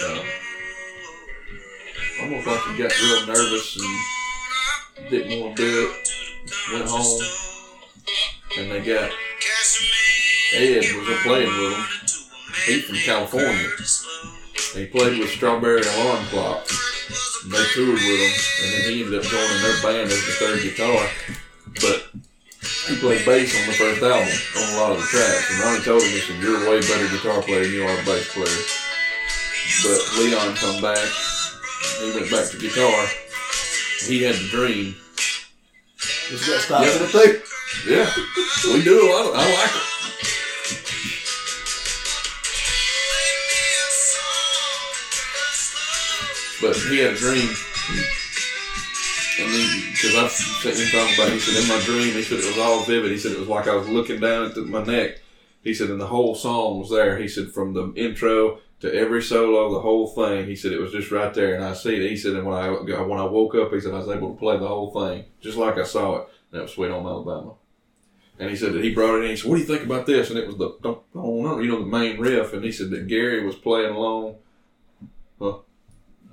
uh, 0.03 0.23
almost 2.21 2.47
like 2.47 2.61
he 2.67 2.77
got 2.83 2.99
real 3.01 3.25
nervous 3.27 3.77
and 3.77 5.09
didn't 5.09 5.41
want 5.41 5.55
to 5.57 5.63
do 5.63 5.91
it. 5.91 6.09
Went 6.73 6.89
home 6.89 7.21
and 8.57 8.71
they 8.71 8.81
got 8.81 9.11
Ed 10.53 10.77
was 10.77 11.17
playing 11.23 11.47
with 11.47 11.73
him. 11.73 11.85
He 12.65 12.81
from 12.81 12.95
California. 12.97 13.69
He 14.73 14.85
played 14.87 15.19
with 15.19 15.29
Strawberry 15.29 15.81
Alarm 15.81 16.25
Clock. 16.25 16.67
And 17.43 17.51
they 17.53 17.63
toured 17.73 17.93
with 17.93 18.01
him, 18.03 18.33
and 18.63 18.67
then 18.73 18.91
he 18.91 19.03
ended 19.03 19.19
up 19.19 19.25
joining 19.25 19.61
their 19.61 19.81
band 19.83 20.11
as 20.11 20.21
the 20.25 20.33
third 20.41 20.61
guitar. 20.61 21.01
But 21.81 21.97
he 22.87 22.95
played 22.97 23.25
bass 23.25 23.53
on 23.55 23.67
the 23.67 23.73
first 23.77 24.01
album 24.01 24.27
on 24.57 24.73
a 24.73 24.77
lot 24.81 24.91
of 24.91 24.97
the 24.99 25.07
tracks. 25.07 25.51
And 25.51 25.59
Ronnie 25.63 25.83
told 25.83 26.01
him, 26.01 26.09
he 26.09 26.19
said, 26.19 26.41
"You're 26.41 26.65
a 26.65 26.69
way 26.69 26.81
better 26.81 27.07
guitar 27.07 27.41
player 27.41 27.63
than 27.63 27.73
you 27.73 27.83
are 27.83 27.99
a 27.99 28.03
bass 28.03 28.33
player." 28.33 28.59
But 29.83 29.99
Leon 30.17 30.55
come 30.55 30.81
back. 30.81 30.97
He 32.01 32.11
went 32.11 32.31
back 32.31 32.49
to 32.49 32.57
guitar. 32.57 33.05
He 34.07 34.23
had 34.23 34.35
the 34.35 34.47
dream. 34.49 34.95
Just 36.29 36.47
got 36.47 36.61
stopped 36.61 36.85
Yeah. 36.85 36.95
in 36.95 37.01
the 37.03 37.11
tape. 37.11 37.43
Yeah, 37.87 38.09
we 38.73 38.81
do 38.83 38.95
a 38.99 39.07
lot 39.11 39.25
of. 39.27 39.35
I 39.35 39.53
like 39.53 39.75
it. 39.75 39.96
But 46.61 46.75
he 46.75 46.99
had 46.99 47.13
a 47.13 47.15
dream. 47.15 47.49
And 49.39 49.53
then, 49.53 49.81
because 49.91 50.15
I've 50.15 50.31
seen 50.31 50.73
him 50.73 50.91
talk 50.91 51.13
about, 51.15 51.31
he 51.31 51.39
said, 51.39 51.61
in 51.61 51.69
my 51.69 51.79
dream, 51.85 52.13
he 52.13 52.23
said 52.23 52.39
it 52.39 52.47
was 52.47 52.57
all 52.57 52.83
vivid. 52.83 53.11
He 53.11 53.17
said 53.17 53.33
it 53.33 53.39
was 53.39 53.47
like 53.47 53.67
I 53.67 53.75
was 53.75 53.87
looking 53.87 54.19
down 54.19 54.45
at 54.45 54.55
the, 54.55 54.61
my 54.61 54.83
neck. 54.83 55.21
He 55.63 55.73
said, 55.73 55.89
and 55.89 56.01
the 56.01 56.07
whole 56.07 56.33
song 56.33 56.79
was 56.79 56.89
there. 56.89 57.17
He 57.17 57.27
said, 57.27 57.51
from 57.51 57.73
the 57.73 57.93
intro 57.95 58.59
to 58.79 58.93
every 58.93 59.21
solo, 59.21 59.73
the 59.73 59.81
whole 59.81 60.07
thing. 60.07 60.45
He 60.45 60.55
said 60.55 60.71
it 60.71 60.79
was 60.79 60.91
just 60.91 61.11
right 61.11 61.33
there, 61.33 61.55
and 61.55 61.63
I 61.63 61.73
see 61.73 61.95
it. 61.95 62.09
He 62.09 62.17
said, 62.17 62.33
and 62.33 62.45
when 62.45 62.57
I 62.57 62.69
when 62.69 63.19
I 63.19 63.25
woke 63.25 63.55
up, 63.55 63.73
he 63.73 63.79
said 63.79 63.93
I 63.93 63.99
was 63.99 64.09
able 64.09 64.33
to 64.33 64.39
play 64.39 64.57
the 64.57 64.67
whole 64.67 64.91
thing 64.91 65.25
just 65.41 65.57
like 65.57 65.77
I 65.77 65.83
saw 65.83 66.17
it. 66.17 66.29
And 66.51 66.59
that 66.59 66.63
was 66.63 66.73
Sweet 66.73 66.91
Home 66.91 67.07
Alabama. 67.07 67.53
And 68.39 68.49
he 68.49 68.55
said 68.55 68.73
that 68.73 68.83
he 68.83 68.93
brought 68.93 69.19
it 69.19 69.23
in. 69.23 69.31
He 69.31 69.35
said, 69.35 69.49
"What 69.49 69.55
do 69.55 69.61
you 69.61 69.67
think 69.67 69.83
about 69.83 70.05
this?" 70.05 70.29
And 70.29 70.37
it 70.37 70.47
was 70.47 70.57
the 70.57 70.77
you 70.83 71.67
know 71.67 71.79
the 71.79 71.85
main 71.85 72.19
riff. 72.19 72.53
And 72.53 72.63
he 72.63 72.71
said 72.71 72.91
that 72.91 73.07
Gary 73.07 73.43
was 73.45 73.55
playing 73.55 73.95
along. 73.95 74.35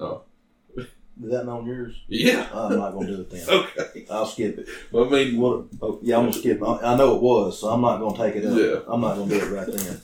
Oh. 0.00 0.22
Is 0.76 1.30
that 1.30 1.48
on 1.48 1.64
yours? 1.64 1.94
Yeah. 2.08 2.48
Oh, 2.52 2.66
I'm 2.70 2.76
not 2.78 2.92
gonna 2.92 3.06
do 3.06 3.20
it 3.20 3.30
then. 3.30 3.48
Okay. 3.48 4.06
I'll 4.10 4.26
skip 4.26 4.58
it. 4.58 4.68
I 4.92 5.08
mean, 5.08 5.38
What? 5.38 5.66
Oh, 5.80 6.00
yeah, 6.02 6.16
I'm 6.16 6.24
gonna 6.24 6.32
skip. 6.32 6.58
it. 6.60 6.64
I, 6.64 6.92
I 6.92 6.96
know 6.96 7.14
it 7.14 7.22
was, 7.22 7.60
so 7.60 7.68
I'm 7.68 7.80
not 7.82 7.98
gonna 8.00 8.16
take 8.16 8.34
it 8.42 8.44
up. 8.46 8.58
Yeah. 8.58 8.80
I'm 8.92 9.00
not 9.00 9.14
gonna 9.16 9.28
do 9.30 9.36
it 9.36 9.50
right 9.52 9.66
then. 9.70 10.00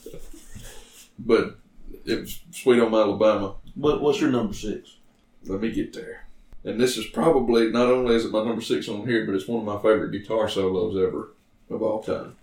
but 1.19 1.57
it 2.05 2.21
was 2.21 2.39
Sweet 2.51 2.79
Home 2.79 2.95
Alabama. 2.95 3.55
What, 3.75 4.01
what's 4.01 4.21
your 4.21 4.31
number 4.31 4.53
six? 4.53 4.97
Let 5.45 5.59
me 5.59 5.71
get 5.71 5.91
there. 5.93 6.27
And 6.63 6.79
this 6.79 6.97
is 6.97 7.07
probably 7.07 7.71
not 7.71 7.87
only 7.87 8.15
is 8.15 8.23
it 8.23 8.31
my 8.31 8.43
number 8.45 8.61
six 8.61 8.87
on 8.87 9.05
here, 9.05 9.25
but 9.25 9.35
it's 9.35 9.47
one 9.47 9.59
of 9.59 9.65
my 9.65 9.77
favorite 9.81 10.11
guitar 10.11 10.47
solos 10.47 10.95
ever 10.95 11.33
of 11.69 11.81
all 11.83 12.01
time. 12.03 12.35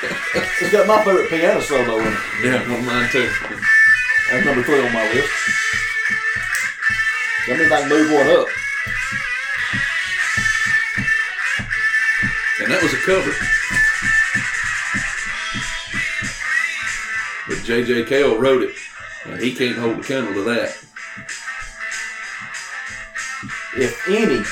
It's 0.00 0.70
got 0.70 0.86
my 0.86 1.02
favorite 1.04 1.28
piano 1.28 1.60
solo 1.60 1.98
in 1.98 2.06
it. 2.06 2.18
Yeah, 2.44 2.62
of 2.62 2.84
mine 2.84 3.08
too. 3.10 3.28
That's 4.30 4.44
number 4.44 4.62
three 4.62 4.86
on 4.86 4.92
my 4.92 5.12
list. 5.12 5.32
That 7.48 7.58
means 7.58 7.72
I 7.72 7.80
can 7.80 7.88
move 7.88 8.12
one 8.12 8.26
up. 8.28 8.48
And 12.60 12.70
that 12.70 12.82
was 12.82 12.92
a 12.92 12.98
cover. 12.98 13.32
But 17.48 17.64
J.J. 17.64 18.04
Cale 18.04 18.38
wrote 18.38 18.62
it, 18.62 18.74
and 19.24 19.40
he 19.40 19.54
can't 19.54 19.78
hold 19.78 19.98
a 19.98 20.02
candle 20.02 20.34
to 20.34 20.42
that. 20.42 20.76
If 23.76 24.08
any, 24.08 24.44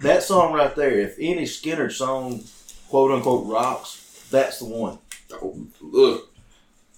that 0.00 0.22
song 0.22 0.52
right 0.52 0.74
there, 0.74 0.98
if 1.00 1.16
any 1.18 1.44
Skynyrd 1.44 1.92
song, 1.92 2.42
quote 2.88 3.10
unquote, 3.10 3.46
rocks, 3.46 4.26
that's 4.30 4.58
the 4.60 4.66
one. 4.66 4.98
Oh, 5.32 5.66
look, 5.80 6.32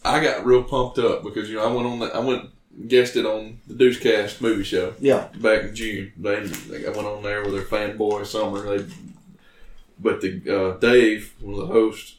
I 0.04 0.22
got 0.22 0.44
real 0.46 0.62
pumped 0.62 0.98
up 0.98 1.22
because 1.24 1.48
you 1.50 1.56
know 1.56 1.64
I 1.68 1.72
went 1.72 1.86
on 1.86 1.98
the 1.98 2.06
I 2.06 2.18
went 2.20 2.50
guested 2.86 3.26
on 3.26 3.58
the 3.66 3.74
Deuce 3.74 3.98
Cast 3.98 4.40
movie 4.40 4.62
show 4.64 4.94
Yeah. 5.00 5.26
back 5.36 5.64
in 5.64 5.74
June. 5.74 6.12
They, 6.16 6.40
they 6.40 6.86
I 6.86 6.90
went 6.90 7.06
on 7.06 7.22
there 7.22 7.42
with 7.42 7.52
their 7.52 7.62
fanboy 7.64 8.24
summer. 8.26 8.78
They, 8.78 8.92
but 9.98 10.20
the 10.20 10.40
uh, 10.48 10.76
Dave, 10.78 11.34
one 11.40 11.60
of 11.60 11.68
the 11.68 11.74
hosts, 11.74 12.14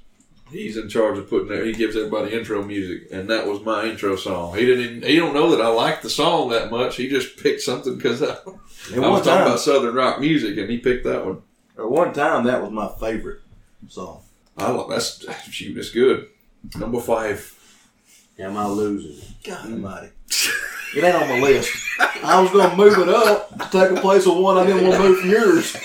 he's 0.52 0.78
in 0.78 0.90
charge 0.90 1.18
of 1.18 1.30
putting 1.30 1.48
there. 1.48 1.66
He 1.66 1.74
gives 1.74 1.96
everybody 1.96 2.34
intro 2.34 2.64
music, 2.64 3.08
and 3.12 3.30
that 3.30 3.48
was 3.48 3.62
my 3.62 3.86
intro 3.86 4.16
song. 4.16 4.56
He 4.56 4.66
didn't. 4.66 4.98
Even, 4.98 5.10
he 5.10 5.16
don't 5.16 5.34
know 5.34 5.52
that 5.56 5.62
I 5.62 5.70
like 5.70 6.02
the 6.02 6.10
song 6.10 6.50
that 6.50 6.70
much. 6.72 6.98
He 6.98 7.10
just 7.10 7.38
picked 7.38 7.62
something 7.62 7.96
because 7.96 8.22
I, 8.22 8.34
I 8.34 9.00
one 9.00 9.12
was 9.12 9.22
talking 9.22 9.24
time, 9.24 9.48
about 9.48 9.60
Southern 9.60 9.96
rock 9.96 10.20
music, 10.20 10.58
and 10.58 10.70
he 10.70 10.78
picked 10.78 11.06
that 11.06 11.26
one. 11.26 11.42
at 11.78 11.90
one 11.90 12.14
time, 12.14 12.46
that 12.46 12.62
was 12.62 12.72
my 12.72 12.90
favorite 13.00 13.42
song. 13.88 14.22
I 14.58 14.70
love 14.70 14.90
that's 14.90 15.26
shoot. 15.50 15.78
It's 15.78 15.92
good. 15.92 16.28
Number 16.78 17.00
five. 17.00 17.58
Am 18.38 18.58
I 18.58 18.68
losing? 18.68 19.36
God 19.44 19.72
Almighty. 19.72 20.10
It 20.96 21.04
ain't 21.04 21.16
on 21.16 21.30
my 21.30 21.40
list. 21.40 21.72
I 22.24 22.42
was 22.42 22.52
gonna 22.52 22.76
move 22.76 22.98
it 22.98 23.10
up, 23.10 23.72
take 23.72 23.92
a 23.92 24.02
place 24.02 24.26
of 24.28 24.38
one 24.38 24.58
I 24.58 24.66
didn't 24.66 24.88
want 24.88 24.96
to 24.96 25.10
move 25.10 25.20
from 25.20 25.30
yours. 25.30 25.78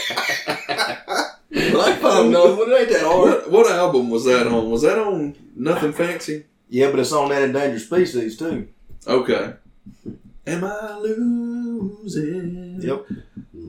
But 1.56 1.80
I 1.80 1.96
I 1.96 2.00
don't 2.00 2.30
know, 2.30 2.54
but 2.56 2.68
it 2.68 2.80
ain't 2.80 2.90
that 2.90 3.02
hard. 3.02 3.30
What, 3.30 3.50
what 3.50 3.72
album 3.72 4.10
was 4.10 4.24
that 4.26 4.46
on? 4.46 4.70
Was 4.70 4.82
that 4.82 4.98
on 4.98 5.34
Nuthin' 5.58 5.94
Fancy? 5.94 6.44
Yeah, 6.68 6.90
but 6.90 7.00
it's 7.00 7.12
on 7.12 7.30
that 7.30 7.42
endangered 7.42 7.80
species 7.80 8.36
too. 8.36 8.68
Okay. 9.06 9.54
Am 10.46 10.64
I 10.64 10.98
losing? 10.98 12.80
Yep. 12.82 13.06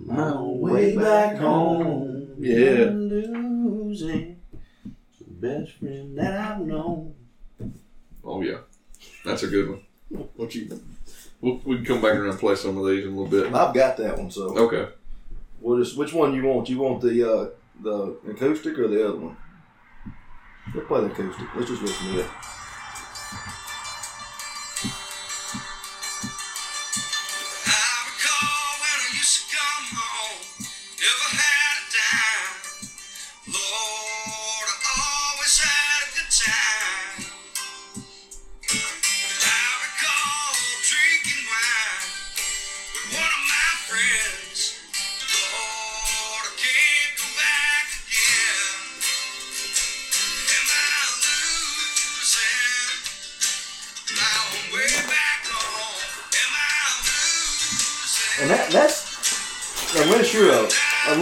My 0.06 0.34
way 0.42 0.96
back 0.98 1.38
home. 1.38 2.36
Yeah. 2.40 2.88
I'm 2.88 3.08
losing 3.10 4.42
the 5.20 5.34
best 5.48 5.72
friend 5.74 6.18
that 6.18 6.34
I've 6.52 6.62
known. 6.62 7.14
Oh 8.24 8.42
yeah, 8.42 8.58
that's 9.24 9.44
a 9.44 9.48
good 9.48 9.70
one. 9.70 9.82
What 10.36 10.54
you? 10.56 10.80
We'll, 11.40 11.62
we 11.64 11.78
can 11.78 11.86
come 11.86 12.02
back 12.02 12.16
around 12.16 12.30
and 12.32 12.40
play 12.40 12.56
some 12.56 12.78
of 12.78 12.86
these 12.88 13.06
in 13.06 13.14
a 13.14 13.16
little 13.20 13.28
bit. 13.32 13.54
I've 13.54 13.74
got 13.74 13.96
that 13.98 14.18
one. 14.18 14.30
So, 14.32 14.58
Okay. 14.58 14.92
what 15.62 15.80
is 15.80 15.96
which 15.96 16.12
one 16.14 16.34
you 16.34 16.44
want? 16.44 16.68
You 16.70 16.80
want 16.80 17.02
the 17.02 17.32
uh, 17.32 17.50
the 17.82 18.18
acoustic 18.30 18.78
or 18.78 18.88
the 18.88 19.08
other 19.08 19.18
one? 19.18 19.38
Let's 20.74 20.88
play 20.88 21.02
the 21.02 21.08
acoustic. 21.08 21.48
Let's 21.56 21.70
just 21.70 21.82
listen 21.82 22.14
to 22.14 22.20
it. 22.22 22.28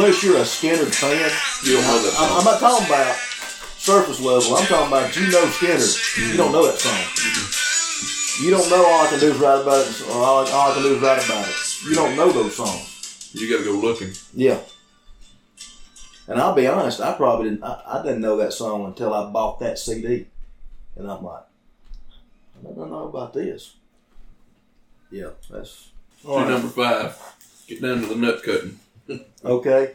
Unless 0.06 0.24
you're 0.24 0.38
a 0.38 0.42
Skynyrd 0.42 0.94
fan. 0.94 1.32
You 1.66 1.78
don't 1.78 1.88
know 1.88 2.00
that 2.04 2.14
I'm, 2.20 2.30
song. 2.30 2.38
I'm 2.38 2.46
not 2.46 2.60
talking 2.60 2.86
about 2.86 3.16
surface 3.82 4.22
level. 4.22 4.56
I'm 4.56 4.68
talking 4.68 4.88
about 4.88 5.16
you 5.18 5.32
know 5.32 5.46
Skynyrd. 5.48 6.30
You 6.30 6.38
don't 6.38 6.52
know 6.52 6.68
that 6.68 6.78
song. 6.78 8.46
You 8.46 8.52
don't 8.52 8.70
know 8.70 8.86
all 8.86 9.08
I 9.08 9.10
can 9.10 9.20
do 9.20 9.32
is 9.32 9.38
write 9.40 9.62
about 9.64 9.88
it. 9.88 10.02
Or 10.10 10.22
all, 10.22 10.46
I- 10.46 10.52
all 10.52 10.70
I 10.70 10.74
can 10.76 10.84
do 10.84 10.96
is 10.96 11.02
write 11.02 11.26
about 11.26 11.48
it. 11.50 11.56
You 11.88 11.96
don't 11.96 12.16
know 12.16 12.32
those 12.32 12.56
songs. 12.56 13.32
You 13.34 13.50
got 13.50 13.64
to 13.64 13.72
go 13.74 13.80
looking. 13.80 14.12
Yeah. 14.36 14.60
And 16.28 16.40
I'll 16.40 16.54
be 16.54 16.68
honest, 16.68 17.02
I 17.02 17.14
probably 17.14 17.50
didn't. 17.50 17.64
I, 17.64 17.82
I 17.88 18.04
didn't 18.04 18.22
know 18.22 18.38
that 18.38 18.54
song 18.54 18.86
until 18.86 19.12
I 19.12 19.32
bought 19.32 19.60
that 19.62 19.80
CD, 19.80 20.28
and 20.96 21.10
I'm 21.10 21.24
like, 21.24 21.46
I 22.60 22.64
don't 22.76 22.92
know 22.92 23.08
about 23.08 23.34
this. 23.34 23.74
Yeah, 25.10 25.30
that's 25.50 25.90
all 26.28 26.38
right. 26.42 26.50
number 26.50 26.68
five. 26.68 27.18
Get 27.68 27.82
down 27.82 28.02
to 28.02 28.06
the 28.06 28.16
nut 28.16 28.44
cutting. 28.44 28.80
Okay, 29.44 29.92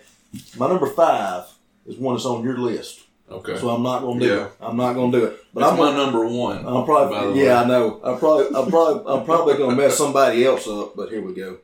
my 0.58 0.68
number 0.68 0.86
five 0.86 1.44
is 1.86 1.96
one 1.98 2.14
that's 2.14 2.24
on 2.26 2.44
your 2.44 2.56
list, 2.58 3.00
Okay. 3.30 3.56
so 3.58 3.70
I'm 3.70 3.82
not 3.82 4.02
gonna 4.02 4.20
do 4.20 4.26
Yeah. 4.26 4.44
it. 4.46 4.52
I'm 4.60 4.76
not 4.76 4.92
gonna 4.94 5.10
do 5.12 5.24
it. 5.26 5.44
But 5.52 5.60
That's 5.62 5.72
I'm 5.72 5.78
my 5.78 5.92
number 5.96 6.24
one. 6.26 6.58
I'm 6.64 6.84
probably 6.84 7.32
way. 7.32 7.44
yeah, 7.46 7.62
I 7.62 7.66
know. 7.66 8.00
I'm 8.04 8.18
probably 8.18 8.46
I'm 8.56 8.70
probably 8.70 9.12
I'm 9.12 9.24
probably 9.24 9.54
gonna 9.58 9.74
mess 9.76 9.96
somebody 9.96 10.44
else 10.44 10.68
up. 10.68 10.94
But 10.94 11.08
here 11.10 11.22
we 11.22 11.34
go. 11.34 11.58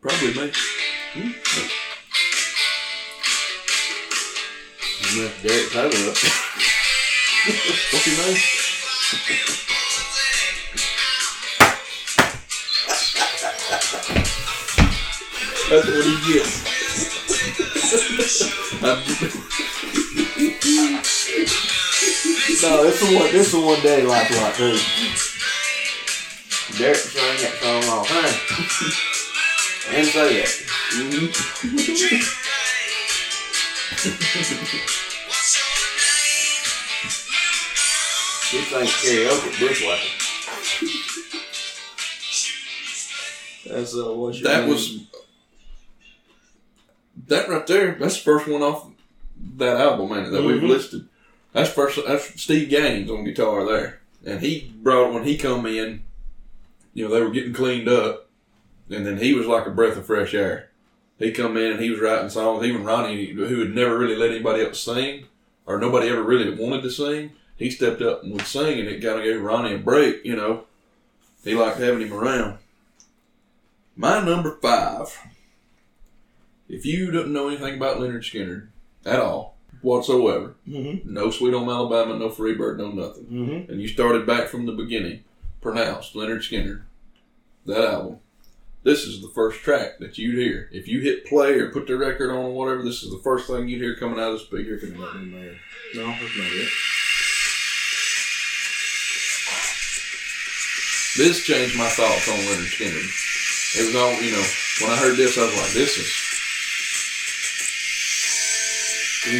Probably 0.00 0.28
me. 0.28 0.52
Hmm? 1.14 1.30
I 5.02 5.06
messed 5.18 5.42
Derek 5.42 5.70
Taylor 5.70 6.10
up. 6.10 6.16
What's 7.92 8.06
your 8.06 8.16
name? 8.26 8.38
That's 15.74 15.88
what 15.88 16.04
he 16.06 16.14
gets. 16.32 16.54
No, 22.62 22.82
this 22.84 23.02
is 23.02 23.08
one. 23.14 23.32
This 23.32 23.48
is 23.52 23.60
one 23.62 23.80
day 23.82 24.02
like 24.06 24.30
like 24.30 24.54
too. 24.54 24.78
Derek 26.78 26.96
sang 26.96 27.36
that 27.42 27.54
song 27.60 27.84
all 27.90 28.02
the 28.02 28.08
time. 28.08 28.34
and 29.96 30.06
say 30.06 30.28
that. 30.40 30.50
He 38.50 38.60
sang 38.62 38.86
karaoke 38.86 39.48
at 39.48 39.58
Bushwhacker. 39.58 40.12
That's 43.66 43.92
uh, 43.96 44.12
what's 44.12 44.38
your 44.40 44.48
that 44.50 44.60
name? 44.60 44.70
was 44.70 44.84
that 47.28 47.48
right 47.48 47.66
there. 47.66 47.96
That's 47.98 48.16
the 48.16 48.22
first 48.22 48.46
one 48.48 48.62
off 48.62 48.86
that 49.56 49.80
album, 49.80 50.10
man, 50.10 50.32
that 50.32 50.42
we've 50.42 50.60
Mhm. 50.62 50.68
listed. 50.68 51.08
That's 51.52 51.70
first. 51.70 51.98
That's 52.06 52.40
Steve 52.40 52.68
Gaines 52.68 53.10
on 53.10 53.24
guitar 53.24 53.64
there, 53.64 54.00
and 54.24 54.40
he 54.40 54.72
brought 54.82 55.12
when 55.12 55.24
he 55.24 55.36
come 55.36 55.66
in. 55.66 56.02
You 56.92 57.08
know 57.08 57.14
they 57.14 57.22
were 57.22 57.30
getting 57.30 57.52
cleaned 57.52 57.88
up, 57.88 58.28
and 58.90 59.06
then 59.06 59.18
he 59.18 59.34
was 59.34 59.46
like 59.46 59.66
a 59.66 59.70
breath 59.70 59.96
of 59.96 60.06
fresh 60.06 60.34
air. 60.34 60.70
He 61.18 61.30
come 61.30 61.56
in 61.56 61.72
and 61.72 61.80
he 61.80 61.90
was 61.90 62.00
writing 62.00 62.28
songs. 62.30 62.64
Even 62.64 62.84
Ronnie, 62.84 63.26
who 63.26 63.60
had 63.60 63.74
never 63.74 63.96
really 63.98 64.16
let 64.16 64.30
anybody 64.30 64.64
else 64.64 64.80
sing, 64.80 65.26
or 65.66 65.78
nobody 65.78 66.08
ever 66.08 66.22
really 66.22 66.50
wanted 66.54 66.82
to 66.82 66.90
sing, 66.90 67.30
he 67.56 67.70
stepped 67.70 68.02
up 68.02 68.22
and 68.24 68.32
would 68.32 68.46
sing, 68.46 68.80
and 68.80 68.88
it 68.88 69.00
kind 69.02 69.18
of 69.18 69.24
gave 69.24 69.40
Ronnie 69.40 69.74
a 69.74 69.78
break. 69.78 70.24
You 70.24 70.34
know, 70.36 70.64
he 71.44 71.54
liked 71.54 71.78
having 71.78 72.00
him 72.06 72.12
around. 72.12 72.58
My 73.96 74.24
number 74.24 74.58
five. 74.60 75.16
If 76.68 76.86
you 76.86 77.10
don't 77.10 77.32
know 77.32 77.48
anything 77.48 77.76
about 77.76 77.98
Lynyrd 77.98 78.22
Skynyrd 78.22 78.68
at 79.04 79.20
all, 79.20 79.56
whatsoever, 79.82 80.54
Mhm. 80.68 81.04
no 81.04 81.30
Sweet 81.30 81.52
Home 81.52 81.68
Alabama, 81.68 82.18
no 82.18 82.30
Freebird, 82.30 82.78
no 82.78 82.90
nothing, 82.90 83.26
Mhm. 83.26 83.68
and 83.68 83.82
you 83.82 83.88
started 83.88 84.26
back 84.26 84.48
from 84.48 84.64
the 84.66 84.72
beginning, 84.72 85.24
pronounced 85.60 86.14
Lynyrd 86.14 86.40
Skynyrd, 86.40 86.82
that 87.66 87.84
album. 87.84 88.18
This 88.82 89.04
is 89.04 89.20
the 89.22 89.28
first 89.28 89.60
track 89.60 89.98
that 90.00 90.18
you'd 90.18 90.36
hear. 90.38 90.68
If 90.72 90.88
you 90.88 91.00
hit 91.00 91.24
play 91.26 91.52
or 91.54 91.70
put 91.70 91.86
the 91.86 91.96
record 91.96 92.30
on 92.30 92.36
or 92.36 92.52
whatever, 92.54 92.82
this 92.82 93.02
is 93.02 93.10
the 93.10 93.20
first 93.22 93.46
thing 93.46 93.68
you'd 93.68 93.80
hear 93.80 93.96
coming 93.96 94.18
out 94.18 94.32
of 94.32 94.38
the 94.38 94.44
speaker. 94.44 94.76
No, 95.94 96.06
that's 96.06 96.36
not 96.36 96.52
it. 96.52 96.68
This 101.16 101.44
changed 101.46 101.76
my 101.78 101.88
thoughts 101.88 102.28
on 102.28 102.36
Lynyrd 102.38 102.72
Skynyrd. 102.74 103.80
It 103.80 103.86
was 103.86 103.94
all, 103.96 104.12
you 104.20 104.32
know, 104.32 104.44
when 104.82 104.90
I 104.90 104.96
heard 104.96 105.16
this, 105.16 105.38
I 105.38 105.44
was 105.46 105.54
like, 105.56 105.72
this 105.72 105.96
is. 105.98 106.23
The 109.24 109.30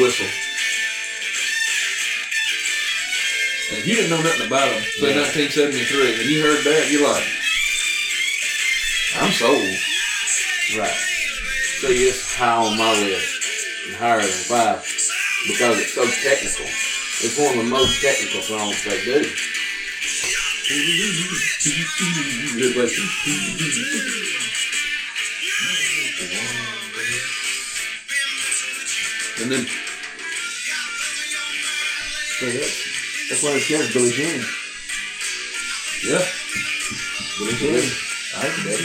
whistle. 0.00 0.24
And 3.68 3.78
if 3.78 3.86
you 3.86 3.96
didn't 3.96 4.08
know 4.08 4.22
nothing 4.22 4.46
about 4.46 4.66
him, 4.66 4.82
say 4.96 5.14
1973, 5.14 6.22
and 6.22 6.30
you 6.30 6.40
heard 6.40 6.64
that, 6.64 6.90
you're 6.90 7.06
like, 7.06 7.22
I'm 9.20 9.30
sold. 9.30 9.60
Right. 10.80 10.96
See, 11.80 12.08
it's 12.08 12.34
high 12.34 12.64
on 12.64 12.78
my 12.78 12.92
list 12.98 13.44
and 13.88 13.96
higher 13.96 14.22
than 14.22 14.30
five 14.30 14.82
because 15.46 15.78
it's 15.80 15.92
so 15.92 16.06
technical. 16.06 16.89
It's 17.22 17.36
one 17.38 17.58
of 17.58 17.64
the 17.64 17.70
most 17.70 18.00
technical 18.00 18.40
songs 18.40 18.82
they 18.84 19.04
do. 19.04 19.20
Good 22.56 22.76
listen. 22.76 23.06
And 29.42 29.50
then 29.50 29.66
So 32.38 32.46
that's 32.46 33.28
that's 33.28 33.42
one 33.42 33.52
of 33.52 33.60
Skynyrd's 33.60 33.92
Billie 33.92 34.12
Jean. 34.12 34.40
yeah, 36.08 36.24
Billie 37.38 37.56
Jean. 37.56 37.90
I 38.36 38.46
ain't 38.46 38.64
that. 38.64 38.80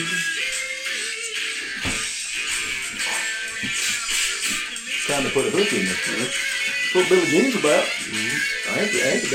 Trying 5.05 5.23
to 5.23 5.29
put 5.29 5.45
a 5.45 5.51
hook 5.51 5.71
in 5.71 5.85
this, 5.85 6.07
man. 6.19 6.54
What 6.95 7.09
Billie 7.09 7.25
Jean's 7.25 7.55
about. 7.55 7.83
I 7.83 8.79
ain't, 8.79 8.95
I 8.95 9.09
ain't 9.09 9.23
the 9.23 9.29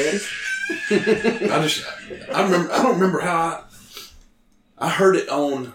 daddy. 0.91 1.51
I 1.53 1.63
just 1.63 1.87
I 2.33 2.43
remember 2.45 2.73
I 2.73 2.83
don't 2.83 2.95
remember 2.95 3.21
how 3.21 3.37
I 3.37 4.87
I 4.87 4.89
heard 4.89 5.15
it 5.15 5.29
on 5.29 5.75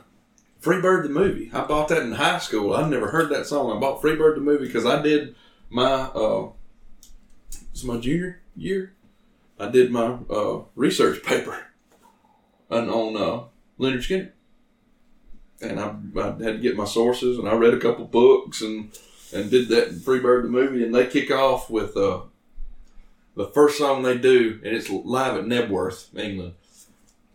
Freebird 0.64 1.04
the 1.04 1.10
movie. 1.10 1.52
I 1.54 1.64
bought 1.64 1.90
that 1.90 2.02
in 2.02 2.14
high 2.14 2.40
school. 2.40 2.74
I 2.74 2.90
never 2.90 3.12
heard 3.12 3.30
that 3.30 3.46
song. 3.46 3.72
I 3.72 3.80
bought 3.80 4.02
Freebird 4.02 4.34
the 4.34 4.42
movie 4.42 4.66
because 4.66 4.88
I 4.88 5.00
did 5.00 5.36
my 5.70 5.84
uh 5.84 6.50
it's 7.72 7.84
my 7.84 7.98
junior 7.98 8.42
year. 8.56 8.94
I 9.60 9.70
did 9.70 9.92
my 9.92 10.18
uh, 10.28 10.62
research 10.76 11.22
paper 11.22 11.68
on, 12.72 12.90
on 12.90 13.16
uh, 13.16 13.44
Lynyrd 13.80 14.00
Skynyrd, 14.00 14.32
and 15.62 15.80
I, 15.80 15.96
I 16.20 16.44
had 16.44 16.56
to 16.56 16.58
get 16.58 16.76
my 16.76 16.86
sources, 16.86 17.38
and 17.38 17.48
I 17.48 17.54
read 17.54 17.74
a 17.74 17.80
couple 17.80 18.06
books 18.06 18.62
and 18.62 18.92
and 19.36 19.50
did 19.52 19.70
that 19.70 19.90
in 19.90 19.96
Freebird 19.96 20.44
the 20.44 20.50
movie, 20.50 20.84
and 20.84 20.94
they 20.96 21.06
kick 21.08 21.30
off 21.32 21.70
with 21.70 21.96
uh, 21.98 22.22
the 23.36 23.48
first 23.48 23.78
song 23.78 24.02
they 24.04 24.18
do, 24.18 24.60
and 24.64 24.76
it's 24.76 24.90
live 24.90 25.36
at 25.38 25.46
Knebworth, 25.46 26.18
England. 26.18 26.54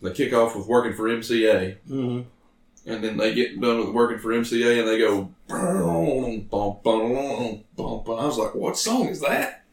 They 0.01 0.11
kick 0.11 0.33
off 0.33 0.55
with 0.55 0.67
"Working 0.67 0.93
for 0.93 1.03
MCA," 1.09 1.77
Mm-hmm. 1.89 2.21
and 2.89 3.03
then 3.03 3.17
they 3.17 3.33
get 3.35 3.59
done 3.61 3.79
with 3.79 3.89
working 3.89 4.17
for 4.19 4.29
MCA, 4.29 4.79
and 4.79 4.87
they 4.87 4.97
go. 4.97 5.29
"Bum, 5.47 6.47
bum, 6.49 6.77
bum, 6.83 7.63
bum, 7.75 8.03
bum." 8.05 8.19
I 8.19 8.25
was 8.25 8.37
like, 8.37 8.55
"What 8.55 8.77
song 8.77 9.07
is 9.09 9.21
that?" 9.21 9.63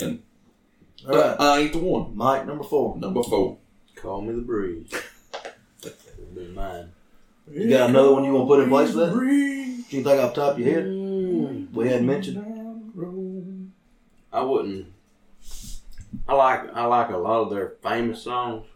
All 0.00 1.16
right. 1.16 1.36
I 1.38 1.58
ain't 1.58 1.72
the 1.72 1.78
one. 1.80 2.16
Mike, 2.16 2.46
number 2.46 2.62
four. 2.64 2.96
Number 2.96 3.22
four. 3.24 3.58
Call 3.96 4.22
me 4.22 4.34
the 4.34 4.40
breeze. 4.40 4.88
that 5.82 5.96
would 6.18 6.34
be 6.34 6.46
mine. 6.52 6.90
You 7.50 7.68
got 7.70 7.90
another 7.90 8.12
one 8.12 8.24
you 8.24 8.32
want 8.32 8.44
to 8.48 8.54
put 8.54 8.62
in 8.62 8.68
place 8.68 8.90
for 8.92 8.98
that? 9.06 9.12
Breeze 9.12 9.92
You 9.92 10.02
think 10.04 10.20
off 10.20 10.34
the 10.34 10.40
top 10.40 10.52
of 10.52 10.58
your 10.60 10.70
head? 10.72 10.84
We 11.72 11.88
hadn't 11.88 12.06
mentioned. 12.06 12.36
down 12.36 12.92
the 12.94 13.00
road. 13.00 13.70
I 14.32 14.42
wouldn't. 14.42 14.86
I 16.28 16.34
like 16.34 16.74
I 16.74 16.84
like 16.86 17.10
a 17.10 17.16
lot 17.16 17.42
of 17.42 17.50
their 17.50 17.74
famous 17.82 18.22
songs, 18.22 18.66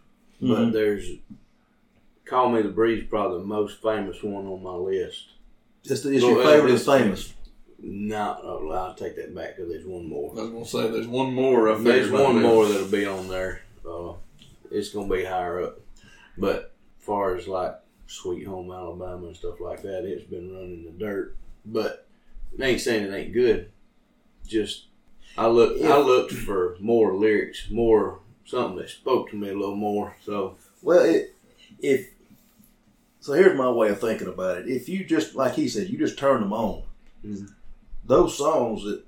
but 0.41 0.59
Mhm. 0.59 0.73
there's 0.73 1.09
"Call 2.25 2.49
Me 2.49 2.61
the 2.61 2.69
Breeze" 2.69 3.05
probably 3.09 3.39
the 3.39 3.45
most 3.45 3.81
famous 3.81 4.21
one 4.23 4.45
on 4.47 4.61
my 4.63 4.73
list. 4.75 5.29
It's, 5.83 6.01
the, 6.01 6.11
it's 6.13 6.23
Well, 6.23 6.33
your 6.33 6.41
uh, 6.41 6.45
favorite 6.45 6.73
it's- 6.73 6.81
is 6.81 6.87
famous. 6.87 7.33
No, 7.79 8.37
oh, 8.41 8.69
I'll 8.71 8.95
take 8.95 9.15
that 9.17 9.33
back 9.35 9.55
because 9.55 9.71
there's 9.71 9.85
one 9.85 10.09
more. 10.09 10.31
I 10.37 10.41
was 10.41 10.49
gonna 10.49 10.65
say 10.65 10.89
there's 10.91 11.07
one 11.07 11.33
more. 11.33 11.69
I 11.69 11.77
There's 11.77 12.09
one 12.11 12.35
might 12.37 12.41
be- 12.41 12.47
more 12.47 12.65
that'll 12.67 12.87
be 12.87 13.05
on 13.05 13.27
there. 13.29 13.61
Uh, 13.87 14.13
it's 14.71 14.89
gonna 14.89 15.07
be 15.13 15.23
higher 15.23 15.61
up, 15.61 15.79
but 16.37 16.73
far 16.97 17.35
as 17.35 17.47
like 17.47 17.75
Sweet 18.07 18.45
Home 18.47 18.71
Alabama 18.71 19.27
and 19.27 19.35
stuff 19.35 19.59
like 19.59 19.83
that, 19.83 20.05
it's 20.05 20.23
been 20.27 20.51
running 20.53 20.85
the 20.85 20.91
dirt. 20.91 21.35
But 21.65 22.06
I 22.61 22.63
ain't 22.65 22.81
saying 22.81 23.03
it 23.05 23.13
ain't 23.15 23.33
good. 23.33 23.71
Just 24.47 24.85
I 25.37 25.47
look 25.47 25.81
I 25.83 25.97
looked 25.97 26.33
for 26.33 26.75
more 26.79 27.13
lyrics, 27.13 27.67
more 27.69 28.19
something 28.45 28.77
that 28.77 28.89
spoke 28.89 29.29
to 29.31 29.35
me 29.35 29.49
a 29.49 29.53
little 29.57 29.75
more. 29.75 30.15
So 30.23 30.55
Well, 30.81 31.03
it, 31.03 31.35
if 31.79 32.09
so, 33.19 33.33
here's 33.33 33.57
my 33.57 33.69
way 33.69 33.89
of 33.89 33.99
thinking 33.99 34.27
about 34.29 34.59
it. 34.59 34.67
If 34.69 34.87
you 34.87 35.03
just 35.03 35.35
like 35.35 35.53
he 35.55 35.67
said, 35.67 35.89
you 35.89 35.97
just 35.97 36.17
turn 36.17 36.39
them 36.41 36.53
on. 36.53 36.83
Mhm. 37.25 37.51
Those 38.05 38.37
songs 38.37 38.83
that 38.85 39.03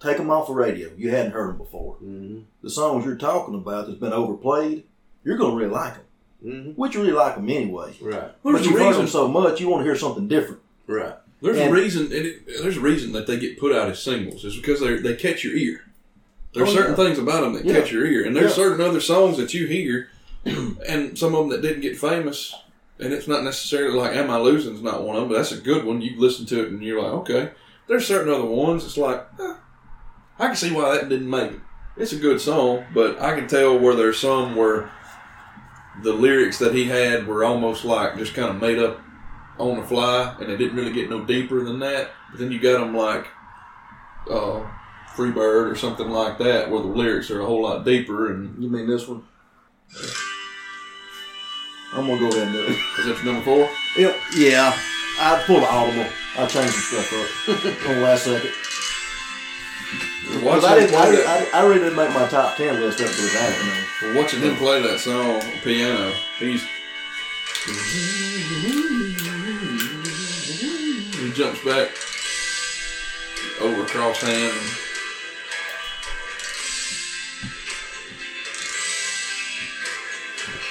take 0.00 0.16
them 0.16 0.30
off 0.30 0.46
the 0.48 0.54
radio, 0.54 0.90
you 0.96 1.10
hadn't 1.10 1.32
heard 1.32 1.50
them 1.50 1.58
before. 1.58 1.96
mm-hmm, 1.96 2.40
The 2.62 2.70
songs 2.70 3.04
you're 3.04 3.16
talking 3.16 3.54
about 3.54 3.86
that's 3.86 3.98
been 3.98 4.12
overplayed, 4.12 4.84
you're 5.22 5.36
gonna 5.36 5.54
really 5.54 5.70
like 5.70 5.94
them. 5.94 6.04
mm-hmm, 6.44 6.70
Which 6.72 6.94
you 6.94 7.00
really 7.02 7.12
like 7.12 7.36
them 7.36 7.48
anyway. 7.50 7.94
right, 8.00 8.32
But 8.42 8.52
There's 8.52 8.66
you've 8.66 8.78
heard 8.78 8.86
reason. 8.88 9.02
them 9.02 9.08
so 9.10 9.28
much, 9.28 9.60
you 9.60 9.68
want 9.68 9.80
to 9.80 9.84
hear 9.84 9.96
something 9.96 10.26
different. 10.28 10.60
right, 10.86 11.14
There's 11.44 11.58
and- 11.58 11.68
a 11.70 11.72
reason. 11.72 12.02
And 12.06 12.12
it, 12.26 12.46
there's 12.62 12.76
a 12.78 12.80
reason 12.80 13.12
that 13.12 13.26
they 13.26 13.38
get 13.38 13.60
put 13.60 13.72
out 13.74 13.88
as 13.88 14.02
singles. 14.02 14.44
Is 14.44 14.56
because 14.56 14.80
they 14.80 14.96
they 14.96 15.14
catch 15.14 15.44
your 15.44 15.54
ear. 15.54 15.82
There's 16.54 16.70
Oh, 16.70 16.74
certain 16.74 16.92
yeah. 16.98 17.04
things 17.04 17.18
about 17.18 17.42
them 17.42 17.52
that 17.54 17.64
Yeah. 17.64 17.74
catch 17.80 17.92
your 17.92 18.06
ear, 18.06 18.24
and 18.24 18.34
there's 18.34 18.56
Yeah. 18.56 18.64
certain 18.64 18.80
other 18.84 19.00
songs 19.00 19.36
that 19.38 19.52
you 19.54 19.66
hear, 19.66 20.08
and 20.88 21.18
some 21.18 21.34
of 21.34 21.40
them 21.40 21.50
that 21.50 21.62
didn't 21.66 21.82
get 21.82 21.98
famous. 21.98 22.54
And 22.98 23.12
it's 23.12 23.26
not 23.28 23.42
necessarily 23.42 23.96
like 23.96 24.14
"Am 24.16 24.30
I 24.30 24.38
Losing" 24.38 24.74
is 24.74 24.80
not 24.82 25.02
one 25.02 25.16
of 25.16 25.22
them, 25.22 25.28
but 25.30 25.36
that's 25.38 25.52
a 25.52 25.56
good 25.60 25.84
one. 25.84 26.00
You 26.00 26.14
listen 26.18 26.46
to 26.46 26.62
it 26.62 26.68
and 26.70 26.82
you're 26.82 27.02
like, 27.02 27.12
okay. 27.12 27.50
There's 27.88 28.06
certain 28.06 28.32
other 28.32 28.44
ones. 28.46 28.84
It's 28.84 28.96
like, 28.96 29.26
eh, 29.40 29.54
I 30.38 30.46
can 30.46 30.56
see 30.56 30.72
why 30.72 30.94
that 30.94 31.08
didn't 31.08 31.28
make 31.28 31.50
it. 31.50 31.60
It's 31.96 32.12
a 32.12 32.16
good 32.18 32.40
song, 32.40 32.84
but 32.94 33.20
I 33.20 33.34
can 33.34 33.46
tell 33.48 33.78
where 33.78 33.94
there's 33.96 34.18
some 34.20 34.54
where 34.56 34.90
the 36.02 36.12
lyrics 36.12 36.58
that 36.58 36.74
he 36.74 36.84
had 36.86 37.26
were 37.26 37.44
almost 37.44 37.84
like 37.84 38.16
just 38.16 38.34
kind 38.34 38.48
of 38.50 38.60
made 38.60 38.78
up 38.78 39.00
on 39.58 39.80
the 39.80 39.86
fly, 39.86 40.34
and 40.40 40.50
it 40.50 40.56
didn't 40.56 40.76
really 40.76 40.92
get 40.92 41.10
no 41.10 41.24
deeper 41.24 41.62
than 41.62 41.78
that. 41.80 42.10
But 42.30 42.40
then 42.40 42.50
you 42.52 42.58
got 42.58 42.80
them 42.80 42.96
like 42.96 43.26
uh, 44.30 44.62
Freebird 45.14 45.70
or 45.70 45.76
something 45.76 46.08
like 46.10 46.38
that, 46.38 46.70
where 46.70 46.80
the 46.80 46.88
lyrics 46.88 47.30
are 47.30 47.40
a 47.40 47.46
whole 47.46 47.62
lot 47.62 47.84
deeper. 47.84 48.32
And 48.32 48.62
You 48.62 48.68
mean 48.68 48.88
this 48.88 49.06
one? 49.06 49.22
I'm 51.92 52.08
gonna 52.08 52.18
go 52.18 52.28
ahead 52.28 52.48
and 52.48 52.52
do 52.52 52.62
it. 52.64 52.78
is 52.98 53.06
that 53.06 53.24
number 53.24 53.42
four? 53.42 53.70
Yep. 53.96 54.16
Yeah. 54.36 54.76
I 55.20 55.42
pulled 55.46 55.60
an 55.62 55.68
audible. 55.70 56.06
I 56.36 56.46
changed 56.46 56.74
some 56.74 57.02
stuff 57.04 57.48
up 57.48 57.86
on 57.88 57.94
the 57.94 58.00
last 58.00 58.24
second. 58.24 58.50
Because 60.32 60.64
I 60.64 60.80
didn't. 60.80 60.94
I, 60.96 61.48
I, 61.54 61.60
I 61.60 61.62
really 61.64 61.80
didn't 61.80 61.96
make 61.96 62.10
my 62.10 62.26
top 62.26 62.56
ten 62.56 62.80
list 62.80 63.00
up 63.00 63.06
to 63.06 63.22
that. 63.22 63.58
You 63.62 63.70
know. 63.70 64.14
for 64.14 64.20
watching 64.20 64.40
him 64.40 64.56
play 64.56 64.82
that 64.82 64.98
song 64.98 65.36
on 65.36 65.42
piano, 65.62 66.12
he's 66.40 66.64
he 67.64 69.03
jumps 71.34 71.62
back 71.64 71.90
over 73.60 73.84
cross 73.86 74.20
hand. 74.20 74.52
And, 74.52 74.70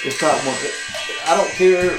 It's 0.05 0.19
top 0.19 0.35
one. 0.45 0.55
I 1.27 1.37
don't 1.37 1.49
care 1.55 1.97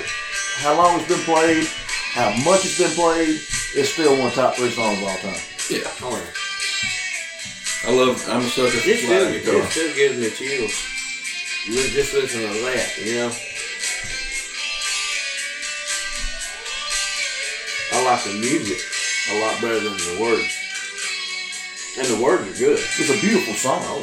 how 0.61 0.77
long 0.77 1.01
it's 1.01 1.09
been 1.09 1.25
played, 1.25 1.67
how 2.13 2.31
much 2.45 2.65
it's 2.67 2.79
been 2.79 2.91
played. 2.93 3.41
It's 3.75 3.89
still 3.91 4.13
one 4.13 4.29
of 4.29 4.35
the 4.35 4.43
top 4.43 4.55
three 4.57 4.71
songs 4.71 4.99
of 5.01 5.09
all 5.09 5.17
time. 5.19 5.41
yeah, 5.71 5.89
oh 6.03 6.13
yeah. 6.13 7.91
I 7.91 7.93
love. 7.97 8.23
I'm 8.29 8.43
a 8.45 8.49
sucker 8.49 8.69
for 8.71 8.89
It 8.89 8.99
still, 8.99 9.21
slide 9.25 9.35
it 9.35 9.45
guitar. 9.45 9.71
still 9.71 9.95
gives 9.95 10.17
me 10.21 10.31
chills. 10.31 10.75
Li- 11.69 11.91
Just 11.97 12.13
listen 12.15 12.41
to 12.41 12.47
that, 12.65 12.99
you 12.99 13.15
know. 13.17 13.33
I 18.15 18.17
like 18.17 18.27
the 18.31 18.39
music 18.39 18.79
a 19.33 19.35
lot 19.43 19.59
better 19.61 19.81
than 19.81 19.97
the 19.99 20.19
words. 20.23 20.55
And 21.99 22.07
the 22.07 22.15
words 22.23 22.47
are 22.47 22.55
good. 22.57 22.79
It's 22.79 23.11
a 23.11 23.19
beautiful 23.21 23.55
song. 23.55 24.03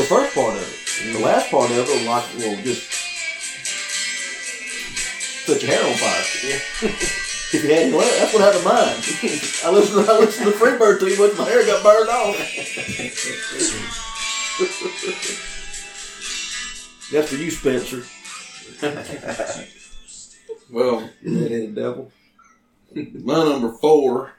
The 0.00 0.04
first 0.08 0.34
part 0.34 0.56
of 0.56 0.62
it, 0.62 1.12
the 1.12 1.20
last 1.22 1.50
part 1.50 1.70
of 1.70 1.76
it, 1.76 2.06
like 2.08 2.24
will 2.36 2.56
just 2.64 2.88
set 5.44 5.60
your 5.62 5.70
hair 5.70 5.84
on 5.84 5.92
fire. 6.00 6.24
Yeah. 6.48 6.60
If 7.52 7.60
you 7.62 7.68
had 7.68 7.82
any 7.82 7.92
left, 7.92 8.16
that's 8.20 8.32
what 8.32 8.42
I 8.42 8.46
had 8.46 8.56
in 8.56 8.64
mind. 8.64 9.04
I 9.64 9.70
listened. 9.70 10.08
I 10.08 10.18
listened 10.20 10.46
to 10.46 10.52
Freebird 10.58 10.98
too 11.00 11.14
much. 11.18 11.36
My 11.36 11.44
hair 11.44 11.66
got 11.66 11.82
burned 11.84 12.08
off. 12.08 12.36
That's 17.12 17.28
for 17.28 17.36
you, 17.36 17.50
Spencer. 17.50 18.02
Well, 20.70 21.08
You 21.22 21.38
red-headed 21.40 21.74
devil. 21.74 22.12
My 22.94 23.44
number 23.44 23.72
four. 23.72 24.32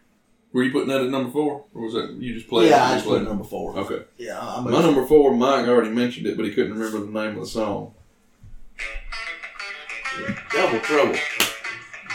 Were 0.51 0.63
you 0.63 0.71
putting 0.71 0.87
that 0.89 1.01
at 1.01 1.09
number 1.09 1.29
four, 1.29 1.65
or 1.75 1.81
was 1.83 1.93
that 1.93 2.09
you 2.13 2.33
just 2.33 2.47
played? 2.47 2.71
yeah, 2.71 2.89
it 2.89 2.91
I 2.91 2.95
just 2.95 3.05
played 3.05 3.21
number 3.21 3.43
four. 3.43 3.77
Okay. 3.77 4.03
Yeah, 4.17 4.39
I'm 4.39 4.63
My 4.63 4.81
number 4.81 5.05
four, 5.05 5.35
Mike 5.35 5.67
already 5.67 5.91
mentioned 5.91 6.25
it, 6.25 6.35
but 6.35 6.45
he 6.45 6.53
couldn't 6.53 6.73
remember 6.73 6.99
the 6.99 7.11
name 7.11 7.35
of 7.35 7.41
the 7.41 7.45
song. 7.45 7.93
Double 10.51 10.79
trouble. 10.79 11.15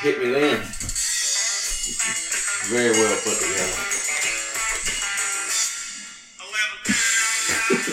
Hit 0.02 0.18
me 0.18 0.30
then. 0.32 0.60
Very 2.66 2.90
well 2.90 3.16
put 3.22 3.38
together. 3.38 3.90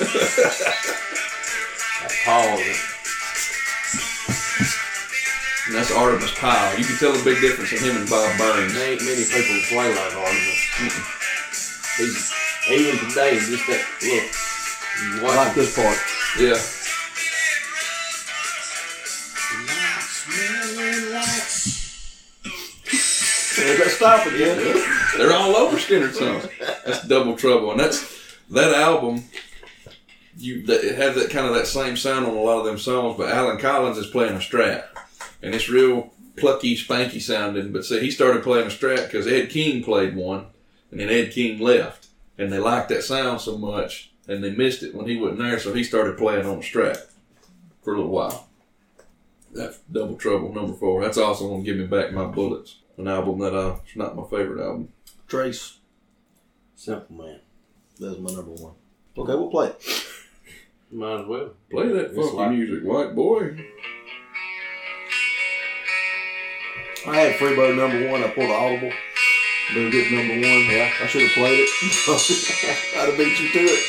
I 2.04 2.10
paused 2.26 2.62
it. 2.62 2.91
And 5.72 5.80
that's 5.80 5.92
Artimus 5.92 6.36
Pyle. 6.36 6.78
You 6.78 6.84
can 6.84 6.98
tell 6.98 7.14
the 7.14 7.24
big 7.24 7.40
difference 7.40 7.72
in 7.72 7.80
him 7.80 7.96
and 8.02 8.10
Bob 8.10 8.38
Burns. 8.38 8.74
There 8.74 8.92
ain't 8.92 9.02
many 9.04 9.24
people 9.24 9.56
who 9.56 9.62
play 9.72 9.88
like 9.88 10.12
Artimus. 10.12 10.60
He's, 11.96 12.34
even 12.70 13.00
today, 13.08 13.40
just 13.40 13.66
that 13.68 13.80
look. 14.04 15.32
I 15.32 15.36
like 15.38 15.56
this 15.56 15.74
part. 15.74 15.98
Yeah. 16.38 16.60
There's 23.56 23.80
that 23.80 23.92
stop 23.96 24.28
again. 24.28 24.58
They're 25.18 25.34
all 25.34 25.56
over 25.56 25.78
Skynyrd 25.78 26.14
songs. 26.14 26.50
That's 26.86 27.08
Double 27.08 27.38
Trouble, 27.38 27.72
and 27.72 27.80
that's 27.80 28.36
that 28.50 28.74
album. 28.74 29.24
You 30.36 30.66
that, 30.66 30.84
it 30.84 30.96
had 30.96 31.16
that 31.16 31.30
kind 31.30 31.48
of 31.48 31.54
that 31.54 31.68
same 31.68 31.96
sound 31.96 32.26
on 32.26 32.36
a 32.36 32.42
lot 32.42 32.60
of 32.60 32.66
them 32.66 32.78
songs, 32.78 33.16
but 33.18 33.30
Allen 33.30 33.58
Collins 33.58 33.98
is 33.98 34.08
playing 34.08 34.34
a 34.34 34.40
Strat, 34.40 34.84
and 35.42 35.54
it's 35.56 35.70
real 35.70 36.14
plucky, 36.38 36.76
spanky 36.76 37.22
sounding. 37.22 37.72
But 37.72 37.86
see, 37.86 38.00
he 38.00 38.12
started 38.12 38.44
playing 38.44 38.68
a 38.68 38.70
Strat 38.70 39.06
because 39.06 39.28
Ed 39.28 39.50
King 39.50 39.84
played 39.84 40.16
one, 40.16 40.48
and 40.92 41.00
then 41.00 41.10
Ed 41.10 41.32
King 41.32 41.60
left, 41.60 42.08
and 42.38 42.52
they 42.52 42.60
liked 42.60 42.90
that 42.90 43.04
sound 43.04 43.42
so 43.42 43.58
much, 43.58 44.12
and 44.28 44.44
they 44.44 44.52
missed 44.52 44.84
it 44.84 44.96
when 44.96 45.08
he 45.08 45.18
wasn't 45.18 45.40
there, 45.40 45.60
so 45.60 45.74
he 45.74 45.84
started 45.84 46.18
playing 46.18 46.46
on 46.46 46.58
a 46.58 46.62
Strat 46.62 46.98
for 47.84 47.94
a 47.94 47.98
little 47.98 48.12
while. 48.12 48.48
That's 49.54 49.80
Double 49.92 50.16
Trouble 50.16 50.54
number 50.54 50.74
four. 50.74 51.02
That's 51.04 51.18
also 51.18 51.48
going 51.50 51.64
to 51.64 51.66
give 51.66 51.78
me 51.78 51.86
back 51.86 52.14
my 52.14 52.26
bullets. 52.26 52.78
An 52.98 53.08
album 53.08 53.40
that 53.40 53.54
uh, 53.54 53.78
it's 53.86 53.96
not 53.98 54.16
my 54.16 54.24
favorite 54.24 54.64
album. 54.64 54.90
Trace. 55.28 55.80
Simple 56.76 57.16
man. 57.26 57.40
That's 58.00 58.18
my 58.18 58.32
number 58.32 58.52
one. 58.52 58.74
Okay, 59.18 59.34
we'll 59.36 59.50
play 59.50 59.68
it. 59.68 60.06
Might 60.92 61.22
as 61.22 61.26
well. 61.28 61.52
Play 61.70 61.88
that 61.90 62.06
It's 62.06 62.16
funky 62.16 62.36
like- 62.38 62.52
music, 62.52 62.84
white 62.84 63.14
boy. 63.16 63.66
I 67.04 67.16
had 67.16 67.34
Freebird 67.40 67.76
number 67.78 68.08
one. 68.12 68.24
I 68.24 68.28
pulled 68.28 68.46
an 68.46 68.52
audible. 68.52 68.92
Been 69.74 69.90
good 69.90 70.12
number 70.12 70.36
one. 70.36 70.70
Yeah, 70.70 70.92
I 71.02 71.08
should 71.08 71.24
have 71.24 71.32
played 71.32 71.58
it. 71.58 71.70
I'd 72.96 73.10
have 73.10 73.18
beat 73.18 73.40
you 73.40 73.50
to 73.50 73.60
it. 73.60 73.82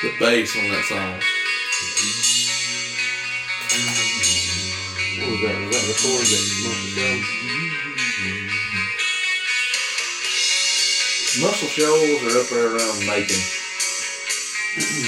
The 0.00 0.08
bass 0.18 0.56
on 0.56 0.70
that 0.70 0.84
song. 0.88 1.20
What 5.20 5.30
was 5.32 5.40
that? 5.42 5.56
Was 5.60 5.70
that 5.74 5.84
before 5.84 6.24
the 6.24 6.40
Muscle 6.64 6.88
Shoals? 6.96 7.28
Muscle 11.42 11.68
shoals 11.68 12.22
are 12.22 12.38
up 12.40 12.48
there 12.48 12.68
around 12.72 12.98
Macon. 13.06 13.42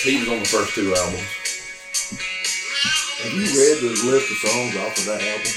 He 0.00 0.16
was 0.16 0.32
on 0.32 0.40
the 0.40 0.48
first 0.48 0.72
two 0.72 0.96
albums. 0.96 1.28
Have 3.20 3.36
you 3.36 3.52
read 3.52 3.84
the 3.84 3.92
list 4.08 4.32
of 4.32 4.38
songs 4.48 4.72
off 4.80 4.96
of 4.96 5.04
that 5.12 5.20
album? 5.20 5.52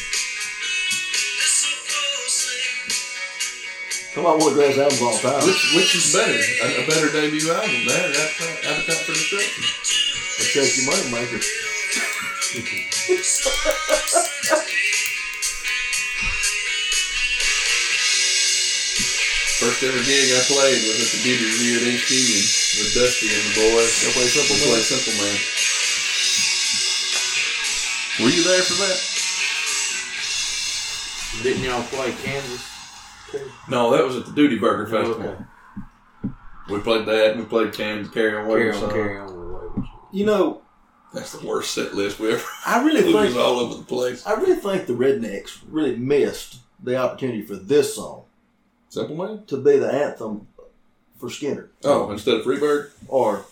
Come 4.12 4.28
on, 4.28 4.44
one 4.44 4.52
of 4.52 4.60
the 4.60 4.60
greatest 4.60 4.84
albums 4.84 5.00
of 5.00 5.08
all 5.08 5.16
time. 5.24 5.48
Which 5.48 5.64
which 5.80 5.96
is 5.96 6.12
better? 6.12 6.36
A, 6.36 6.84
a 6.84 6.88
better 6.92 7.08
debut 7.08 7.56
album? 7.56 7.88
That 7.88 8.12
Appetite, 8.20 8.68
Appetite 8.68 9.08
for 9.08 9.16
Destruction. 9.16 9.64
The 9.64 10.44
Shaky 10.44 10.92
Money 10.92 11.08
Maker. 11.08 11.40
First 19.64 19.88
ever 19.88 20.04
gig 20.04 20.36
I 20.36 20.44
played 20.52 20.84
was 20.84 21.00
at 21.00 21.16
the 21.16 21.24
Beauty 21.24 21.48
Review 21.48 21.80
at 21.80 21.88
East 21.96 22.12
Union 22.12 22.63
with 22.78 22.94
Dusty 22.96 23.28
and 23.30 23.44
the 23.50 23.54
boys. 23.60 23.92
Go 24.04 24.10
play 24.14 24.28
Simple 24.30 24.56
We 24.56 24.62
played 24.66 24.74
Man. 24.74 24.84
Simple 24.84 25.16
Man. 25.24 25.38
Were 28.22 28.30
you 28.30 28.44
there 28.44 28.62
for 28.62 28.74
that? 28.84 29.00
Didn't 31.44 31.64
y'all 31.64 31.84
play 31.84 32.12
Kansas? 32.24 32.62
No, 33.68 33.90
that 33.92 34.04
was 34.06 34.16
at 34.18 34.26
the 34.28 34.32
Duty 34.34 34.60
Burger 34.60 34.86
Oh, 34.96 35.02
Festival. 35.04 35.30
okay. 35.32 35.44
We 36.70 36.80
played 36.80 37.06
that 37.08 37.32
and 37.32 37.40
we 37.42 37.46
played 37.48 37.74
Kansas 37.74 38.14
Carry 38.14 38.36
On 38.38 38.46
Carry 38.48 38.66
Wayward 38.70 38.76
on, 38.76 38.82
Son. 38.82 38.90
carry 38.92 39.18
on 39.20 39.26
with 39.26 39.36
the 39.36 39.42
waivers. 39.82 39.88
You 40.12 40.26
know, 40.28 40.62
That's 41.14 41.32
the 41.38 41.46
worst 41.46 41.74
set 41.74 41.94
list 41.96 42.20
we 42.20 42.34
ever. 42.34 42.44
I 42.66 42.84
really 42.86 43.00
It 43.02 43.14
was 43.14 43.26
think 43.34 43.38
all 43.44 43.60
over 43.60 43.76
the 43.76 43.84
place. 43.84 44.26
I 44.26 44.34
really 44.36 44.56
think 44.56 44.86
the 44.86 44.94
Rednecks 44.94 45.60
really 45.68 45.96
missed 45.96 46.58
the 46.82 46.96
opportunity 46.98 47.42
for 47.42 47.56
this 47.56 47.96
song 47.96 48.24
Simple 48.90 49.16
Man? 49.16 49.44
to 49.48 49.58
be 49.58 49.78
the 49.80 49.92
anthem 49.92 50.48
for 51.24 51.30
Skynyrd 51.30 51.70
Oh, 51.86 52.12
instead 52.12 52.36
of 52.36 52.46
Freebird? 52.46 52.90
or 53.08 53.46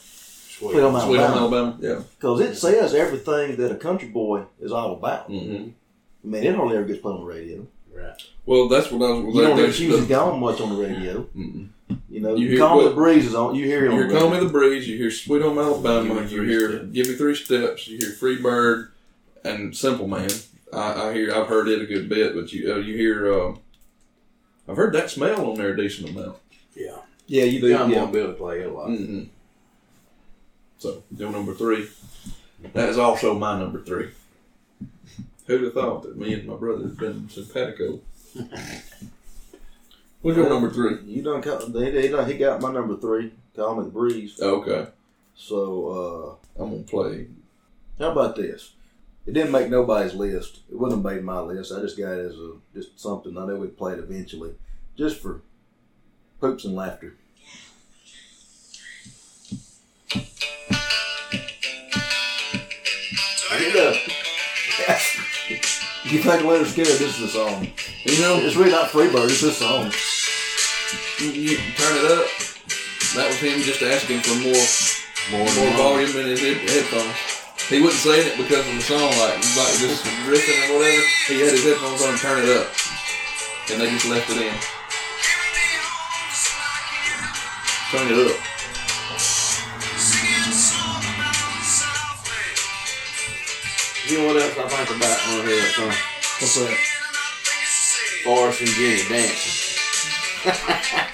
Sweet. 0.50 0.72
Sweet 0.74 0.82
Home 0.82 0.96
Alabama 0.96 1.36
Alabama? 1.38 1.78
Yeah. 1.80 2.02
because 2.20 2.40
it 2.42 2.56
says 2.56 2.94
everything 2.94 3.56
that 3.56 3.72
a 3.72 3.76
country 3.76 4.10
boy 4.10 4.44
is 4.60 4.72
all 4.72 4.94
about. 4.94 5.28
hmm 5.28 5.70
I 6.24 6.28
mean, 6.28 6.44
it 6.44 6.56
hardly 6.56 6.78
ever 6.78 6.86
gets 6.86 7.00
played 7.02 7.14
on 7.16 7.22
the 7.22 7.26
radio. 7.26 7.66
Right. 7.94 8.14
Well, 8.46 8.68
that's 8.68 8.92
what 8.92 9.02
I 9.10 9.12
was. 9.14 9.34
You 9.36 9.42
don't 9.42 9.58
that's 9.58 9.78
hear 9.78 9.90
Susie 9.92 10.02
the- 10.02 10.08
Gone 10.08 10.40
much 10.40 10.62
on 10.62 10.76
the 10.76 10.82
radio. 10.88 11.22
Mm-mm. 11.36 11.70
You 12.10 12.20
know, 12.22 12.36
You 12.36 12.44
you 12.44 12.50
hear 12.52 12.60
Call 12.60 12.82
Me 12.82 12.88
the 12.90 12.94
Breeze 12.94 13.26
is 13.26 13.34
on. 13.36 13.56
You 13.56 13.66
hear 13.66 13.80
it 13.86 13.86
You 13.86 13.92
on 13.92 14.10
hear 14.10 14.20
Call. 14.20 14.30
Me 14.30 14.40
the 14.40 14.50
Breeze, 14.50 14.88
you 14.88 14.98
hear 14.98 15.10
Sweet 15.12 15.42
Home 15.42 15.58
Alabama, 15.58 16.22
Give 16.22 16.32
you 16.32 16.44
hear 16.44 16.70
Steps. 16.70 16.92
Give 16.92 17.08
Me 17.08 17.14
Three 17.16 17.36
Steps, 17.36 17.88
you 17.88 17.98
hear 17.98 18.12
Free 18.12 18.38
Bird, 18.42 18.92
and 19.44 19.76
Simple 19.76 20.08
Man. 20.08 20.30
I, 20.74 21.08
I 21.10 21.14
hear, 21.14 21.34
I've 21.34 21.48
heard 21.48 21.68
it 21.68 21.82
a 21.82 21.86
good 21.86 22.08
bit, 22.08 22.36
but 22.36 22.54
you 22.54 22.72
uh, 22.72 22.78
you 22.78 22.96
hear, 22.96 23.34
uh, 23.34 23.56
I've 24.70 24.78
heard 24.78 24.94
that 24.94 25.10
smell 25.10 25.50
on 25.50 25.58
there 25.58 25.70
a 25.74 25.78
decent 25.78 26.10
amount. 26.12 26.38
Yeah. 26.76 26.98
Yeah, 27.32 27.46
you 27.46 27.62
do. 27.62 27.70
John 27.70 27.90
Yeah. 27.90 28.02
won't 28.02 28.12
be 28.12 28.20
able 28.20 28.34
to 28.34 28.38
play 28.38 28.60
it 28.60 28.68
a 28.68 28.74
lot. 28.74 28.90
Mm-hmm. 28.90 29.24
So, 30.80 31.02
your 31.16 31.32
number 31.32 31.54
three. 31.54 31.88
That 32.74 32.90
is 32.90 32.98
also 32.98 33.34
my 33.40 33.58
number 33.58 33.82
three. 33.82 34.10
Who'd 35.48 35.64
have 35.64 35.74
thought 35.74 36.04
that 36.04 36.18
me 36.18 36.34
and 36.34 36.46
my 36.46 36.56
brother 36.56 36.84
had 36.84 36.98
been 36.98 37.30
simpatico? 37.30 38.02
What's 40.22 40.38
your 40.38 40.50
number 40.50 40.70
three? 40.72 40.98
You 41.06 41.24
done. 41.24 41.42
Call, 41.42 41.68
they, 41.68 41.90
they 41.92 42.10
done. 42.10 42.30
He 42.30 42.38
got 42.38 42.62
my 42.62 42.70
number 42.72 42.98
three. 42.98 43.32
Call 43.56 43.78
Me 43.78 43.84
the 43.86 43.90
Breeze. 43.90 44.38
Oh, 44.42 44.62
okay, 44.62 44.88
So 45.34 46.38
I'm 46.60 46.70
gonna 46.70 46.84
play. 46.84 47.28
uh, 47.98 48.04
how 48.04 48.12
about 48.12 48.36
this? 48.36 48.74
It 49.26 49.34
didn't 49.34 49.52
make 49.54 49.70
nobody's 49.70 50.16
list. 50.16 50.60
It 50.70 50.78
wouldn't 50.78 51.02
have 51.04 51.14
made 51.14 51.24
my 51.24 51.40
list. 51.40 51.72
I 51.72 51.80
just 51.80 51.98
got 51.98 52.12
it 52.12 52.26
as 52.26 52.36
a 52.36 52.56
just 52.74 53.00
something 53.00 53.38
I 53.38 53.46
know 53.46 53.56
we'd 53.56 53.78
play 53.78 53.94
it 53.94 54.00
eventually, 54.00 54.54
just 54.98 55.18
for 55.22 55.42
poops 56.42 56.66
and 56.66 56.76
laughter. 56.76 57.16
Turn 63.52 63.60
Get 63.60 63.76
it 63.76 63.88
up. 63.88 63.96
up. 64.88 65.02
you 66.08 66.20
think 66.24 66.42
Lynyrd 66.48 66.72
Skynyrd? 66.72 66.98
This 67.00 67.20
is 67.20 67.20
the 67.20 67.28
song. 67.28 67.68
You 68.06 68.20
know, 68.22 68.38
It's 68.40 68.56
really 68.56 68.72
not 68.72 68.90
Freebird. 68.90 69.26
It's 69.30 69.42
this 69.42 69.58
song. 69.60 69.92
you, 71.20 71.32
you 71.52 71.58
turn 71.76 71.94
it 72.00 72.06
up. 72.16 72.26
That 73.16 73.28
was 73.28 73.38
him 73.44 73.60
just 73.62 73.82
asking 73.84 74.22
for 74.24 74.36
more 74.40 74.64
More, 75.36 75.52
more 75.56 75.72
volume 75.78 76.16
in 76.16 76.28
his 76.32 76.40
head- 76.40 76.64
headphones. 76.70 77.14
He 77.68 77.82
wasn't 77.82 78.02
saying 78.04 78.28
it 78.32 78.38
because 78.38 78.64
of 78.68 78.74
the 78.76 78.82
song, 78.82 79.12
like 79.20 79.36
like 79.60 79.76
just 79.80 80.04
riffing 80.28 80.60
or 80.72 80.80
whatever. 80.80 81.04
He 81.28 81.40
had 81.44 81.52
his 81.52 81.64
headphones 81.64 82.02
on 82.02 82.10
and 82.10 82.20
turn 82.20 82.40
it 82.44 82.50
up, 82.58 82.68
and 83.72 83.80
they 83.82 83.90
just 83.92 84.08
left 84.08 84.30
it 84.32 84.40
in. 84.42 84.56
Turn 87.92 88.08
it 88.12 88.32
up. 88.32 88.51
You 94.12 94.20
know 94.20 94.28
what 94.28 94.44
else 94.44 94.58
I 94.60 94.68
think 94.68 94.90
about 94.92 95.16
hear 95.24 95.56
that 95.56 95.72
song? 95.72 95.96
What's 96.44 96.60
that? 96.60 96.76
Forrest 98.28 98.60
and 98.60 98.70
Jenny 98.76 99.08
dancing. 99.08 99.56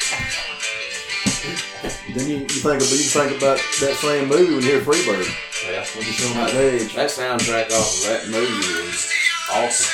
Then 2.17 2.25
you, 2.27 2.37
you 2.37 2.47
think 2.47 2.81
about 2.81 2.89
you 2.89 3.05
think 3.13 3.37
about 3.37 3.61
that 3.61 3.95
same 4.01 4.27
movie 4.27 4.55
when 4.55 4.63
you 4.63 4.69
hear 4.71 4.81
Freebird. 4.81 5.29
Yeah. 5.69 5.85
When 5.93 6.07
you 6.07 6.13
him 6.17 6.41
on 6.41 6.49
stage. 6.49 6.95
That 6.95 7.13
soundtrack 7.13 7.69
off 7.69 8.01
of 8.01 8.09
that 8.09 8.25
movie 8.33 8.65
is 8.89 9.13
awesome. 9.53 9.93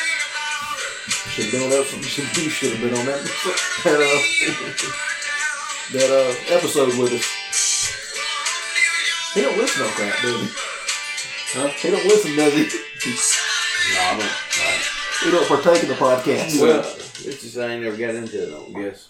Should 1.36 1.44
have 1.44 1.52
been 1.60 1.64
on 1.64 1.70
that. 1.72 1.84
Should, 1.84 2.32
you 2.38 2.50
should 2.50 2.72
have 2.72 2.80
been 2.80 2.96
on 2.98 3.06
that 3.06 3.20
that, 3.84 4.00
uh, 4.00 4.20
that 6.00 6.08
uh, 6.08 6.56
episode 6.56 6.96
with 6.98 7.12
us. 7.12 7.28
He 9.34 9.42
don't 9.42 9.58
listen 9.58 9.84
to 9.84 9.92
crap, 9.92 10.22
does 10.22 10.40
he? 10.40 10.48
Huh? 11.60 11.68
He 11.68 11.92
don't 11.92 12.06
listen, 12.06 12.36
does 12.38 12.54
he? 12.54 12.93
No, 13.06 14.00
I 14.00 14.18
don't. 14.18 14.20
Right. 14.20 14.90
He 15.24 15.32
don't 15.32 15.48
partake 15.48 15.84
in 15.84 15.90
the 15.90 15.96
podcast. 15.96 16.62
Well, 16.62 16.80
it's 16.80 17.42
just 17.42 17.58
I 17.58 17.74
ain't 17.74 17.84
never 17.84 17.98
got 17.98 18.16
into 18.16 18.44
it, 18.44 18.48
I 18.48 18.52
don't 18.52 18.74
guess. 18.74 19.10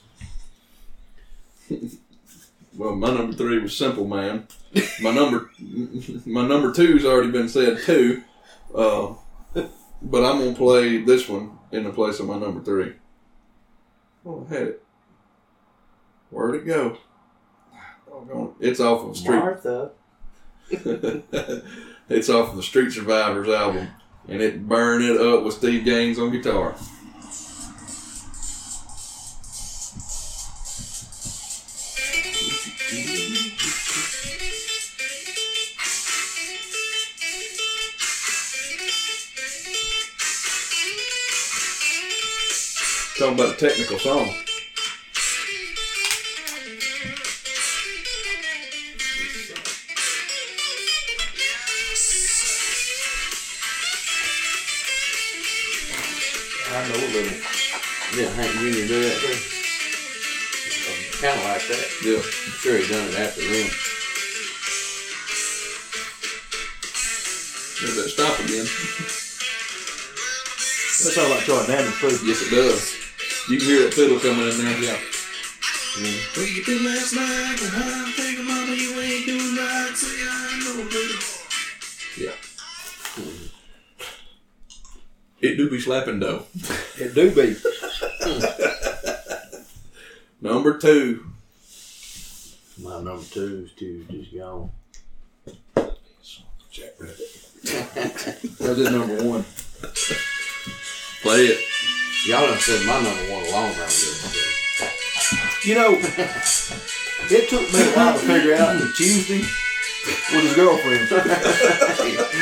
Well, 2.75 2.95
my 2.95 3.11
number 3.13 3.33
three 3.33 3.59
was 3.59 3.77
Simple 3.77 4.07
Man. 4.07 4.47
My 5.01 5.11
number, 5.13 5.51
my 6.25 6.47
number 6.47 6.71
two's 6.71 7.05
already 7.05 7.29
been 7.31 7.47
said 7.47 7.79
too, 7.83 8.23
uh, 8.73 9.13
but 9.53 10.25
I'm 10.25 10.39
gonna 10.39 10.53
play 10.55 10.97
this 11.03 11.29
one 11.29 11.59
in 11.71 11.83
the 11.83 11.91
place 11.91 12.19
of 12.19 12.25
my 12.25 12.39
number 12.39 12.63
three. 12.63 12.93
Oh, 14.25 14.47
I 14.49 14.53
had 14.53 14.67
it. 14.69 14.83
Where'd 16.31 16.55
it 16.55 16.65
go? 16.65 16.97
It's 18.59 18.79
off 18.79 19.07
of 19.07 19.17
Street. 19.17 19.37
Martha. 19.37 19.91
it's 22.09 22.29
off 22.29 22.51
of 22.51 22.55
the 22.55 22.63
Street 22.63 22.91
Survivors 22.91 23.49
album, 23.49 23.87
and 24.27 24.41
it 24.41 24.67
burned 24.67 25.03
it 25.03 25.19
up 25.19 25.43
with 25.43 25.55
Steve 25.55 25.85
Gaines 25.85 26.19
on 26.19 26.31
guitar. 26.31 26.75
Talking 43.17 43.35
about 43.35 43.53
a 43.53 43.57
technical 43.57 43.99
song. 43.99 44.33
Yeah, 58.15 58.29
Hank 58.37 58.51
Jr. 58.51 58.85
do 58.85 59.01
that 59.09 59.17
too. 59.25 59.33
Kind 61.17 61.33
of 61.33 61.45
like 61.49 61.65
that. 61.65 61.87
Yeah. 62.05 62.21
I'm 62.21 62.53
sure 62.61 62.77
he 62.77 62.85
done 62.85 63.09
it 63.09 63.17
after 63.17 63.41
them. 63.41 63.69
There's 67.81 67.97
that 67.97 68.09
stop 68.13 68.37
again. 68.45 68.69
That 71.01 71.13
sounds 71.17 71.31
like 71.31 71.41
Charlie 71.41 71.65
Daniels 71.65 71.97
too. 71.97 72.13
Yes, 72.21 72.45
it 72.45 72.51
does. 72.53 72.93
You 73.49 73.57
can 73.57 73.65
hear 73.65 73.81
that 73.81 73.95
fiddle 73.95 74.19
coming 74.19 74.45
in 74.45 74.57
there. 74.61 74.77
Yeah. 74.77 74.99
Mm-hmm. 75.97 76.37
Where 76.37 76.49
you 76.53 76.61
been 76.65 76.85
last 76.85 77.15
night? 77.15 77.57
And 77.65 77.73
I'm 77.81 78.13
thinking, 78.13 78.45
mama, 78.45 78.75
you 78.77 78.93
ain't 79.01 79.25
doing 79.25 79.55
right. 79.57 79.97
Say 79.97 80.21
I 80.21 80.61
know, 80.61 80.85
baby. 80.85 81.17
Yeah. 82.29 82.42
It 85.43 85.57
do 85.57 85.69
be 85.69 85.77
slapping 85.77 86.21
though. 86.21 86.45
It 86.97 87.13
do 87.13 87.29
be. 87.29 87.57
Number 90.41 90.77
two. 90.77 91.25
My 92.81 93.01
number 93.01 93.23
two 93.23 93.65
is 93.65 93.73
two 93.77 94.05
just 94.09 94.33
gone. 94.33 94.71
Jack 96.71 96.91
Rabbit. 96.97 97.19
That's 97.61 98.77
his 98.77 98.89
number 98.89 99.21
one. 99.21 99.43
Play 101.23 101.47
it. 101.47 101.59
Y'all 102.25 102.47
done 102.47 102.57
said 102.59 102.87
my 102.87 103.01
number 103.01 103.33
one 103.33 103.45
a 103.45 103.51
long 103.51 103.73
time 103.73 103.83
ago. 103.83 104.89
You 105.65 105.75
know, 105.75 105.91
it 107.29 107.49
took 107.49 107.73
me 107.73 107.81
a 107.81 107.91
while 107.95 108.13
to 108.13 108.19
figure 108.19 108.53
out 108.55 108.79
that 108.79 108.93
Tuesday 108.95 109.43
was 110.05 110.43
his 110.43 110.53
girlfriend. 110.55 111.09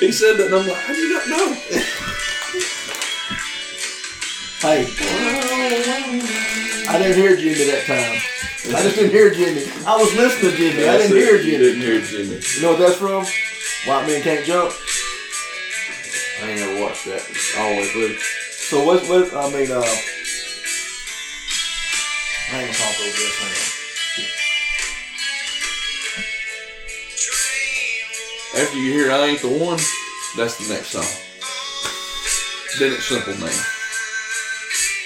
He 0.00 0.12
said 0.12 0.36
that, 0.36 0.46
and 0.46 0.54
I'm 0.54 0.68
like, 0.68 0.76
how 0.76 0.92
do 0.92 0.98
you 1.00 1.08
not 1.14 1.26
know? 1.26 1.54
Hey, 4.60 4.84
I 6.88 6.98
didn't 6.98 7.16
hear 7.16 7.34
Jimmy 7.36 7.64
that 7.72 7.84
time. 7.86 8.20
I 8.76 8.82
just 8.82 8.96
didn't 8.96 9.10
hear 9.12 9.32
Jimmy. 9.32 9.64
I 9.86 9.96
was 9.96 10.12
listening 10.14 10.50
to 10.52 10.56
Jimmy. 10.56 10.86
I 10.86 10.98
didn't 10.98 11.16
hear 11.16 11.36
You 11.36 11.42
Jimmy. 11.42 11.64
didn't 11.64 11.80
hear 11.80 12.00
Jimmy. 12.02 12.40
You 12.56 12.62
know 12.62 12.70
what 12.72 12.78
that's 12.80 12.96
from? 12.96 13.24
White 13.88 14.06
men 14.06 14.22
can't 14.22 14.44
jump. 14.44 14.72
I 16.42 16.50
ain't 16.50 16.60
never 16.60 16.80
watched 16.82 17.06
that. 17.06 17.22
I 17.56 17.60
Always 17.72 17.90
blue. 17.92 18.14
So 18.18 18.84
what? 18.84 19.02
What? 19.08 19.32
I 19.34 19.48
mean, 19.50 19.70
uh, 19.72 19.80
I 22.52 22.60
ain't 22.60 22.68
gonna 22.68 22.76
talk 22.76 23.00
over 23.00 23.16
this. 23.16 23.36
Hang 23.40 23.75
After 28.54 28.78
you 28.78 28.92
hear 28.92 29.10
I 29.10 29.26
Ain't 29.26 29.42
the 29.42 29.48
One, 29.48 29.78
that's 30.36 30.56
the 30.56 30.72
next 30.72 30.90
song. 30.90 31.04
Then 32.78 32.92
it's 32.92 33.04
Simple 33.04 33.34
Man. 33.34 33.52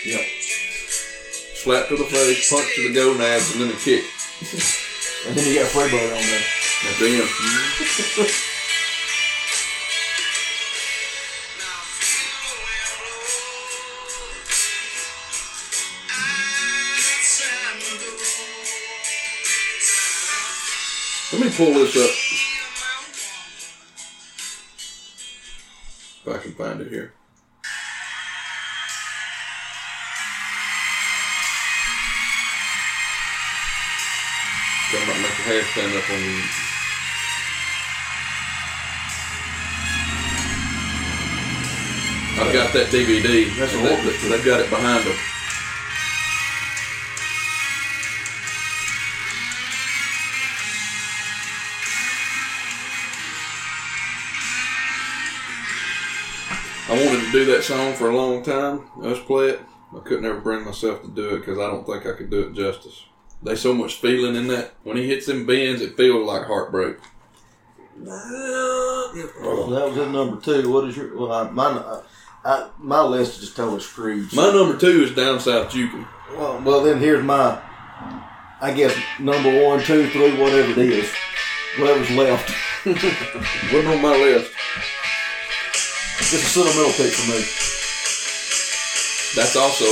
Yep. 0.05 0.21
Slap 1.55 1.89
to 1.89 1.97
the 1.97 2.05
face, 2.05 2.51
punch 2.51 2.75
to 2.77 2.89
the 2.89 2.95
gonads, 2.95 3.53
and 3.53 3.63
then 3.63 3.71
a 3.71 3.79
kick. 3.79 4.05
And 5.27 5.37
then 5.37 5.47
you 5.47 5.61
got 5.61 5.71
Freebird 5.71 6.13
on 6.13 6.23
there. 6.23 6.45
The 6.99 7.07
end. 7.07 7.29
Let 21.33 21.41
me 21.43 21.49
pull 21.57 21.75
this 21.75 21.97
up. 21.97 22.30
Find 26.61 26.81
it 26.83 26.89
here. 26.89 27.15
Might 34.93 35.23
make 35.23 35.31
hair 35.49 35.63
stand 35.63 35.97
up 35.97 36.11
on 36.11 36.21
you. 36.21 36.43
I've 42.41 42.53
got 42.53 42.73
that 42.75 42.89
DVD. 42.91 43.49
That's 43.59 43.73
a 43.73 43.79
They- 43.79 43.91
orchestra. 43.97 44.29
They've 44.29 44.45
got 44.45 44.61
it 44.61 44.69
behind 44.71 45.05
them. 45.05 45.17
That 57.61 57.67
song 57.67 57.93
for 57.95 58.09
a 58.09 58.17
long 58.17 58.43
time. 58.43 58.87
Us 59.03 59.19
play 59.21 59.51
it. 59.51 59.61
I 59.95 59.99
couldn't 60.01 60.25
ever 60.25 60.41
bring 60.41 60.65
myself 60.65 61.03
to 61.03 61.09
do 61.09 61.35
it 61.35 61.41
because 61.41 61.59
I 61.59 61.67
don't 61.67 61.85
think 61.85 62.07
I 62.07 62.13
could 62.13 62.31
do 62.31 62.43
it 62.43 62.55
justice. 62.55 63.05
There's 63.43 63.61
so 63.61 63.75
much 63.75 63.97
feeling 63.97 64.35
in 64.37 64.47
that. 64.49 64.75
When 64.83 64.97
he 64.97 65.07
hits 65.07 65.27
them 65.27 65.47
bends, 65.47 65.83
it 65.83 65.97
feels 65.97 66.27
like 66.27 66.47
heartbreak. 66.47 66.97
So 68.03 68.13
that 69.71 69.87
was 69.89 69.97
his 69.97 70.09
number 70.09 70.41
two. 70.41 70.71
What 70.73 70.89
is 70.89 70.97
your? 70.97 71.19
Well, 71.19 71.33
I, 71.33 71.51
my 71.51 71.65
I, 71.67 72.03
I, 72.45 72.71
my 72.79 73.03
list 73.03 73.35
is 73.35 73.41
just 73.41 73.57
totally 73.57 73.81
screwed. 73.81 74.33
My 74.33 74.51
number 74.53 74.79
two 74.79 75.03
is 75.03 75.15
Down 75.15 75.41
South 75.41 75.71
Jukin. 75.71 76.07
Well, 76.33 76.63
well, 76.63 76.83
then 76.83 76.99
here's 76.99 77.25
my, 77.25 77.61
I 78.61 78.73
guess 78.73 78.97
number 79.19 79.67
one, 79.67 79.83
two, 79.83 80.09
three, 80.11 80.41
whatever 80.41 80.71
it 80.71 80.79
is, 80.79 81.13
whatever's 81.79 82.11
left. 82.13 82.55
Wasn't 82.87 83.87
on 83.87 84.01
my 84.01 84.17
list. 84.17 84.53
Just 86.21 86.35
a 86.35 86.49
sentimental 86.49 86.93
pick 86.93 87.13
for 87.13 87.31
me. 87.33 87.41
That's 89.35 89.57
also 89.57 89.87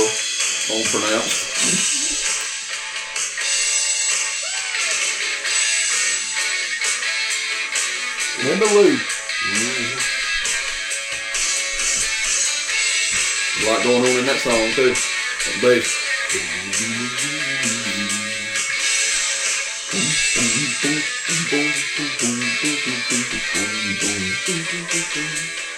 unpronounced. 0.73 1.49
Linda 8.45 8.65
Lou. 8.65 8.97
A 13.55 13.61
lot 13.67 13.83
going 13.83 14.01
on 14.01 14.19
in 14.19 14.25
that 14.25 14.39
song 14.39 14.71
too. 14.75 14.93
That 15.45 15.61
bass. 15.61 15.89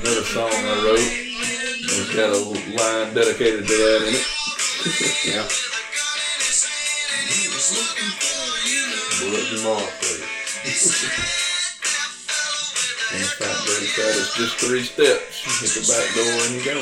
Another 0.00 0.24
song 0.24 0.48
I 0.48 0.82
wrote. 0.82 0.96
It's 0.96 2.14
got 2.16 2.32
a 2.32 2.38
line 2.40 3.14
dedicated 3.14 3.66
to 3.66 3.74
that 3.76 4.00
in 4.08 4.14
it. 4.16 4.24
Yeah. 5.26 5.44
Bullet 9.20 9.60
Mark, 9.62 9.92
baby. 10.00 10.24
And 13.12 13.20
the 13.20 13.28
fact 13.28 13.60
that 13.60 13.76
it's 13.82 13.98
it's 13.98 14.36
just 14.38 14.56
three 14.56 14.84
steps. 14.84 15.44
You 15.44 15.52
hit 15.60 15.72
the 15.76 15.84
back 15.92 16.08
door 16.16 16.32
and 16.46 16.54
you 16.54 16.64
go. 16.64 16.80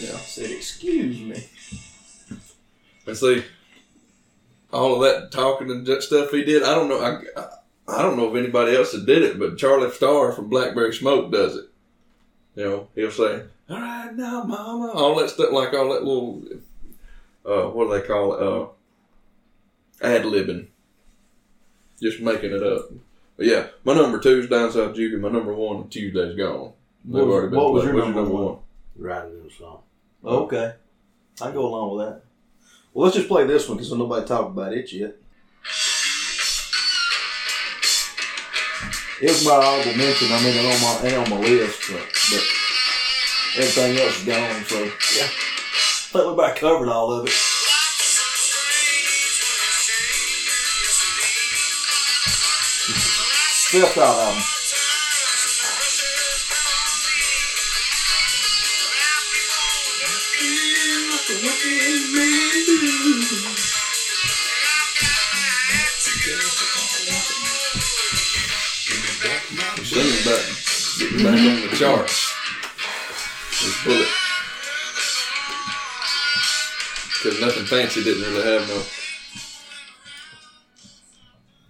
Yeah. 0.00 0.14
I 0.14 0.18
Said, 0.26 0.50
excuse 0.50 1.20
me. 1.20 1.38
And 3.06 3.16
see, 3.16 3.44
all 4.72 4.94
of 4.96 5.00
that 5.02 5.30
talking 5.32 5.70
and 5.70 6.02
stuff 6.02 6.30
he 6.30 6.44
did, 6.44 6.62
I 6.62 6.74
don't 6.74 6.88
know. 6.88 7.00
I, 7.00 7.40
I, 7.40 7.48
I 7.98 8.02
don't 8.02 8.16
know 8.16 8.28
if 8.34 8.36
anybody 8.42 8.76
else 8.76 8.92
that 8.92 9.06
did 9.06 9.22
it, 9.22 9.38
but 9.38 9.56
Charlie 9.58 9.90
Starr 9.90 10.32
from 10.32 10.48
Blackberry 10.48 10.92
Smoke 10.94 11.32
does 11.32 11.56
it. 11.56 11.64
You 12.54 12.64
know, 12.64 12.88
he'll 12.94 13.10
say, 13.10 13.42
"All 13.70 13.80
right 13.80 14.14
now, 14.14 14.42
Mama," 14.42 14.90
all 14.92 15.14
that 15.16 15.30
stuff, 15.30 15.52
like 15.52 15.72
all 15.72 15.92
that 15.92 16.04
little, 16.04 16.42
uh, 17.46 17.70
what 17.70 17.86
do 17.88 17.98
they 18.00 18.06
call 18.06 18.34
it? 18.34 18.42
Uh, 18.42 18.66
ad 20.06 20.22
libbing, 20.24 20.66
just 22.02 22.20
making 22.20 22.52
it 22.52 22.62
up. 22.62 22.90
But 23.36 23.46
yeah, 23.46 23.68
my 23.84 23.94
number 23.94 24.18
two 24.18 24.40
is 24.40 24.48
Down 24.48 24.72
South 24.72 24.94
Judy. 24.96 25.16
My 25.16 25.28
number 25.30 25.54
one, 25.54 25.88
Tuesday's 25.88 26.36
Gone. 26.36 26.72
They've 27.04 27.14
What 27.14 27.26
was- 27.26 27.34
already 27.34 27.56
what 27.56 27.72
was 27.72 27.84
your 27.84 27.94
What's 27.94 28.06
number 28.06 28.24
one? 28.24 28.56
Writing 28.96 29.40
in 29.40 29.46
a 29.46 29.50
song. 29.54 29.78
Okay. 30.24 30.74
I 31.40 31.50
go 31.52 31.64
along 31.66 31.96
with 31.96 32.06
that. 32.08 32.22
Well, 32.94 33.04
let's 33.04 33.16
just 33.16 33.28
play 33.28 33.46
this 33.46 33.68
one 33.68 33.76
because 33.76 33.92
nobody 33.92 34.26
talked 34.26 34.50
about 34.50 34.72
it 34.72 34.92
yet. 34.92 35.16
It 39.20 39.30
was 39.30 39.44
my 39.44 39.52
honorable 39.52 39.96
mention. 39.98 40.30
I 40.30 40.42
mean, 40.42 40.54
it 40.54 40.64
on 40.64 40.80
my, 40.80 41.08
it 41.08 41.14
on 41.14 41.28
my 41.30 41.38
list, 41.44 41.90
but, 41.90 42.06
but 42.30 42.44
everything 43.58 43.98
else 43.98 44.18
is 44.18 44.24
gone. 44.24 44.64
So 44.64 44.78
yeah, 44.78 45.26
I 45.26 46.10
think 46.12 46.24
we 46.26 46.32
about 46.32 46.56
covered 46.56 46.88
all 46.88 47.12
of 47.12 47.26
it. 47.26 47.32
Fifth 53.70 53.98
out 53.98 54.18
album. 54.18 54.42
He's 61.28 62.37
Bring 62.58 62.74
Singing 69.84 70.24
back. 70.24 70.42
get 70.98 71.10
Getting 71.10 71.24
back 71.24 71.38
on 71.38 71.70
the 71.70 71.76
charts. 71.76 72.34
This 73.62 73.84
bullet. 73.84 74.08
Cause 77.22 77.40
nothing 77.40 77.66
fancy 77.66 78.02
didn't 78.02 78.22
really 78.22 78.44
have 78.44 78.68
no. 78.68 78.82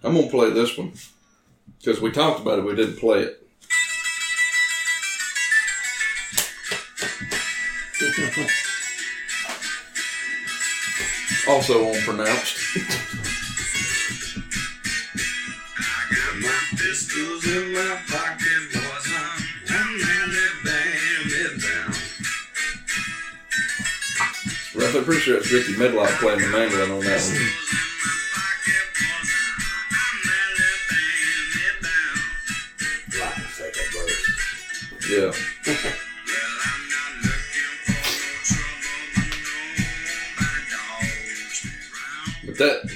I'm 0.03 0.15
gonna 0.15 0.31
play 0.31 0.49
this 0.49 0.75
one. 0.75 0.93
Because 1.77 2.01
we 2.01 2.11
talked 2.11 2.41
about 2.41 2.59
it, 2.59 2.65
we 2.65 2.75
didn't 2.75 2.97
play 2.97 3.19
it. 3.19 3.48
Also 11.59 11.91
unpronounced. 11.91 12.55
Down. 21.59 21.93
I'm 24.95 25.03
pretty 25.03 25.19
sure 25.19 25.37
it's 25.37 25.51
Rickey 25.51 25.73
Medlocke 25.73 26.07
playing 26.21 26.39
the 26.39 26.47
mandolin 26.47 26.91
on 26.91 26.99
that 27.01 27.21
one. 27.21 27.68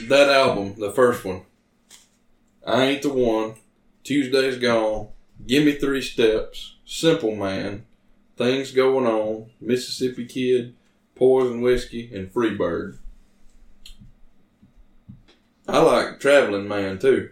That 0.10 0.30
album, 0.30 0.76
the 0.78 0.92
first 0.92 1.24
one, 1.26 1.42
I 2.66 2.84
ain't 2.86 3.02
the 3.02 3.10
one. 3.10 3.56
Tuesday's 4.04 4.58
gone. 4.58 5.10
Give 5.46 5.66
me 5.66 5.74
three 5.74 6.02
steps. 6.02 6.76
Simple 6.86 7.36
man. 7.36 7.86
Things 8.38 8.72
going 8.72 9.06
on. 9.06 9.50
Mississippi 9.62 10.26
Kid, 10.26 10.76
Poison 11.16 11.62
Whiskey, 11.62 12.14
and 12.14 12.34
Freebird. 12.34 12.98
I 15.68 15.80
like 15.80 16.20
Traveling 16.20 16.68
Man 16.68 17.00
too. 17.00 17.30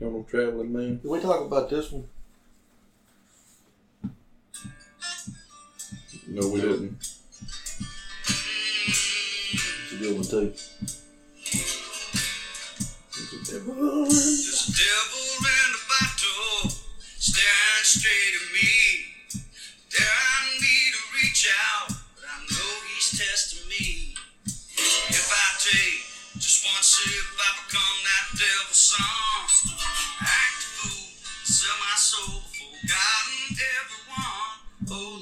You 0.00 0.10
know 0.10 0.26
Traveling 0.28 0.72
Man? 0.72 0.98
Did 0.98 1.10
we 1.10 1.20
talk 1.20 1.46
about 1.46 1.70
this 1.70 1.92
one? 1.92 2.08
No, 6.26 6.48
we 6.48 6.60
didn't. 6.60 6.98
It's 8.84 9.92
a 9.92 9.96
good 9.96 10.14
one 10.16 10.24
too. 10.24 10.54
There's 13.52 13.60
a 13.60 14.72
devil 14.72 15.44
in 15.44 16.72
staring 17.18 17.84
straight 17.84 18.34
at 18.40 18.48
me, 18.50 18.72
daring 19.92 20.56
me 20.56 20.76
to 20.88 21.00
reach 21.20 21.52
out, 21.52 21.88
but 22.16 22.24
I 22.24 22.40
know 22.48 22.72
he's 22.88 23.10
testing 23.12 23.68
me. 23.68 24.14
If 24.46 25.28
I 25.28 25.60
take 25.60 26.00
just 26.40 26.64
one 26.64 26.82
sip, 26.82 27.12
I 27.12 27.52
become 27.68 27.98
that 28.08 28.40
devil's 28.40 28.80
son. 28.80 29.76
Act 30.22 30.56
a 30.56 30.72
fool, 30.80 31.12
sell 31.44 31.76
my 31.76 31.96
soul 31.96 32.40
for 32.40 32.72
God 32.88 33.24
and 33.50 33.58
everyone. 33.84 34.56
Oh 34.92 35.18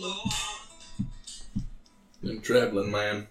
Lord. 2.23 2.33
And 2.33 2.45
Traveling 2.45 2.93
Man. 2.93 3.27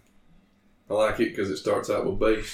I 0.89 0.93
like 0.93 1.21
it 1.21 1.30
because 1.30 1.49
it 1.49 1.57
starts 1.57 1.89
out 1.89 2.05
with 2.05 2.19
bass. 2.19 2.53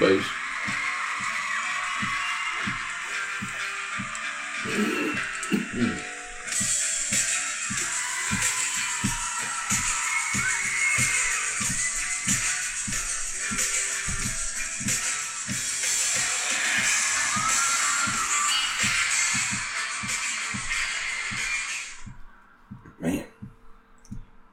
Bass. 0.00 0.24
Man. 22.98 23.24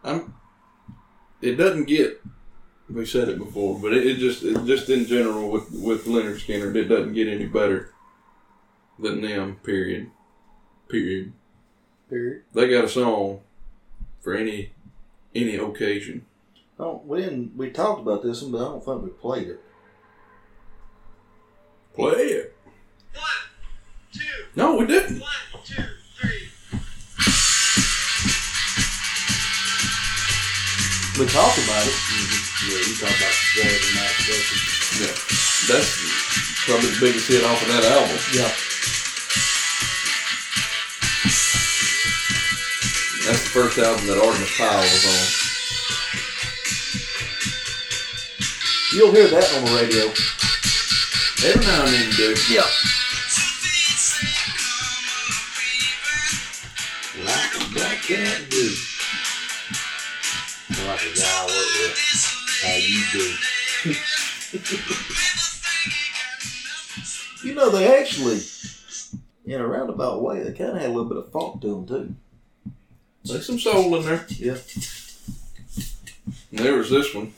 I'm 0.04 0.34
it 1.42 1.56
doesn't 1.56 1.86
get 1.86 2.22
we 2.94 3.06
said 3.06 3.30
it 3.30 3.38
before, 3.38 3.80
but 3.80 3.94
it, 3.94 4.06
it 4.06 4.18
just 4.18 4.44
it 4.44 4.66
just 4.66 4.90
in 4.90 5.06
general 5.06 5.50
with 5.50 5.72
with 5.72 6.06
Lynyrd 6.06 6.40
Skynyrd, 6.40 6.76
it 6.76 6.86
doesn't 6.86 7.14
get 7.14 7.28
any 7.28 7.46
better 7.46 7.92
than 9.00 9.22
them. 9.22 9.58
Period. 9.64 10.12
Period. 10.88 11.34
Period. 12.10 12.44
They 12.54 12.70
got 12.70 12.86
a 12.86 12.90
song 12.90 13.42
for 14.22 14.34
any 14.34 14.72
any 15.34 15.56
occasion. 15.56 16.26
Oh, 16.80 17.02
we 17.06 17.22
didn't. 17.22 17.56
We 17.58 17.70
talked 17.70 18.02
about 18.02 18.24
this 18.24 18.42
one, 18.42 18.52
but 18.52 18.62
I 18.62 18.66
don't 18.66 18.86
think 18.86 19.04
we 19.04 19.10
played 19.10 19.48
it. 19.48 19.62
Play 21.96 22.12
it. 22.12 22.56
One, 23.14 23.24
two, 24.12 24.46
No, 24.56 24.78
we 24.78 24.88
didn't. 24.88 25.03
We 31.20 31.28
talked 31.28 31.62
about 31.62 31.86
it. 31.86 31.94
Mm-hmm. 31.94 32.74
Yeah, 32.74 32.82
you 32.90 32.96
talk 32.98 33.14
about 33.14 33.38
Saturday 33.54 33.94
Night 33.94 34.18
Special. 34.18 34.58
Yeah, 34.98 35.14
that's 35.70 35.94
probably 36.66 36.90
the 36.90 36.98
biggest 37.00 37.28
hit 37.30 37.44
off 37.44 37.62
of 37.62 37.68
that 37.70 37.86
album. 37.86 38.18
Yeah. 38.34 38.50
That's 43.30 43.44
the 43.46 43.54
first 43.54 43.78
album 43.78 44.08
that 44.08 44.18
Artimus 44.18 44.58
Pyle 44.58 44.82
was 44.82 45.06
on. 45.06 45.22
You'll 48.98 49.14
hear 49.14 49.28
that 49.28 49.54
on 49.54 49.66
the 49.66 49.72
radio. 49.78 50.10
Every 51.46 51.62
now 51.66 51.86
and 51.86 51.94
then 51.94 52.10
you 52.10 52.14
do. 52.18 52.34
Yeah. 52.50 52.66
Do. 63.14 63.94
You 67.44 67.54
know, 67.54 67.70
they 67.70 68.00
actually, 68.00 68.40
in 69.46 69.60
a 69.60 69.68
roundabout 69.68 70.22
way, 70.22 70.42
they 70.42 70.54
kind 70.54 70.72
of 70.72 70.78
had 70.78 70.90
a 70.90 70.94
little 70.94 71.10
bit 71.10 71.18
of 71.18 71.30
funk 71.32 71.62
to 71.62 71.68
them 71.68 71.86
too. 71.86 72.16
There's 73.26 73.46
some 73.46 73.60
soul 73.60 73.94
in 73.98 74.06
there. 74.06 74.26
Yeah. 74.30 74.58
And 76.52 76.60
there 76.60 76.78
was 76.78 76.90
this 76.90 77.14
one. 77.14 77.34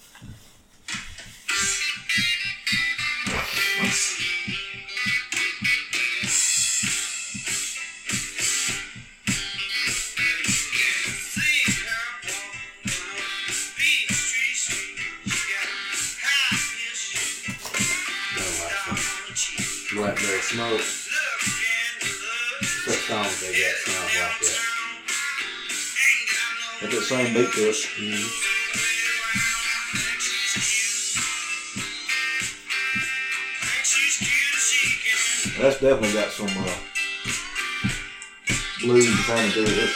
Same 27.06 27.34
beat 27.36 27.52
to 27.53 27.69
it. 27.69 27.76
That's 35.61 35.80
definitely 35.80 36.14
got 36.14 36.32
some 36.32 36.48
uh, 36.48 36.76
blues 38.82 39.26
kind 39.27 39.48
of 39.48 39.53
to 39.53 39.64
it. 39.64 39.90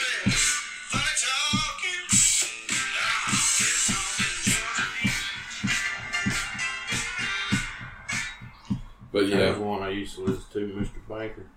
But 9.12 9.22
That 9.22 9.30
yeah, 9.30 9.50
was 9.50 9.58
one 9.58 9.82
I 9.82 9.90
used 9.90 10.16
to 10.16 10.22
listen 10.22 10.44
to, 10.54 10.60
Mr. 10.60 11.10
Banker. 11.10 11.48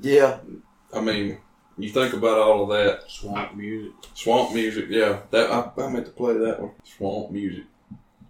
Yeah. 0.00 0.38
I 0.94 1.00
mean, 1.02 1.38
you 1.78 1.90
think 1.90 2.14
about 2.14 2.38
all 2.38 2.62
of 2.64 2.68
that 2.70 3.10
Swamp 3.10 3.54
music. 3.54 3.92
Swamp 4.22 4.54
music. 4.54 4.86
Yeah, 4.88 5.20
that 5.30 5.50
I, 5.50 5.70
I 5.82 5.88
meant 5.88 6.06
to 6.06 6.12
play 6.12 6.34
that 6.34 6.60
one. 6.60 6.72
Swamp 6.84 7.30
music, 7.30 7.64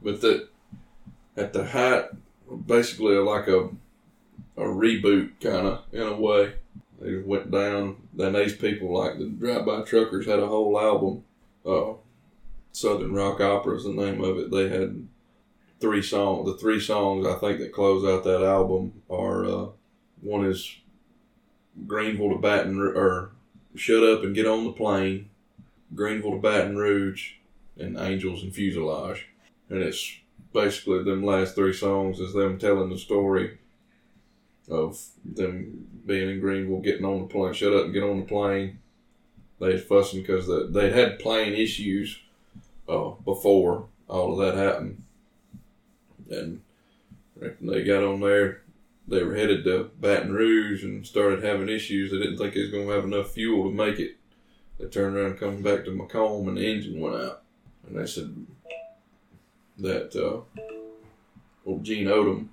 but 0.02 0.20
the 0.20 0.48
at 1.36 1.52
the 1.52 1.66
height, 1.66 2.06
basically 2.66 3.14
like 3.16 3.48
a 3.48 3.70
a 4.56 4.64
reboot 4.64 5.40
kind 5.40 5.66
of 5.66 5.85
in 5.93 6.02
a 6.02 6.19
way. 6.19 6.55
They 7.01 7.16
went 7.16 7.51
down. 7.51 7.97
Then 8.14 8.35
these 8.35 8.55
people 8.55 8.93
like 8.97 9.19
the 9.19 9.27
Drive 9.27 9.66
By 9.66 9.82
Truckers 9.82 10.27
had 10.27 10.39
a 10.39 10.47
whole 10.47 10.78
album. 10.78 11.24
Uh, 11.64 11.94
Southern 12.73 13.12
Rock 13.12 13.40
Opera 13.40 13.77
is 13.77 13.85
the 13.85 13.90
name 13.90 14.23
of 14.23 14.39
it. 14.39 14.51
They 14.51 14.69
had 14.69 15.09
three 15.81 16.02
song. 16.02 16.44
The 16.44 16.56
three 16.56 16.81
songs 16.81 17.27
I 17.27 17.35
think 17.35 17.59
that 17.59 17.73
close 17.73 18.05
out 18.05 18.24
that 18.24 18.43
album 18.43 19.02
are 19.10 19.44
uh, 19.44 19.66
one 20.20 20.44
is 20.44 20.77
Greenville 21.86 22.31
to 22.31 22.39
Baton 22.39 22.78
or 22.78 23.32
Shut 23.74 24.02
Up 24.05 24.23
and 24.23 24.35
Get 24.35 24.47
on 24.47 24.64
the 24.64 24.73
Plane, 24.73 25.28
Greenville 25.94 26.32
to 26.32 26.39
Baton 26.39 26.77
Rouge, 26.77 27.32
and 27.78 27.98
Angels 27.98 28.43
and 28.43 28.55
Fuselage, 28.55 29.27
and 29.69 29.82
it's 29.82 30.19
basically 30.52 31.02
them 31.02 31.24
last 31.24 31.55
three 31.55 31.73
songs 31.73 32.20
is 32.20 32.35
them 32.35 32.59
telling 32.59 32.90
the 32.90 32.98
story 32.98 33.59
of 34.69 35.02
them 35.24 35.86
being 36.06 36.28
in 36.28 36.40
Greenville, 36.40 36.81
getting 36.81 37.05
on 37.05 37.20
the 37.20 37.27
plane, 37.27 37.52
shut 37.52 37.73
up 37.73 37.85
and 37.85 37.94
get 37.94 38.02
on 38.02 38.20
the 38.20 38.27
plane. 38.27 38.78
They 39.60 39.74
was 39.74 39.85
fussing 39.85 40.20
because 40.20 40.47
the, 40.47 40.69
they 40.70 40.90
had 40.90 41.19
plane 41.19 41.55
issues 41.55 42.19
uh, 42.89 43.10
before 43.24 43.86
all 44.09 44.32
of 44.32 44.39
that 44.39 44.62
happened. 44.62 45.02
And 46.31 46.62
they 47.60 47.85
got 47.85 48.05
on 48.05 48.20
there, 48.20 48.62
they 49.06 49.23
were 49.23 49.35
headed 49.35 49.64
to 49.64 49.90
Baton 50.01 50.32
Rouge 50.32 50.85
and 50.85 51.06
started 51.06 51.44
having 51.44 51.69
issues. 51.69 52.10
They 52.10 52.19
didn't 52.19 52.39
think 52.39 52.55
they 52.55 52.62
was 52.62 52.70
going 52.70 52.86
to 52.86 52.93
have 52.93 53.05
enough 53.05 53.32
fuel 53.32 53.64
to 53.64 53.74
make 53.74 53.98
it. 53.98 54.16
They 54.83 54.89
turned 54.89 55.17
around 55.17 55.39
come 55.39 55.63
back 55.63 55.85
to 55.85 55.93
McComb 55.93 56.49
and 56.49 56.57
the 56.57 56.67
engine 56.67 57.01
went 57.01 57.15
out. 57.15 57.45
And 57.87 57.97
they 57.97 58.05
said 58.05 58.35
that 59.79 60.17
uh, 60.17 60.41
old 61.65 61.85
Gene 61.85 62.09
Odom 62.09 62.49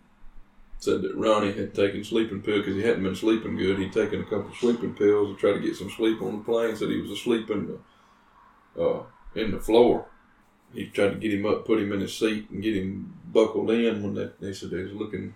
said 0.78 1.02
that 1.02 1.16
Ronnie 1.16 1.54
had 1.54 1.74
taken 1.74 2.04
sleeping 2.04 2.44
pills 2.44 2.66
because 2.66 2.76
he 2.76 2.84
hadn't 2.84 3.02
been 3.02 3.16
sleeping 3.16 3.58
good. 3.58 3.80
He'd 3.80 3.94
taken 3.94 4.22
a 4.22 4.26
couple 4.26 4.50
of 4.50 4.58
sleeping 4.58 4.94
pills 4.94 5.34
to 5.36 5.42
try 5.42 5.54
to 5.54 5.60
get 5.60 5.76
some 5.76 5.90
sleep 5.90 6.22
on 6.22 6.38
the 6.38 6.44
plane. 6.44 6.76
Said 6.76 6.90
he 6.90 7.02
was 7.02 7.10
asleep 7.10 7.50
in 7.50 7.80
the 8.76 8.82
uh, 8.82 9.04
in 9.34 9.50
the 9.50 9.60
floor. 9.60 10.06
He 10.72 10.86
tried 10.86 11.10
to 11.10 11.16
get 11.16 11.34
him 11.34 11.48
up, 11.48 11.66
put 11.66 11.80
him 11.80 11.92
in 11.94 12.02
his 12.02 12.16
seat, 12.16 12.48
and 12.52 12.62
get 12.62 12.76
him 12.76 13.12
buckled 13.26 13.72
in. 13.72 14.04
When 14.04 14.14
they, 14.14 14.30
they 14.40 14.54
said 14.54 14.70
they 14.70 14.84
was 14.84 14.94
looking, 14.94 15.34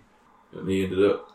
and 0.52 0.68
he 0.68 0.84
ended 0.84 1.04
up 1.04 1.28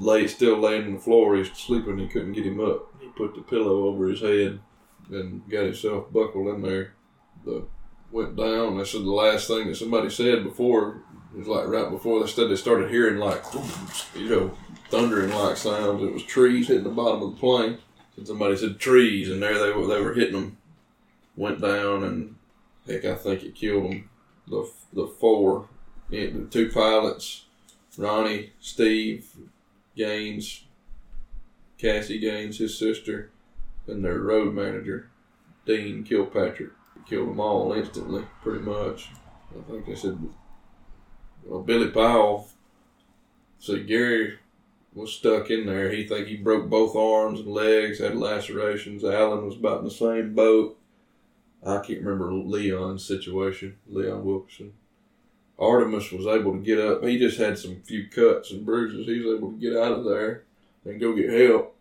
lay 0.00 0.26
still 0.26 0.58
laying 0.58 0.88
on 0.88 0.94
the 0.94 1.00
floor. 1.00 1.34
He 1.34 1.40
was 1.40 1.50
sleeping. 1.52 1.98
He 1.98 2.08
couldn't 2.08 2.32
get 2.32 2.44
him 2.44 2.58
up. 2.60 2.92
He 3.00 3.06
put 3.06 3.36
the 3.36 3.42
pillow 3.42 3.84
over 3.84 4.08
his 4.08 4.20
head 4.20 4.58
and 5.10 5.48
got 5.48 5.64
himself 5.64 6.12
buckled 6.12 6.54
in 6.54 6.62
there. 6.62 6.92
The 7.44 7.64
went 8.10 8.36
down. 8.36 8.78
They 8.78 8.84
said 8.84 9.02
the 9.02 9.10
last 9.10 9.48
thing 9.48 9.68
that 9.68 9.76
somebody 9.76 10.10
said 10.10 10.44
before 10.44 11.02
it 11.34 11.38
was 11.38 11.48
like 11.48 11.66
right 11.66 11.90
before 11.90 12.20
they 12.20 12.30
said 12.30 12.48
they 12.48 12.56
started 12.56 12.90
hearing 12.90 13.18
like 13.18 13.42
you 14.14 14.28
know 14.28 14.58
thundering 14.88 15.30
like 15.32 15.56
sounds. 15.56 16.02
It 16.02 16.12
was 16.12 16.22
trees 16.22 16.68
hitting 16.68 16.84
the 16.84 16.90
bottom 16.90 17.22
of 17.22 17.32
the 17.32 17.40
plane. 17.40 17.78
And 18.16 18.26
somebody 18.26 18.56
said 18.56 18.78
trees, 18.78 19.30
and 19.30 19.42
there 19.42 19.58
they 19.58 19.72
were. 19.72 19.86
They 19.86 20.00
were 20.00 20.14
hitting 20.14 20.40
them. 20.40 20.56
Went 21.36 21.60
down, 21.60 22.02
and 22.02 22.36
heck, 22.86 23.04
I 23.04 23.14
think 23.14 23.42
it 23.42 23.54
killed 23.54 23.90
them. 23.90 24.10
The 24.48 24.70
the 24.94 25.06
four, 25.06 25.68
the 26.08 26.46
two 26.50 26.70
pilots, 26.70 27.44
Ronnie, 27.98 28.52
Steve, 28.58 29.28
Gaines, 29.94 30.64
Cassie 31.76 32.18
Gaines, 32.18 32.56
his 32.56 32.78
sister, 32.78 33.30
and 33.86 34.04
their 34.04 34.18
road 34.18 34.54
manager, 34.54 35.10
Dean 35.64 36.04
Kilpatrick. 36.04 36.70
Killed 37.08 37.28
them 37.28 37.40
all 37.40 37.72
instantly, 37.72 38.24
pretty 38.42 38.64
much. 38.64 39.10
I 39.56 39.70
think 39.70 39.86
they 39.86 39.94
said 39.94 40.18
well, 41.44 41.62
Billy 41.62 41.90
Powell 41.90 42.48
said 43.60 43.86
Gary 43.86 44.38
was 44.94 45.12
stuck 45.12 45.50
in 45.50 45.66
there. 45.66 45.90
He 45.90 46.06
think 46.06 46.26
he 46.26 46.36
broke 46.36 46.68
both 46.68 46.96
arms 46.96 47.40
and 47.40 47.48
legs, 47.48 48.00
had 48.00 48.16
lacerations. 48.16 49.04
Allen 49.04 49.44
was 49.44 49.56
about 49.56 49.80
in 49.80 49.84
the 49.84 49.90
same 49.90 50.34
boat. 50.34 50.78
I 51.64 51.78
can't 51.78 52.02
remember 52.02 52.32
Leon's 52.32 53.04
situation, 53.04 53.76
Leon 53.88 54.24
Wilkeson. 54.24 54.72
Artimus 55.58 56.12
was 56.12 56.26
able 56.26 56.52
to 56.52 56.58
get 56.58 56.78
up. 56.78 57.02
He 57.04 57.18
just 57.18 57.38
had 57.38 57.58
some 57.58 57.82
few 57.82 58.08
cuts 58.08 58.50
and 58.50 58.66
bruises. 58.66 59.06
He 59.06 59.20
was 59.20 59.38
able 59.38 59.52
to 59.52 59.58
get 59.58 59.76
out 59.76 59.92
of 59.92 60.04
there 60.04 60.44
and 60.84 61.00
go 61.00 61.14
get 61.14 61.30
help. 61.30 61.75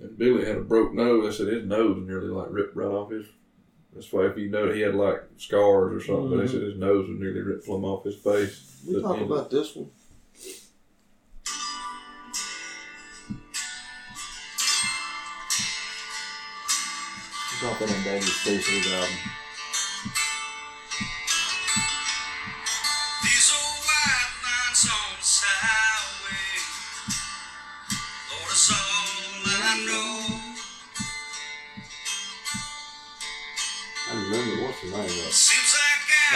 And 0.00 0.16
Billy 0.16 0.44
had 0.44 0.56
a 0.56 0.60
broke 0.62 0.94
nose. 0.94 1.34
I 1.34 1.36
said 1.36 1.52
his 1.52 1.64
nose 1.64 2.02
nearly 2.06 2.28
like 2.28 2.48
ripped 2.50 2.76
right 2.76 2.86
off 2.86 3.10
his 3.10 3.26
that's 3.98 4.12
why 4.12 4.26
if 4.26 4.36
you 4.36 4.48
know 4.48 4.70
he 4.70 4.80
had 4.80 4.94
like 4.94 5.24
scars 5.38 5.92
or 5.92 6.00
something, 6.00 6.30
but 6.30 6.36
they 6.36 6.46
said 6.46 6.62
his 6.62 6.76
nose 6.76 7.08
was 7.08 7.18
nearly 7.18 7.40
ripped 7.40 7.64
from 7.64 7.84
off 7.84 8.04
his 8.04 8.14
face. 8.14 8.80
We 8.86 9.02
talk 9.02 9.20
about 9.20 9.50
this 9.50 9.74
one. 9.74 9.90
Something 17.60 17.88
in 17.88 18.02
David 18.04 18.22
Stacy's 18.22 18.92
album. 18.92 19.37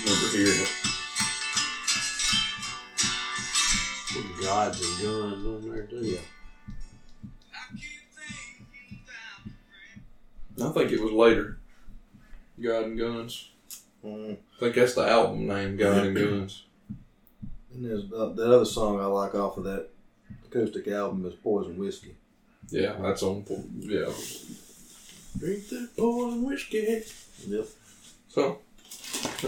remember 0.04 0.36
hearing 0.36 0.60
it. 0.60 0.68
Some 4.08 4.40
gods 4.42 4.80
and 4.80 4.94
guns 5.02 5.46
on 5.46 5.70
there 5.70 5.82
do 5.82 5.96
you? 5.96 6.18
I 7.54 7.76
keep 7.76 8.02
thinking 8.10 9.00
about 10.56 10.70
I 10.70 10.72
think 10.72 10.92
it 10.92 11.00
was 11.02 11.12
later. 11.12 11.58
God 12.60 12.84
and 12.84 12.98
Guns. 12.98 13.50
Mm. 14.04 14.32
I 14.32 14.60
think 14.60 14.74
that's 14.74 14.94
the 14.94 15.08
album 15.08 15.46
name, 15.46 15.76
God 15.76 16.06
and 16.06 16.16
Guns. 16.16 16.64
And 17.72 17.84
there's 17.84 18.04
uh, 18.12 18.30
that 18.30 18.52
other 18.52 18.64
song 18.64 19.00
I 19.00 19.04
like 19.04 19.34
off 19.34 19.58
of 19.58 19.64
that 19.64 19.88
acoustic 20.46 20.88
album 20.88 21.24
is 21.26 21.34
Poison 21.34 21.78
Whiskey. 21.78 22.16
Yeah, 22.70 22.96
that's 23.00 23.22
on. 23.22 23.44
Yeah. 23.78 24.10
Drink 25.38 25.68
that 25.68 25.90
poison 25.96 26.42
whiskey. 26.42 27.02
Yep. 27.46 27.66
So, 28.28 28.58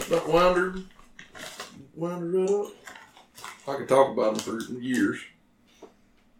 that 0.08 0.24
wound 0.28 0.56
her, 0.56 0.74
wound 1.94 2.22
her 2.34 2.40
right 2.40 2.50
up. 2.50 2.66
I 3.68 3.76
could 3.76 3.88
talk 3.88 4.12
about 4.12 4.36
them 4.36 4.58
for 4.60 4.72
years, 4.74 5.18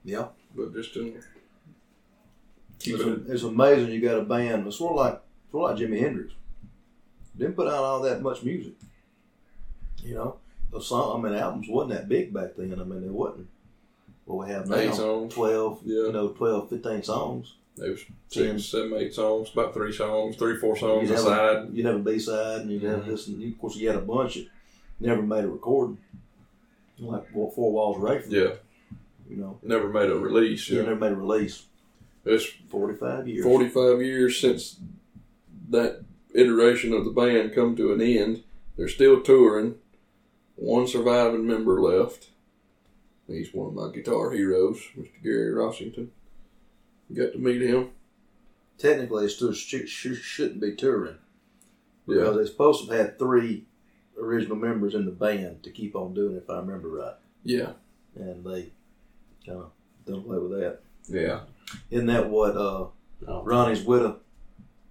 Yeah. 0.05 0.29
but 0.57 0.73
just 0.75 0.95
keep 0.95 1.17
It's, 2.81 3.03
it. 3.05 3.21
it's 3.29 3.43
amazing 3.43 3.91
you 3.93 4.01
got 4.01 4.19
a 4.19 4.23
band. 4.25 4.67
It's 4.67 4.79
sort 4.79 4.93
of 4.93 4.97
like 4.99 5.21
sort 5.53 5.71
of 5.73 5.79
like 5.79 5.89
Jimi 5.89 6.01
Hendrix. 6.01 6.33
Didn't 7.37 7.55
put 7.57 7.69
out 7.69 7.75
all 7.85 8.01
that 8.03 8.23
much 8.23 8.43
music. 8.43 8.73
You 9.99 10.15
know, 10.15 10.37
the 10.73 10.81
song. 10.81 11.25
I 11.25 11.29
mean, 11.29 11.39
albums 11.39 11.69
wasn't 11.69 11.93
that 11.93 12.09
big 12.09 12.33
back 12.33 12.57
then. 12.57 12.81
I 12.81 12.85
mean, 12.85 13.05
it 13.05 13.11
wasn't. 13.12 13.49
What 14.25 14.47
we 14.47 14.53
have 14.53 14.69
now, 14.69 14.77
Eight 14.77 14.95
songs. 14.95 15.35
twelve. 15.35 15.81
Yeah. 15.85 16.07
You 16.07 16.12
know, 16.12 16.29
12, 16.29 16.71
15 16.71 17.03
songs. 17.03 17.55
There 17.81 17.90
was 17.93 18.05
six, 18.28 18.66
seven, 18.66 18.93
eight 18.94 19.15
songs, 19.15 19.51
about 19.52 19.73
three 19.74 19.93
songs, 19.93 20.36
three, 20.36 20.57
four 20.59 20.77
songs 20.77 21.09
You'd 21.09 21.16
have, 21.16 21.27
aside. 21.27 21.57
a, 21.57 21.69
you'd 21.73 21.86
have 21.86 21.97
a 21.97 21.98
B 21.98 22.19
side, 22.19 22.61
and 22.61 22.70
you'd 22.70 22.82
have 22.82 23.01
Mhm. 23.01 23.07
this, 23.07 23.27
and 23.28 23.40
you, 23.40 23.48
of 23.48 23.59
course, 23.59 23.77
you 23.77 23.89
had 23.89 23.97
a 23.97 24.02
bunch 24.02 24.35
that 24.35 24.47
never 25.01 25.23
made 25.23 25.44
a 25.44 25.48
recording. 25.48 25.98
Like 26.98 27.35
what 27.35 27.55
Four 27.55 27.73
Walls 27.73 27.97
Raiford. 27.97 28.31
Yeah, 28.31 28.57
You 29.31 29.36
know, 29.36 29.59
never 29.62 29.89
made 29.89 30.11
a 30.11 30.19
release. 30.19 30.69
yeah. 30.69 30.81
Yeah. 30.81 30.89
never 30.90 31.01
made 31.01 31.12
a 31.12 31.16
release. 31.16 31.65
It's 32.27 32.44
Forty-five 32.69 33.27
years. 33.27 33.43
45 33.43 34.02
years 34.02 34.39
since 34.39 34.78
that 35.70 36.02
iteration 36.35 36.93
of 36.93 37.07
the 37.07 37.11
band 37.11 37.55
come 37.55 37.74
to 37.77 37.93
an 37.94 38.02
end. 38.02 38.43
They're 38.77 38.89
still 38.89 39.23
touring. 39.23 39.77
One 40.57 40.86
surviving 40.86 41.47
member 41.47 41.81
left. 41.81 42.28
He's 43.27 43.55
one 43.55 43.69
of 43.69 43.74
my 43.74 43.90
guitar 43.90 44.32
heroes, 44.32 44.78
Mr. 44.98 45.09
Gary 45.23 45.52
Rossington. 45.55 46.09
Got 47.15 47.32
to 47.32 47.39
meet 47.39 47.62
him. 47.62 47.91
Technically, 48.78 49.27
it 49.27 49.31
still 49.31 49.53
sh- 49.53 49.87
sh- 49.87 50.16
shouldn't 50.20 50.61
be 50.61 50.74
touring. 50.74 51.16
Yeah, 52.07 52.15
Because 52.16 52.37
they're 52.37 52.47
supposed 52.47 52.85
to 52.87 52.91
have 52.93 53.07
had 53.07 53.19
three 53.19 53.66
original 54.19 54.57
members 54.57 54.95
in 54.95 55.05
the 55.05 55.11
band 55.11 55.62
to 55.65 55.70
keep 55.70 55.95
on 55.97 56.15
doing 56.15 56.35
it, 56.37 56.43
if 56.45 56.51
I 56.51 56.59
remember 56.59 56.89
right. 56.89 57.15
yeah. 57.45 57.73
And 58.16 58.45
they 58.45 58.73
kind 59.47 59.59
of 59.61 59.70
don't 60.07 60.24
play 60.27 60.39
with 60.39 60.51
that. 60.61 60.81
Yeah. 61.09 61.41
Isn't 61.91 62.07
that 62.07 62.28
what 62.28 62.57
uh, 62.57 62.87
No. 63.27 63.43
Ronnie's 63.45 63.82
widow? 63.85 64.19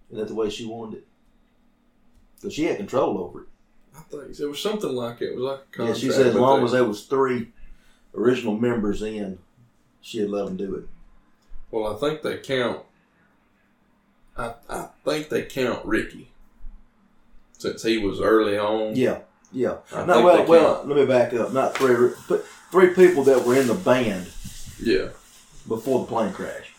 Isn't 0.09 0.19
that 0.19 0.27
the 0.29 0.35
way 0.35 0.49
she 0.49 0.65
wanted 0.65 0.99
it? 0.99 1.07
Because 2.37 2.53
she 2.53 2.63
had 2.63 2.77
control 2.77 3.17
over 3.17 3.41
it. 3.41 3.47
I 3.95 4.01
think 4.03 4.39
it 4.39 4.45
was 4.45 4.61
something 4.61 4.89
like 4.91 5.21
it. 5.21 5.31
It 5.31 5.35
was 5.35 5.43
like 5.43 5.59
a 5.79 5.87
Yeah, 5.89 5.93
she 5.93 6.09
said 6.11 6.27
as 6.27 6.35
long 6.35 6.63
as 6.63 6.71
there 6.71 6.85
was 6.85 7.05
three 7.05 7.51
original 8.15 8.57
members 8.57 9.01
in, 9.01 9.39
she'd 10.01 10.27
let 10.27 10.45
them 10.45 10.55
do 10.55 10.75
it. 10.75 10.87
Well, 11.71 11.95
I 11.95 11.99
think 11.99 12.21
they 12.21 12.37
count. 12.37 12.81
I 14.37 14.53
I 14.69 14.87
think 15.05 15.29
they 15.29 15.43
count 15.43 15.85
Rickey 15.85 16.31
since 17.57 17.83
he 17.83 17.97
was 17.97 18.21
early 18.21 18.57
on. 18.57 18.95
Yeah, 18.95 19.19
yeah. 19.51 19.77
I 19.93 20.05
No, 20.05 20.23
well, 20.23 20.45
well. 20.45 20.83
Let 20.85 20.97
me 20.97 21.05
back 21.05 21.33
up. 21.33 21.51
Not 21.53 21.75
three, 21.77 22.11
but 22.27 22.45
three 22.71 22.93
people 22.93 23.23
that 23.25 23.45
were 23.45 23.55
in 23.55 23.67
the 23.67 23.75
band 23.75 24.27
Yeah. 24.81 25.09
before 25.67 25.99
the 25.99 26.05
plane 26.05 26.33
crash. 26.33 26.73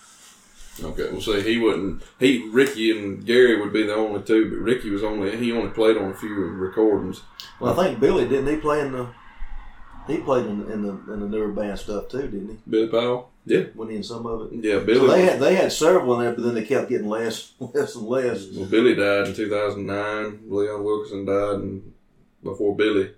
Okay. 0.82 1.10
Well, 1.12 1.20
see, 1.20 1.42
he 1.42 1.58
wouldn't. 1.58 2.02
He 2.18 2.48
Rickey 2.48 2.90
and 2.96 3.24
Gary 3.26 3.60
would 3.60 3.72
be 3.72 3.82
the 3.82 3.94
only 3.94 4.22
two, 4.22 4.48
but 4.50 4.58
Rickey 4.60 4.88
was 4.90 5.04
only 5.04 5.36
he 5.36 5.52
only 5.52 5.70
played 5.70 5.98
on 5.98 6.10
a 6.10 6.14
few 6.14 6.32
recordings. 6.34 7.22
Well, 7.60 7.78
I 7.78 7.84
think 7.84 8.00
Billy 8.00 8.26
didn't 8.26 8.46
he 8.48 8.56
play 8.56 8.80
in 8.80 8.92
the. 8.92 9.08
He 10.06 10.16
played 10.18 10.46
in, 10.46 10.70
in 10.70 10.82
the 10.82 11.12
in 11.12 11.20
the 11.20 11.28
newer 11.28 11.48
band 11.48 11.78
stuff 11.78 12.08
too, 12.08 12.22
didn't 12.22 12.48
he? 12.48 12.58
Billy 12.68 12.88
Powell. 12.88 13.30
Yeah. 13.50 13.64
When 13.74 13.90
in 13.90 14.02
some 14.02 14.26
of 14.26 14.52
it. 14.52 14.64
Yeah. 14.64 14.78
So 14.80 14.84
Billy. 14.86 15.08
they 15.08 15.22
had 15.22 15.40
they 15.40 15.54
had 15.56 15.72
several 15.72 16.14
in 16.14 16.24
there, 16.24 16.34
but 16.34 16.44
then 16.44 16.54
they 16.54 16.64
kept 16.64 16.88
getting 16.88 17.08
less, 17.08 17.52
less 17.60 17.94
and 17.96 18.06
less. 18.06 18.46
well, 18.54 18.66
Billy 18.66 18.94
died 18.94 19.28
in 19.28 19.34
2009. 19.34 20.40
Leon 20.48 20.80
Wilkeson 20.84 21.26
died 21.26 21.60
and 21.60 21.92
before 22.42 22.76
Billy. 22.76 23.12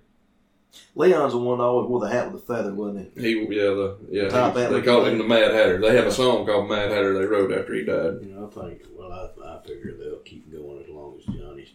Leon's 0.95 1.33
the 1.33 1.37
one 1.37 1.59
that 1.59 1.63
always 1.65 1.87
wore 1.87 1.99
the 1.99 2.09
hat 2.09 2.31
with 2.31 2.45
the 2.45 2.53
feather, 2.53 2.73
wasn't 2.73 3.11
he? 3.15 3.21
He 3.21 3.39
yeah 3.55 3.69
the 3.75 3.97
yeah 4.09 4.27
Top 4.29 4.55
he- 4.55 4.63
they 4.65 4.81
called 4.81 5.07
him 5.07 5.19
the 5.19 5.23
Mad 5.23 5.51
Hatter. 5.53 5.79
They 5.79 5.95
have 5.95 6.07
a 6.07 6.11
song 6.11 6.45
called 6.47 6.67
Mad 6.67 6.89
Hatter 6.91 7.13
they 7.13 7.25
wrote 7.25 7.51
after 7.51 7.75
he 7.75 7.83
died. 7.85 8.15
You 8.23 8.33
know, 8.33 8.47
I 8.55 8.59
think. 8.69 8.81
Well, 8.95 9.11
I, 9.11 9.29
I 9.55 9.61
figure 9.61 9.93
they'll 9.97 10.17
keep 10.19 10.51
going 10.51 10.81
as 10.83 10.89
long 10.89 11.15
as 11.19 11.25
Johnny's 11.35 11.69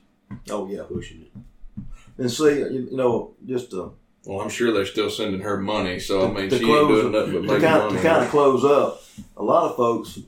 Oh 0.51 0.67
yeah. 0.69 0.83
pushing 0.89 1.23
it. 1.23 1.83
And 2.19 2.29
see, 2.31 2.59
you, 2.59 2.89
you 2.91 2.97
know, 2.97 3.35
just 3.47 3.71
to, 3.71 3.93
Well, 4.25 4.41
I'm 4.41 4.51
sure 4.51 4.73
they're 4.73 4.85
still 4.85 5.11
sending 5.11 5.41
her 5.41 5.57
money, 5.57 5.99
so 6.01 6.29
I 6.29 6.33
mean 6.33 6.51
she 6.51 6.59
close 6.61 6.81
ain't 6.81 6.89
doing 6.89 7.13
nothing 7.13 7.33
but 7.33 7.41
to 7.41 7.47
making 7.47 7.61
kind, 7.69 7.85
money. 7.85 7.97
to 7.97 8.03
kind 8.03 8.25
of 8.25 8.31
close 8.31 8.65
up, 8.65 9.03
a 9.37 9.43
lot 9.43 9.71
of 9.71 9.77
folks 9.77 10.19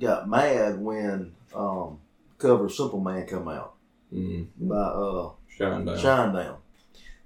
got 0.00 0.28
mad 0.28 0.80
when 0.80 1.32
um, 1.54 1.98
cover 2.38 2.68
Simple 2.68 3.00
Man 3.00 3.26
come 3.26 3.48
out 3.48 3.74
mm, 4.12 4.46
by 4.58 4.76
uh, 4.76 5.30
shine 5.48 5.84
down. 5.84 5.98
Shinedown. 5.98 6.56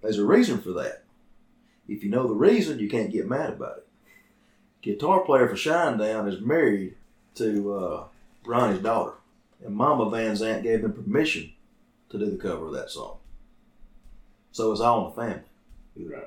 There's 0.02 0.18
a 0.18 0.24
reason 0.24 0.60
for 0.60 0.72
that. 0.72 1.04
If 1.86 2.04
you 2.04 2.10
know 2.10 2.26
the 2.26 2.34
reason, 2.34 2.78
you 2.78 2.88
can't 2.88 3.12
get 3.12 3.28
mad 3.28 3.50
about 3.50 3.78
it. 3.78 3.88
Guitar 4.82 5.20
player 5.20 5.48
for 5.48 5.54
Shinedown 5.54 6.32
is 6.32 6.40
married 6.40 6.94
to 7.36 7.74
uh, 7.74 8.04
Ronnie's 8.44 8.82
daughter, 8.82 9.14
and 9.64 9.74
Mama 9.74 10.10
Van 10.10 10.34
Zant 10.34 10.62
gave 10.62 10.82
them 10.82 10.92
permission 10.92 11.52
to 12.10 12.18
do 12.18 12.30
the 12.30 12.36
cover 12.36 12.66
of 12.66 12.72
that 12.74 12.90
song. 12.90 13.18
So 14.52 14.72
it's 14.72 14.80
all 14.80 15.04
in 15.04 15.10
the 15.10 15.22
family. 15.22 15.47
Right. 15.98 16.22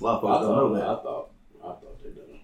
A 0.00 0.04
lot 0.04 0.18
of 0.22 0.24
I 0.24 0.32
folks 0.32 0.46
don't 0.46 0.56
thought, 0.56 0.68
know 0.68 0.74
that. 0.74 0.82
I 0.84 1.02
thought. 1.02 1.30
I 1.62 1.66
thought 1.68 2.02
they 2.02 2.10
done. 2.10 2.40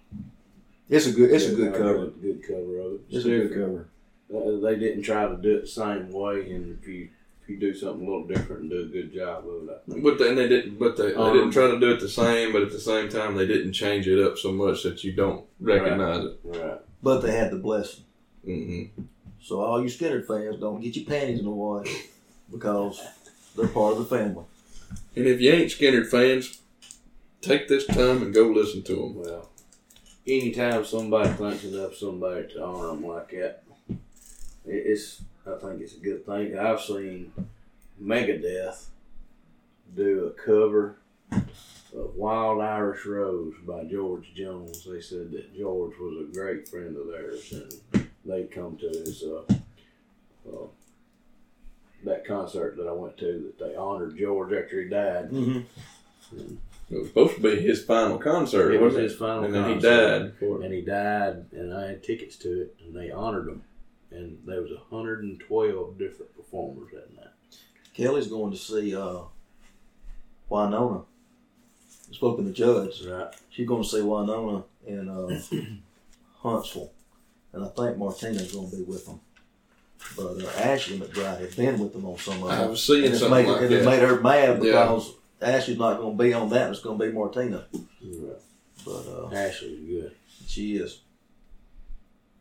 It's 0.89 1.07
a 1.07 1.11
good. 1.11 1.31
It's 1.31 1.45
a 1.45 1.55
good 1.55 1.73
cover. 1.73 2.03
a 2.05 2.07
Good 2.09 2.43
cover 2.47 2.79
of 2.79 2.93
it. 2.93 3.01
It's 3.09 3.25
a 3.25 3.29
good 3.29 3.53
cover. 3.53 3.87
Uh, 4.33 4.59
they 4.61 4.75
didn't 4.79 5.03
try 5.03 5.27
to 5.27 5.37
do 5.37 5.57
it 5.57 5.61
the 5.61 5.67
same 5.67 6.11
way, 6.11 6.51
and 6.51 6.77
if 6.81 6.87
you 6.87 7.09
if 7.43 7.49
you 7.49 7.57
do 7.57 7.73
something 7.75 8.07
a 8.07 8.09
little 8.09 8.25
different 8.25 8.61
and 8.63 8.69
do 8.71 8.81
a 8.81 8.85
good 8.85 9.13
job 9.13 9.43
of 9.47 9.67
it, 9.67 10.03
But 10.03 10.17
then 10.17 10.35
they 10.35 10.47
didn't. 10.47 10.79
But 10.79 10.95
they, 10.97 11.09
they 11.09 11.15
Um, 11.15 11.33
didn't 11.33 11.51
try 11.51 11.67
to 11.69 11.79
do 11.79 11.91
it 11.91 11.99
the 11.99 12.07
same. 12.09 12.53
But 12.53 12.61
at 12.63 12.71
the 12.71 12.79
same 12.79 13.09
time, 13.09 13.35
they 13.35 13.45
didn't 13.45 13.73
change 13.73 14.07
it 14.07 14.23
up 14.23 14.37
so 14.37 14.51
much 14.51 14.83
that 14.83 15.03
you 15.03 15.11
don't 15.11 15.45
recognize 15.59 16.23
it. 16.25 16.39
Right. 16.43 16.79
But 17.01 17.19
they 17.21 17.31
had 17.31 17.51
the 17.51 17.57
blessing. 17.57 18.05
Mm-hmm. 18.47 19.01
So 19.41 19.59
all 19.59 19.81
you 19.81 19.89
Skynyrd 19.89 20.25
fans, 20.25 20.59
don't 20.59 20.79
get 20.81 20.95
your 20.95 21.05
panties 21.05 21.39
in 21.39 21.45
the 21.45 21.51
wash 21.51 21.89
because 22.49 23.01
they're 23.57 23.67
part 23.67 23.97
of 23.97 23.99
the 23.99 24.05
family. 24.17 24.45
And 25.15 25.27
if 25.27 25.39
you 25.39 25.51
ain't 25.51 25.69
Skynyrd 25.69 26.09
fans, 26.09 26.59
take 27.41 27.67
this 27.67 27.85
time 27.85 28.23
and 28.23 28.33
go 28.33 28.47
listen 28.47 28.81
to 28.83 28.95
them. 28.95 29.15
Well, 29.15 29.49
anytime 30.25 30.85
somebody 30.85 31.29
thinks 31.29 31.75
up 31.75 31.93
somebody 31.93 32.47
to 32.53 32.63
honor 32.63 32.87
them 32.87 33.05
like 33.05 33.29
that, 33.31 33.63
it's 34.65 35.21
I 35.45 35.57
think 35.59 35.81
it's 35.81 35.95
a 35.95 35.99
good 35.99 36.25
thing. 36.25 36.57
I've 36.57 36.81
seen 36.81 37.33
Megadeth 38.01 38.85
do 39.95 40.25
a 40.25 40.41
cover 40.41 40.97
of 41.31 42.15
Wild 42.15 42.61
Irish 42.61 43.05
Rose 43.05 43.53
by 43.67 43.83
George 43.83 44.33
Jones. 44.33 44.85
They 44.85 45.01
said 45.01 45.31
that 45.31 45.55
George 45.55 45.93
was 45.99 46.27
a 46.27 46.33
great 46.33 46.67
friend 46.67 46.95
of 46.97 47.07
theirs, 47.07 47.51
and 47.51 48.07
they 48.25 48.43
come 48.45 48.77
to 48.77 48.87
his 48.87 49.23
uh, 49.23 49.43
uh, 50.49 50.67
that 52.05 52.25
concert 52.25 52.77
that 52.77 52.87
I 52.87 52.91
went 52.91 53.17
to 53.17 53.51
that 53.57 53.59
they 53.59 53.75
honored 53.75 54.17
George 54.17 54.53
after 54.53 54.81
he 54.81 54.89
died. 54.89 55.31
Mm-hmm. 55.31 56.55
It 56.89 56.97
was 56.97 57.07
supposed 57.07 57.35
to 57.35 57.41
be 57.41 57.61
his 57.61 57.83
final 57.83 58.17
concert. 58.17 58.71
It 58.73 58.81
was 58.81 58.95
his 58.95 59.15
final 59.15 59.45
and 59.45 59.55
then 59.55 59.69
he 59.69 59.79
died. 59.79 60.33
And 60.41 60.73
he 60.73 60.81
died, 60.81 61.45
and 61.51 61.73
I 61.73 61.87
had 61.87 62.03
tickets 62.03 62.35
to 62.37 62.61
it, 62.61 62.75
and 62.83 62.95
they 62.95 63.09
honored 63.09 63.47
him, 63.47 63.63
and 64.11 64.37
there 64.45 64.61
was 64.61 64.71
hundred 64.89 65.23
and 65.23 65.39
twelve 65.39 65.97
different 65.97 66.35
performers 66.35 66.89
that 66.93 67.15
night. 67.15 67.27
Kelly's 67.93 68.27
going 68.27 68.51
to 68.51 68.57
see 68.57 68.95
uh, 68.95 69.21
Wynonna. 70.49 71.05
Spoke 72.11 72.37
to 72.37 72.43
the 72.43 72.51
judge. 72.51 73.03
Right. 73.05 73.33
She's 73.49 73.67
going 73.67 73.81
to 73.81 73.89
see 73.89 73.97
Wynonna 73.97 74.63
in 74.85 75.09
uh, 75.09 75.39
Huntsville, 76.41 76.91
and 77.53 77.63
I 77.65 77.69
think 77.69 77.97
Martina's 77.97 78.51
going 78.51 78.69
to 78.69 78.75
be 78.75 78.83
with 78.83 79.05
them. 79.05 79.19
But 80.15 80.43
uh, 80.43 80.49
Ashley 80.59 80.99
McBryde 80.99 81.39
had 81.41 81.55
been 81.55 81.79
with 81.79 81.93
them 81.93 82.05
on 82.05 82.17
some 82.17 82.43
of 82.43 82.49
I 82.49 82.57
them. 82.57 82.69
was 82.71 82.83
seeing 82.83 83.05
and 83.05 83.13
it's 83.13 83.19
something 83.21 83.45
made, 83.45 83.51
like 83.51 83.61
and 83.63 83.73
it 83.73 83.85
made 83.85 83.99
her 84.01 84.19
mad 84.21 84.63
Yeah. 84.63 84.71
because 84.83 85.13
Ashley's 85.41 85.77
not 85.79 85.97
going 85.99 86.17
to 86.17 86.23
be 86.23 86.33
on 86.33 86.49
that. 86.49 86.69
It's 86.71 86.81
going 86.81 86.99
to 86.99 87.05
be 87.05 87.11
Martina. 87.11 87.65
right. 87.73 88.35
But 88.85 89.05
uh, 89.07 89.29
Ashley's 89.35 89.79
good. 89.87 90.15
she 90.47 90.75
is. 90.77 91.01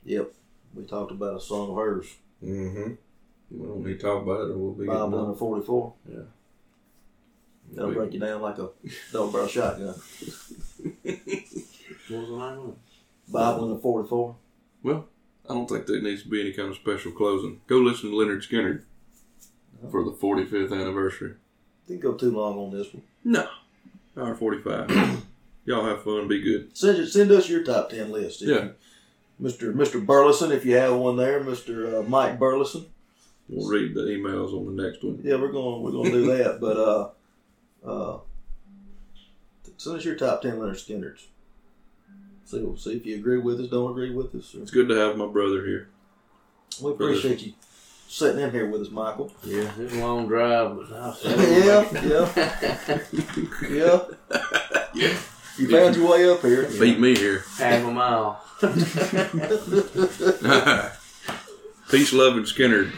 Yep. 0.05 0.33
We 0.75 0.85
talked 0.85 1.13
about 1.13 1.37
a 1.37 1.41
song 1.41 1.71
of 1.71 1.77
hers, 1.77 2.07
Mm-hmm. 2.45 2.93
We 3.51 3.67
don't 3.67 3.85
need 3.85 3.99
to 4.01 4.05
talk 4.05 4.23
about 4.23 4.41
it, 4.41 4.53
or 4.53 4.57
we'll 4.59 4.73
be 4.73 4.87
getting 4.87 4.95
Bible 5.01 5.11
done. 5.11 5.27
under 5.27 5.39
44. 5.39 5.93
That'll 7.73 7.89
Big- 7.91 7.97
break 7.99 8.13
you 8.15 8.21
down 8.21 8.43
like 8.43 8.59
a 8.59 8.69
double 9.13 9.31
barrel 9.33 9.47
shotgun. 9.49 9.95
What 12.09 12.21
was 12.21 12.29
the 12.29 12.37
name 12.37 12.59
of 12.59 12.69
it? 12.71 12.75
Bible 13.33 13.65
in 13.65 13.75
the 13.75 13.79
44. 13.79 14.37
I 15.49 15.55
don't 15.55 15.69
think 15.69 15.87
there 15.87 16.01
needs 16.01 16.23
to 16.23 16.29
be 16.29 16.41
any 16.41 16.53
kind 16.53 16.69
of 16.69 16.77
special 16.77 17.13
closing. 17.13 17.61
Go 17.67 17.79
listen 17.79 18.11
to 18.11 18.17
Lynyrd 18.17 18.49
Skynyrd 18.49 18.83
for 19.91 20.05
the 20.05 20.13
45th 20.13 20.73
anniversary. 20.73 21.35
Didn't 21.89 22.03
go 22.03 22.15
too 22.15 22.31
long 22.31 22.59
on 22.59 22.71
this 22.71 22.93
one. 22.95 23.03
No, 23.25 23.49
hour 24.17 24.35
45. 24.35 25.23
Y'all 25.65 25.85
have 25.85 26.03
fun. 26.05 26.29
Be 26.29 26.41
good. 26.43 26.77
Send 26.77 27.09
send 27.09 27.31
us 27.33 27.49
your 27.49 27.63
top 27.65 27.91
10 27.91 28.11
list. 28.13 28.43
Yeah. 28.43 28.55
you- 28.65 28.75
Mr. 29.41 29.75
Mr. 29.75 30.05
Burleson, 30.05 30.53
if 30.53 30.65
you 30.65 30.77
have 30.77 30.95
one 30.95 31.17
there, 31.17 31.41
Mr. 31.43 31.99
Uh, 32.01 32.09
Mike 32.09 32.39
Burleson. 32.39 32.87
We'll 33.49 33.69
read 33.69 33.93
the 33.95 34.03
emails 34.03 34.53
on 34.57 34.77
the 34.77 34.83
next 34.83 35.03
one. 35.03 35.21
Yeah, 35.25 35.35
we're 35.37 35.51
going 35.51 35.83
we're 35.83 35.91
going 35.91 36.13
to 36.13 36.25
do 36.25 36.27
that. 36.37 36.61
But 36.61 36.77
uh, 36.77 37.11
uh, 37.85 38.19
send 39.77 39.97
us 39.97 40.05
your 40.05 40.15
top 40.15 40.43
10 40.43 40.53
Lynyrd 40.59 40.77
Skynyrds. 40.77 41.25
See, 42.45 42.61
we'll 42.61 42.77
see 42.77 42.95
if 42.97 43.07
you 43.07 43.17
agree 43.17 43.39
with 43.39 43.61
us, 43.61 43.69
don't 43.69 43.91
agree 43.91 44.11
with 44.11 44.35
us. 44.35 44.55
Or, 44.55 44.63
It's 44.63 44.71
good 44.71 44.89
to 44.89 44.95
have 44.97 45.17
my 45.17 45.27
brother 45.27 45.65
here. 45.65 45.89
we 46.83 46.91
appreciate 46.93 47.41
you 47.41 47.53
sitting 48.09 48.41
in 48.43 48.51
here 48.51 48.67
with 48.69 48.83
us, 48.83 48.91
Michael. 48.91 49.33
Yeah, 49.45 49.71
it's 49.79 49.95
a 49.95 49.99
long 49.99 50.29
drive, 50.29 50.77
but 50.77 50.93
I'll 50.97 51.15
say 51.15 51.67
yeah, 51.67 51.89
yeah, 53.71 54.05
yeah. 54.95 55.19
You 55.59 55.69
found 55.71 55.97
your 55.97 56.11
way 56.11 56.29
up 56.31 56.41
here. 56.43 56.69
Beat 56.81 56.99
me 56.99 57.15
here. 57.17 57.45
half 57.59 57.85
a 57.85 57.91
mile. 57.91 58.43
Peace, 61.91 62.13
love, 62.13 62.37
and 62.37 62.47
Skynyrd. 62.47 62.91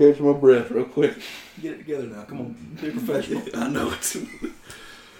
Catch 0.00 0.18
my 0.18 0.32
breath 0.32 0.70
real 0.70 0.86
quick. 0.86 1.14
Get 1.60 1.74
it 1.74 1.78
together 1.78 2.04
now. 2.04 2.22
Come 2.22 2.40
on, 2.40 2.76
be 2.80 2.90
professional. 2.98 3.42
I 3.54 3.68
know 3.68 3.92
it's. 3.92 4.16